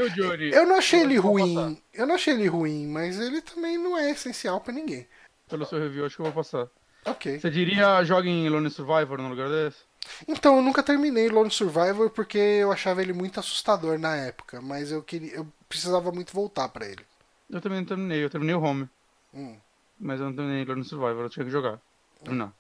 eu 0.52 0.66
não 0.66 0.78
achei 0.78 1.02
ele 1.02 1.18
ruim. 1.18 1.82
Eu 1.94 2.06
não 2.06 2.16
achei 2.16 2.34
ele 2.34 2.48
ruim, 2.48 2.88
mas 2.88 3.18
ele 3.20 3.42
também 3.42 3.78
não 3.78 3.98
é 3.98 4.12
essencial 4.12 4.60
para 4.60 4.74
ninguém. 4.74 5.08
Pelo 5.48 5.66
seu 5.66 5.80
review, 5.80 6.06
acho 6.06 6.18
que 6.18 6.22
eu 6.22 6.26
vou 6.26 6.44
passar. 6.44 6.68
Ok. 7.06 7.40
Você 7.40 7.50
diria 7.50 8.04
jogue 8.04 8.28
em 8.28 8.50
Lone 8.50 8.70
Survivor 8.70 9.18
no 9.20 9.30
lugar 9.30 9.48
desse? 9.48 9.78
Então, 10.28 10.58
eu 10.58 10.62
nunca 10.62 10.84
terminei 10.84 11.30
Lone 11.30 11.52
Survivor 11.52 12.10
porque 12.10 12.38
eu 12.38 12.72
achava 12.72 13.02
ele 13.02 13.14
muito 13.14 13.40
assustador 13.40 13.98
na 14.00 14.16
época, 14.16 14.62
mas 14.62 14.92
eu 14.92 15.02
queria, 15.02 15.36
eu 15.36 15.48
precisava 15.68 16.12
muito 16.12 16.34
voltar 16.34 16.70
para 16.70 16.86
ele. 16.86 17.06
Eu 17.50 17.62
também 17.62 17.80
não 17.80 17.86
terminei, 17.86 18.24
eu 18.24 18.30
terminei 18.30 18.56
o 18.56 18.62
Home. 18.62 18.90
Hum. 19.34 19.56
Mas 20.00 20.20
eu 20.20 20.28
não 20.28 20.36
terminei 20.36 20.66
Lone 20.66 20.84
Survivor, 20.84 21.24
eu 21.24 21.30
tinha 21.30 21.46
que 21.46 21.52
jogar. 21.52 21.80
Terminar. 22.24 22.54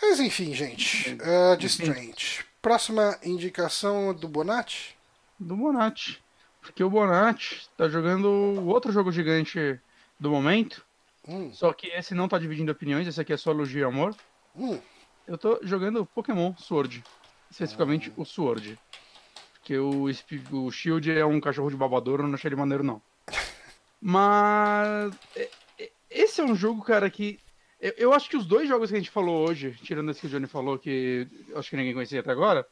Mas 0.00 0.20
enfim, 0.20 0.52
gente. 0.54 1.14
Uh, 1.14 1.56
de 1.56 1.66
Strange. 1.66 2.44
Próxima 2.60 3.18
indicação 3.22 4.14
do 4.14 4.28
Bonatti? 4.28 4.96
Do 5.38 5.56
Bonatti. 5.56 6.22
Porque 6.60 6.82
o 6.82 6.90
Bonatti 6.90 7.68
tá 7.76 7.88
jogando 7.88 8.26
o 8.26 8.66
outro 8.66 8.90
jogo 8.90 9.12
gigante 9.12 9.78
do 10.18 10.30
momento. 10.30 10.84
Hum. 11.26 11.52
Só 11.52 11.72
que 11.72 11.88
esse 11.88 12.14
não 12.14 12.28
tá 12.28 12.38
dividindo 12.38 12.72
opiniões, 12.72 13.06
esse 13.06 13.20
aqui 13.20 13.32
é 13.32 13.36
só 13.36 13.50
elogio 13.50 13.80
e 13.80 13.84
amor. 13.84 14.14
Hum. 14.56 14.80
Eu 15.26 15.38
tô 15.38 15.58
jogando 15.62 16.06
Pokémon 16.06 16.54
Sword. 16.56 17.02
Especificamente 17.50 18.10
hum. 18.10 18.14
o 18.18 18.24
Sword. 18.24 18.78
Porque 19.54 19.78
o, 19.78 20.04
o 20.52 20.70
Shield 20.70 21.10
é 21.10 21.24
um 21.24 21.40
cachorro 21.40 21.70
de 21.70 21.76
babador, 21.76 22.20
eu 22.20 22.26
não 22.26 22.34
achei 22.34 22.48
ele 22.48 22.56
maneiro, 22.56 22.84
não. 22.84 23.00
Mas. 24.00 25.14
Esse 26.10 26.40
é 26.40 26.44
um 26.44 26.54
jogo, 26.54 26.82
cara, 26.82 27.08
que 27.10 27.40
eu, 27.80 28.12
acho 28.14 28.30
que 28.30 28.36
os 28.36 28.46
dois 28.46 28.66
jogos 28.66 28.88
que 28.88 28.96
a 28.96 28.98
gente 28.98 29.10
falou 29.10 29.46
hoje, 29.46 29.76
tirando 29.82 30.10
esse 30.10 30.20
que 30.20 30.26
o 30.26 30.30
Johnny 30.30 30.46
falou, 30.46 30.78
que 30.78 31.26
acho 31.54 31.68
que 31.68 31.76
ninguém 31.76 31.92
conhecia 31.92 32.20
até 32.20 32.30
agora, 32.30 32.66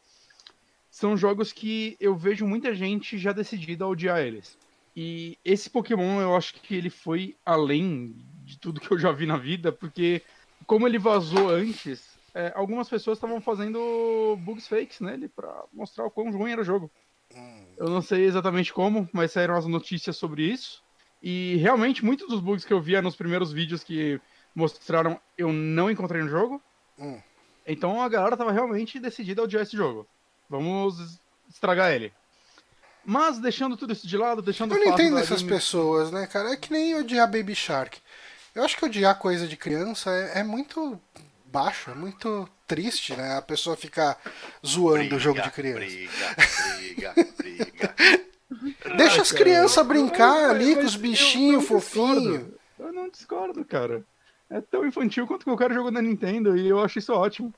são 0.90 1.16
jogos 1.16 1.53
que 1.53 1.96
eu 2.00 2.16
vejo 2.16 2.46
muita 2.46 2.74
gente 2.74 3.18
já 3.18 3.32
decidida 3.32 3.84
a 3.84 3.88
odiar 3.88 4.20
eles. 4.20 4.57
E 4.96 5.38
esse 5.44 5.68
Pokémon, 5.68 6.20
eu 6.20 6.34
acho 6.34 6.55
que 6.55 6.74
ele 6.74 6.88
foi 6.88 7.36
além 7.44 8.16
de 8.44 8.59
tudo 8.59 8.80
que 8.80 8.90
eu 8.90 8.98
já 8.98 9.12
vi 9.12 9.26
na 9.26 9.36
vida, 9.36 9.70
porque 9.70 10.22
como 10.66 10.86
ele 10.86 10.98
vazou 10.98 11.50
antes, 11.50 12.11
é, 12.34 12.52
algumas 12.54 12.88
pessoas 12.88 13.18
estavam 13.18 13.40
fazendo 13.40 14.36
bugs 14.40 14.66
fakes 14.66 15.00
nele 15.00 15.28
para 15.28 15.64
mostrar 15.72 16.06
o 16.06 16.10
quão 16.10 16.30
ruim 16.30 16.52
era 16.52 16.62
o 16.62 16.64
jogo. 16.64 16.90
Hum. 17.34 17.64
Eu 17.76 17.88
não 17.88 18.00
sei 18.00 18.24
exatamente 18.24 18.72
como, 18.72 19.08
mas 19.12 19.32
saíram 19.32 19.56
as 19.56 19.66
notícias 19.66 20.16
sobre 20.16 20.44
isso. 20.44 20.82
E 21.22 21.56
realmente, 21.56 22.04
muitos 22.04 22.28
dos 22.28 22.40
bugs 22.40 22.64
que 22.64 22.72
eu 22.72 22.80
via 22.80 23.02
nos 23.02 23.14
primeiros 23.14 23.52
vídeos 23.52 23.84
que 23.84 24.20
mostraram, 24.54 25.20
eu 25.36 25.52
não 25.52 25.90
encontrei 25.90 26.22
no 26.22 26.28
jogo. 26.28 26.60
Hum. 26.98 27.20
Então 27.66 28.00
a 28.02 28.08
galera 28.08 28.36
tava 28.36 28.50
realmente 28.50 28.98
decidida 28.98 29.42
a 29.42 29.44
odiar 29.44 29.62
esse 29.62 29.76
jogo. 29.76 30.06
Vamos 30.48 31.20
estragar 31.48 31.92
ele. 31.92 32.12
Mas 33.04 33.38
deixando 33.38 33.76
tudo 33.76 33.92
isso 33.92 34.06
de 34.06 34.16
lado, 34.16 34.42
deixando 34.42 34.74
Eu 34.74 34.84
não 34.84 34.92
entendo 34.92 35.18
essas 35.18 35.42
pessoas, 35.42 36.10
né, 36.10 36.26
cara? 36.26 36.52
É 36.52 36.56
que 36.56 36.72
nem 36.72 36.94
odiar 36.94 37.30
Baby 37.30 37.54
Shark. 37.54 37.98
Eu 38.54 38.64
acho 38.64 38.76
que 38.76 38.84
odiar 38.84 39.18
coisa 39.18 39.46
de 39.46 39.56
criança 39.56 40.10
é, 40.10 40.40
é 40.40 40.42
muito 40.44 41.00
baixo, 41.53 41.90
é 41.90 41.94
muito 41.94 42.48
triste, 42.66 43.14
né? 43.14 43.36
A 43.36 43.42
pessoa 43.42 43.76
ficar 43.76 44.18
zoando 44.66 44.98
briga, 45.00 45.16
o 45.16 45.18
jogo 45.18 45.42
de 45.42 45.50
criança. 45.50 45.78
Briga, 45.78 47.14
briga, 47.14 47.14
briga. 47.36 47.94
Deixa 48.96 49.16
Ai, 49.16 49.20
as 49.20 49.32
crianças 49.32 49.86
brincar 49.86 50.50
ali 50.50 50.74
com 50.74 50.84
os 50.84 50.96
bichinhos 50.96 51.66
fofinhos. 51.66 52.46
Eu 52.78 52.92
não 52.92 53.09
discordo, 53.09 53.64
cara 53.64 54.05
é 54.53 54.61
tão 54.61 54.86
infantil 54.86 55.26
quanto 55.26 55.44
qualquer 55.44 55.72
jogo 55.72 55.90
da 55.90 56.03
Nintendo 56.03 56.57
e 56.57 56.68
eu 56.68 56.80
acho 56.80 56.98
isso 56.98 57.12
ótimo. 57.12 57.53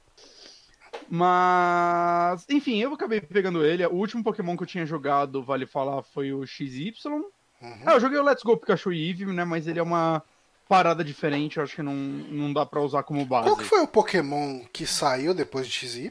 Mas, 1.11 2.47
enfim, 2.49 2.81
eu 2.81 2.95
acabei 2.95 3.21
pegando 3.21 3.65
ele. 3.65 3.85
O 3.87 3.95
último 3.95 4.23
Pokémon 4.23 4.57
que 4.57 4.63
eu 4.63 4.67
tinha 4.67 4.87
jogado, 4.87 5.43
vale 5.43 5.67
falar, 5.67 6.03
foi 6.03 6.33
o 6.33 6.47
XY. 6.47 6.95
Uhum. 7.05 7.83
Ah, 7.85 7.95
eu 7.95 8.01
joguei 8.01 8.19
o 8.19 8.23
Let's 8.23 8.45
Go 8.45 8.57
Pikachu 8.57 8.93
e 8.93 9.09
Eevee, 9.09 9.27
né? 9.27 9.45
Mas 9.45 9.67
ele 9.67 9.81
é 9.81 9.83
uma 9.83 10.23
parada 10.69 11.05
diferente, 11.05 11.57
eu 11.57 11.63
acho 11.63 11.77
que 11.77 11.83
não, 11.83 11.95
não 11.95 12.53
dá 12.53 12.65
pra 12.65 12.81
usar 12.81 13.03
como 13.03 13.25
base. 13.25 13.49
Qual 13.49 13.57
que 13.57 13.65
foi 13.65 13.81
o 13.81 13.89
Pokémon 13.89 14.65
que 14.73 14.87
saiu 14.87 15.35
depois 15.35 15.67
de 15.67 15.73
XY? 15.73 16.11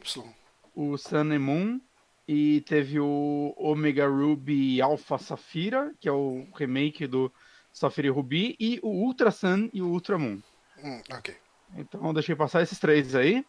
O 0.75 0.97
Sun 0.97 1.31
and 1.31 1.39
Moon. 1.39 1.79
E 2.25 2.61
teve 2.61 3.01
o 3.01 3.53
Omega 3.57 4.07
Ruby 4.07 4.81
Alpha 4.81 5.17
Safira, 5.17 5.93
que 5.99 6.07
é 6.07 6.11
o 6.11 6.47
remake 6.55 7.05
do 7.05 7.29
Safira 7.73 8.07
e 8.07 8.11
Ruby, 8.11 8.55
e 8.57 8.79
o 8.81 8.87
Ultra 8.87 9.29
Sun 9.29 9.69
e 9.73 9.81
o 9.81 9.87
Ultra 9.87 10.17
Moon. 10.17 10.39
Hum, 10.81 11.01
ok. 11.11 11.35
Então 11.75 12.13
deixei 12.13 12.33
passar 12.33 12.61
esses 12.61 12.79
três 12.79 13.13
aí. 13.13 13.45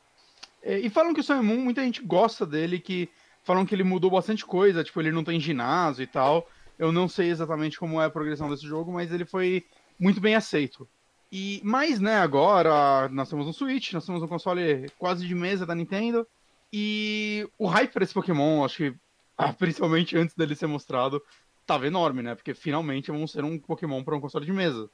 E 0.60 0.90
falam 0.90 1.14
que 1.14 1.20
o 1.20 1.22
Sun 1.22 1.40
Moon, 1.42 1.58
muita 1.58 1.84
gente 1.84 2.02
gosta 2.02 2.44
dele, 2.44 2.80
que 2.80 3.08
falam 3.44 3.64
que 3.64 3.74
ele 3.74 3.84
mudou 3.84 4.10
bastante 4.10 4.44
coisa, 4.44 4.82
tipo, 4.82 5.00
ele 5.00 5.12
não 5.12 5.22
tem 5.22 5.38
ginásio 5.38 6.02
e 6.02 6.06
tal. 6.08 6.50
Eu 6.76 6.90
não 6.90 7.08
sei 7.08 7.28
exatamente 7.28 7.78
como 7.78 8.00
é 8.00 8.06
a 8.06 8.10
progressão 8.10 8.50
desse 8.50 8.66
jogo, 8.66 8.92
mas 8.92 9.12
ele 9.12 9.24
foi 9.24 9.64
muito 9.98 10.20
bem 10.20 10.34
aceito. 10.34 10.88
E 11.30 11.60
mais, 11.64 11.98
né, 12.00 12.16
agora 12.16 13.08
nós 13.08 13.28
temos 13.28 13.46
um 13.46 13.52
Switch, 13.52 13.92
nós 13.92 14.06
temos 14.06 14.22
um 14.22 14.28
console 14.28 14.88
quase 14.98 15.26
de 15.26 15.34
mesa 15.34 15.66
da 15.66 15.74
Nintendo. 15.74 16.26
E 16.72 17.48
o 17.58 17.66
hype 17.66 17.92
para 17.92 18.04
esse 18.04 18.14
Pokémon, 18.14 18.64
acho 18.64 18.76
que 18.76 18.94
ah, 19.36 19.52
principalmente 19.52 20.16
antes 20.16 20.34
dele 20.34 20.54
ser 20.54 20.66
mostrado, 20.66 21.20
tava 21.66 21.86
enorme, 21.86 22.22
né? 22.22 22.34
Porque 22.34 22.54
finalmente 22.54 23.10
vamos 23.10 23.32
ter 23.32 23.44
um 23.44 23.58
Pokémon 23.58 24.02
para 24.02 24.16
um 24.16 24.20
console 24.20 24.46
de 24.46 24.52
mesa. 24.52 24.88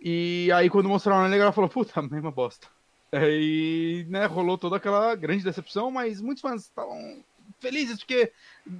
E 0.00 0.50
aí, 0.52 0.68
quando 0.68 0.88
mostraram 0.88 1.26
ele, 1.26 1.40
ela 1.40 1.52
falou: 1.52 1.68
puta, 1.68 2.00
mesma 2.02 2.30
bosta. 2.30 2.66
Aí, 3.12 4.06
né, 4.08 4.24
rolou 4.24 4.56
toda 4.56 4.76
aquela 4.76 5.14
grande 5.14 5.44
decepção, 5.44 5.90
mas 5.90 6.20
muitos 6.20 6.40
fãs 6.40 6.62
estavam 6.62 7.22
felizes 7.62 7.98
porque 7.98 8.32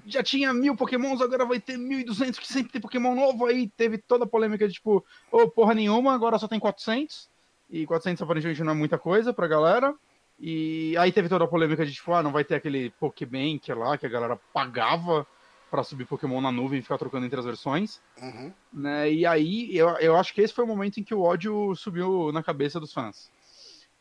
já 0.05 0.23
tinha 0.23 0.53
mil 0.53 0.77
pokémons, 0.77 1.23
agora 1.23 1.47
vai 1.47 1.59
ter 1.59 1.79
1.200, 1.79 2.39
que 2.39 2.47
sempre 2.47 2.73
tem 2.73 2.81
pokémon 2.81 3.15
novo. 3.15 3.47
Aí 3.47 3.69
teve 3.69 3.97
toda 3.97 4.25
a 4.25 4.29
polêmica 4.29 4.69
de 4.69 4.75
tipo, 4.75 5.05
ô, 5.31 5.43
oh, 5.43 5.49
porra 5.49 5.75
nenhuma, 5.75 6.13
agora 6.13 6.39
só 6.39 6.47
tem 6.47 6.61
400. 6.61 7.31
E 7.71 7.87
400 7.87 8.21
aparentemente 8.23 8.63
não 8.63 8.73
é 8.73 8.77
muita 8.77 8.99
coisa 8.99 9.33
pra 9.33 9.49
galera. 9.49 9.95
E 10.39 10.95
aí 10.99 11.13
teve 11.13 11.29
toda 11.29 11.45
a 11.45 11.49
polêmica 11.49 11.87
de 11.87 11.93
tipo, 11.93 12.13
ah, 12.13 12.23
não 12.23 12.33
vai 12.33 12.45
ter 12.45 12.57
aquele 12.57 12.91
Pokébank 12.91 13.73
lá 13.73 13.97
que 13.97 14.05
a 14.05 14.11
galera 14.11 14.39
pagava 14.53 15.27
para 15.71 15.83
subir 15.83 16.05
Pokémon 16.05 16.41
na 16.41 16.53
nuvem 16.53 16.81
e 16.81 16.83
ficar 16.83 16.99
trocando 16.99 17.25
entre 17.25 17.39
as 17.39 17.47
versões. 17.47 17.99
Uhum. 18.21 18.53
Né? 18.71 19.11
E 19.11 19.25
aí 19.25 19.75
eu, 19.75 19.89
eu 20.01 20.17
acho 20.17 20.35
que 20.35 20.43
esse 20.43 20.53
foi 20.53 20.65
o 20.65 20.67
momento 20.67 21.01
em 21.01 21.03
que 21.03 21.15
o 21.15 21.23
ódio 21.23 21.75
subiu 21.75 22.31
na 22.31 22.43
cabeça 22.43 22.79
dos 22.79 22.93
fãs. 22.93 23.31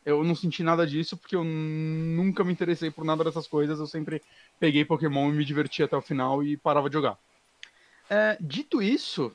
Eu 0.06 0.24
não 0.24 0.34
senti 0.36 0.64
nada 0.64 0.86
disso 0.86 1.16
porque 1.16 1.36
eu 1.36 1.44
nunca 1.44 2.44
me 2.44 2.52
interessei 2.52 2.90
por 2.90 3.06
nada 3.06 3.24
dessas 3.24 3.48
coisas. 3.48 3.80
Eu 3.80 3.88
sempre 3.88 4.22
peguei 4.60 4.84
Pokémon 4.84 5.30
e 5.30 5.34
me 5.34 5.46
diverti 5.46 5.84
até 5.84 5.96
o 5.96 6.02
final 6.02 6.44
e 6.44 6.58
parava 6.58 6.90
de 6.90 6.94
jogar. 6.94 7.18
É, 8.10 8.38
dito 8.42 8.82
isso, 8.82 9.32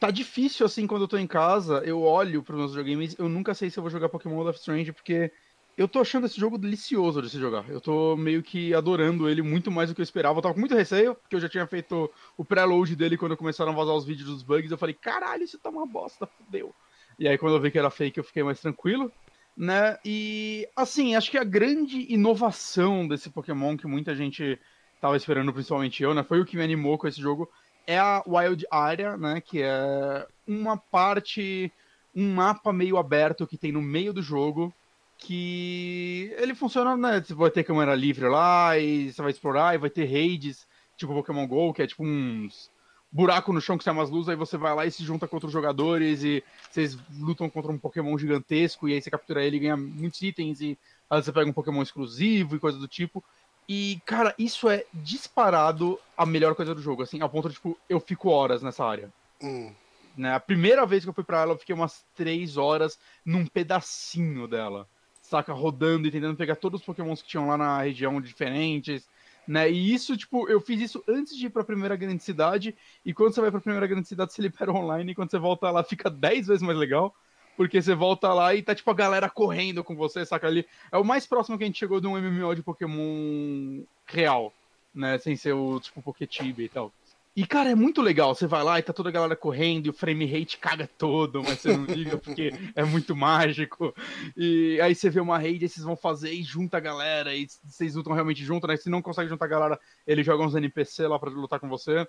tá 0.00 0.10
difícil 0.10 0.64
assim 0.64 0.86
quando 0.86 1.02
eu 1.02 1.08
tô 1.08 1.18
em 1.18 1.26
casa. 1.26 1.82
Eu 1.84 2.02
olho 2.02 2.42
para 2.42 2.56
meus 2.56 2.74
videogames. 2.74 3.14
Eu 3.18 3.28
nunca 3.28 3.54
sei 3.54 3.68
se 3.68 3.78
eu 3.78 3.82
vou 3.82 3.90
jogar 3.90 4.08
Pokémon 4.08 4.46
Life 4.46 4.58
Strange 4.58 4.92
porque 4.92 5.30
eu 5.76 5.86
tô 5.86 6.00
achando 6.00 6.24
esse 6.24 6.40
jogo 6.40 6.56
delicioso 6.56 7.20
de 7.20 7.28
se 7.28 7.38
jogar. 7.38 7.68
Eu 7.68 7.80
tô 7.80 8.16
meio 8.16 8.42
que 8.42 8.72
adorando 8.72 9.28
ele 9.28 9.42
muito 9.42 9.70
mais 9.70 9.90
do 9.90 9.94
que 9.94 10.00
eu 10.00 10.04
esperava. 10.04 10.38
Eu 10.38 10.42
tava 10.42 10.54
com 10.54 10.60
muito 10.60 10.74
receio, 10.74 11.14
porque 11.14 11.36
eu 11.36 11.40
já 11.40 11.50
tinha 11.50 11.66
feito 11.66 12.10
o 12.34 12.44
pré-load 12.44 12.96
dele 12.96 13.18
quando 13.18 13.36
começaram 13.36 13.72
a 13.72 13.74
vazar 13.74 13.94
os 13.94 14.06
vídeos 14.06 14.30
dos 14.30 14.42
bugs. 14.42 14.70
Eu 14.70 14.78
falei, 14.78 14.94
caralho, 14.94 15.42
isso 15.42 15.58
tá 15.58 15.68
uma 15.68 15.86
bosta, 15.86 16.26
fodeu. 16.26 16.74
E 17.18 17.28
aí 17.28 17.36
quando 17.36 17.56
eu 17.56 17.60
vi 17.60 17.70
que 17.70 17.78
era 17.78 17.90
fake, 17.90 18.18
eu 18.18 18.24
fiquei 18.24 18.42
mais 18.42 18.58
tranquilo. 18.58 19.12
Né? 19.56 19.98
E 20.04 20.68
assim, 20.76 21.14
acho 21.14 21.30
que 21.30 21.38
a 21.38 21.44
grande 21.44 22.12
inovação 22.12 23.08
desse 23.08 23.30
Pokémon 23.30 23.76
que 23.76 23.86
muita 23.86 24.14
gente 24.14 24.58
tava 25.00 25.16
esperando, 25.16 25.52
principalmente 25.52 26.02
eu, 26.02 26.12
né? 26.12 26.22
Foi 26.22 26.40
o 26.40 26.44
que 26.44 26.56
me 26.56 26.62
animou 26.62 26.98
com 26.98 27.08
esse 27.08 27.20
jogo. 27.20 27.50
É 27.86 27.98
a 27.98 28.22
Wild 28.26 28.66
Area, 28.70 29.16
né? 29.16 29.40
Que 29.40 29.62
é 29.62 30.26
uma 30.46 30.76
parte, 30.76 31.72
um 32.14 32.34
mapa 32.34 32.72
meio 32.72 32.98
aberto 32.98 33.46
que 33.46 33.56
tem 33.56 33.72
no 33.72 33.80
meio 33.80 34.12
do 34.12 34.20
jogo 34.20 34.74
que 35.18 36.34
ele 36.36 36.54
funciona, 36.54 36.96
né? 36.96 37.22
Você 37.24 37.34
vai 37.34 37.50
ter 37.50 37.64
câmera 37.64 37.94
livre 37.94 38.28
lá 38.28 38.78
e 38.78 39.12
você 39.12 39.22
vai 39.22 39.30
explorar 39.30 39.74
e 39.74 39.78
vai 39.78 39.90
ter 39.90 40.04
raids, 40.04 40.66
tipo 40.96 41.14
Pokémon 41.14 41.46
GO, 41.46 41.72
que 41.72 41.82
é 41.82 41.86
tipo 41.86 42.04
uns 42.04 42.70
buraco 43.10 43.52
no 43.52 43.60
chão 43.60 43.78
que 43.78 43.84
sai 43.84 43.94
umas 43.94 44.10
luzes, 44.10 44.28
aí 44.28 44.36
você 44.36 44.56
vai 44.56 44.74
lá 44.74 44.86
e 44.86 44.90
se 44.90 45.04
junta 45.04 45.26
com 45.26 45.36
outros 45.36 45.52
jogadores 45.52 46.22
e 46.22 46.42
vocês 46.70 46.98
lutam 47.18 47.48
contra 47.48 47.72
um 47.72 47.78
Pokémon 47.78 48.16
gigantesco 48.18 48.88
e 48.88 48.94
aí 48.94 49.00
você 49.00 49.10
captura 49.10 49.44
ele 49.44 49.56
e 49.56 49.60
ganha 49.60 49.76
muitos 49.76 50.20
itens 50.22 50.60
e 50.60 50.78
vezes 51.10 51.26
você 51.26 51.32
pega 51.32 51.48
um 51.48 51.52
Pokémon 51.52 51.82
exclusivo 51.82 52.56
e 52.56 52.60
coisa 52.60 52.78
do 52.78 52.88
tipo. 52.88 53.22
E, 53.68 54.00
cara, 54.06 54.34
isso 54.38 54.68
é 54.68 54.84
disparado 54.92 55.98
a 56.16 56.24
melhor 56.24 56.54
coisa 56.54 56.74
do 56.74 56.80
jogo, 56.80 57.02
assim, 57.02 57.20
ao 57.20 57.28
ponto 57.28 57.48
de, 57.48 57.54
tipo, 57.54 57.76
eu 57.88 57.98
fico 57.98 58.28
horas 58.28 58.62
nessa 58.62 58.84
área. 58.84 59.12
Hum. 59.42 59.72
Né? 60.16 60.34
A 60.34 60.40
primeira 60.40 60.86
vez 60.86 61.02
que 61.02 61.10
eu 61.10 61.14
fui 61.14 61.24
pra 61.24 61.42
ela, 61.42 61.52
eu 61.52 61.58
fiquei 61.58 61.74
umas 61.74 62.04
três 62.14 62.56
horas 62.56 62.98
num 63.24 63.44
pedacinho 63.44 64.46
dela. 64.46 64.88
Saca? 65.20 65.52
Rodando 65.52 66.06
e 66.06 66.10
tentando 66.10 66.36
pegar 66.36 66.56
todos 66.56 66.80
os 66.80 66.86
pokémons 66.86 67.20
que 67.20 67.28
tinham 67.28 67.48
lá 67.48 67.58
na 67.58 67.82
região 67.82 68.20
diferentes. 68.20 69.08
Né? 69.46 69.70
E 69.70 69.94
isso, 69.94 70.16
tipo, 70.16 70.48
eu 70.48 70.60
fiz 70.60 70.80
isso 70.80 71.04
antes 71.08 71.36
de 71.36 71.46
ir 71.46 71.50
pra 71.50 71.62
primeira 71.62 71.94
grande 71.94 72.22
cidade. 72.22 72.76
E 73.04 73.14
quando 73.14 73.34
você 73.34 73.40
vai 73.40 73.50
pra 73.50 73.60
primeira 73.60 73.86
grande 73.86 74.08
cidade, 74.08 74.32
você 74.32 74.42
libera 74.42 74.72
online. 74.72 75.12
E 75.12 75.14
quando 75.14 75.30
você 75.30 75.38
volta 75.38 75.70
lá, 75.70 75.84
fica 75.84 76.10
dez 76.10 76.48
vezes 76.48 76.62
mais 76.62 76.78
legal. 76.78 77.14
Porque 77.56 77.80
você 77.80 77.94
volta 77.94 78.32
lá 78.34 78.54
e 78.54 78.62
tá, 78.62 78.74
tipo, 78.74 78.90
a 78.90 78.94
galera 78.94 79.30
correndo 79.30 79.82
com 79.82 79.96
você, 79.96 80.26
saca 80.26 80.46
ali. 80.46 80.66
É 80.92 80.98
o 80.98 81.04
mais 81.04 81.26
próximo 81.26 81.56
que 81.56 81.64
a 81.64 81.66
gente 81.66 81.78
chegou 81.78 82.00
de 82.00 82.06
um 82.06 82.16
MMO 82.16 82.54
de 82.54 82.62
Pokémon 82.62 83.82
real, 84.04 84.52
né? 84.94 85.16
Sem 85.18 85.36
ser 85.36 85.52
o, 85.52 85.80
tipo, 85.80 86.02
Poketiba 86.02 86.62
e 86.62 86.68
tal. 86.68 86.92
E, 87.36 87.46
cara, 87.46 87.70
é 87.70 87.74
muito 87.74 88.00
legal. 88.00 88.34
Você 88.34 88.46
vai 88.46 88.64
lá 88.64 88.78
e 88.78 88.82
tá 88.82 88.94
toda 88.94 89.10
a 89.10 89.12
galera 89.12 89.36
correndo 89.36 89.86
e 89.86 89.90
o 89.90 89.92
frame 89.92 90.24
rate 90.24 90.56
caga 90.56 90.88
todo, 90.96 91.42
mas 91.42 91.60
você 91.60 91.76
não 91.76 91.84
liga 91.94 92.16
porque 92.16 92.50
é 92.74 92.82
muito 92.82 93.14
mágico. 93.14 93.94
E 94.34 94.80
aí 94.80 94.94
você 94.94 95.10
vê 95.10 95.20
uma 95.20 95.36
raid 95.36 95.62
e 95.62 95.68
vocês 95.68 95.84
vão 95.84 95.94
fazer 95.94 96.32
e 96.32 96.42
junta 96.42 96.78
a 96.78 96.80
galera 96.80 97.34
e 97.34 97.46
vocês 97.62 97.94
lutam 97.94 98.14
realmente 98.14 98.42
junto, 98.42 98.66
né? 98.66 98.78
Se 98.78 98.88
não 98.88 99.02
consegue 99.02 99.28
juntar 99.28 99.44
a 99.44 99.48
galera, 99.48 99.78
ele 100.06 100.24
joga 100.24 100.44
uns 100.44 100.54
NPC 100.54 101.06
lá 101.06 101.18
para 101.18 101.28
lutar 101.28 101.60
com 101.60 101.68
você. 101.68 102.08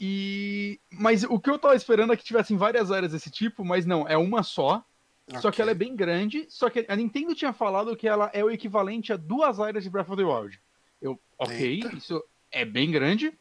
E 0.00 0.80
mas 0.90 1.24
o 1.24 1.38
que 1.38 1.50
eu 1.50 1.58
tava 1.58 1.76
esperando 1.76 2.14
é 2.14 2.16
que 2.16 2.24
tivessem 2.24 2.56
várias 2.56 2.90
áreas 2.90 3.12
desse 3.12 3.30
tipo, 3.30 3.62
mas 3.62 3.84
não, 3.84 4.08
é 4.08 4.16
uma 4.16 4.42
só. 4.42 4.82
Okay. 5.28 5.42
Só 5.42 5.50
que 5.50 5.60
ela 5.60 5.72
é 5.72 5.74
bem 5.74 5.94
grande, 5.94 6.46
só 6.48 6.70
que 6.70 6.86
a 6.88 6.96
Nintendo 6.96 7.34
tinha 7.34 7.52
falado 7.52 7.94
que 7.94 8.08
ela 8.08 8.30
é 8.32 8.42
o 8.42 8.50
equivalente 8.50 9.12
a 9.12 9.16
duas 9.18 9.60
áreas 9.60 9.84
de 9.84 9.90
Breath 9.90 10.08
of 10.08 10.16
the 10.16 10.24
Wild. 10.24 10.58
Eu, 11.02 11.20
OK, 11.38 11.54
Eita. 11.54 11.94
isso 11.94 12.24
é 12.50 12.64
bem 12.64 12.90
grande 12.90 13.32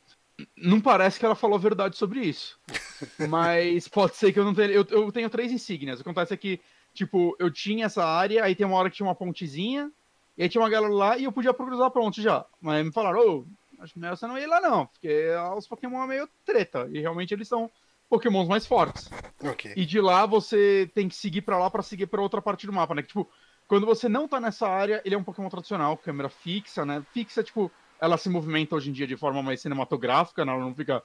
não 0.58 0.80
parece 0.80 1.20
que 1.20 1.26
ela 1.26 1.36
falou 1.36 1.58
a 1.58 1.62
verdade 1.62 1.98
sobre 1.98 2.22
isso. 2.22 2.60
Mas 3.30 3.88
pode 3.88 4.16
ser 4.16 4.32
que 4.32 4.40
eu 4.40 4.46
não 4.46 4.54
tenha. 4.54 4.70
Eu, 4.70 4.86
eu 4.90 5.12
tenho 5.12 5.30
três 5.30 5.52
insígnias. 5.52 6.02
Acontece 6.02 6.36
que, 6.38 6.60
tipo, 6.94 7.36
eu 7.40 7.52
tinha 7.52 7.86
essa 7.86 8.04
área, 8.06 8.44
aí 8.44 8.56
tem 8.56 8.66
uma 8.66 8.78
hora 8.78 8.90
que 8.90 8.96
tinha 8.98 9.08
uma 9.08 9.16
pontezinha, 9.16 9.92
e 10.38 10.44
aí 10.44 10.50
tinha 10.50 10.62
uma 10.62 10.70
galera 10.70 10.94
lá 10.94 11.18
e 11.18 11.24
eu 11.24 11.32
podia 11.32 11.54
cruzar 11.54 11.88
a 11.88 11.92
ponte 11.92 12.22
já. 12.22 12.46
Mas 12.62 12.86
me 12.86 12.92
falaram, 12.92 13.20
ô, 13.20 13.46
oh, 13.80 13.84
acho 13.84 13.98
melhor 14.00 14.16
você 14.16 14.28
não 14.28 14.38
ir 14.38 14.48
lá 14.48 14.62
não, 14.62 14.86
porque 14.86 15.28
os 15.58 15.68
Pokémon 15.68 16.04
é 16.04 16.08
meio 16.08 16.30
treta. 16.46 16.90
E 16.92 17.00
realmente 17.00 17.34
eles 17.34 17.48
são 17.48 17.70
Pokémons 18.10 18.48
mais 18.48 18.66
fortes. 18.66 19.10
Okay. 19.40 19.74
E 19.76 19.86
de 19.86 20.00
lá 20.02 20.26
você 20.26 20.90
tem 20.94 21.08
que 21.08 21.16
seguir 21.16 21.42
para 21.42 21.58
lá 21.58 21.70
para 21.70 21.82
seguir 21.82 22.08
para 22.08 22.22
outra 22.22 22.42
parte 22.42 22.66
do 22.66 22.74
mapa, 22.74 22.94
né? 22.94 23.02
Que, 23.02 23.10
tipo, 23.10 23.30
quando 23.68 23.86
você 23.86 24.10
não 24.10 24.28
tá 24.28 24.40
nessa 24.40 24.68
área, 24.68 25.02
ele 25.06 25.16
é 25.16 25.18
um 25.18 25.24
Pokémon 25.24 25.50
tradicional, 25.50 25.96
câmera 25.98 26.28
fixa, 26.28 26.86
né? 26.86 27.04
Fixa, 27.14 27.42
tipo, 27.42 27.72
ela 28.02 28.18
se 28.18 28.28
movimenta 28.28 28.76
hoje 28.76 28.90
em 28.90 28.94
dia 28.94 29.06
de 29.06 29.16
forma 29.16 29.44
mais 29.44 29.62
cinematográfica, 29.62 30.44
né? 30.44 30.52
ela 30.52 30.62
não 30.62 30.74
fica. 30.74 31.04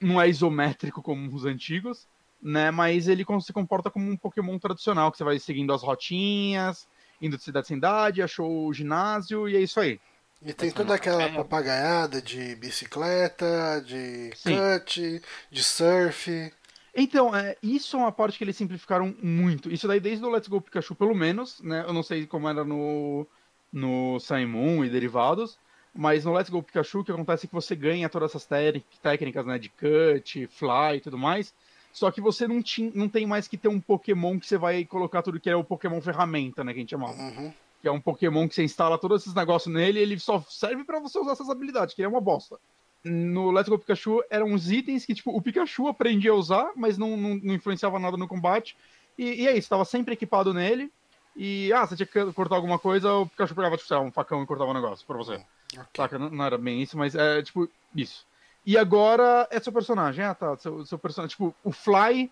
não 0.00 0.20
é 0.20 0.28
isométrico 0.28 1.02
como 1.02 1.28
os 1.34 1.44
antigos, 1.44 2.06
né? 2.40 2.70
Mas 2.70 3.08
ele 3.08 3.26
se 3.40 3.52
comporta 3.52 3.90
como 3.90 4.08
um 4.08 4.16
Pokémon 4.16 4.56
tradicional, 4.58 5.10
que 5.10 5.18
você 5.18 5.24
vai 5.24 5.38
seguindo 5.40 5.72
as 5.72 5.82
rotinhas, 5.82 6.86
indo 7.20 7.36
de 7.36 7.42
cidade 7.42 7.66
em 7.66 7.74
cidade, 7.74 8.22
achou 8.22 8.66
o 8.66 8.72
ginásio 8.72 9.48
e 9.48 9.56
é 9.56 9.60
isso 9.60 9.80
aí. 9.80 10.00
E 10.42 10.54
tem 10.54 10.70
toda 10.70 10.94
aquela 10.94 11.28
papagaiada 11.28 12.22
de 12.22 12.54
bicicleta, 12.54 13.82
de 13.84 14.30
Sim. 14.34 14.56
cut, 14.56 15.22
de 15.50 15.64
surf. 15.64 16.50
Então, 16.94 17.34
é, 17.36 17.56
isso 17.62 17.96
é 17.96 18.00
uma 18.00 18.12
parte 18.12 18.38
que 18.38 18.44
eles 18.44 18.56
simplificaram 18.56 19.14
muito. 19.22 19.70
Isso 19.70 19.86
daí 19.86 20.00
desde 20.00 20.24
o 20.24 20.30
Let's 20.30 20.48
Go 20.48 20.60
Pikachu, 20.60 20.94
pelo 20.94 21.14
menos, 21.14 21.60
né? 21.60 21.84
Eu 21.86 21.92
não 21.92 22.02
sei 22.02 22.26
como 22.26 22.48
era 22.48 22.64
no, 22.64 23.26
no 23.70 24.18
Simon 24.18 24.82
e 24.84 24.88
derivados, 24.88 25.58
mas 25.94 26.24
no 26.24 26.32
Let's 26.32 26.50
Go 26.50 26.62
Pikachu, 26.62 27.00
o 27.00 27.04
que 27.04 27.12
acontece 27.12 27.46
é 27.46 27.48
que 27.48 27.54
você 27.54 27.74
ganha 27.74 28.08
todas 28.08 28.30
essas 28.30 28.48
técnicas, 29.02 29.44
né, 29.44 29.58
de 29.58 29.68
cut, 29.70 30.46
fly 30.46 30.96
e 30.96 31.00
tudo 31.00 31.18
mais. 31.18 31.52
Só 31.92 32.10
que 32.10 32.20
você 32.20 32.46
não, 32.46 32.62
tinha, 32.62 32.90
não 32.94 33.08
tem 33.08 33.26
mais 33.26 33.48
que 33.48 33.56
ter 33.56 33.68
um 33.68 33.80
Pokémon 33.80 34.38
que 34.38 34.46
você 34.46 34.56
vai 34.56 34.84
colocar 34.84 35.22
tudo 35.22 35.40
que 35.40 35.50
é 35.50 35.56
o 35.56 35.64
Pokémon 35.64 36.00
ferramenta, 36.00 36.62
né, 36.62 36.72
que 36.72 36.78
a 36.78 36.82
gente 36.82 36.90
chamava. 36.90 37.20
Uhum. 37.20 37.52
Que 37.82 37.88
é 37.88 37.92
um 37.92 38.00
Pokémon 38.00 38.48
que 38.48 38.54
você 38.54 38.62
instala 38.62 38.98
todos 38.98 39.22
esses 39.22 39.34
negócios 39.34 39.72
nele 39.74 39.98
e 39.98 40.02
ele 40.02 40.18
só 40.18 40.40
serve 40.48 40.84
para 40.84 41.00
você 41.00 41.18
usar 41.18 41.32
essas 41.32 41.50
habilidades, 41.50 41.94
que 41.94 42.02
é 42.02 42.08
uma 42.08 42.20
bosta. 42.20 42.56
No 43.02 43.50
Let's 43.50 43.68
Go 43.68 43.78
Pikachu 43.78 44.22
eram 44.30 44.46
uns 44.46 44.70
itens 44.70 45.04
que, 45.04 45.14
tipo, 45.14 45.34
o 45.34 45.40
Pikachu 45.40 45.88
aprendia 45.88 46.30
a 46.30 46.34
usar, 46.34 46.70
mas 46.76 46.98
não, 46.98 47.16
não, 47.16 47.34
não 47.42 47.54
influenciava 47.54 47.98
nada 47.98 48.16
no 48.16 48.28
combate. 48.28 48.76
E, 49.18 49.42
e 49.42 49.48
é 49.48 49.52
isso, 49.52 49.60
estava 49.60 49.84
sempre 49.84 50.12
equipado 50.12 50.52
nele. 50.52 50.92
E, 51.34 51.72
ah, 51.72 51.86
você 51.86 51.96
tinha 51.96 52.06
que 52.06 52.32
cortar 52.34 52.56
alguma 52.56 52.78
coisa, 52.78 53.12
o 53.14 53.26
Pikachu 53.26 53.54
pegava, 53.54 53.76
tipo, 53.76 53.94
um 53.96 54.12
facão 54.12 54.42
e 54.42 54.46
cortava 54.46 54.68
o 54.70 54.72
um 54.72 54.76
negócio 54.76 55.06
pra 55.06 55.16
você. 55.16 55.36
Uhum. 55.36 55.44
Okay. 55.72 55.86
Saca? 55.96 56.18
Não, 56.18 56.30
não, 56.30 56.44
era 56.44 56.58
bem 56.58 56.82
isso, 56.82 56.96
mas 56.96 57.14
é 57.14 57.42
tipo 57.42 57.68
isso. 57.94 58.26
E 58.64 58.76
agora 58.76 59.48
é 59.50 59.58
seu 59.60 59.72
personagem. 59.72 60.24
Ah, 60.24 60.34
tá. 60.34 60.56
Seu, 60.56 60.84
seu 60.84 60.98
personagem. 60.98 61.30
Tipo, 61.30 61.54
o 61.64 61.72
Fly, 61.72 62.30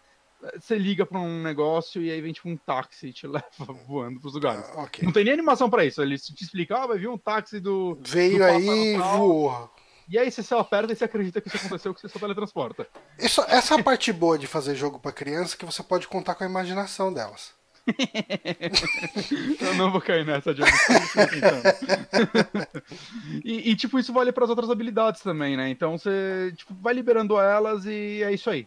você 0.58 0.76
liga 0.76 1.06
pra 1.06 1.18
um 1.18 1.42
negócio 1.42 2.02
e 2.02 2.10
aí 2.10 2.20
vem 2.20 2.32
tipo 2.32 2.48
um 2.48 2.56
táxi 2.56 3.08
e 3.08 3.12
te 3.12 3.26
leva 3.28 3.72
voando 3.86 4.20
pros 4.20 4.34
lugares. 4.34 4.64
Ah, 4.74 4.82
okay. 4.82 5.04
Não 5.04 5.12
tem 5.12 5.24
nem 5.24 5.32
animação 5.32 5.70
pra 5.70 5.84
isso. 5.84 6.02
Ele 6.02 6.18
te 6.18 6.42
explica, 6.42 6.76
ah, 6.82 6.86
vai 6.86 6.98
vir 6.98 7.08
um 7.08 7.18
táxi 7.18 7.60
do. 7.60 7.98
Veio 8.00 8.38
do 8.38 8.44
aí 8.44 8.94
e 8.94 8.96
voou. 8.98 9.70
E 10.08 10.18
aí 10.18 10.30
você 10.30 10.42
só 10.42 10.60
aperta 10.60 10.90
e 10.90 10.96
você 10.96 11.04
acredita 11.04 11.38
que 11.38 11.48
isso 11.48 11.58
aconteceu, 11.58 11.92
que 11.92 12.00
você 12.00 12.08
só 12.08 12.18
teletransporta. 12.18 12.88
Isso, 13.18 13.42
essa 13.46 13.74
é 13.74 13.80
a 13.80 13.82
parte 13.82 14.10
boa 14.10 14.38
de 14.38 14.46
fazer 14.46 14.74
jogo 14.74 14.98
para 14.98 15.12
criança, 15.12 15.54
que 15.54 15.66
você 15.66 15.82
pode 15.82 16.08
contar 16.08 16.34
com 16.34 16.44
a 16.44 16.46
imaginação 16.46 17.12
delas. 17.12 17.57
eu 19.60 19.74
não 19.74 19.90
vou 19.90 20.00
cair 20.00 20.24
nessa 20.24 20.54
de 20.54 20.62
e, 23.44 23.70
e, 23.70 23.76
tipo, 23.76 23.98
isso 23.98 24.12
vale 24.12 24.32
para 24.32 24.44
as 24.44 24.50
outras 24.50 24.70
habilidades 24.70 25.22
também, 25.22 25.56
né? 25.56 25.70
Então 25.70 25.98
você 25.98 26.52
tipo, 26.56 26.74
vai 26.74 26.94
liberando 26.94 27.38
elas 27.38 27.84
e 27.86 28.22
é 28.22 28.32
isso 28.32 28.50
aí. 28.50 28.66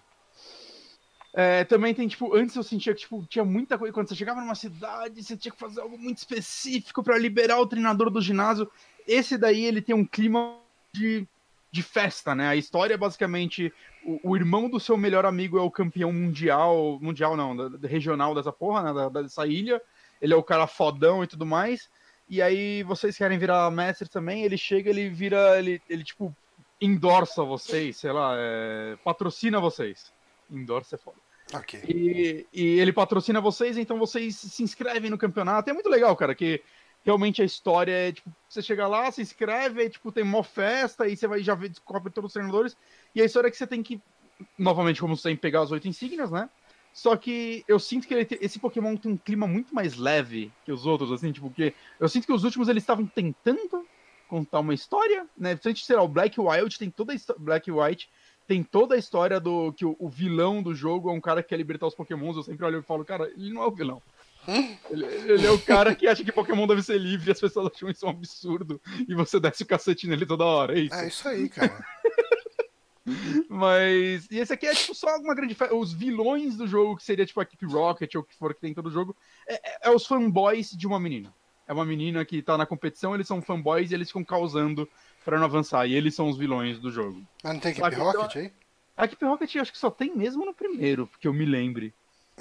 É, 1.33 1.63
também 1.63 1.93
tem, 1.93 2.07
tipo, 2.07 2.35
antes 2.35 2.55
eu 2.55 2.63
sentia 2.63 2.93
que 2.93 3.01
tipo, 3.01 3.25
tinha 3.29 3.45
muita 3.45 3.77
coisa. 3.77 3.93
Quando 3.93 4.09
você 4.09 4.15
chegava 4.15 4.41
numa 4.41 4.55
cidade, 4.55 5.23
você 5.23 5.37
tinha 5.37 5.51
que 5.51 5.59
fazer 5.59 5.81
algo 5.81 5.97
muito 5.97 6.17
específico 6.17 7.03
para 7.03 7.17
liberar 7.17 7.59
o 7.59 7.67
treinador 7.67 8.09
do 8.09 8.21
ginásio. 8.21 8.69
Esse 9.07 9.37
daí, 9.37 9.65
ele 9.65 9.81
tem 9.81 9.95
um 9.95 10.05
clima 10.05 10.57
de, 10.93 11.25
de 11.71 11.81
festa, 11.81 12.35
né? 12.35 12.49
A 12.49 12.55
história 12.55 12.95
é 12.95 12.97
basicamente 12.97 13.73
o, 14.03 14.31
o, 14.31 14.35
irmão 14.35 14.69
do 14.69 14.79
seu 14.79 14.97
melhor 14.97 15.25
amigo 15.25 15.57
é 15.57 15.61
o 15.61 15.71
campeão 15.71 16.11
mundial, 16.11 16.99
mundial 17.01 17.37
não, 17.37 17.55
da, 17.55 17.69
da 17.69 17.87
regional 17.87 18.35
dessa 18.35 18.51
porra, 18.51 18.83
né, 18.83 18.93
da, 18.93 19.21
dessa 19.21 19.47
ilha. 19.47 19.81
Ele 20.21 20.33
é 20.33 20.35
o 20.35 20.43
cara 20.43 20.67
fodão 20.67 21.23
e 21.23 21.27
tudo 21.27 21.45
mais. 21.45 21.89
E 22.27 22.41
aí 22.41 22.83
vocês 22.83 23.17
querem 23.17 23.37
virar 23.37 23.71
mestre 23.71 24.09
também, 24.09 24.43
ele 24.43 24.57
chega, 24.57 24.89
ele 24.89 25.09
vira, 25.09 25.57
ele, 25.57 25.81
ele 25.89 26.03
tipo, 26.03 26.35
endorsa 26.79 27.43
vocês, 27.43 27.97
sei 27.97 28.11
lá, 28.11 28.35
é, 28.37 28.97
patrocina 29.03 29.59
vocês. 29.59 30.11
Endorsa 30.49 30.95
é 30.95 30.97
foda. 30.97 31.17
Ok. 31.53 31.81
E, 31.87 32.45
e 32.53 32.79
ele 32.79 32.93
patrocina 32.93 33.41
vocês, 33.41 33.77
então 33.77 33.97
vocês 33.97 34.35
se 34.35 34.63
inscrevem 34.63 35.09
no 35.09 35.17
campeonato. 35.17 35.69
É 35.69 35.73
muito 35.73 35.89
legal, 35.89 36.15
cara, 36.15 36.35
que 36.35 36.61
realmente 37.03 37.41
a 37.41 37.45
história 37.45 37.91
é, 37.91 38.11
tipo, 38.11 38.29
você 38.47 38.61
chega 38.61 38.87
lá, 38.87 39.11
se 39.11 39.21
inscreve, 39.21 39.81
aí, 39.81 39.89
tipo, 39.89 40.11
tem 40.11 40.23
uma 40.23 40.43
festa, 40.43 41.07
e 41.07 41.15
você 41.15 41.27
vai 41.27 41.41
já 41.41 41.55
descobre 41.55 42.11
todos 42.11 42.29
os 42.29 42.33
treinadores, 42.33 42.77
e 43.15 43.21
a 43.21 43.25
história 43.25 43.47
é 43.47 43.51
que 43.51 43.57
você 43.57 43.67
tem 43.67 43.81
que, 43.81 43.99
novamente, 44.57 45.01
como 45.01 45.17
sempre, 45.17 45.39
pegar 45.39 45.61
as 45.61 45.71
oito 45.71 45.87
insígnias, 45.87 46.31
né? 46.31 46.49
Só 46.93 47.15
que 47.15 47.63
eu 47.67 47.79
sinto 47.79 48.05
que 48.05 48.25
tem, 48.25 48.37
esse 48.41 48.59
Pokémon 48.59 48.97
tem 48.97 49.13
um 49.13 49.17
clima 49.17 49.47
muito 49.47 49.73
mais 49.73 49.95
leve 49.95 50.51
que 50.65 50.71
os 50.71 50.85
outros, 50.85 51.11
assim, 51.11 51.31
tipo, 51.31 51.49
que 51.49 51.73
eu 51.99 52.09
sinto 52.09 52.25
que 52.25 52.33
os 52.33 52.43
últimos 52.43 52.67
eles 52.67 52.83
estavam 52.83 53.05
tentando 53.05 53.85
contar 54.27 54.59
uma 54.59 54.73
história, 54.73 55.25
né? 55.37 55.51
Principalmente, 55.51 55.85
sei 55.85 55.95
lá, 55.95 56.03
o 56.03 56.07
Black 56.07 56.39
Wild 56.39 56.77
tem 56.77 56.89
toda 56.89 57.13
a 57.13 57.17
Black 57.37 57.71
White 57.71 58.09
tem 58.47 58.63
toda 58.63 58.95
a 58.95 58.97
história 58.97 59.39
do 59.39 59.71
que 59.71 59.85
o, 59.85 59.95
o, 59.97 60.09
vilão 60.09 60.61
do 60.61 60.75
jogo 60.75 61.09
é 61.09 61.13
um 61.13 61.21
cara 61.21 61.41
que 61.41 61.49
quer 61.49 61.57
libertar 61.57 61.87
os 61.87 61.95
Pokémons. 61.95 62.35
Eu 62.35 62.43
sempre 62.43 62.65
olho 62.65 62.79
e 62.79 62.83
falo, 62.83 63.05
cara, 63.05 63.29
ele 63.29 63.53
não 63.53 63.63
é 63.63 63.67
o 63.67 63.71
vilão. 63.71 64.01
Ele, 64.89 65.05
ele, 65.05 65.45
é 65.45 65.51
o 65.51 65.59
cara 65.59 65.95
que 65.95 66.07
acha 66.07 66.23
que 66.23 66.31
Pokémon 66.31 66.65
deve 66.65 66.81
ser 66.81 66.97
livre 66.97 67.29
e 67.29 67.31
as 67.31 67.39
pessoas 67.39 67.71
acham 67.73 67.89
isso 67.89 68.05
um 68.05 68.09
absurdo. 68.09 68.81
E 69.07 69.13
você 69.13 69.39
desce 69.39 69.63
o 69.63 69.67
cacete 69.67 70.07
nele 70.07 70.25
toda 70.25 70.43
hora, 70.43 70.77
é 70.77 70.81
isso? 70.81 70.95
É 70.95 71.07
isso 71.07 71.27
aí, 71.27 71.49
cara. 71.49 71.85
Mas. 73.49 74.27
E 74.29 74.37
esse 74.37 74.53
aqui 74.53 74.67
é 74.67 74.73
tipo 74.73 74.93
só 74.93 75.17
uma 75.17 75.33
grande. 75.33 75.55
Os 75.71 75.91
vilões 75.91 76.55
do 76.55 76.67
jogo, 76.67 76.97
que 76.97 77.03
seria 77.03 77.25
tipo 77.25 77.39
a 77.39 77.45
Keep 77.45 77.65
Rocket 77.65 78.15
ou 78.15 78.21
o 78.21 78.23
que 78.23 78.35
for 78.35 78.53
que 78.53 78.61
tem 78.61 78.73
todo 78.73 78.87
o 78.87 78.91
jogo, 78.91 79.15
é, 79.47 79.53
é, 79.55 79.79
é, 79.83 79.89
os 79.89 80.05
fanboys 80.05 80.71
de 80.71 80.87
uma 80.87 80.99
menina. 80.99 81.33
É 81.67 81.73
uma 81.73 81.85
menina 81.85 82.23
que 82.25 82.41
tá 82.41 82.57
na 82.57 82.65
competição, 82.65 83.15
eles 83.15 83.27
são 83.27 83.41
fanboys 83.41 83.91
e 83.91 83.93
eles 83.93 84.09
ficam 84.09 84.23
causando 84.23 84.89
pra 85.23 85.37
não 85.37 85.45
avançar. 85.45 85.87
E 85.87 85.93
eles 85.93 86.13
são 86.13 86.29
os 86.29 86.37
vilões 86.37 86.79
do 86.79 86.91
jogo. 86.91 87.25
Mas 87.43 87.53
não 87.53 87.59
tem 87.59 87.73
Keep 87.73 87.95
Rocket 87.95 88.35
aí? 88.35 88.53
A 88.95 89.07
Keep 89.07 89.25
Rocket 89.25 89.55
acho 89.55 89.71
que 89.71 89.77
só 89.77 89.89
tem 89.89 90.15
mesmo 90.15 90.45
no 90.45 90.53
primeiro, 90.53 91.07
porque 91.07 91.27
eu 91.27 91.33
me 91.33 91.45
lembre. 91.45 91.93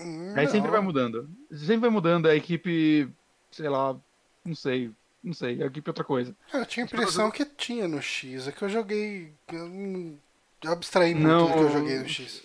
Não. 0.04 0.38
Aí 0.38 0.48
sempre 0.48 0.70
vai 0.70 0.80
mudando. 0.80 1.28
Sempre 1.50 1.82
vai 1.82 1.90
mudando. 1.90 2.26
A 2.26 2.34
equipe, 2.34 3.08
sei 3.50 3.68
lá, 3.68 3.96
não 4.44 4.54
sei. 4.54 4.90
Não 5.22 5.34
sei, 5.34 5.62
a 5.62 5.66
equipe 5.66 5.86
é 5.86 5.90
outra 5.90 6.04
coisa. 6.04 6.34
Eu 6.52 6.64
tinha 6.64 6.84
a 6.84 6.86
impressão 6.86 7.30
que 7.30 7.44
tinha 7.44 7.86
no 7.86 8.00
X. 8.00 8.48
É 8.48 8.52
que 8.52 8.62
eu 8.62 8.68
joguei. 8.70 9.32
Eu 9.52 10.72
abstraí 10.72 11.14
muito 11.14 11.28
não, 11.28 11.46
do 11.46 11.52
que 11.52 11.58
eu 11.58 11.72
joguei 11.72 11.98
no 11.98 12.08
X. 12.08 12.42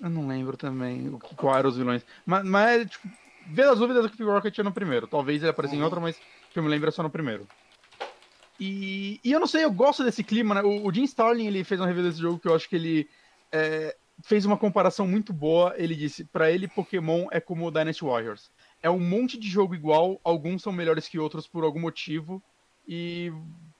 Eu 0.00 0.10
não 0.10 0.26
lembro 0.26 0.56
também 0.56 1.08
o 1.08 1.18
que, 1.18 1.34
qual 1.36 1.56
eram 1.56 1.70
os 1.70 1.76
vilões. 1.76 2.04
Mas, 2.24 2.44
mas 2.44 2.90
tipo, 2.90 3.08
ver 3.46 3.68
as 3.68 3.78
dúvidas 3.78 4.02
do 4.02 4.10
Keep 4.10 4.24
Rocket 4.24 4.52
tinha 4.52 4.64
no 4.64 4.72
primeiro. 4.72 5.06
Talvez 5.06 5.40
ele 5.40 5.50
apareça 5.50 5.74
uhum. 5.74 5.80
em 5.80 5.84
outro, 5.84 6.00
mas 6.00 6.16
que 6.52 6.58
eu 6.58 6.62
me 6.62 6.68
lembro 6.68 6.88
é 6.88 6.92
só 6.92 7.02
no 7.02 7.10
primeiro. 7.10 7.46
E, 8.58 9.20
e 9.22 9.32
eu 9.32 9.38
não 9.38 9.46
sei, 9.46 9.64
eu 9.64 9.70
gosto 9.70 10.02
desse 10.02 10.24
clima, 10.24 10.54
né? 10.54 10.62
O, 10.62 10.86
o 10.86 10.92
Jim 10.92 11.04
Starlin, 11.04 11.46
ele 11.46 11.62
fez 11.62 11.80
uma 11.80 11.86
review 11.86 12.04
desse 12.04 12.20
jogo 12.20 12.38
que 12.38 12.48
eu 12.48 12.54
acho 12.54 12.68
que 12.68 12.76
ele 12.76 13.08
é, 13.52 13.96
fez 14.22 14.44
uma 14.44 14.56
comparação 14.56 15.06
muito 15.06 15.32
boa. 15.32 15.74
Ele 15.76 15.94
disse, 15.94 16.24
para 16.24 16.50
ele 16.50 16.68
Pokémon 16.68 17.26
é 17.30 17.40
como 17.40 17.70
Dynasty 17.70 18.04
Warriors. 18.04 18.50
É 18.82 18.90
um 18.90 19.00
monte 19.00 19.38
de 19.38 19.48
jogo 19.48 19.74
igual, 19.74 20.20
alguns 20.22 20.62
são 20.62 20.72
melhores 20.72 21.08
que 21.08 21.18
outros 21.18 21.46
por 21.46 21.64
algum 21.64 21.80
motivo, 21.80 22.42
e 22.86 23.32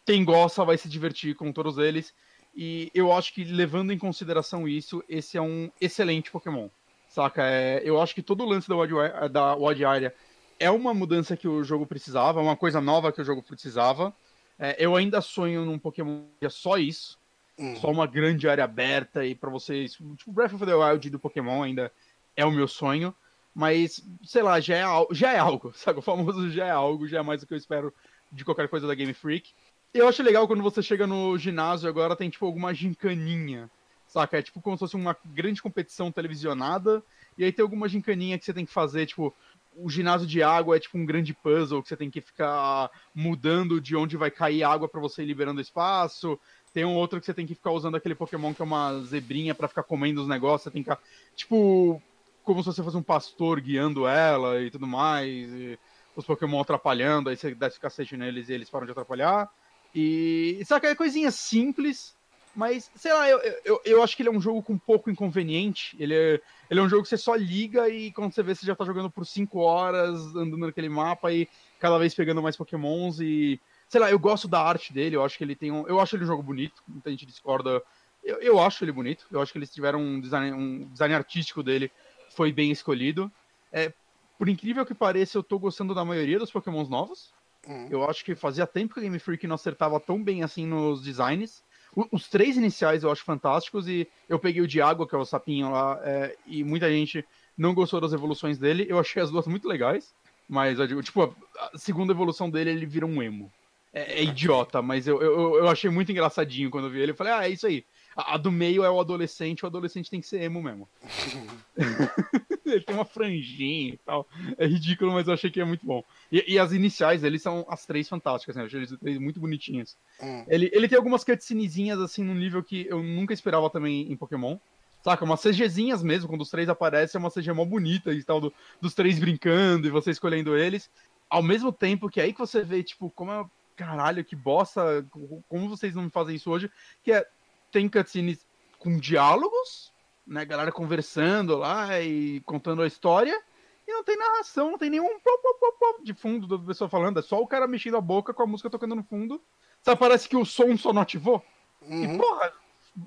quem 0.05 0.25
gosta 0.25 0.65
vai 0.65 0.77
se 0.77 0.89
divertir 0.89 1.35
com 1.35 1.53
todos 1.53 1.79
eles. 1.79 2.15
E 2.55 2.91
eu 2.95 3.13
acho 3.13 3.35
que, 3.35 3.45
levando 3.45 3.93
em 3.93 3.99
consideração 3.99 4.67
isso, 4.67 5.05
esse 5.09 5.37
é 5.37 5.43
um 5.43 5.71
excelente 5.81 6.31
Pokémon. 6.31 6.69
Saca? 7.09 7.43
É, 7.45 7.83
eu 7.85 8.01
acho 8.01 8.15
que 8.15 8.23
todo 8.23 8.43
o 8.43 8.49
lance 8.49 8.69
da 8.69 8.75
Wad, 8.75 9.85
Area 9.85 10.15
é 10.59 10.71
uma 10.71 10.95
mudança 10.95 11.37
que 11.37 11.47
o 11.47 11.63
jogo 11.63 11.87
precisava, 11.87 12.41
uma 12.41 12.57
coisa 12.57 12.81
nova 12.81 13.13
que 13.13 13.21
o 13.21 13.25
jogo 13.25 13.43
precisava. 13.43 14.15
É, 14.59 14.75
eu 14.79 14.97
ainda 14.97 15.21
sonho 15.21 15.65
num 15.65 15.79
Pokémon 15.79 16.25
que 16.41 16.47
é 16.47 16.51
só 16.51 16.79
isso. 16.79 17.19
Hum. 17.59 17.77
Só 17.77 17.91
uma 17.91 18.07
grande 18.07 18.49
área 18.49 18.65
aberta 18.65 19.25
e 19.25 19.35
para 19.35 19.51
vocês. 19.51 19.93
Tipo, 19.93 20.33
Breath 20.33 20.55
of 20.55 20.67
the 20.67 20.75
Wild 20.75 21.11
do 21.11 21.19
Pokémon 21.19 21.63
ainda 21.63 21.91
é 22.37 22.45
o 22.45 22.51
meu 22.51 22.69
sonho. 22.69 23.15
Mas, 23.55 24.05
sei 24.23 24.43
lá, 24.43 24.61
já 24.61 24.77
é, 24.77 24.85
já 25.13 25.33
é 25.33 25.39
algo, 25.39 25.73
sabe? 25.75 25.99
O 25.99 26.03
famoso 26.03 26.51
já 26.51 26.67
é 26.67 26.71
algo, 26.71 27.09
já 27.09 27.21
é 27.21 27.23
mais 27.23 27.41
do 27.41 27.47
que 27.47 27.55
eu 27.55 27.59
espero 27.59 27.93
de 28.31 28.45
qualquer 28.45 28.69
coisa 28.69 28.87
da 28.87 28.95
Game 28.95 29.15
Freak. 29.15 29.53
Eu 29.95 30.07
acho 30.07 30.23
legal 30.23 30.47
quando 30.47 30.63
você 30.63 30.83
chega 30.83 31.07
no 31.07 31.39
ginásio 31.39 31.89
agora 31.89 32.15
tem, 32.15 32.29
tipo, 32.29 32.45
alguma 32.45 32.75
gincaninha, 32.75 33.71
saca? 34.07 34.37
É 34.37 34.43
tipo 34.43 34.61
como 34.61 34.77
se 34.77 34.81
fosse 34.81 34.95
uma 34.95 35.17
grande 35.25 35.63
competição 35.63 36.13
televisionada, 36.13 37.03
e 37.39 37.45
aí 37.45 37.53
tem 37.53 37.63
alguma 37.63 37.89
gincaninha 37.89 38.39
que 38.39 38.45
você 38.45 38.53
tem 38.53 38.67
que 38.67 38.73
fazer, 38.73 39.07
tipo, 39.07 39.35
o 39.75 39.89
ginásio 39.89 40.27
de 40.27 40.43
água 40.43 40.77
é 40.77 40.81
tipo 40.81 40.99
um 40.99 41.07
grande 41.07 41.35
puzzle 41.35 41.83
que 41.83 41.89
você 41.89 41.97
tem 41.97 42.11
que 42.11 42.21
ficar 42.21 42.91
mudando 43.15 43.81
de 43.81 43.95
onde 43.95 44.17
vai 44.17 44.31
cair 44.31 44.65
água 44.65 44.89
para 44.89 45.01
você 45.01 45.23
ir 45.23 45.27
liberando 45.27 45.61
espaço. 45.61 46.39
Tem 46.77 46.85
um 46.85 46.95
outro 46.95 47.19
que 47.19 47.25
você 47.25 47.33
tem 47.33 47.47
que 47.47 47.55
ficar 47.55 47.71
usando 47.71 47.95
aquele 47.95 48.15
Pokémon 48.15 48.53
que 48.53 48.61
é 48.61 48.65
uma 48.67 49.01
zebrinha 49.01 49.55
para 49.55 49.67
ficar 49.67 49.83
comendo 49.83 50.21
os 50.21 50.29
negócios, 50.29 50.65
você 50.65 50.71
tem 50.71 50.83
que 50.83 50.91
ficar, 50.91 51.03
tipo, 51.35 52.03
como 52.45 52.63
se 52.63 52.67
você 52.67 52.83
fosse 52.83 52.99
um 52.99 53.03
pastor 53.03 53.63
guiando 53.63 54.07
ela 54.07 54.61
e 54.61 54.71
tudo 54.71 54.87
mais. 54.87 55.49
E 55.55 55.79
os 56.15 56.27
Pokémon 56.27 56.61
atrapalhando, 56.61 57.31
aí 57.31 57.37
você 57.39 57.55
desce 57.55 57.79
o 57.79 57.81
cacete 57.81 58.15
neles 58.15 58.51
e 58.51 58.53
eles 58.53 58.69
param 58.69 58.85
de 58.85 58.93
atrapalhar. 58.93 59.49
E 59.95 60.63
sabe, 60.67 60.89
é 60.89 60.95
coisinha 60.95 61.31
simples, 61.31 62.15
mas 62.55 62.91
sei 62.95 63.15
lá, 63.15 63.27
eu, 63.27 63.41
eu, 63.65 63.81
eu 63.83 64.03
acho 64.03 64.15
que 64.15 64.21
ele 64.21 64.29
é 64.29 64.33
um 64.33 64.41
jogo 64.43 64.63
com 64.63 64.77
pouco 64.77 65.11
inconveniente. 65.11 65.97
Ele 65.99 66.15
é, 66.15 66.43
ele 66.69 66.81
é 66.81 66.83
um 66.83 66.91
jogo 66.91 67.05
que 67.05 67.09
você 67.09 67.17
só 67.17 67.35
liga 67.35 67.89
e 67.89 68.13
quando 68.13 68.35
você 68.35 68.43
vê, 68.43 68.55
você 68.55 68.67
já 68.67 68.77
tá 68.77 68.85
jogando 68.85 69.11
por 69.11 69.25
5 69.25 69.59
horas, 69.61 70.21
andando 70.37 70.59
naquele 70.59 70.91
mapa 70.91 71.33
e 71.33 71.49
cada 71.81 71.97
vez 71.97 72.15
pegando 72.15 72.43
mais 72.43 72.55
Pokémons 72.55 73.19
e. 73.19 73.59
Sei 73.89 74.01
lá, 74.01 74.11
eu 74.11 74.19
gosto 74.19 74.49
da 74.49 74.61
arte 74.61 74.93
dele, 74.93 75.17
eu 75.17 75.25
acho 75.25 75.39
que 75.39 75.45
ele 75.45 75.55
tem 75.55 75.71
um. 75.71 75.87
Eu 75.87 76.01
acho 76.01 76.17
ele 76.17 76.25
um 76.25 76.29
jogo 76.29 76.43
bonito, 76.43 76.83
muita 76.87 77.11
gente 77.11 77.27
discorda. 77.27 77.83
Eu, 78.25 78.41
eu 78.41 78.61
acho 78.61 78.83
ele 78.85 78.93
bonito, 78.93 79.27
eu 79.31 79.41
acho 79.41 79.53
que 79.53 79.59
eles 79.59 79.73
tiveram 79.73 80.01
um 80.01 80.21
design, 80.21 80.53
um 80.53 80.89
design 80.89 81.15
artístico 81.15 81.63
dele 81.63 81.91
foi 82.31 82.53
bem 82.53 82.71
escolhido. 82.71 83.31
É, 83.73 83.93
por 84.39 84.49
incrível 84.49 84.85
que 84.85 84.95
pareça, 84.95 85.39
eu 85.39 85.43
tô 85.43 85.59
gostando 85.59 85.95
da 85.95 86.05
maioria 86.05 86.39
dos 86.39 86.51
Pokémons 86.51 86.89
novos. 86.89 87.33
Uhum. 87.67 87.89
Eu 87.91 88.09
acho 88.09 88.25
que 88.25 88.35
fazia 88.35 88.67
tempo 88.67 88.95
que 88.95 89.01
a 89.01 89.03
Game 89.03 89.19
Freak 89.19 89.47
não 89.47 89.55
acertava 89.55 89.99
tão 89.99 90.23
bem 90.23 90.43
assim 90.43 90.67
nos 90.67 91.03
designs. 91.03 91.65
O, 91.95 92.07
os 92.13 92.29
três 92.29 92.57
iniciais 92.57 93.03
eu 93.03 93.11
acho 93.11 93.25
fantásticos 93.25 93.89
e 93.89 94.07
eu 94.29 94.39
peguei 94.39 94.63
o 94.63 94.69
de 94.69 94.81
água, 94.81 95.09
que 95.09 95.15
é 95.15 95.19
o 95.19 95.25
sapinho 95.25 95.71
lá, 95.71 95.99
é, 96.03 96.37
e 96.47 96.63
muita 96.63 96.91
gente 96.91 97.25
não 97.57 97.75
gostou 97.75 98.01
das 98.01 98.13
evoluções 98.13 98.59
dele. 98.59 98.87
Eu 98.89 98.99
achei 98.99 99.23
as 99.23 99.31
duas 99.31 99.47
muito 99.47 99.67
legais, 99.67 100.15
mas 100.49 100.79
eu 100.79 100.87
digo, 100.87 101.03
tipo, 101.03 101.35
a 101.59 101.79
segunda 101.79 102.13
evolução 102.13 102.51
dele 102.51 102.71
ele 102.71 102.87
vira 102.87 103.07
um 103.07 103.23
emo. 103.23 103.51
É, 103.97 104.21
é 104.21 104.25
idiota, 104.25 104.83
mas 104.83 105.09
eu, 105.09 105.23
eu, 105.23 105.55
eu 105.57 105.69
achei 105.69 105.89
muito 105.89 106.13
engraçadinho 106.13 106.71
quando 106.71 106.85
eu 106.85 106.91
vi 106.91 107.01
ele. 107.01 107.13
Eu 107.13 107.17
falei, 107.17 107.33
ah, 107.33 107.47
é 107.47 107.49
isso 107.49 107.67
aí. 107.67 107.83
A, 108.15 108.35
a 108.35 108.37
do 108.37 108.53
meio 108.53 108.85
é 108.85 108.91
o 108.91 109.01
adolescente, 109.01 109.65
o 109.65 109.67
adolescente 109.67 110.11
tem 110.11 110.21
que 110.21 110.27
ser 110.27 110.43
emo 110.43 110.63
mesmo. 110.63 110.87
ele 112.67 112.83
tem 112.83 112.95
uma 112.95 113.07
franjinha 113.07 113.95
e 113.95 113.99
tal. 114.05 114.29
É 114.59 114.67
ridículo, 114.67 115.13
mas 115.13 115.27
eu 115.27 115.33
achei 115.33 115.51
que 115.51 115.63
é 115.63 115.65
muito 115.65 115.87
bom. 115.87 116.05
E, 116.31 116.45
e 116.47 116.59
as 116.59 116.73
iniciais, 116.73 117.25
eles 117.25 117.41
são 117.41 117.65
as 117.71 117.87
três 117.87 118.07
fantásticas, 118.07 118.55
né? 118.55 118.63
Eu 118.63 118.67
achei 118.67 118.81
eles 118.81 118.95
três 119.01 119.17
muito 119.19 119.41
bonitinhas. 119.41 119.97
Hum. 120.21 120.45
Ele, 120.47 120.71
ele 120.75 120.89
tem 120.89 120.99
algumas 120.99 121.25
cutscenezinhas, 121.25 121.99
assim, 121.99 122.23
num 122.23 122.35
nível 122.35 122.63
que 122.63 122.87
eu 122.91 123.03
nunca 123.03 123.33
esperava 123.33 123.71
também 123.71 124.13
em 124.13 124.17
Pokémon. 124.17 124.59
Saca? 125.03 125.25
Umas 125.25 125.41
CGzinhas 125.41 126.03
mesmo, 126.03 126.29
quando 126.29 126.43
os 126.43 126.51
três 126.51 126.69
aparecem, 126.69 127.19
é 127.19 127.23
uma 127.23 127.31
CG 127.31 127.51
mó 127.53 127.65
bonita 127.65 128.13
e 128.13 128.23
tal, 128.23 128.43
do, 128.43 128.53
dos 128.79 128.93
três 128.93 129.19
brincando 129.19 129.87
e 129.87 129.91
você 129.91 130.11
escolhendo 130.11 130.55
eles. 130.55 130.91
Ao 131.31 131.43
mesmo 131.43 131.73
tempo 131.73 132.11
que 132.11 132.21
é 132.21 132.25
aí 132.25 132.33
que 132.33 132.39
você 132.39 132.63
vê, 132.63 132.83
tipo, 132.83 133.11
como 133.11 133.33
é. 133.33 133.45
Caralho, 133.77 134.25
que 134.25 134.35
bosta. 134.35 135.07
Como 135.49 135.69
vocês 135.69 135.95
não 135.95 136.05
me 136.05 136.11
fazem 136.11 136.37
isso 136.37 136.51
hoje? 136.51 136.71
Que 137.03 137.13
é. 137.13 137.29
Tem 137.71 137.89
cutscenes 137.89 138.47
com 138.79 138.99
diálogos, 138.99 139.93
né, 140.27 140.45
galera 140.45 140.73
conversando 140.73 141.57
lá 141.57 142.01
e 142.01 142.41
contando 142.41 142.81
a 142.81 142.87
história. 142.87 143.39
E 143.87 143.93
não 143.93 144.03
tem 144.03 144.17
narração, 144.17 144.71
não 144.73 144.79
tem 144.79 144.91
nenhum 144.91 145.21
pop, 145.21 145.43
pop, 145.43 145.79
pop, 145.79 146.05
de 146.05 146.15
fundo 146.15 146.47
da 146.47 146.59
pessoa 146.59 146.89
falando. 146.89 147.19
É 147.19 147.23
só 147.23 147.41
o 147.41 147.47
cara 147.47 147.69
mexendo 147.69 147.97
a 147.97 148.01
boca 148.01 148.33
com 148.33 148.43
a 148.43 148.47
música 148.47 148.71
tocando 148.71 148.95
no 148.95 149.05
fundo. 149.05 149.41
Sabe, 149.83 150.01
parece 150.01 150.29
que 150.29 150.37
o 150.37 150.45
som 150.45 150.77
só 150.77 150.93
não 150.93 151.03
ativou. 151.03 151.45
Uhum. 151.83 152.15
E, 152.15 152.19
porra, 152.19 152.53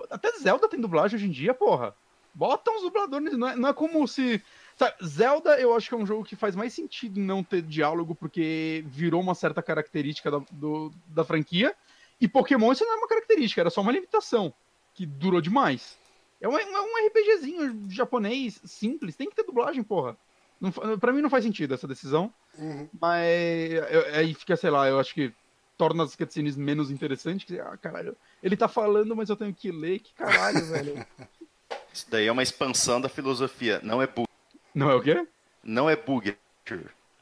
até 0.09 0.31
Zelda 0.37 0.69
tem 0.69 0.79
dublagem 0.79 1.17
hoje 1.17 1.27
em 1.27 1.31
dia, 1.31 1.53
porra. 1.53 1.95
Bota 2.33 2.71
uns 2.71 2.83
dubladores, 2.83 3.37
não 3.37 3.47
é, 3.49 3.55
não 3.55 3.69
é 3.69 3.73
como 3.73 4.07
se. 4.07 4.41
Sabe, 4.79 4.95
Zelda 5.05 5.59
eu 5.59 5.75
acho 5.75 5.89
que 5.89 5.93
é 5.93 5.97
um 5.97 6.05
jogo 6.05 6.23
que 6.23 6.37
faz 6.37 6.55
mais 6.55 6.73
sentido 6.73 7.19
não 7.19 7.43
ter 7.43 7.61
diálogo, 7.61 8.15
porque 8.15 8.81
virou 8.87 9.21
uma 9.21 9.35
certa 9.35 9.61
característica 9.61 10.31
da, 10.31 10.41
do, 10.49 10.89
da 11.07 11.25
franquia. 11.25 11.75
E 12.21 12.29
Pokémon 12.29 12.71
isso 12.71 12.85
não 12.85 12.93
é 12.93 12.95
uma 12.95 13.07
característica, 13.07 13.59
era 13.59 13.69
só 13.69 13.81
uma 13.81 13.91
limitação, 13.91 14.53
que 14.93 15.05
durou 15.05 15.41
demais. 15.41 15.97
É 16.39 16.47
um, 16.47 16.57
é 16.57 16.81
um 16.81 17.07
RPGzinho 17.07 17.91
japonês 17.91 18.61
simples, 18.63 19.17
tem 19.17 19.29
que 19.29 19.35
ter 19.35 19.43
dublagem, 19.43 19.83
porra. 19.83 20.15
Não, 20.61 20.71
pra 20.97 21.11
mim 21.11 21.21
não 21.21 21.29
faz 21.29 21.43
sentido 21.43 21.73
essa 21.73 21.87
decisão. 21.87 22.33
Uhum. 22.57 22.87
Mas 22.99 23.83
aí 24.13 24.33
fica, 24.33 24.55
sei 24.55 24.69
lá, 24.69 24.87
eu 24.87 24.97
acho 24.97 25.13
que 25.13 25.33
torna 25.77 26.05
as 26.05 26.15
cutscenes 26.15 26.55
menos 26.55 26.89
interessantes. 26.89 27.45
Que, 27.45 27.59
ah, 27.59 27.77
caralho, 27.77 28.15
ele 28.41 28.55
tá 28.55 28.69
falando, 28.69 29.13
mas 29.13 29.29
eu 29.29 29.35
tenho 29.35 29.53
que 29.53 29.71
ler, 29.71 29.99
que 29.99 30.13
caralho, 30.13 30.65
velho. 30.67 31.05
Isso 31.93 32.05
daí 32.09 32.27
é 32.27 32.31
uma 32.31 32.43
expansão 32.43 33.01
da 33.01 33.09
filosofia, 33.09 33.81
não 33.83 34.01
é 34.01 34.07
bug. 34.07 34.28
Não 34.73 34.89
é 34.89 34.95
o 34.95 35.01
quê? 35.01 35.27
Não 35.63 35.89
é 35.89 35.95
bug. 35.95 36.35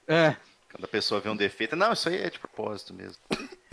É. 0.08 0.36
Quando 0.72 0.86
a 0.86 0.88
pessoa 0.88 1.22
vê 1.22 1.30
um 1.30 1.36
defeito, 1.36 1.76
não, 1.76 1.94
isso 1.94 2.10
aí 2.10 2.18
é 2.18 2.30
de 2.30 2.40
propósito 2.40 2.94
mesmo. 2.94 3.18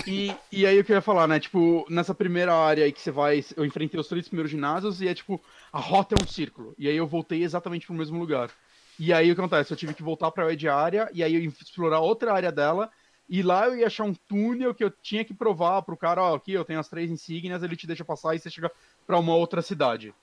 E, 0.06 0.34
e 0.50 0.66
aí 0.66 0.78
o 0.78 0.84
que 0.84 0.92
eu 0.92 0.96
ia 0.96 1.02
falar, 1.02 1.26
né? 1.26 1.40
Tipo, 1.40 1.86
nessa 1.88 2.14
primeira 2.14 2.54
área 2.54 2.84
aí 2.84 2.92
que 2.92 3.00
você 3.00 3.10
vai. 3.10 3.44
Eu 3.56 3.64
enfrentei 3.64 3.98
os 3.98 4.08
três 4.08 4.28
primeiros 4.28 4.50
ginásios 4.50 5.00
e 5.00 5.08
é 5.08 5.14
tipo, 5.14 5.40
a 5.72 5.78
rota 5.78 6.14
é 6.14 6.22
um 6.22 6.26
círculo. 6.26 6.74
E 6.78 6.88
aí 6.88 6.96
eu 6.96 7.06
voltei 7.06 7.42
exatamente 7.42 7.86
pro 7.86 7.94
mesmo 7.94 8.18
lugar. 8.18 8.50
E 8.98 9.12
aí 9.12 9.30
o 9.30 9.34
que 9.34 9.40
acontece? 9.40 9.72
Eu 9.72 9.76
tive 9.76 9.94
que 9.94 10.02
voltar 10.02 10.30
pra 10.30 10.52
Ed 10.52 10.68
área 10.68 11.10
e 11.12 11.22
aí 11.22 11.34
eu 11.34 11.40
ia 11.40 11.48
explorar 11.48 12.00
outra 12.00 12.32
área 12.32 12.52
dela. 12.52 12.90
E 13.28 13.42
lá 13.42 13.66
eu 13.66 13.76
ia 13.76 13.86
achar 13.86 14.04
um 14.04 14.14
túnel 14.14 14.74
que 14.74 14.84
eu 14.84 14.90
tinha 14.90 15.24
que 15.24 15.32
provar 15.32 15.82
pro 15.82 15.96
cara, 15.96 16.22
ó, 16.22 16.34
aqui 16.34 16.52
eu 16.52 16.64
tenho 16.64 16.78
as 16.78 16.88
três 16.90 17.10
insígnias, 17.10 17.62
ele 17.62 17.74
te 17.74 17.86
deixa 17.86 18.04
passar 18.04 18.34
e 18.34 18.38
você 18.38 18.50
chega 18.50 18.70
pra 19.06 19.18
uma 19.18 19.34
outra 19.34 19.62
cidade. 19.62 20.14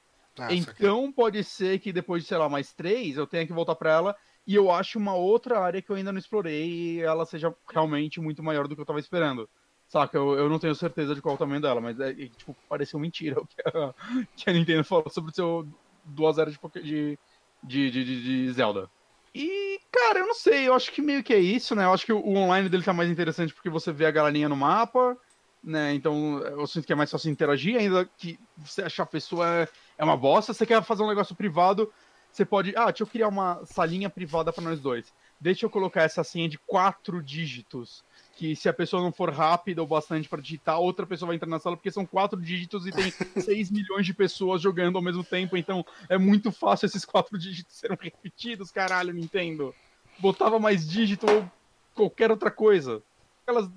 Ah, 0.41 0.53
então 0.53 1.11
pode 1.11 1.43
ser 1.43 1.79
que 1.79 1.93
depois 1.93 2.23
de, 2.23 2.29
sei 2.29 2.37
lá, 2.37 2.49
mais 2.49 2.73
três, 2.73 3.15
eu 3.15 3.27
tenha 3.27 3.45
que 3.45 3.53
voltar 3.53 3.75
pra 3.75 3.91
ela 3.91 4.15
e 4.47 4.55
eu 4.55 4.71
acho 4.71 4.97
uma 4.97 5.13
outra 5.13 5.59
área 5.59 5.81
que 5.81 5.91
eu 5.91 5.95
ainda 5.95 6.11
não 6.11 6.17
explorei 6.17 6.67
e 6.67 7.01
ela 7.01 7.25
seja 7.25 7.53
realmente 7.71 8.19
muito 8.19 8.41
maior 8.41 8.67
do 8.67 8.75
que 8.75 8.81
eu 8.81 8.85
tava 8.85 8.99
esperando. 8.99 9.47
Saca, 9.87 10.17
eu, 10.17 10.33
eu 10.33 10.49
não 10.49 10.57
tenho 10.57 10.73
certeza 10.73 11.13
de 11.13 11.21
qual 11.21 11.33
é 11.33 11.35
o 11.35 11.37
tamanho 11.37 11.61
dela, 11.61 11.81
mas 11.81 11.99
é, 11.99 12.13
tipo, 12.13 12.55
pareceu 12.67 12.99
mentira 12.99 13.37
o 13.41 13.45
que 13.45 13.61
a, 13.61 13.93
que 14.35 14.49
a 14.49 14.53
Nintendo 14.53 14.83
falou 14.83 15.09
sobre 15.09 15.31
o 15.31 15.35
seu 15.35 15.67
duas 16.03 16.37
eras 16.37 16.57
de, 16.75 17.19
de, 17.61 17.91
de, 17.91 18.03
de, 18.23 18.51
Zelda. 18.53 18.89
E, 19.35 19.79
cara, 19.91 20.19
eu 20.19 20.27
não 20.27 20.33
sei, 20.33 20.67
eu 20.67 20.73
acho 20.73 20.91
que 20.91 21.01
meio 21.01 21.23
que 21.23 21.33
é 21.33 21.39
isso, 21.39 21.75
né? 21.75 21.85
Eu 21.85 21.93
acho 21.93 22.05
que 22.05 22.13
o 22.13 22.35
online 22.35 22.67
dele 22.67 22.83
tá 22.83 22.93
mais 22.93 23.09
interessante 23.09 23.53
porque 23.53 23.69
você 23.69 23.91
vê 23.91 24.05
a 24.05 24.11
galerinha 24.11 24.49
no 24.49 24.55
mapa, 24.55 25.17
né? 25.63 25.93
Então 25.93 26.39
eu 26.39 26.65
sinto 26.65 26.87
que 26.87 26.93
é 26.93 26.95
mais 26.95 27.11
fácil 27.11 27.29
interagir, 27.29 27.77
ainda 27.77 28.09
que 28.17 28.39
você 28.57 28.83
achar 28.83 29.03
a 29.03 29.07
pessoa 29.07 29.67
é, 30.01 30.03
é 30.03 30.05
uma 30.05 30.17
bosta. 30.17 30.53
Você 30.53 30.65
quer 30.65 30.83
fazer 30.83 31.03
um 31.03 31.07
negócio 31.07 31.35
privado, 31.35 31.91
você 32.31 32.43
pode. 32.43 32.73
Ah, 32.75 32.85
deixa 32.85 33.03
eu 33.03 33.07
criar 33.07 33.27
uma 33.27 33.63
salinha 33.65 34.09
privada 34.09 34.51
para 34.51 34.63
nós 34.63 34.79
dois. 34.79 35.13
Deixa 35.39 35.65
eu 35.65 35.69
colocar 35.69 36.03
essa 36.03 36.23
senha 36.23 36.49
de 36.49 36.57
quatro 36.57 37.21
dígitos 37.21 38.03
que 38.35 38.55
se 38.55 38.67
a 38.67 38.73
pessoa 38.73 39.03
não 39.03 39.11
for 39.11 39.31
rápida 39.31 39.83
o 39.83 39.87
bastante 39.87 40.27
para 40.27 40.41
digitar, 40.41 40.79
outra 40.79 41.05
pessoa 41.05 41.27
vai 41.27 41.35
entrar 41.35 41.47
na 41.47 41.59
sala, 41.59 41.77
porque 41.77 41.91
são 41.91 42.05
quatro 42.05 42.41
dígitos 42.41 42.87
e 42.87 42.91
tem 42.91 43.11
6 43.39 43.69
milhões 43.69 44.05
de 44.05 44.13
pessoas 44.13 44.61
jogando 44.61 44.95
ao 44.95 45.01
mesmo 45.01 45.23
tempo, 45.23 45.55
então 45.57 45.85
é 46.09 46.17
muito 46.17 46.51
fácil 46.51 46.87
esses 46.87 47.05
quatro 47.05 47.37
dígitos 47.37 47.75
serem 47.75 47.97
repetidos, 48.01 48.71
caralho, 48.71 49.13
Nintendo. 49.13 49.75
Botava 50.17 50.57
mais 50.57 50.87
dígito 50.89 51.29
ou 51.29 51.47
qualquer 51.93 52.31
outra 52.31 52.49
coisa. 52.49 53.01
Aquelas. 53.43 53.69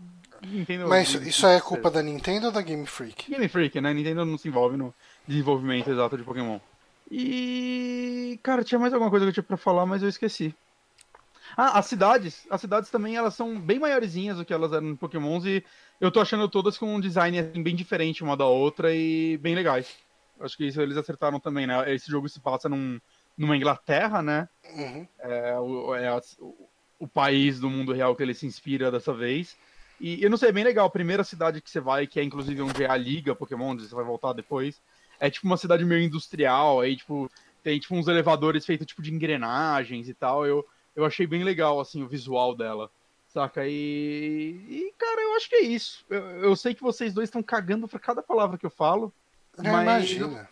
Nintendo, 0.43 0.89
Mas 0.89 1.13
isso 1.15 1.47
é 1.47 1.59
culpa 1.59 1.91
da 1.91 2.03
Nintendo 2.03 2.47
ou 2.47 2.53
da 2.53 2.61
Game 2.61 2.87
Freak? 2.87 3.31
Game 3.31 3.49
Freak, 3.49 3.81
né? 3.81 3.95
Nintendo 3.95 4.27
não 4.27 4.37
se 4.37 4.49
envolve 4.49 4.77
no 4.77 4.95
desenvolvimento 5.27 5.91
exato 5.91 6.17
de 6.17 6.23
Pokémon. 6.23 6.59
E. 7.11 8.39
Cara, 8.43 8.65
tinha 8.65 8.79
mais 8.79 8.93
alguma 8.93 9.11
coisa 9.11 9.25
que 9.25 9.31
eu 9.31 9.35
tinha 9.35 9.45
pra 9.45 9.57
falar, 9.57 9.87
mas 9.87 10.03
eu 10.03 10.09
esqueci. 10.09 10.55
Ah, 11.57 11.79
as 11.79 11.87
cidades. 11.87 12.47
As 12.51 12.61
cidades 12.61 12.91
também 12.91 13.17
elas 13.17 13.35
são 13.35 13.61
bem 13.61 13.79
maiorzinhas 13.79 14.39
do 14.39 14.45
que 14.45 14.53
elas 14.53 14.73
eram 14.73 14.89
no 14.89 14.97
Pokémon 14.97 15.41
e 15.45 15.65
eu 16.01 16.11
tô 16.11 16.21
achando 16.21 16.49
todas 16.49 16.77
com 16.77 16.95
um 16.95 17.01
design 17.01 17.39
assim, 17.39 17.63
bem 17.63 17.77
diferente 17.77 18.25
uma 18.25 18.37
da 18.37 18.47
outra 18.47 18.95
e 18.95 19.37
bem 19.39 19.55
legais. 19.55 19.97
Acho 20.41 20.57
que 20.57 20.67
isso 20.67 20.81
eles 20.81 20.97
acertaram 20.97 21.39
também, 21.39 21.67
né? 21.67 21.95
Esse 21.95 22.11
jogo 22.11 22.29
se 22.29 22.41
passa 22.41 22.69
num, 22.69 23.01
numa 23.37 23.57
Inglaterra, 23.57 24.21
né? 24.21 24.49
Uhum. 24.75 25.07
É, 25.21 25.59
o, 25.59 25.95
é 25.95 26.13
o, 26.41 26.69
o 26.99 27.09
país 27.09 27.61
do 27.61 27.71
mundo 27.71 27.93
real 27.93 28.17
que 28.17 28.23
ele 28.23 28.35
se 28.35 28.47
inspira 28.47 28.91
dessa 28.91 29.13
vez. 29.13 29.57
E 30.01 30.23
eu 30.23 30.29
não 30.29 30.37
sei, 30.37 30.49
é 30.49 30.53
bem 30.53 30.65
legal. 30.65 30.87
A 30.87 30.91
primeira 30.91 31.23
cidade 31.23 31.61
que 31.61 31.71
você 31.71 31.81
vai, 31.81 32.07
que 32.07 32.19
é 32.19 32.25
inclusive 32.25 32.61
onde 32.63 32.83
é 32.83 32.91
a 32.91 32.97
Liga 32.97 33.35
Pokémon, 33.35 33.71
onde 33.71 33.87
você 33.87 33.95
vai 33.95 34.05
voltar 34.05 34.33
depois, 34.33 34.83
é 35.25 35.31
tipo 35.31 35.47
uma 35.47 35.57
cidade 35.57 35.85
meio 35.87 36.03
industrial, 36.03 36.81
aí 36.81 36.97
tipo, 36.97 37.31
tem 37.63 37.79
tipo 37.79 37.95
uns 37.95 38.09
elevadores 38.09 38.67
feitos 38.67 38.87
tipo 38.87 39.01
de 39.01 39.13
engrenagens 39.13 40.07
e 40.07 40.13
tal. 40.13 40.45
Eu, 40.45 40.67
eu 40.95 41.03
achei 41.05 41.27
bem 41.27 41.43
legal, 41.43 41.81
assim, 41.81 42.03
o 42.03 42.09
visual 42.09 42.55
dela. 42.55 42.91
Saca? 43.29 43.67
E, 43.67 43.71
e 44.69 44.93
cara, 44.99 45.23
eu 45.23 45.35
acho 45.35 45.49
que 45.49 45.57
é 45.57 45.63
isso. 45.63 46.05
Eu, 46.11 46.23
eu 46.23 46.57
sei 46.57 46.75
que 46.75 46.83
vocês 46.83 47.15
dois 47.15 47.29
estão 47.29 47.43
cagando 47.43 47.89
pra 47.89 47.99
cada 47.99 48.23
palavra 48.23 48.59
que 48.59 48.67
eu 48.67 48.71
falo. 48.71 49.13
É, 49.59 49.63
mas 49.63 49.83
imagina. 49.83 50.49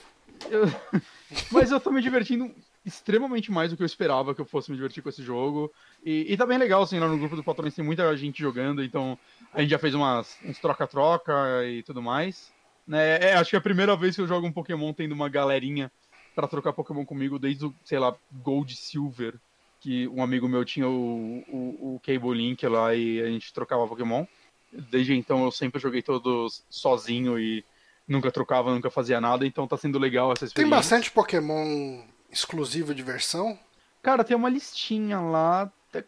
Eu, 0.51 0.63
mas 1.53 1.71
eu 1.71 1.79
tô 1.79 1.91
me 1.91 2.01
divertindo 2.01 2.51
extremamente 2.85 3.53
mais 3.53 3.71
do 3.71 3.77
que 3.77 3.83
eu 3.83 3.87
esperava 3.87 4.35
que 4.35 4.41
eu 4.41 4.47
fosse 4.47 4.71
me 4.71 4.77
divertir 4.77 5.03
com 5.03 5.11
esse 5.11 5.23
jogo. 5.23 5.71
E, 6.03 6.33
e 6.33 6.37
tá 6.37 6.47
bem 6.47 6.57
legal, 6.57 6.83
assim, 6.83 6.99
lá 6.99 7.07
no 7.07 7.19
grupo 7.19 7.37
do 7.37 7.45
Patrões 7.45 7.75
tem 7.75 7.85
muita 7.85 8.17
gente 8.17 8.41
jogando, 8.41 8.83
então 8.83 9.19
a 9.53 9.61
gente 9.61 9.71
já 9.71 9.79
fez 9.79 9.95
umas, 9.95 10.39
uns 10.43 10.59
troca-troca 10.59 11.63
e 11.67 11.83
tudo 11.83 12.01
mais. 12.01 12.51
Né? 12.93 13.17
É, 13.31 13.33
acho 13.37 13.49
que 13.49 13.57
é 13.57 13.59
a 13.59 13.63
primeira 13.63 13.97
vez 13.97 14.15
que 14.15 14.21
eu 14.21 14.29
jogo 14.29 14.47
um 14.47 14.53
Pokémon 14.53 14.93
tendo 14.93 15.13
uma 15.13 15.27
galerinha 15.27 15.91
para 16.35 16.47
trocar 16.47 16.75
Pokémon 16.75 17.07
comigo 17.07 17.39
desde 17.39 17.65
o, 17.65 17.75
sei 17.83 17.99
lá, 17.99 18.15
Gold 18.31 18.77
Silver, 18.77 19.37
que 19.81 20.07
um 20.09 20.23
amigo 20.23 20.47
meu 20.47 20.63
tinha 20.63 20.87
o, 20.87 21.43
o, 21.49 21.95
o 21.95 22.01
Cable 22.05 22.35
Link 22.35 22.67
lá 22.67 22.95
e 22.95 23.19
a 23.23 23.29
gente 23.29 23.51
trocava 23.51 23.89
Pokémon. 23.89 24.27
Desde 24.71 25.15
então 25.15 25.43
eu 25.43 25.51
sempre 25.51 25.81
joguei 25.81 26.03
todos 26.03 26.67
sozinho 26.69 27.39
e 27.39 27.65
nunca 28.07 28.31
trocava, 28.31 28.75
nunca 28.75 28.91
fazia 28.91 29.23
nada, 29.23 29.47
então 29.47 29.67
tá 29.67 29.79
sendo 29.79 29.99
legal 29.99 30.31
essa 30.31 30.45
experiência. 30.45 30.71
Tem 30.71 30.79
bastante 30.79 31.11
Pokémon 31.11 32.03
exclusivo 32.31 32.95
de 32.95 33.03
versão? 33.03 33.59
Cara, 34.03 34.23
tem 34.23 34.37
uma 34.37 34.51
listinha 34.51 35.19
lá. 35.19 35.73
Tem, 35.91 36.05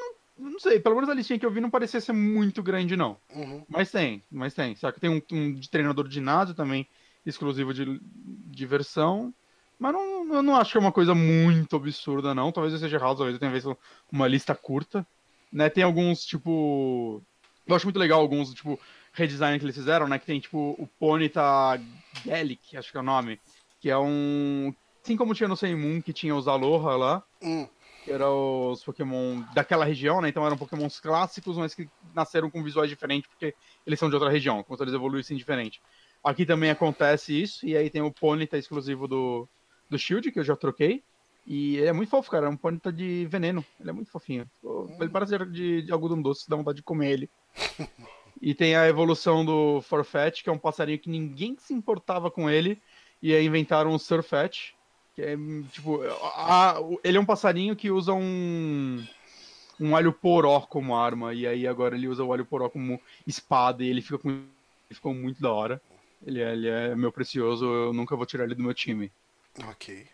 não, 0.00 0.15
não 0.38 0.58
sei, 0.58 0.78
pelo 0.78 0.94
menos 0.94 1.08
a 1.08 1.14
listinha 1.14 1.38
que 1.38 1.46
eu 1.46 1.50
vi 1.50 1.60
não 1.60 1.70
parecia 1.70 2.00
ser 2.00 2.12
muito 2.12 2.62
grande, 2.62 2.96
não. 2.96 3.16
Uhum. 3.34 3.64
Mas 3.68 3.90
tem, 3.90 4.22
mas 4.30 4.54
tem. 4.54 4.74
Que 4.74 5.00
tem 5.00 5.10
um, 5.10 5.22
um, 5.32 5.54
de 5.54 5.70
treinador 5.70 6.06
de 6.06 6.14
ginásio 6.14 6.54
também, 6.54 6.86
exclusivo 7.24 7.72
de 7.72 8.00
diversão. 8.46 9.32
Mas 9.78 9.92
não, 9.92 10.34
eu 10.34 10.42
não 10.42 10.56
acho 10.56 10.72
que 10.72 10.78
é 10.78 10.80
uma 10.80 10.92
coisa 10.92 11.14
muito 11.14 11.76
absurda, 11.76 12.34
não. 12.34 12.52
Talvez 12.52 12.74
eu 12.74 12.80
seja 12.80 12.96
errado, 12.96 13.16
talvez 13.16 13.34
eu 13.34 13.40
tenha 13.40 13.52
visto 13.52 13.76
uma 14.10 14.26
lista 14.26 14.54
curta. 14.54 15.06
Né? 15.52 15.68
Tem 15.70 15.84
alguns, 15.84 16.24
tipo. 16.24 17.22
Eu 17.66 17.74
acho 17.74 17.86
muito 17.86 17.98
legal 17.98 18.20
alguns, 18.20 18.54
tipo, 18.54 18.78
redesign 19.12 19.58
que 19.58 19.64
eles 19.64 19.74
fizeram, 19.74 20.06
né? 20.06 20.18
Que 20.18 20.26
tem, 20.26 20.38
tipo, 20.38 20.76
o 20.78 20.86
Ponyta 20.98 21.80
Gallic, 22.24 22.76
acho 22.76 22.90
que 22.90 22.96
é 22.96 23.00
o 23.00 23.04
nome. 23.04 23.40
Que 23.80 23.90
é 23.90 23.98
um. 23.98 24.74
Assim 25.02 25.16
como 25.16 25.34
tinha 25.34 25.48
no 25.48 25.56
Moon, 25.76 26.02
que 26.02 26.12
tinha 26.12 26.34
os 26.34 26.48
Aloha 26.48 26.96
lá. 26.96 27.22
Hum. 27.42 27.68
Que 28.06 28.12
eram 28.12 28.70
os 28.70 28.84
Pokémon 28.84 29.42
daquela 29.52 29.84
região, 29.84 30.20
né? 30.20 30.28
Então 30.28 30.46
eram 30.46 30.56
Pokémons 30.56 31.00
clássicos, 31.00 31.58
mas 31.58 31.74
que 31.74 31.88
nasceram 32.14 32.48
com 32.48 32.62
visuais 32.62 32.88
diferentes, 32.88 33.28
porque 33.28 33.52
eles 33.84 33.98
são 33.98 34.08
de 34.08 34.14
outra 34.14 34.30
região, 34.30 34.64
se 34.64 34.82
eles 34.82 34.94
evoluíssem 34.94 35.36
diferente. 35.36 35.82
Aqui 36.22 36.46
também 36.46 36.70
acontece 36.70 37.42
isso, 37.42 37.66
e 37.66 37.76
aí 37.76 37.90
tem 37.90 38.02
o 38.02 38.12
Ponyta 38.12 38.56
exclusivo 38.56 39.08
do, 39.08 39.48
do 39.90 39.98
Shield, 39.98 40.30
que 40.30 40.38
eu 40.38 40.44
já 40.44 40.54
troquei. 40.54 41.02
E 41.44 41.78
ele 41.78 41.88
é 41.88 41.92
muito 41.92 42.08
fofo, 42.08 42.30
cara. 42.30 42.46
É 42.46 42.48
um 42.48 42.56
Ponyta 42.56 42.92
de 42.92 43.26
veneno. 43.26 43.64
Ele 43.80 43.90
é 43.90 43.92
muito 43.92 44.10
fofinho. 44.10 44.48
Ele 45.00 45.10
parece 45.10 45.36
de, 45.46 45.82
de 45.82 45.92
algodão 45.92 46.22
doce, 46.22 46.48
dá 46.48 46.56
vontade 46.56 46.76
de 46.76 46.82
comer 46.84 47.10
ele. 47.10 47.30
e 48.40 48.54
tem 48.54 48.76
a 48.76 48.88
evolução 48.88 49.44
do 49.44 49.80
Forfetch, 49.82 50.44
que 50.44 50.48
é 50.48 50.52
um 50.52 50.58
passarinho 50.58 50.98
que 50.98 51.10
ninguém 51.10 51.56
se 51.58 51.74
importava 51.74 52.30
com 52.30 52.48
ele. 52.48 52.80
E 53.22 53.34
aí 53.34 53.46
inventaram 53.46 53.92
o 53.92 53.98
Surfetch, 53.98 54.72
que 55.16 55.22
é 55.22 55.36
tipo. 55.72 56.02
A, 56.36 56.76
ele 57.02 57.16
é 57.16 57.20
um 57.20 57.24
passarinho 57.24 57.74
que 57.74 57.90
usa 57.90 58.12
um. 58.12 59.04
Um 59.78 59.96
alho 59.96 60.12
poró 60.12 60.60
como 60.60 60.94
arma. 60.94 61.34
E 61.34 61.46
aí 61.46 61.66
agora 61.66 61.96
ele 61.96 62.08
usa 62.08 62.22
o 62.22 62.32
alho 62.32 62.46
poró 62.46 62.68
como 62.68 63.00
espada 63.26 63.82
e 63.82 63.88
ele 63.88 64.02
fica 64.02 64.18
com. 64.18 64.28
Ele 64.28 64.94
ficou 64.94 65.12
muito 65.12 65.40
da 65.40 65.50
hora. 65.50 65.82
Ele 66.24 66.40
é, 66.40 66.52
ele 66.52 66.68
é 66.68 66.94
meu 66.94 67.10
precioso, 67.10 67.64
eu 67.64 67.92
nunca 67.92 68.16
vou 68.16 68.26
tirar 68.26 68.44
ele 68.44 68.54
do 68.54 68.62
meu 68.62 68.74
time. 68.74 69.10
Ok. 69.68 70.06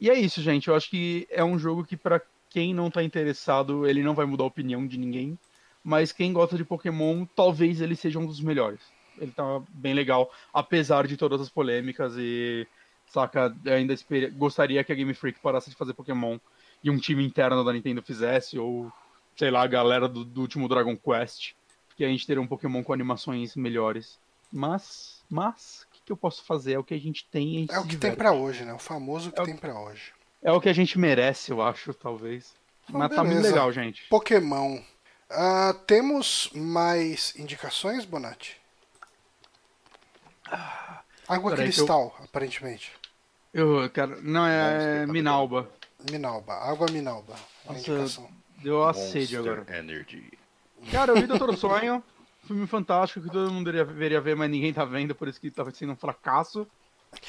E 0.00 0.10
é 0.10 0.18
isso, 0.18 0.40
gente. 0.40 0.68
Eu 0.68 0.74
acho 0.74 0.90
que 0.90 1.26
é 1.30 1.44
um 1.44 1.58
jogo 1.58 1.84
que, 1.84 1.96
para 1.96 2.20
quem 2.50 2.74
não 2.74 2.90
tá 2.90 3.02
interessado, 3.02 3.86
ele 3.86 4.02
não 4.02 4.14
vai 4.14 4.26
mudar 4.26 4.44
a 4.44 4.48
opinião 4.48 4.86
de 4.86 4.98
ninguém. 4.98 5.38
Mas 5.82 6.12
quem 6.12 6.32
gosta 6.32 6.56
de 6.56 6.64
Pokémon, 6.64 7.24
talvez 7.36 7.80
ele 7.80 7.96
seja 7.96 8.18
um 8.18 8.26
dos 8.26 8.40
melhores. 8.40 8.80
Ele 9.18 9.30
tá 9.30 9.62
bem 9.68 9.94
legal, 9.94 10.32
apesar 10.52 11.06
de 11.06 11.16
todas 11.16 11.40
as 11.40 11.48
polêmicas 11.48 12.14
e. 12.16 12.66
Saca, 13.12 13.54
ainda 13.66 13.94
gostaria 14.32 14.82
que 14.82 14.90
a 14.90 14.94
Game 14.94 15.12
Freak 15.12 15.38
parasse 15.38 15.68
de 15.68 15.76
fazer 15.76 15.92
Pokémon 15.92 16.38
e 16.82 16.90
um 16.90 16.96
time 16.96 17.22
interno 17.22 17.62
da 17.62 17.70
Nintendo 17.70 18.02
fizesse, 18.02 18.58
ou 18.58 18.90
sei 19.36 19.50
lá, 19.50 19.62
a 19.62 19.66
galera 19.66 20.08
do, 20.08 20.24
do 20.24 20.40
último 20.40 20.66
Dragon 20.66 20.96
Quest, 20.96 21.52
que 21.94 22.06
a 22.06 22.08
gente 22.08 22.26
teria 22.26 22.40
um 22.40 22.46
Pokémon 22.46 22.82
com 22.82 22.90
animações 22.90 23.54
melhores. 23.54 24.18
Mas, 24.50 25.22
mas, 25.28 25.82
o 25.82 25.94
que, 25.94 26.00
que 26.06 26.12
eu 26.12 26.16
posso 26.16 26.42
fazer? 26.42 26.72
É 26.72 26.78
o 26.78 26.84
que 26.84 26.94
a 26.94 26.98
gente 26.98 27.26
tem. 27.26 27.66
A 27.70 27.74
é 27.74 27.78
o 27.80 27.86
que 27.86 27.98
tem 27.98 28.14
para 28.14 28.32
hoje, 28.32 28.64
né? 28.64 28.72
O 28.72 28.78
famoso 28.78 29.30
que 29.30 29.40
é 29.42 29.44
tem 29.44 29.56
para 29.58 29.78
hoje. 29.78 30.14
É 30.42 30.50
o 30.50 30.60
que 30.60 30.70
a 30.70 30.72
gente 30.72 30.98
merece, 30.98 31.50
eu 31.50 31.60
acho, 31.60 31.92
talvez. 31.92 32.54
Então, 32.88 32.98
mas 32.98 33.10
beleza. 33.10 33.28
tá 33.28 33.34
muito 33.34 33.46
legal, 33.46 33.70
gente. 33.72 34.08
Pokémon. 34.08 34.78
Uh, 35.30 35.74
temos 35.86 36.50
mais 36.54 37.34
indicações, 37.36 38.06
Bonatti? 38.06 38.58
Água 41.28 41.54
cristal, 41.54 42.14
eu... 42.18 42.24
aparentemente. 42.24 43.01
Eu, 43.52 43.88
cara, 43.90 44.18
não, 44.22 44.46
é, 44.46 45.02
é 45.02 45.06
Minalba. 45.06 45.68
Minalba, 46.10 46.54
água 46.54 46.86
Minalba. 46.90 47.34
Nossa, 47.66 48.22
deu 48.62 48.82
a 48.82 48.94
sede 48.94 49.36
agora. 49.36 49.66
Energy. 49.78 50.32
Cara, 50.90 51.12
eu 51.12 51.16
vi 51.16 51.26
Doutor 51.26 51.54
Sonho, 51.58 52.02
filme 52.46 52.66
fantástico 52.66 53.20
que 53.20 53.30
todo 53.30 53.52
mundo 53.52 53.70
deveria 53.70 54.20
ver, 54.20 54.34
mas 54.34 54.50
ninguém 54.50 54.72
tá 54.72 54.84
vendo, 54.84 55.14
por 55.14 55.28
isso 55.28 55.40
que 55.40 55.50
tá 55.50 55.70
sendo 55.70 55.92
um 55.92 55.96
fracasso. 55.96 56.66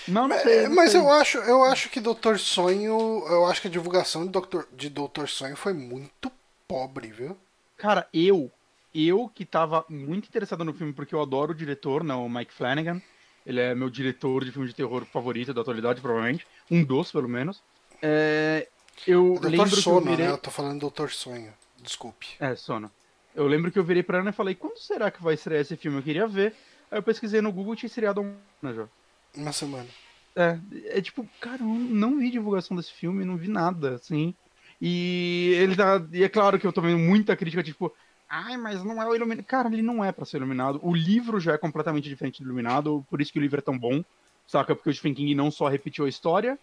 Não, 0.07 0.27
não 0.27 0.39
sei. 0.39 0.67
Não 0.67 0.75
mas 0.75 0.91
sei. 0.91 1.01
eu 1.01 1.11
acho, 1.11 1.37
eu 1.39 1.63
acho 1.65 1.89
que 1.89 1.99
Doutor 1.99 2.39
Sonho, 2.39 3.23
eu 3.27 3.45
acho 3.45 3.61
que 3.61 3.67
a 3.67 3.71
divulgação 3.71 4.25
de 4.25 4.31
Doutor, 4.31 4.67
de 4.71 4.89
Doutor 4.89 5.27
Sonho 5.27 5.57
foi 5.57 5.73
muito 5.73 6.31
pobre, 6.67 7.09
viu? 7.09 7.37
Cara, 7.77 8.07
eu, 8.13 8.49
eu 8.95 9.29
que 9.33 9.45
tava 9.45 9.83
muito 9.89 10.27
interessado 10.27 10.63
no 10.63 10.73
filme 10.73 10.93
porque 10.93 11.13
eu 11.13 11.21
adoro 11.21 11.51
o 11.51 11.55
diretor, 11.55 12.03
né, 12.03 12.13
o 12.13 12.29
Mike 12.29 12.53
Flanagan. 12.53 13.01
Ele 13.45 13.59
é 13.59 13.75
meu 13.75 13.89
diretor 13.89 14.45
de 14.45 14.51
filme 14.51 14.67
de 14.67 14.73
terror 14.73 15.05
favorito 15.05 15.53
da 15.53 15.61
atualidade, 15.61 16.01
provavelmente. 16.01 16.47
Um 16.71 16.83
dos, 16.83 17.11
pelo 17.11 17.27
menos. 17.27 17.61
É, 18.01 18.67
eu 19.07 19.33
Doutor 19.33 19.49
lembro 19.49 19.69
Sono, 19.69 20.01
que 20.01 20.07
eu 20.07 20.11
virei... 20.11 20.25
né? 20.27 20.31
Eu 20.31 20.37
tô 20.37 20.51
falando 20.51 20.79
Doutor 20.79 21.09
Sonho. 21.11 21.53
Desculpe. 21.81 22.27
É, 22.39 22.55
Sono. 22.55 22.89
Eu 23.35 23.47
lembro 23.47 23.71
que 23.71 23.79
eu 23.79 23.83
virei 23.83 24.03
pra 24.03 24.19
Ana 24.19 24.29
e 24.29 24.33
falei, 24.33 24.55
quando 24.55 24.77
será 24.77 25.09
que 25.09 25.21
vai 25.21 25.33
estrear 25.33 25.61
esse 25.61 25.75
filme? 25.75 25.97
Eu 25.97 26.03
queria 26.03 26.27
ver. 26.27 26.53
Aí 26.91 26.99
eu 26.99 27.03
pesquisei 27.03 27.41
no 27.41 27.51
Google 27.51 27.73
e 27.73 27.77
tinha 27.77 27.87
estreado 27.87 28.21
uma 28.21 28.35
semana 28.61 28.75
já. 28.75 29.41
Uma 29.41 29.51
semana. 29.51 29.87
É, 30.35 30.57
é 30.97 31.01
tipo, 31.01 31.27
cara, 31.41 31.61
eu 31.61 31.67
não 31.67 32.19
vi 32.19 32.31
divulgação 32.31 32.77
desse 32.77 32.93
filme, 32.93 33.25
não 33.25 33.35
vi 33.35 33.47
nada, 33.47 33.95
assim. 33.95 34.33
E 34.81 35.53
ele 35.55 35.75
tá. 35.75 36.03
E 36.11 36.23
é 36.23 36.29
claro 36.29 36.59
que 36.59 36.67
eu 36.67 36.73
tô 36.73 36.81
vendo 36.81 36.99
muita 36.99 37.35
crítica, 37.35 37.63
tipo, 37.63 37.93
ai, 38.33 38.57
mas 38.57 38.83
não 38.83 39.01
é 39.01 39.07
o 39.07 39.15
iluminado. 39.15 39.45
Cara, 39.45 39.69
ele 39.71 39.83
não 39.83 40.03
é 40.03 40.11
para 40.11 40.25
ser 40.25 40.37
iluminado. 40.37 40.79
O 40.81 40.93
livro 40.93 41.39
já 41.39 41.53
é 41.53 41.57
completamente 41.57 42.09
diferente 42.09 42.41
do 42.41 42.47
iluminado, 42.47 43.05
por 43.09 43.21
isso 43.21 43.31
que 43.31 43.37
o 43.37 43.41
livro 43.41 43.59
é 43.59 43.61
tão 43.61 43.77
bom, 43.77 44.03
saca? 44.47 44.75
Porque 44.75 44.89
o 44.89 44.93
Stephen 44.93 45.13
King 45.13 45.35
não 45.35 45.51
só 45.51 45.67
repetiu 45.67 46.05
a 46.05 46.09
história. 46.09 46.57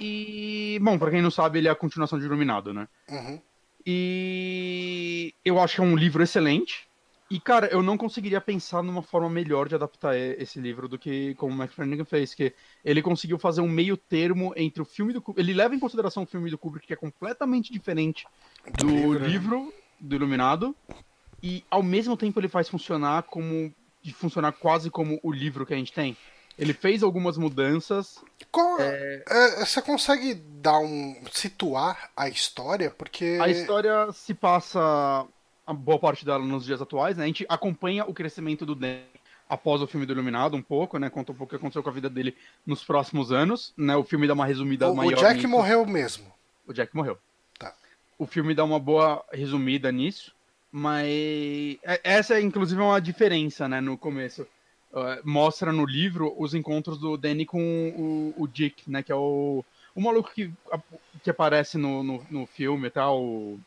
E, 0.00 0.78
bom, 0.82 0.98
para 0.98 1.10
quem 1.10 1.22
não 1.22 1.30
sabe, 1.30 1.58
ele 1.58 1.68
é 1.68 1.70
a 1.70 1.76
continuação 1.76 2.18
de 2.18 2.24
Iluminado, 2.24 2.72
né? 2.72 2.88
Uhum. 3.08 3.40
E 3.86 5.34
eu 5.44 5.60
acho 5.60 5.76
que 5.76 5.80
é 5.82 5.84
um 5.84 5.96
livro 5.96 6.22
excelente. 6.22 6.88
E, 7.30 7.38
cara, 7.38 7.66
eu 7.66 7.82
não 7.82 7.96
conseguiria 7.96 8.40
pensar 8.40 8.82
numa 8.82 9.02
forma 9.02 9.28
melhor 9.28 9.68
de 9.68 9.74
adaptar 9.74 10.16
esse 10.16 10.58
livro 10.58 10.88
do 10.88 10.98
que 10.98 11.34
como 11.34 11.54
o 11.54 11.56
McFarlane 11.56 12.04
fez, 12.04 12.34
que 12.34 12.52
ele 12.84 13.02
conseguiu 13.02 13.38
fazer 13.38 13.60
um 13.60 13.68
meio 13.68 13.96
termo 13.96 14.52
entre 14.56 14.82
o 14.82 14.84
filme 14.84 15.12
do 15.12 15.20
Kubrick. 15.20 15.46
Ele 15.46 15.56
leva 15.56 15.74
em 15.74 15.78
consideração 15.78 16.22
o 16.22 16.26
filme 16.26 16.50
do 16.50 16.58
Kubrick, 16.58 16.86
que 16.86 16.92
é 16.92 16.96
completamente 16.96 17.72
diferente 17.72 18.26
do, 18.78 18.86
do 18.86 18.92
livro, 18.92 19.18
né? 19.18 19.28
livro, 19.28 19.74
do 20.04 20.14
Iluminado, 20.14 20.74
e 21.42 21.64
ao 21.70 21.82
mesmo 21.82 22.16
tempo 22.16 22.40
ele 22.40 22.48
faz 22.48 22.68
funcionar 22.68 23.24
como. 23.24 23.72
de 24.02 24.12
funcionar 24.12 24.52
quase 24.52 24.90
como 24.90 25.18
o 25.22 25.32
livro 25.32 25.66
que 25.66 25.74
a 25.74 25.76
gente 25.76 25.92
tem. 25.92 26.16
Ele 26.56 26.72
fez 26.72 27.02
algumas 27.02 27.36
mudanças. 27.36 28.22
Qual, 28.50 28.80
é... 28.80 29.24
É, 29.28 29.64
você 29.64 29.82
consegue 29.82 30.34
dar 30.34 30.78
um. 30.78 31.16
situar 31.32 32.10
a 32.16 32.28
história? 32.28 32.90
Porque. 32.90 33.38
A 33.40 33.48
história 33.48 34.12
se 34.12 34.34
passa 34.34 35.26
a 35.66 35.72
boa 35.72 35.98
parte 35.98 36.24
dela 36.24 36.44
nos 36.44 36.64
dias 36.64 36.80
atuais, 36.80 37.16
né? 37.16 37.24
A 37.24 37.26
gente 37.26 37.44
acompanha 37.48 38.04
o 38.04 38.14
crescimento 38.14 38.64
do 38.64 38.74
Dan 38.74 39.00
após 39.48 39.82
o 39.82 39.86
filme 39.86 40.06
do 40.06 40.12
Iluminado 40.12 40.56
um 40.56 40.62
pouco, 40.62 40.98
né? 40.98 41.10
Conta 41.10 41.32
um 41.32 41.34
pouco 41.34 41.48
o 41.48 41.50
que 41.50 41.56
aconteceu 41.56 41.82
com 41.82 41.90
a 41.90 41.92
vida 41.92 42.08
dele 42.08 42.36
nos 42.66 42.84
próximos 42.84 43.32
anos, 43.32 43.72
né? 43.76 43.96
O 43.96 44.04
filme 44.04 44.26
dá 44.26 44.34
uma 44.34 44.46
resumida 44.46 44.90
o, 44.90 44.96
maior. 44.96 45.12
O 45.12 45.16
Jack 45.16 45.36
nisso. 45.36 45.48
morreu 45.48 45.86
mesmo. 45.86 46.24
O 46.66 46.72
Jack 46.72 46.94
morreu. 46.94 47.18
O 48.18 48.26
filme 48.26 48.54
dá 48.54 48.64
uma 48.64 48.78
boa 48.78 49.24
resumida 49.32 49.90
nisso, 49.90 50.32
mas 50.70 51.06
é, 51.82 52.00
essa, 52.02 52.40
inclusive, 52.40 52.80
é 52.80 52.84
uma 52.84 53.00
diferença, 53.00 53.68
né, 53.68 53.80
no 53.80 53.96
começo. 53.96 54.42
Uh, 54.92 55.18
mostra 55.24 55.72
no 55.72 55.84
livro 55.84 56.32
os 56.38 56.54
encontros 56.54 56.98
do 56.98 57.16
Danny 57.16 57.44
com 57.44 58.32
o, 58.36 58.42
o 58.42 58.46
Dick, 58.46 58.88
né, 58.88 59.02
que 59.02 59.10
é 59.10 59.14
o, 59.14 59.64
o 59.94 60.00
maluco 60.00 60.30
que, 60.32 60.52
que 61.22 61.30
aparece 61.30 61.76
no, 61.76 62.04
no, 62.04 62.26
no 62.30 62.46
filme 62.46 62.86
e 62.86 62.90
tal, 62.90 63.58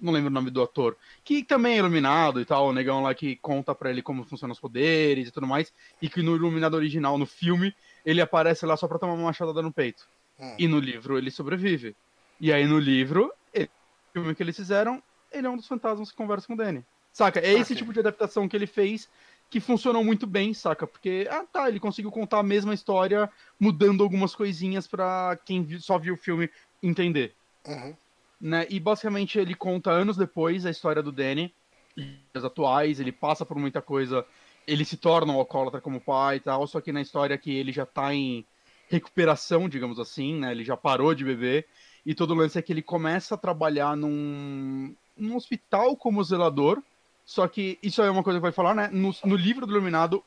não 0.00 0.12
lembro 0.12 0.28
o 0.28 0.32
nome 0.32 0.50
do 0.50 0.62
ator, 0.62 0.96
que 1.24 1.42
também 1.42 1.74
é 1.74 1.78
iluminado 1.78 2.40
e 2.40 2.44
tal, 2.44 2.68
o 2.68 2.72
negão 2.72 3.02
lá 3.02 3.14
que 3.14 3.36
conta 3.36 3.74
para 3.74 3.90
ele 3.90 4.02
como 4.02 4.24
funcionam 4.24 4.52
os 4.52 4.60
poderes 4.60 5.28
e 5.28 5.30
tudo 5.30 5.46
mais, 5.46 5.72
e 6.00 6.08
que 6.08 6.22
no 6.22 6.36
iluminado 6.36 6.74
original, 6.74 7.16
no 7.16 7.26
filme, 7.26 7.74
ele 8.04 8.20
aparece 8.20 8.66
lá 8.66 8.76
só 8.76 8.86
pra 8.86 8.98
tomar 8.98 9.14
uma 9.14 9.24
machadada 9.24 9.62
no 9.62 9.72
peito. 9.72 10.06
Hum. 10.38 10.54
E 10.58 10.68
no 10.68 10.78
livro 10.78 11.16
ele 11.16 11.30
sobrevive. 11.30 11.96
E 12.40 12.52
aí 12.52 12.66
no 12.66 12.78
livro, 12.78 13.32
ele, 13.52 13.70
o 14.10 14.12
filme 14.12 14.34
que 14.34 14.42
eles 14.42 14.56
fizeram, 14.56 15.02
ele 15.32 15.46
é 15.46 15.50
um 15.50 15.56
dos 15.56 15.66
fantasmas 15.66 16.10
que 16.10 16.16
conversa 16.16 16.46
com 16.46 16.54
o 16.54 16.56
Danny. 16.56 16.84
Saca? 17.12 17.40
É 17.40 17.52
esse 17.54 17.74
tipo 17.74 17.92
de 17.92 18.00
adaptação 18.00 18.46
que 18.48 18.54
ele 18.54 18.66
fez 18.66 19.08
que 19.48 19.60
funcionou 19.60 20.04
muito 20.04 20.26
bem, 20.26 20.52
saca? 20.52 20.86
Porque, 20.86 21.26
ah 21.30 21.44
tá, 21.50 21.68
ele 21.68 21.80
conseguiu 21.80 22.10
contar 22.10 22.40
a 22.40 22.42
mesma 22.42 22.74
história, 22.74 23.30
mudando 23.58 24.02
algumas 24.02 24.34
coisinhas 24.34 24.86
para 24.86 25.38
quem 25.44 25.78
só 25.78 25.98
viu 25.98 26.14
o 26.14 26.18
filme 26.18 26.50
entender. 26.82 27.34
Uhum. 27.66 27.94
Né? 28.40 28.66
E 28.68 28.78
basicamente 28.78 29.38
ele 29.38 29.54
conta 29.54 29.90
anos 29.90 30.16
depois 30.16 30.66
a 30.66 30.70
história 30.70 31.02
do 31.02 31.12
Danny, 31.12 31.54
as 32.34 32.44
atuais, 32.44 33.00
ele 33.00 33.12
passa 33.12 33.46
por 33.46 33.56
muita 33.56 33.80
coisa, 33.80 34.26
ele 34.66 34.84
se 34.84 34.96
torna 34.96 35.32
um 35.32 35.38
alcoólatra 35.38 35.80
como 35.80 36.00
pai 36.00 36.36
e 36.36 36.40
tal, 36.40 36.66
só 36.66 36.80
que 36.80 36.92
na 36.92 37.00
história 37.00 37.38
que 37.38 37.56
ele 37.56 37.72
já 37.72 37.86
tá 37.86 38.12
em 38.12 38.44
recuperação, 38.88 39.68
digamos 39.68 39.98
assim, 39.98 40.34
né? 40.36 40.52
Ele 40.52 40.64
já 40.64 40.76
parou 40.76 41.14
de 41.14 41.24
beber, 41.24 41.66
e 42.04 42.14
todo 42.14 42.32
o 42.32 42.34
lance 42.34 42.58
é 42.58 42.62
que 42.62 42.72
ele 42.72 42.82
começa 42.82 43.34
a 43.34 43.38
trabalhar 43.38 43.96
num, 43.96 44.94
num 45.16 45.36
hospital 45.36 45.96
como 45.96 46.22
zelador, 46.22 46.82
só 47.24 47.48
que 47.48 47.78
isso 47.82 48.00
é 48.02 48.10
uma 48.10 48.22
coisa 48.22 48.38
que 48.38 48.42
vai 48.42 48.52
falar, 48.52 48.74
né? 48.74 48.88
No, 48.92 49.14
no 49.24 49.36
livro 49.36 49.66
do 49.66 49.72
Iluminado, 49.72 50.22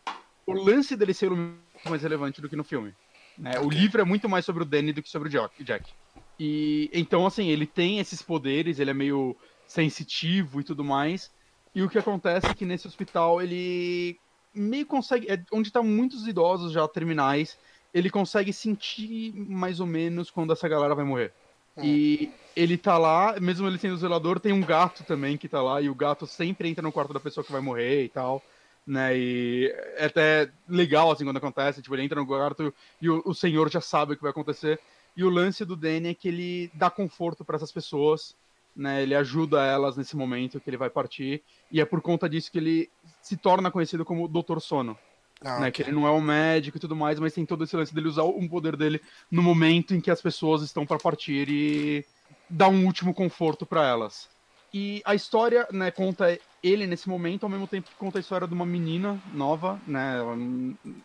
o 0.46 0.54
lance 0.54 0.96
dele 0.96 1.14
ser 1.14 1.28
iluminado 1.28 1.60
é 1.86 1.90
mais 1.90 2.02
relevante 2.02 2.42
do 2.42 2.50
que 2.50 2.56
no 2.56 2.64
filme. 2.64 2.94
Né? 3.38 3.58
O 3.62 3.70
livro 3.70 4.02
é 4.02 4.04
muito 4.04 4.28
mais 4.28 4.44
sobre 4.44 4.64
o 4.64 4.66
Danny 4.66 4.92
do 4.92 5.02
que 5.02 5.10
sobre 5.10 5.30
o 5.30 5.64
Jack. 5.64 5.94
E 6.38 6.90
então, 6.94 7.26
assim, 7.26 7.48
ele 7.48 7.66
tem 7.66 8.00
esses 8.00 8.22
poderes, 8.22 8.80
ele 8.80 8.92
é 8.92 8.94
meio 8.94 9.36
sensitivo 9.66 10.60
e 10.60 10.64
tudo 10.64 10.84
mais. 10.84 11.32
E 11.74 11.82
o 11.82 11.90
que 11.90 11.98
acontece 11.98 12.48
é 12.48 12.54
que 12.54 12.66
nesse 12.66 12.88
hospital 12.88 13.42
ele 13.42 14.20
meio 14.54 14.86
consegue. 14.86 15.32
É 15.32 15.42
onde 15.52 15.72
tá 15.72 15.82
muitos 15.82 16.28
idosos 16.28 16.74
já 16.74 16.86
terminais, 16.88 17.58
ele 17.94 18.10
consegue 18.10 18.54
sentir 18.54 19.34
mais 19.34 19.80
ou 19.80 19.88
menos 19.88 20.30
quando 20.30 20.54
essa 20.54 20.68
galera 20.68 20.96
vai 20.96 21.06
morrer. 21.06 21.34
Hum. 21.78 21.82
E 21.84 22.32
ele 22.56 22.78
tá 22.78 22.98
lá, 22.98 23.40
mesmo 23.40 23.68
ele 23.68 23.78
sendo 23.78 23.98
zelador, 23.98 24.40
tem 24.40 24.54
um 24.54 24.62
gato 24.62 25.04
também 25.04 25.38
que 25.38 25.48
tá 25.48 25.62
lá, 25.62 25.82
e 25.82 25.90
o 25.90 25.96
gato 25.96 26.28
sempre 26.28 26.70
entra 26.70 26.82
no 26.82 26.92
quarto 26.92 27.14
da 27.14 27.20
pessoa 27.20 27.44
que 27.44 27.52
vai 27.52 27.62
morrer 27.62 28.04
e 28.04 28.10
tal. 28.10 28.44
Né, 28.88 29.16
e 29.16 29.76
é 29.98 30.06
até 30.06 30.50
legal 30.68 31.12
assim 31.12 31.24
quando 31.24 31.38
acontece, 31.38 31.80
tipo, 31.80 31.94
ele 31.94 32.02
entra 32.02 32.20
no 32.20 32.26
quarto 32.26 32.74
e 33.00 33.08
o, 33.08 33.22
o 33.24 33.36
senhor 33.36 33.70
já 33.70 33.80
sabe 33.80 34.14
o 34.14 34.16
que 34.16 34.24
vai 34.24 34.32
acontecer. 34.32 34.80
E 35.16 35.24
o 35.24 35.30
lance 35.30 35.64
do 35.64 35.76
Danny 35.76 36.10
é 36.10 36.14
que 36.14 36.28
ele 36.28 36.72
dá 36.74 36.90
conforto 36.90 37.46
para 37.46 37.56
essas 37.56 37.72
pessoas, 37.72 38.36
né? 38.76 39.04
Ele 39.04 39.14
ajuda 39.14 39.64
elas 39.64 39.96
nesse 39.96 40.16
momento 40.16 40.60
que 40.60 40.70
ele 40.70 40.78
vai 40.78 40.90
partir, 40.90 41.44
e 41.72 41.80
é 41.80 41.86
por 41.86 42.02
conta 42.02 42.28
disso 42.28 42.52
que 42.52 42.58
ele 42.58 42.90
se 43.22 43.38
torna 43.38 43.70
conhecido 43.70 44.04
como 44.04 44.28
Doutor 44.28 44.60
Sono. 44.60 44.98
Ah, 45.42 45.60
né. 45.62 45.72
Que 45.72 45.82
ele 45.82 45.92
não 45.92 46.08
é 46.08 46.12
um 46.12 46.22
médico 46.22 46.78
e 46.78 46.80
tudo 46.80 46.96
mais, 46.96 47.20
mas 47.20 47.34
tem 47.34 47.46
todo 47.46 47.64
esse 47.64 47.76
lance 47.76 47.94
dele 47.94 48.08
usar 48.08 48.24
um 48.24 48.48
poder 48.48 48.76
dele 48.76 49.02
no 49.32 49.42
momento 49.42 49.94
em 49.94 50.02
que 50.02 50.12
as 50.12 50.22
pessoas 50.22 50.62
estão 50.62 50.86
para 50.86 51.00
partir 51.00 51.48
e 51.50 52.06
dar 52.50 52.70
um 52.70 52.86
último 52.86 53.14
conforto 53.14 53.66
para 53.66 53.86
elas. 53.86 54.30
E 54.74 55.02
a 55.06 55.16
história, 55.16 55.68
né, 55.72 55.90
conta 55.92 56.38
ele 56.62 56.86
nesse 56.86 57.08
momento, 57.10 57.44
ao 57.44 57.50
mesmo 57.50 57.68
tempo 57.68 57.90
que 57.90 57.96
conta 57.96 58.20
a 58.20 58.22
história 58.22 58.48
de 58.48 58.54
uma 58.54 58.66
menina 58.66 59.20
nova, 59.34 59.82
né, 59.88 60.20
ela 60.20 60.36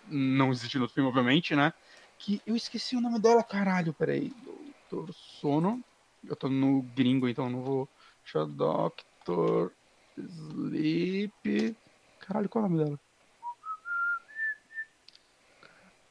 não 0.07 0.51
existe 0.51 0.79
no 0.79 0.89
filme, 0.89 1.09
obviamente, 1.09 1.55
né, 1.55 1.73
que 2.19 2.43
eu 2.47 2.57
esqueci 2.57 2.97
o 2.97 3.01
nome 3.01 3.21
dela, 3.21 3.43
caralho, 3.43 3.95
peraí. 3.95 4.33
Doutor 4.91 5.15
Sono. 5.15 5.83
Eu 6.27 6.37
tô 6.37 6.49
no 6.49 6.83
gringo, 6.83 7.29
então 7.29 7.51
não 7.51 7.63
vou. 7.63 7.89
Deixa 8.23 8.47
Doctor 8.47 9.73
Sleep. 10.17 11.77
Caralho, 12.19 12.49
qual 12.49 12.65
é 12.65 12.67
o 12.67 12.71
nome 12.71 12.85
dela? 12.85 13.04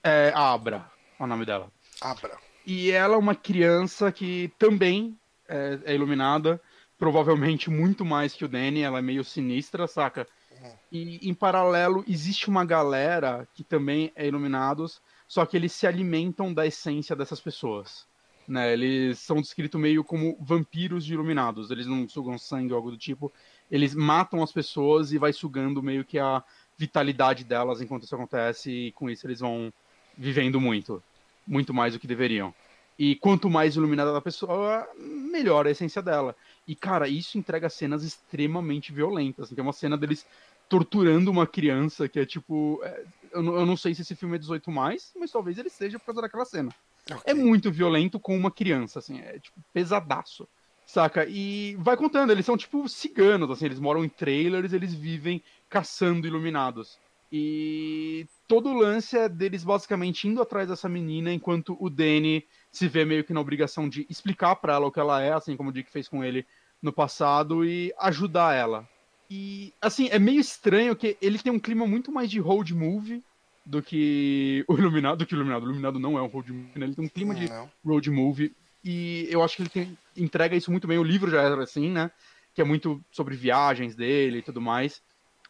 É 0.03 0.31
Abra, 0.35 0.91
é 1.19 1.23
o 1.23 1.27
nome 1.27 1.45
dela. 1.45 1.71
Abra. 2.01 2.37
E 2.65 2.91
ela 2.91 3.15
é 3.15 3.17
uma 3.17 3.35
criança 3.35 4.11
que 4.11 4.51
também 4.59 5.17
é, 5.47 5.79
é 5.85 5.95
iluminada, 5.95 6.61
provavelmente 6.97 7.69
muito 7.69 8.05
mais 8.05 8.33
que 8.33 8.45
o 8.45 8.47
Danny, 8.47 8.81
ela 8.81 8.99
é 8.99 9.01
meio 9.01 9.23
sinistra, 9.23 9.87
saca? 9.87 10.27
Uhum. 10.51 10.71
E 10.91 11.29
em 11.29 11.33
paralelo 11.33 12.03
existe 12.07 12.49
uma 12.49 12.63
galera 12.63 13.47
que 13.53 13.63
também 13.63 14.11
é 14.15 14.27
iluminados, 14.27 15.01
só 15.27 15.45
que 15.45 15.57
eles 15.57 15.71
se 15.71 15.87
alimentam 15.87 16.53
da 16.53 16.65
essência 16.65 17.15
dessas 17.15 17.41
pessoas. 17.41 18.05
Né? 18.47 18.73
Eles 18.73 19.19
são 19.19 19.41
descritos 19.41 19.79
meio 19.79 20.03
como 20.03 20.37
vampiros 20.39 21.05
de 21.05 21.13
iluminados. 21.13 21.71
Eles 21.71 21.87
não 21.87 22.07
sugam 22.07 22.37
sangue 22.37 22.73
ou 22.73 22.77
algo 22.77 22.91
do 22.91 22.97
tipo. 22.97 23.31
Eles 23.71 23.95
matam 23.95 24.43
as 24.43 24.51
pessoas 24.51 25.11
e 25.11 25.17
vai 25.17 25.31
sugando 25.31 25.81
meio 25.81 26.03
que 26.03 26.19
a 26.19 26.43
vitalidade 26.77 27.43
delas 27.43 27.81
enquanto 27.81 28.03
isso 28.03 28.15
acontece. 28.15 28.69
E 28.69 28.91
com 28.91 29.09
isso 29.09 29.25
eles 29.25 29.39
vão 29.39 29.73
vivendo 30.17 30.59
muito. 30.59 31.01
Muito 31.45 31.73
mais 31.73 31.93
do 31.93 31.99
que 31.99 32.07
deveriam. 32.07 32.53
E 32.97 33.15
quanto 33.15 33.49
mais 33.49 33.75
iluminada 33.75 34.15
a 34.15 34.21
pessoa, 34.21 34.87
melhor 34.97 35.65
a 35.65 35.71
essência 35.71 36.01
dela. 36.01 36.35
E, 36.67 36.75
cara, 36.75 37.07
isso 37.07 37.37
entrega 37.37 37.69
cenas 37.69 38.03
extremamente 38.03 38.93
violentas. 38.93 39.49
Tem 39.49 39.63
uma 39.63 39.73
cena 39.73 39.97
deles 39.97 40.25
torturando 40.69 41.31
uma 41.31 41.47
criança 41.47 42.07
que 42.07 42.19
é 42.19 42.25
tipo. 42.25 42.79
É, 42.83 43.03
eu, 43.31 43.41
não, 43.41 43.55
eu, 43.55 43.65
não 43.65 43.75
sei 43.75 43.95
se 43.95 44.03
esse 44.03 44.15
filme 44.15 44.35
é 44.35 44.39
18 44.39 44.71
mais, 44.71 45.11
mas 45.19 45.31
talvez 45.31 45.57
ele 45.57 45.69
seja 45.69 45.97
por 45.97 46.05
causa 46.05 46.21
daquela 46.21 46.45
cena. 46.45 46.73
Okay. 47.05 47.19
É 47.25 47.33
muito 47.33 47.71
violento 47.71 48.19
com 48.19 48.37
uma 48.37 48.51
criança, 48.51 48.99
assim, 48.99 49.19
é 49.19 49.39
tipo 49.39 49.59
pesadaço. 49.73 50.47
Saca? 50.85 51.25
E 51.25 51.75
vai 51.79 51.95
contando, 51.95 52.31
eles 52.31 52.45
são 52.45 52.57
tipo 52.57 52.87
ciganos, 52.87 53.49
assim, 53.49 53.65
eles 53.65 53.79
moram 53.79 54.03
em 54.03 54.09
trailers, 54.09 54.73
eles 54.73 54.93
vivem 54.93 55.41
caçando 55.69 56.27
iluminados. 56.27 56.99
E 57.35 58.27
todo 58.47 58.69
o 58.69 58.77
lance 58.77 59.17
é 59.17 59.27
deles 59.27 59.63
basicamente 59.63 60.27
indo 60.27 60.39
atrás 60.39 60.69
dessa 60.69 60.87
menina, 60.87 61.33
enquanto 61.33 61.75
o 61.79 61.89
Danny 61.89 62.45
se 62.71 62.87
vê 62.87 63.03
meio 63.03 63.23
que 63.23 63.33
na 63.33 63.41
obrigação 63.41 63.89
de 63.89 64.05
explicar 64.07 64.55
para 64.57 64.73
ela 64.73 64.85
o 64.85 64.91
que 64.91 64.99
ela 64.99 65.19
é, 65.19 65.33
assim 65.33 65.57
como 65.57 65.71
o 65.71 65.73
Dick 65.73 65.91
fez 65.91 66.07
com 66.07 66.23
ele 66.23 66.45
no 66.79 66.93
passado, 66.93 67.65
e 67.65 67.91
ajudar 67.97 68.53
ela. 68.53 68.87
E, 69.27 69.73
assim, 69.81 70.09
é 70.11 70.19
meio 70.19 70.39
estranho 70.39 70.95
que 70.95 71.17
ele 71.19 71.39
tem 71.39 71.51
um 71.51 71.57
clima 71.57 71.87
muito 71.87 72.11
mais 72.11 72.29
de 72.29 72.39
road 72.39 72.71
movie 72.75 73.23
do 73.65 73.81
que 73.81 74.63
o 74.69 74.77
Iluminado, 74.77 75.17
do 75.17 75.25
que 75.25 75.33
o 75.33 75.37
Iluminado. 75.37 75.63
O 75.63 75.65
Iluminado 75.65 75.97
não 75.97 76.15
é 76.15 76.21
um 76.21 76.27
road 76.27 76.53
movie, 76.53 76.79
né? 76.79 76.85
Ele 76.85 76.93
tem 76.93 77.05
um 77.05 77.09
clima 77.09 77.33
de 77.33 77.49
road 77.83 78.11
movie. 78.11 78.53
E 78.83 79.27
eu 79.31 79.41
acho 79.41 79.55
que 79.55 79.63
ele 79.63 79.69
tem, 79.69 79.97
entrega 80.15 80.55
isso 80.55 80.69
muito 80.69 80.85
bem. 80.85 80.99
O 80.99 81.03
livro 81.03 81.31
já 81.31 81.41
era 81.41 81.63
assim, 81.63 81.89
né? 81.89 82.11
Que 82.53 82.61
é 82.61 82.63
muito 82.63 83.03
sobre 83.11 83.35
viagens 83.35 83.95
dele 83.95 84.37
e 84.37 84.41
tudo 84.43 84.61
mais. 84.61 85.01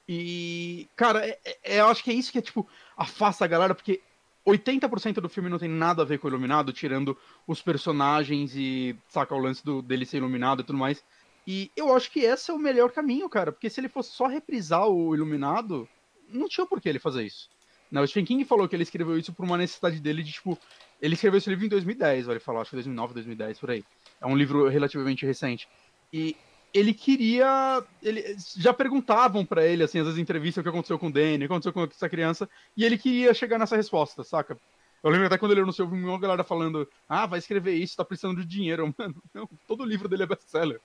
E, 0.08 0.88
cara, 0.96 1.26
é, 1.26 1.40
é, 1.64 1.80
eu 1.80 1.88
acho 1.88 2.04
que 2.04 2.12
é 2.12 2.14
isso 2.14 2.32
que 2.32 2.38
é, 2.38 2.42
tipo, 2.42 2.68
afasta 2.98 3.46
a 3.46 3.48
galera, 3.48 3.74
porque 3.74 4.02
80% 4.46 5.16
do 5.16 5.30
filme 5.30 5.50
não 5.50 5.58
tem 5.58 5.70
nada 5.70 6.02
a 6.02 6.06
ver 6.06 6.20
com 6.20 6.28
o 6.28 6.30
Iluminado, 6.30 6.74
tirando 6.74 7.18
os 7.48 7.62
personagens 7.62 8.54
e, 8.56 8.96
saca, 9.08 9.34
o 9.34 9.40
lance 9.40 9.64
do, 9.64 9.82
dele 9.82 10.06
ser 10.06 10.18
iluminado 10.18 10.62
e 10.62 10.66
tudo 10.66 10.78
mais. 10.78 11.04
E 11.48 11.72
eu 11.76 11.94
acho 11.94 12.12
que 12.12 12.22
esse 12.22 12.52
é 12.52 12.54
o 12.54 12.60
melhor 12.60 12.92
caminho, 12.92 13.30
cara, 13.30 13.52
porque 13.52 13.70
se 13.70 13.80
ele 13.80 13.90
fosse 13.90 14.12
só 14.12 14.28
reprisar 14.28 14.88
o 14.88 15.14
Iluminado, 15.14 15.88
não 16.30 16.48
tinha 16.48 16.66
por 16.66 16.80
que 16.80 16.88
ele 16.88 17.00
fazer 17.00 17.24
isso. 17.24 17.50
Não, 17.92 18.02
o 18.02 18.08
Stephen 18.08 18.26
King 18.26 18.46
falou 18.46 18.68
que 18.68 18.76
ele 18.76 18.84
escreveu 18.84 19.18
isso 19.18 19.32
por 19.34 19.46
uma 19.46 19.58
necessidade 19.58 20.00
dele 20.00 20.24
de, 20.24 20.32
tipo, 20.32 20.58
ele 21.02 21.14
escreveu 21.14 21.38
esse 21.38 21.50
livro 21.50 21.66
em 21.66 21.70
2010, 21.70 22.28
ele 22.28 22.40
falou, 22.40 22.62
acho 22.62 22.72
que 22.72 22.78
2009, 22.78 23.14
2010, 23.14 23.60
por 23.60 23.72
aí. 23.72 23.84
É 24.20 24.26
um 24.26 24.36
livro 24.36 24.68
relativamente 24.68 25.26
recente. 25.26 25.68
E 26.12 26.36
ele 26.74 26.94
queria. 26.94 27.84
Ele, 28.02 28.36
já 28.58 28.74
perguntavam 28.74 29.45
para 29.45 29.66
ele, 29.66 29.84
assim, 29.84 30.00
às 30.00 30.06
vezes, 30.06 30.20
entrevistas, 30.20 30.62
o 30.62 30.64
que 30.64 30.70
aconteceu 30.70 30.98
com 30.98 31.08
o 31.08 31.12
Danny, 31.12 31.36
o 31.36 31.40
que 31.40 31.45
aconteceu 31.45 31.74
com 31.74 31.84
essa 31.84 32.10
criança, 32.10 32.50
e 32.76 32.84
ele 32.84 32.98
queria 32.98 33.34
chegar 33.34 33.60
nessa 33.60 33.76
resposta, 33.76 34.24
saca? 34.24 34.58
Eu 35.04 35.10
lembro 35.10 35.28
até 35.28 35.38
quando 35.38 35.52
ele 35.52 35.62
anunciou, 35.62 35.88
uma 35.88 36.20
galera 36.20 36.44
falando: 36.44 36.88
Ah, 37.08 37.26
vai 37.26 37.40
escrever 37.40 37.74
isso, 37.74 37.98
tá 37.98 38.06
precisando 38.06 38.41
de 38.41 38.48
dinheiro. 38.48 38.94
Mano, 38.98 39.16
não, 39.34 39.48
todo 39.68 39.86
livro 39.86 40.08
dele 40.08 40.24
é 40.24 40.28
best-seller. 40.28 40.80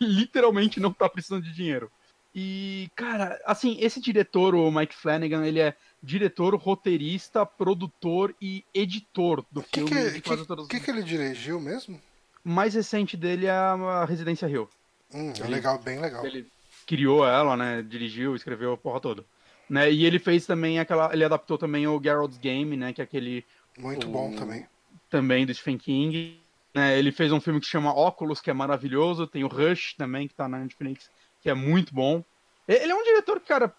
literalmente 0.00 0.80
não 0.80 0.92
tá 0.92 1.08
precisando 1.08 1.44
de 1.44 1.52
dinheiro. 1.52 1.90
E, 2.34 2.90
cara, 2.94 3.40
assim, 3.44 3.78
esse 3.80 4.00
diretor, 4.00 4.54
o 4.54 4.70
Mike 4.70 4.94
Flanagan, 4.94 5.46
ele 5.46 5.60
é 5.60 5.74
diretor, 6.02 6.54
roteirista, 6.54 7.44
produtor 7.44 8.34
e 8.40 8.64
editor 8.72 9.44
do 9.50 9.62
que 9.62 9.80
filme. 9.80 9.90
O 9.90 10.12
que, 10.12 10.20
que, 10.20 10.66
que, 10.68 10.80
que, 10.80 10.90
ele 10.90 11.02
dirigiu 11.02 11.60
mesmo? 11.60 12.00
O 12.44 12.50
mais 12.50 12.74
recente 12.74 13.16
dele 13.16 13.46
é 13.46 13.50
a 13.50 14.04
Residência 14.04 14.46
Hill. 14.46 14.68
Hum, 15.12 15.32
é 15.40 15.48
legal, 15.48 15.78
bem 15.78 15.98
legal. 16.00 16.24
Ele 16.24 16.46
criou 16.86 17.26
ela, 17.26 17.56
né? 17.56 17.82
Dirigiu, 17.82 18.34
escreveu 18.34 18.72
a 18.72 18.76
porra 18.76 19.00
toda. 19.00 19.24
Né? 19.68 19.90
E 19.90 20.04
ele 20.04 20.18
fez 20.18 20.46
também 20.46 20.78
aquela. 20.78 21.12
Ele 21.12 21.24
adaptou 21.24 21.58
também 21.58 21.86
o 21.86 22.00
Gerald's 22.02 22.38
Game, 22.38 22.76
né? 22.76 22.92
Que 22.92 23.00
é 23.00 23.04
aquele. 23.04 23.44
Muito 23.78 24.06
o, 24.06 24.10
bom 24.10 24.34
também. 24.34 24.66
Também 25.10 25.46
do 25.46 25.54
Stephen 25.54 25.78
King. 25.78 26.40
Né, 26.74 26.98
ele 26.98 27.10
fez 27.10 27.32
um 27.32 27.40
filme 27.40 27.60
que 27.60 27.66
chama 27.66 27.94
Óculos, 27.94 28.40
que 28.40 28.50
é 28.50 28.54
maravilhoso. 28.54 29.26
Tem 29.26 29.42
o 29.42 29.48
Rush 29.48 29.94
também, 29.94 30.28
que 30.28 30.34
tá 30.34 30.48
na 30.48 30.58
Netflix, 30.58 31.10
que 31.40 31.48
é 31.48 31.54
muito 31.54 31.94
bom. 31.94 32.22
Ele 32.66 32.92
é 32.92 32.94
um 32.94 33.02
diretor 33.02 33.40
que, 33.40 33.48
cara, 33.48 33.74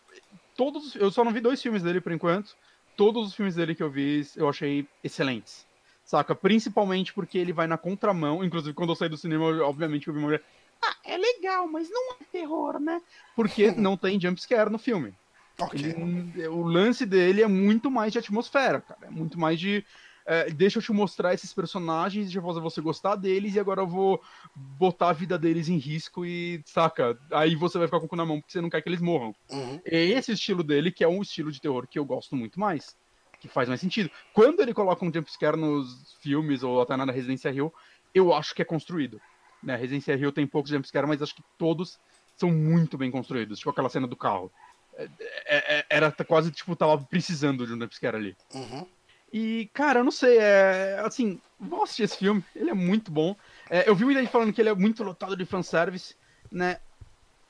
todos. 0.55 0.95
Eu 0.95 1.11
só 1.11 1.23
não 1.23 1.31
vi 1.31 1.39
dois 1.39 1.61
filmes 1.61 1.83
dele 1.83 2.01
por 2.01 2.11
enquanto. 2.11 2.55
Todos 2.97 3.27
os 3.27 3.35
filmes 3.35 3.55
dele 3.55 3.75
que 3.75 3.83
eu 3.83 3.89
vi, 3.89 4.27
eu 4.35 4.49
achei 4.49 4.85
excelentes. 5.03 5.65
Saca? 6.03 6.33
Principalmente 6.33 7.13
porque 7.13 7.37
ele 7.37 7.53
vai 7.53 7.67
na 7.67 7.77
contramão. 7.77 8.43
Inclusive, 8.43 8.73
quando 8.73 8.89
eu 8.89 8.95
saí 8.95 9.07
do 9.07 9.15
cinema, 9.15 9.45
eu, 9.45 9.63
obviamente 9.63 10.07
eu 10.07 10.13
vi 10.13 10.19
uma 10.19 10.25
mulher. 10.25 10.43
Ah, 10.83 10.95
é 11.05 11.17
legal, 11.17 11.67
mas 11.67 11.89
não 11.89 12.13
é 12.13 12.23
terror, 12.31 12.79
né? 12.79 13.01
Porque 13.35 13.71
não 13.71 13.97
tem 13.97 14.19
jumpscare 14.19 14.69
no 14.69 14.79
filme. 14.79 15.13
Ok. 15.59 15.79
Ele- 15.83 16.47
o 16.47 16.61
lance 16.63 17.05
dele 17.05 17.41
é 17.41 17.47
muito 17.47 17.91
mais 17.91 18.13
de 18.13 18.19
atmosfera, 18.19 18.79
cara. 18.81 19.07
É 19.07 19.09
muito 19.09 19.37
mais 19.39 19.59
de. 19.59 19.83
é, 20.25 20.49
deixa 20.51 20.77
eu 20.77 20.83
te 20.83 20.91
mostrar 20.93 21.33
esses 21.33 21.51
personagens, 21.53 22.25
deixa 22.27 22.37
eu 22.39 22.43
fazer 22.43 22.59
você 22.61 22.79
gostar 22.79 23.15
deles, 23.15 23.55
e 23.55 23.59
agora 23.59 23.81
eu 23.81 23.87
vou 23.87 24.21
botar 24.55 25.09
a 25.09 25.13
vida 25.13 25.39
deles 25.39 25.67
em 25.69 25.77
risco 25.77 26.23
e, 26.23 26.61
saca? 26.65 27.17
Aí 27.31 27.55
você 27.55 27.79
vai 27.79 27.87
ficar 27.87 27.99
com 27.99 28.05
o 28.05 28.09
cu 28.09 28.15
na 28.15 28.25
mão 28.25 28.39
porque 28.39 28.51
você 28.53 28.61
não 28.61 28.69
quer 28.69 28.81
que 28.81 28.87
eles 28.87 29.01
morram. 29.01 29.33
Uhum. 29.49 29.81
É 29.83 30.05
esse 30.05 30.31
estilo 30.31 30.63
dele 30.63 30.91
que 30.91 31.03
é 31.03 31.07
um 31.07 31.21
estilo 31.23 31.51
de 31.51 31.59
terror 31.59 31.87
que 31.87 31.97
eu 31.97 32.05
gosto 32.05 32.35
muito 32.35 32.59
mais. 32.59 32.95
Que 33.39 33.47
faz 33.47 33.67
mais 33.67 33.81
sentido. 33.81 34.11
Quando 34.33 34.59
ele 34.61 34.73
coloca 34.73 35.03
um 35.03 35.11
jumpscare 35.11 35.57
nos 35.57 36.15
filmes 36.21 36.61
ou 36.61 36.79
até 36.81 36.95
na 36.95 37.05
Residência 37.11 37.49
Hill, 37.49 37.73
eu 38.13 38.31
acho 38.33 38.53
que 38.53 38.61
é 38.61 38.65
construído. 38.65 39.19
Né? 39.61 39.79
Hill 39.83 40.31
tem 40.31 40.47
poucos 40.47 40.71
jumpscare, 40.71 41.07
mas 41.07 41.21
acho 41.21 41.35
que 41.35 41.43
todos 41.57 41.99
são 42.35 42.49
muito 42.51 42.97
bem 42.97 43.11
construídos. 43.11 43.59
Tipo 43.59 43.71
aquela 43.71 43.89
cena 43.89 44.07
do 44.07 44.15
carro. 44.15 44.51
É- 44.95 45.09
é- 45.45 45.79
é- 45.79 45.85
era 45.89 46.11
quase, 46.11 46.51
tipo, 46.51 46.75
tava 46.75 46.97
precisando 46.97 47.65
de 47.65 47.73
um 47.73 47.79
jumpscare 47.79 48.15
ali. 48.15 48.35
Uhum. 48.53 48.85
E, 49.31 49.69
cara, 49.73 49.99
eu 49.99 50.03
não 50.03 50.11
sei, 50.11 50.37
é. 50.39 51.01
Assim, 51.05 51.39
vou 51.59 51.83
assistir 51.83 52.03
esse 52.03 52.17
filme, 52.17 52.43
ele 52.55 52.69
é 52.69 52.73
muito 52.73 53.11
bom. 53.11 53.35
É, 53.69 53.87
eu 53.87 53.95
vi 53.95 54.05
muita 54.05 54.21
gente 54.21 54.31
falando 54.31 54.51
que 54.51 54.61
ele 54.61 54.69
é 54.69 54.75
muito 54.75 55.03
lotado 55.03 55.35
de 55.35 55.45
fanservice, 55.45 56.15
né? 56.51 56.79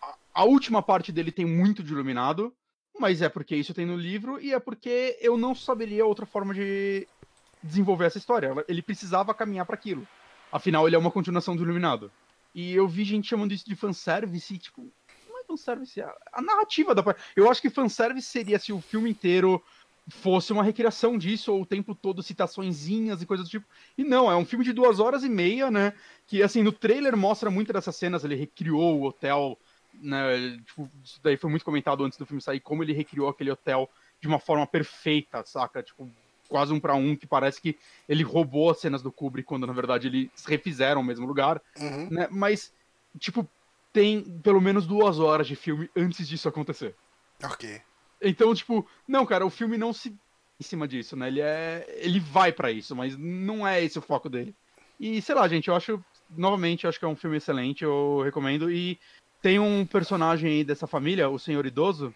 A, 0.01 0.15
a 0.33 0.43
última 0.43 0.81
parte 0.81 1.11
dele 1.11 1.31
tem 1.31 1.45
muito 1.45 1.81
de 1.81 1.93
iluminado, 1.93 2.53
mas 2.99 3.21
é 3.21 3.29
porque 3.29 3.55
isso 3.55 3.73
tem 3.73 3.85
no 3.85 3.95
livro 3.95 4.39
e 4.41 4.53
é 4.53 4.59
porque 4.59 5.17
eu 5.21 5.37
não 5.37 5.55
saberia 5.55 6.05
outra 6.05 6.25
forma 6.25 6.53
de 6.53 7.07
desenvolver 7.63 8.05
essa 8.05 8.17
história. 8.17 8.53
Ele 8.67 8.81
precisava 8.81 9.33
caminhar 9.33 9.65
para 9.65 9.75
aquilo. 9.75 10.05
Afinal, 10.51 10.87
ele 10.87 10.95
é 10.95 10.99
uma 10.99 11.11
continuação 11.11 11.55
do 11.55 11.63
Iluminado. 11.63 12.11
E 12.53 12.73
eu 12.73 12.87
vi 12.87 13.03
gente 13.03 13.27
chamando 13.27 13.53
isso 13.53 13.65
de 13.65 13.75
fanservice, 13.75 14.53
e, 14.53 14.57
tipo, 14.57 14.91
não 15.27 15.39
é 15.39 15.43
fanservice, 15.43 16.01
é 16.01 16.11
a, 16.33 16.41
narrativa 16.41 16.95
da 16.95 17.03
parte. 17.03 17.21
Eu 17.35 17.49
acho 17.49 17.61
que 17.61 17.69
fanservice 17.69 18.27
seria 18.27 18.57
se 18.57 18.73
o 18.73 18.81
filme 18.81 19.09
inteiro 19.09 19.63
fosse 20.09 20.51
uma 20.51 20.63
recriação 20.63 21.17
disso, 21.17 21.53
ou 21.53 21.61
o 21.61 21.65
tempo 21.65 21.93
todo 21.93 22.23
citaçõezinhas 22.23 23.21
e 23.21 23.27
coisas 23.27 23.47
do 23.47 23.51
tipo. 23.51 23.67
E 23.95 24.03
não, 24.03 24.31
é 24.31 24.35
um 24.35 24.45
filme 24.45 24.65
de 24.65 24.73
duas 24.73 24.99
horas 24.99 25.23
e 25.23 25.29
meia, 25.29 25.69
né? 25.69 25.93
Que, 26.25 26.41
assim, 26.41 26.63
no 26.63 26.71
trailer 26.71 27.15
mostra 27.15 27.51
muito 27.51 27.71
dessas 27.71 27.95
cenas, 27.95 28.23
ele 28.23 28.35
recriou 28.35 28.99
o 28.99 29.03
hotel, 29.05 29.57
né? 29.93 30.57
Tipo, 30.65 30.89
isso 31.03 31.19
daí 31.21 31.37
foi 31.37 31.51
muito 31.51 31.65
comentado 31.65 32.03
antes 32.03 32.17
do 32.17 32.25
filme 32.25 32.41
sair, 32.41 32.59
como 32.59 32.81
ele 32.83 32.93
recriou 32.93 33.29
aquele 33.29 33.51
hotel 33.51 33.87
de 34.19 34.27
uma 34.27 34.39
forma 34.39 34.65
perfeita, 34.65 35.43
saca? 35.45 35.83
Tipo, 35.83 36.09
quase 36.49 36.73
um 36.73 36.79
para 36.79 36.95
um, 36.95 37.15
que 37.15 37.27
parece 37.27 37.61
que 37.61 37.77
ele 38.09 38.23
roubou 38.23 38.71
as 38.71 38.79
cenas 38.79 39.01
do 39.01 39.11
Kubrick, 39.11 39.47
quando 39.47 39.65
na 39.67 39.71
verdade 39.71 40.07
eles 40.07 40.29
refizeram 40.45 40.99
o 40.99 41.03
mesmo 41.03 41.25
lugar, 41.25 41.61
Uhum. 41.79 42.09
né? 42.09 42.27
Mas, 42.31 42.73
tipo, 43.17 43.47
tem 43.93 44.23
pelo 44.41 44.59
menos 44.59 44.85
duas 44.85 45.19
horas 45.19 45.47
de 45.47 45.55
filme 45.55 45.89
antes 45.95 46.27
disso 46.27 46.49
acontecer. 46.49 46.95
Ok. 47.43 47.79
Então, 48.21 48.53
tipo, 48.53 48.85
não, 49.07 49.25
cara, 49.25 49.45
o 49.45 49.49
filme 49.49 49.77
não 49.77 49.93
se 49.93 50.13
em 50.59 50.63
cima 50.63 50.85
disso, 50.85 51.15
né? 51.15 51.29
Ele 51.29 51.39
é, 51.39 51.85
ele 52.01 52.19
vai 52.19 52.51
pra 52.51 52.69
isso, 52.69 52.93
mas 52.93 53.15
não 53.15 53.65
é 53.65 53.81
esse 53.81 53.97
o 53.97 54.01
foco 54.01 54.29
dele. 54.29 54.53
E 54.99 55.21
sei 55.21 55.33
lá, 55.33 55.47
gente, 55.47 55.69
eu 55.69 55.75
acho, 55.75 56.03
novamente, 56.29 56.83
eu 56.83 56.89
acho 56.89 56.99
que 56.99 57.05
é 57.05 57.07
um 57.07 57.15
filme 57.15 57.37
excelente, 57.37 57.85
eu 57.85 58.21
recomendo 58.25 58.69
e 58.69 58.99
tem 59.41 59.57
um 59.57 59.85
personagem 59.85 60.51
aí 60.51 60.63
dessa 60.65 60.85
família, 60.85 61.29
o 61.29 61.39
Senhor 61.39 61.65
Idoso, 61.65 62.13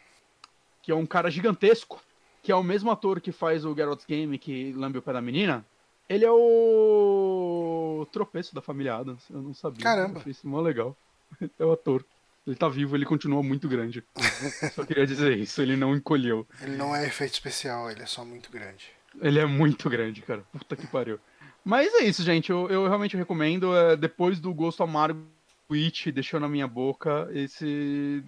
que 0.81 0.91
é 0.91 0.95
um 0.95 1.05
cara 1.05 1.31
gigantesco, 1.31 2.01
que 2.43 2.51
é 2.51 2.55
o 2.55 2.61
mesmo 2.61 2.91
ator 2.91 3.21
que 3.21 3.31
faz 3.31 3.63
o 3.63 3.73
Geralt's 3.73 4.05
Game 4.05 4.37
que 4.37 4.73
lambe 4.73 4.97
o 4.99 5.01
pé 5.01 5.13
da 5.13 5.21
menina. 5.21 5.65
Ele 6.09 6.25
é 6.25 6.31
o 6.31 8.05
tropeço 8.11 8.53
da 8.53 8.61
família 8.61 8.95
Adams, 8.95 9.23
eu 9.29 9.41
não 9.41 9.53
sabia. 9.53 9.81
Caramba. 9.81 10.21
Eu 10.23 10.31
isso 10.31 10.47
mó 10.47 10.61
legal. 10.61 10.95
É 11.57 11.65
o 11.65 11.71
ator. 11.71 12.05
Ele 12.45 12.55
tá 12.55 12.69
vivo, 12.69 12.95
ele 12.95 13.05
continua 13.05 13.41
muito 13.41 13.67
grande. 13.67 14.03
Só 14.75 14.85
queria 14.85 15.07
dizer 15.07 15.35
isso, 15.37 15.61
ele 15.61 15.75
não 15.75 15.95
encolheu. 15.95 16.45
Ele 16.61 16.75
não 16.75 16.95
é 16.95 17.07
efeito 17.07 17.33
especial, 17.33 17.89
ele 17.89 18.03
é 18.03 18.05
só 18.05 18.23
muito 18.23 18.51
grande. 18.51 18.91
Ele 19.19 19.39
é 19.39 19.45
muito 19.45 19.89
grande, 19.89 20.21
cara. 20.21 20.43
Puta 20.51 20.75
que 20.75 20.85
pariu. 20.85 21.19
Mas 21.63 21.93
é 21.95 22.03
isso, 22.03 22.21
gente. 22.21 22.51
Eu, 22.51 22.67
eu 22.69 22.87
realmente 22.87 23.15
recomendo. 23.15 23.75
é, 23.75 23.95
depois 23.95 24.39
do 24.39 24.53
gosto 24.53 24.83
amargo 24.83 25.25
que 25.67 25.73
o 25.73 25.75
It 25.75 26.11
deixou 26.11 26.39
na 26.39 26.49
minha 26.49 26.67
boca, 26.67 27.29
esse. 27.31 28.23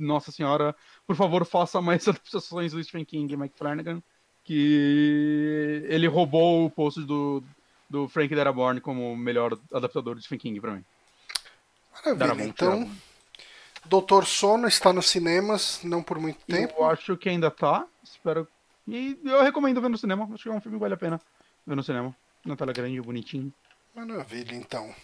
Nossa 0.00 0.32
senhora, 0.32 0.74
por 1.06 1.14
favor, 1.14 1.44
faça 1.44 1.80
mais 1.80 2.06
adaptações 2.08 2.72
do 2.72 2.82
Stephen 2.82 3.04
King 3.04 3.32
e 3.32 3.36
Mike 3.36 3.56
Flanagan. 3.56 4.02
Que 4.42 5.84
ele 5.88 6.06
roubou 6.06 6.64
o 6.64 6.70
posto 6.70 7.04
do, 7.04 7.42
do 7.88 8.08
Frank 8.08 8.34
Darabont 8.34 8.80
como 8.80 9.14
melhor 9.16 9.56
adaptador 9.72 10.16
de 10.16 10.22
Stephen 10.22 10.38
King 10.38 10.60
pra 10.60 10.72
mim. 10.72 10.84
Maravilha. 11.92 12.16
Darabont, 12.16 12.48
Então. 12.48 12.90
Doutor 13.86 14.26
Sono 14.26 14.68
está 14.68 14.92
nos 14.92 15.06
cinemas, 15.06 15.80
não 15.82 16.02
por 16.02 16.18
muito 16.18 16.38
tempo. 16.46 16.74
Eu 16.78 16.84
acho 16.84 17.16
que 17.16 17.28
ainda 17.28 17.50
tá. 17.50 17.86
Espero. 18.02 18.46
E 18.86 19.18
eu 19.24 19.42
recomendo 19.42 19.80
ver 19.80 19.88
no 19.88 19.96
cinema. 19.96 20.28
Acho 20.32 20.44
que 20.44 20.48
é 20.48 20.52
um 20.52 20.60
filme 20.60 20.76
que 20.76 20.80
vale 20.80 20.94
a 20.94 20.98
pena 20.98 21.20
ver 21.66 21.76
no 21.76 21.82
cinema. 21.82 22.14
Na 22.44 22.56
tela 22.56 22.72
grande, 22.72 23.00
bonitinho. 23.00 23.52
Maravilha, 23.94 24.54
então. 24.54 24.94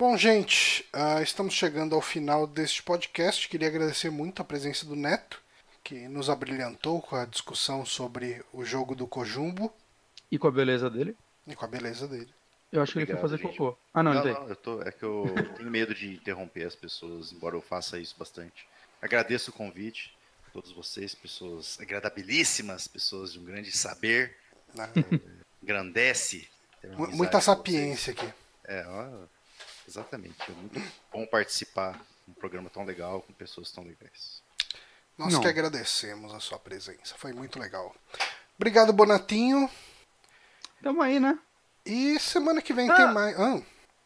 Bom, 0.00 0.16
gente, 0.16 0.82
ah, 0.94 1.20
estamos 1.20 1.52
chegando 1.52 1.94
ao 1.94 2.00
final 2.00 2.46
deste 2.46 2.82
podcast. 2.82 3.46
Queria 3.46 3.68
agradecer 3.68 4.08
muito 4.08 4.40
a 4.40 4.44
presença 4.44 4.86
do 4.86 4.96
Neto, 4.96 5.42
que 5.84 6.08
nos 6.08 6.30
abrilhantou 6.30 7.02
com 7.02 7.16
a 7.16 7.26
discussão 7.26 7.84
sobre 7.84 8.42
o 8.50 8.64
jogo 8.64 8.94
do 8.94 9.06
Cojumbo 9.06 9.70
E 10.32 10.38
com 10.38 10.48
a 10.48 10.50
beleza 10.50 10.88
dele. 10.88 11.14
e 11.46 11.54
com 11.54 11.66
a 11.66 11.68
beleza 11.68 12.08
dele. 12.08 12.30
Eu 12.72 12.80
acho 12.80 12.94
que 12.94 13.00
ele 13.00 13.12
foi 13.12 13.20
fazer 13.20 13.36
gente. 13.36 13.54
cocô. 13.58 13.76
Ah, 13.92 14.02
não, 14.02 14.14
Não, 14.14 14.22
ele 14.24 14.32
tá 14.32 14.38
aí. 14.38 14.42
não, 14.44 14.48
eu 14.48 14.56
tô, 14.56 14.82
é 14.82 14.90
que 14.90 15.02
eu 15.02 15.26
tenho 15.58 15.70
medo 15.70 15.94
de 15.94 16.14
interromper 16.14 16.64
as 16.66 16.74
pessoas, 16.74 17.30
embora 17.30 17.54
eu 17.54 17.60
faça 17.60 17.98
isso 17.98 18.14
bastante. 18.18 18.66
Agradeço 19.02 19.50
o 19.50 19.54
convite, 19.54 20.16
a 20.48 20.50
todos 20.50 20.72
vocês, 20.72 21.14
pessoas 21.14 21.78
agradabilíssimas, 21.78 22.88
pessoas 22.88 23.34
de 23.34 23.38
um 23.38 23.44
grande 23.44 23.70
saber, 23.70 24.34
né? 24.74 24.88
Mu- 24.96 25.20
amizade 27.04 27.16
Muita 27.16 27.38
sapiência 27.42 28.14
aqui. 28.14 28.26
É, 28.64 28.86
ó, 28.88 29.26
exatamente. 29.86 30.34
É 30.48 30.52
muito 30.52 30.80
bom 31.12 31.26
participar 31.26 31.92
de 32.26 32.30
um 32.30 32.34
programa 32.34 32.68
tão 32.70 32.84
legal 32.84 33.22
com 33.22 33.32
pessoas 33.32 33.70
tão 33.72 33.84
legais. 33.84 34.42
Nós 35.18 35.32
Não. 35.34 35.40
que 35.40 35.48
agradecemos 35.48 36.32
a 36.32 36.40
sua 36.40 36.58
presença. 36.58 37.14
Foi 37.18 37.32
muito 37.32 37.58
legal. 37.58 37.94
Obrigado, 38.56 38.92
Bonatinho. 38.92 39.68
Tamo 40.82 41.02
aí, 41.02 41.20
né? 41.20 41.38
E 41.84 42.18
semana 42.18 42.62
que 42.62 42.72
vem 42.72 42.88
Ah. 42.90 42.94
tem 42.96 43.12
mais. 43.12 43.38
Ah, 43.38 43.60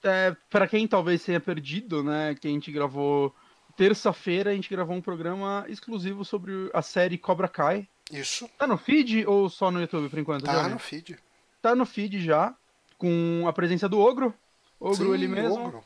É, 0.06 0.36
pra 0.51 0.68
quem 0.68 0.86
talvez 0.86 1.24
tenha 1.24 1.40
perdido, 1.40 2.02
né? 2.05 2.34
Que 2.34 2.46
a 2.46 2.51
gente 2.51 2.70
gravou. 2.70 3.34
Terça-feira 3.76 4.51
a 4.51 4.55
gente 4.55 4.68
gravou 4.68 4.94
um 4.94 5.01
programa 5.01 5.64
exclusivo 5.68 6.24
sobre 6.26 6.52
a 6.74 6.82
série 6.82 7.16
Cobra 7.18 7.48
Kai. 7.48 7.88
isso. 8.12 8.46
Tá 8.59 8.66
no 8.66 8.76
feed 8.76 9.24
ou 9.26 9.48
só 9.48 9.70
no 9.70 9.80
YouTube 9.80 10.09
por 10.10 10.18
enquanto? 10.18 10.44
Tá 10.44 10.52
Já 10.52 10.68
no 10.68 10.78
feed. 10.78 11.18
Tá 11.62 11.74
no 11.74 11.86
feed 11.86 12.22
já. 12.22 12.55
Com 12.98 13.46
a 13.48 13.52
presença 13.52 13.88
do 13.88 13.98
Ogro. 13.98 14.34
Ogro 14.80 14.96
Sim, 14.96 15.14
ele 15.14 15.28
mesmo. 15.28 15.66
Ogro. 15.66 15.84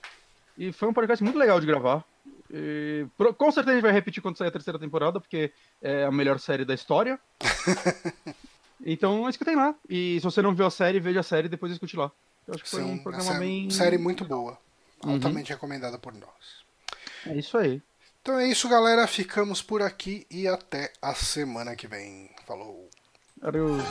E 0.57 0.73
foi 0.73 0.89
um 0.89 0.93
podcast 0.93 1.23
muito 1.23 1.39
legal 1.39 1.61
de 1.61 1.67
gravar. 1.67 2.05
E, 2.51 3.07
com 3.37 3.53
certeza 3.53 3.71
a 3.71 3.75
gente 3.75 3.83
vai 3.83 3.93
repetir 3.93 4.23
quando 4.23 4.39
sair 4.39 4.49
a 4.49 4.53
terceira 4.53 4.79
temporada, 4.79 5.21
porque 5.21 5.53
é 5.81 6.05
a 6.05 6.11
melhor 6.11 6.41
série 6.41 6.65
da 6.65 6.75
história. 6.75 7.19
então 8.85 9.27
é 9.27 9.31
isso 9.31 9.39
que 9.39 9.45
tem 9.45 9.57
lá. 9.57 9.75
E 9.89 10.19
se 10.19 10.25
você 10.25 10.43
não 10.43 10.55
viu 10.55 10.67
a 10.67 10.71
série, 10.71 10.99
veja 10.99 11.21
a 11.21 11.23
série 11.23 11.47
e 11.47 11.51
depois 11.51 11.71
escute 11.71 11.97
lá. 11.97 12.11
Eu 12.47 12.55
acho 12.55 12.65
que 12.65 12.71
foi 12.71 12.83
Sim, 12.83 12.93
um 12.93 12.99
programa 12.99 13.31
essa 13.31 13.39
bem. 13.39 13.71
série 13.71 13.99
muito 13.99 14.25
boa. 14.25 14.59
Uhum. 15.05 15.13
Altamente 15.13 15.53
recomendada 15.53 15.99
por 15.99 16.15
nós. 16.15 16.65
É 17.27 17.37
isso 17.37 17.57
aí. 17.59 17.83
Então 18.23 18.39
é 18.39 18.49
isso, 18.49 18.69
galera. 18.69 19.07
Ficamos 19.07 19.63
por 19.63 19.83
aqui 19.83 20.27
e 20.31 20.49
até 20.49 20.93
a 21.01 21.15
semana 21.15 21.77
que 21.77 21.87
vem. 21.87 22.31
Falou. 22.47 22.89
Adeus. 23.43 23.83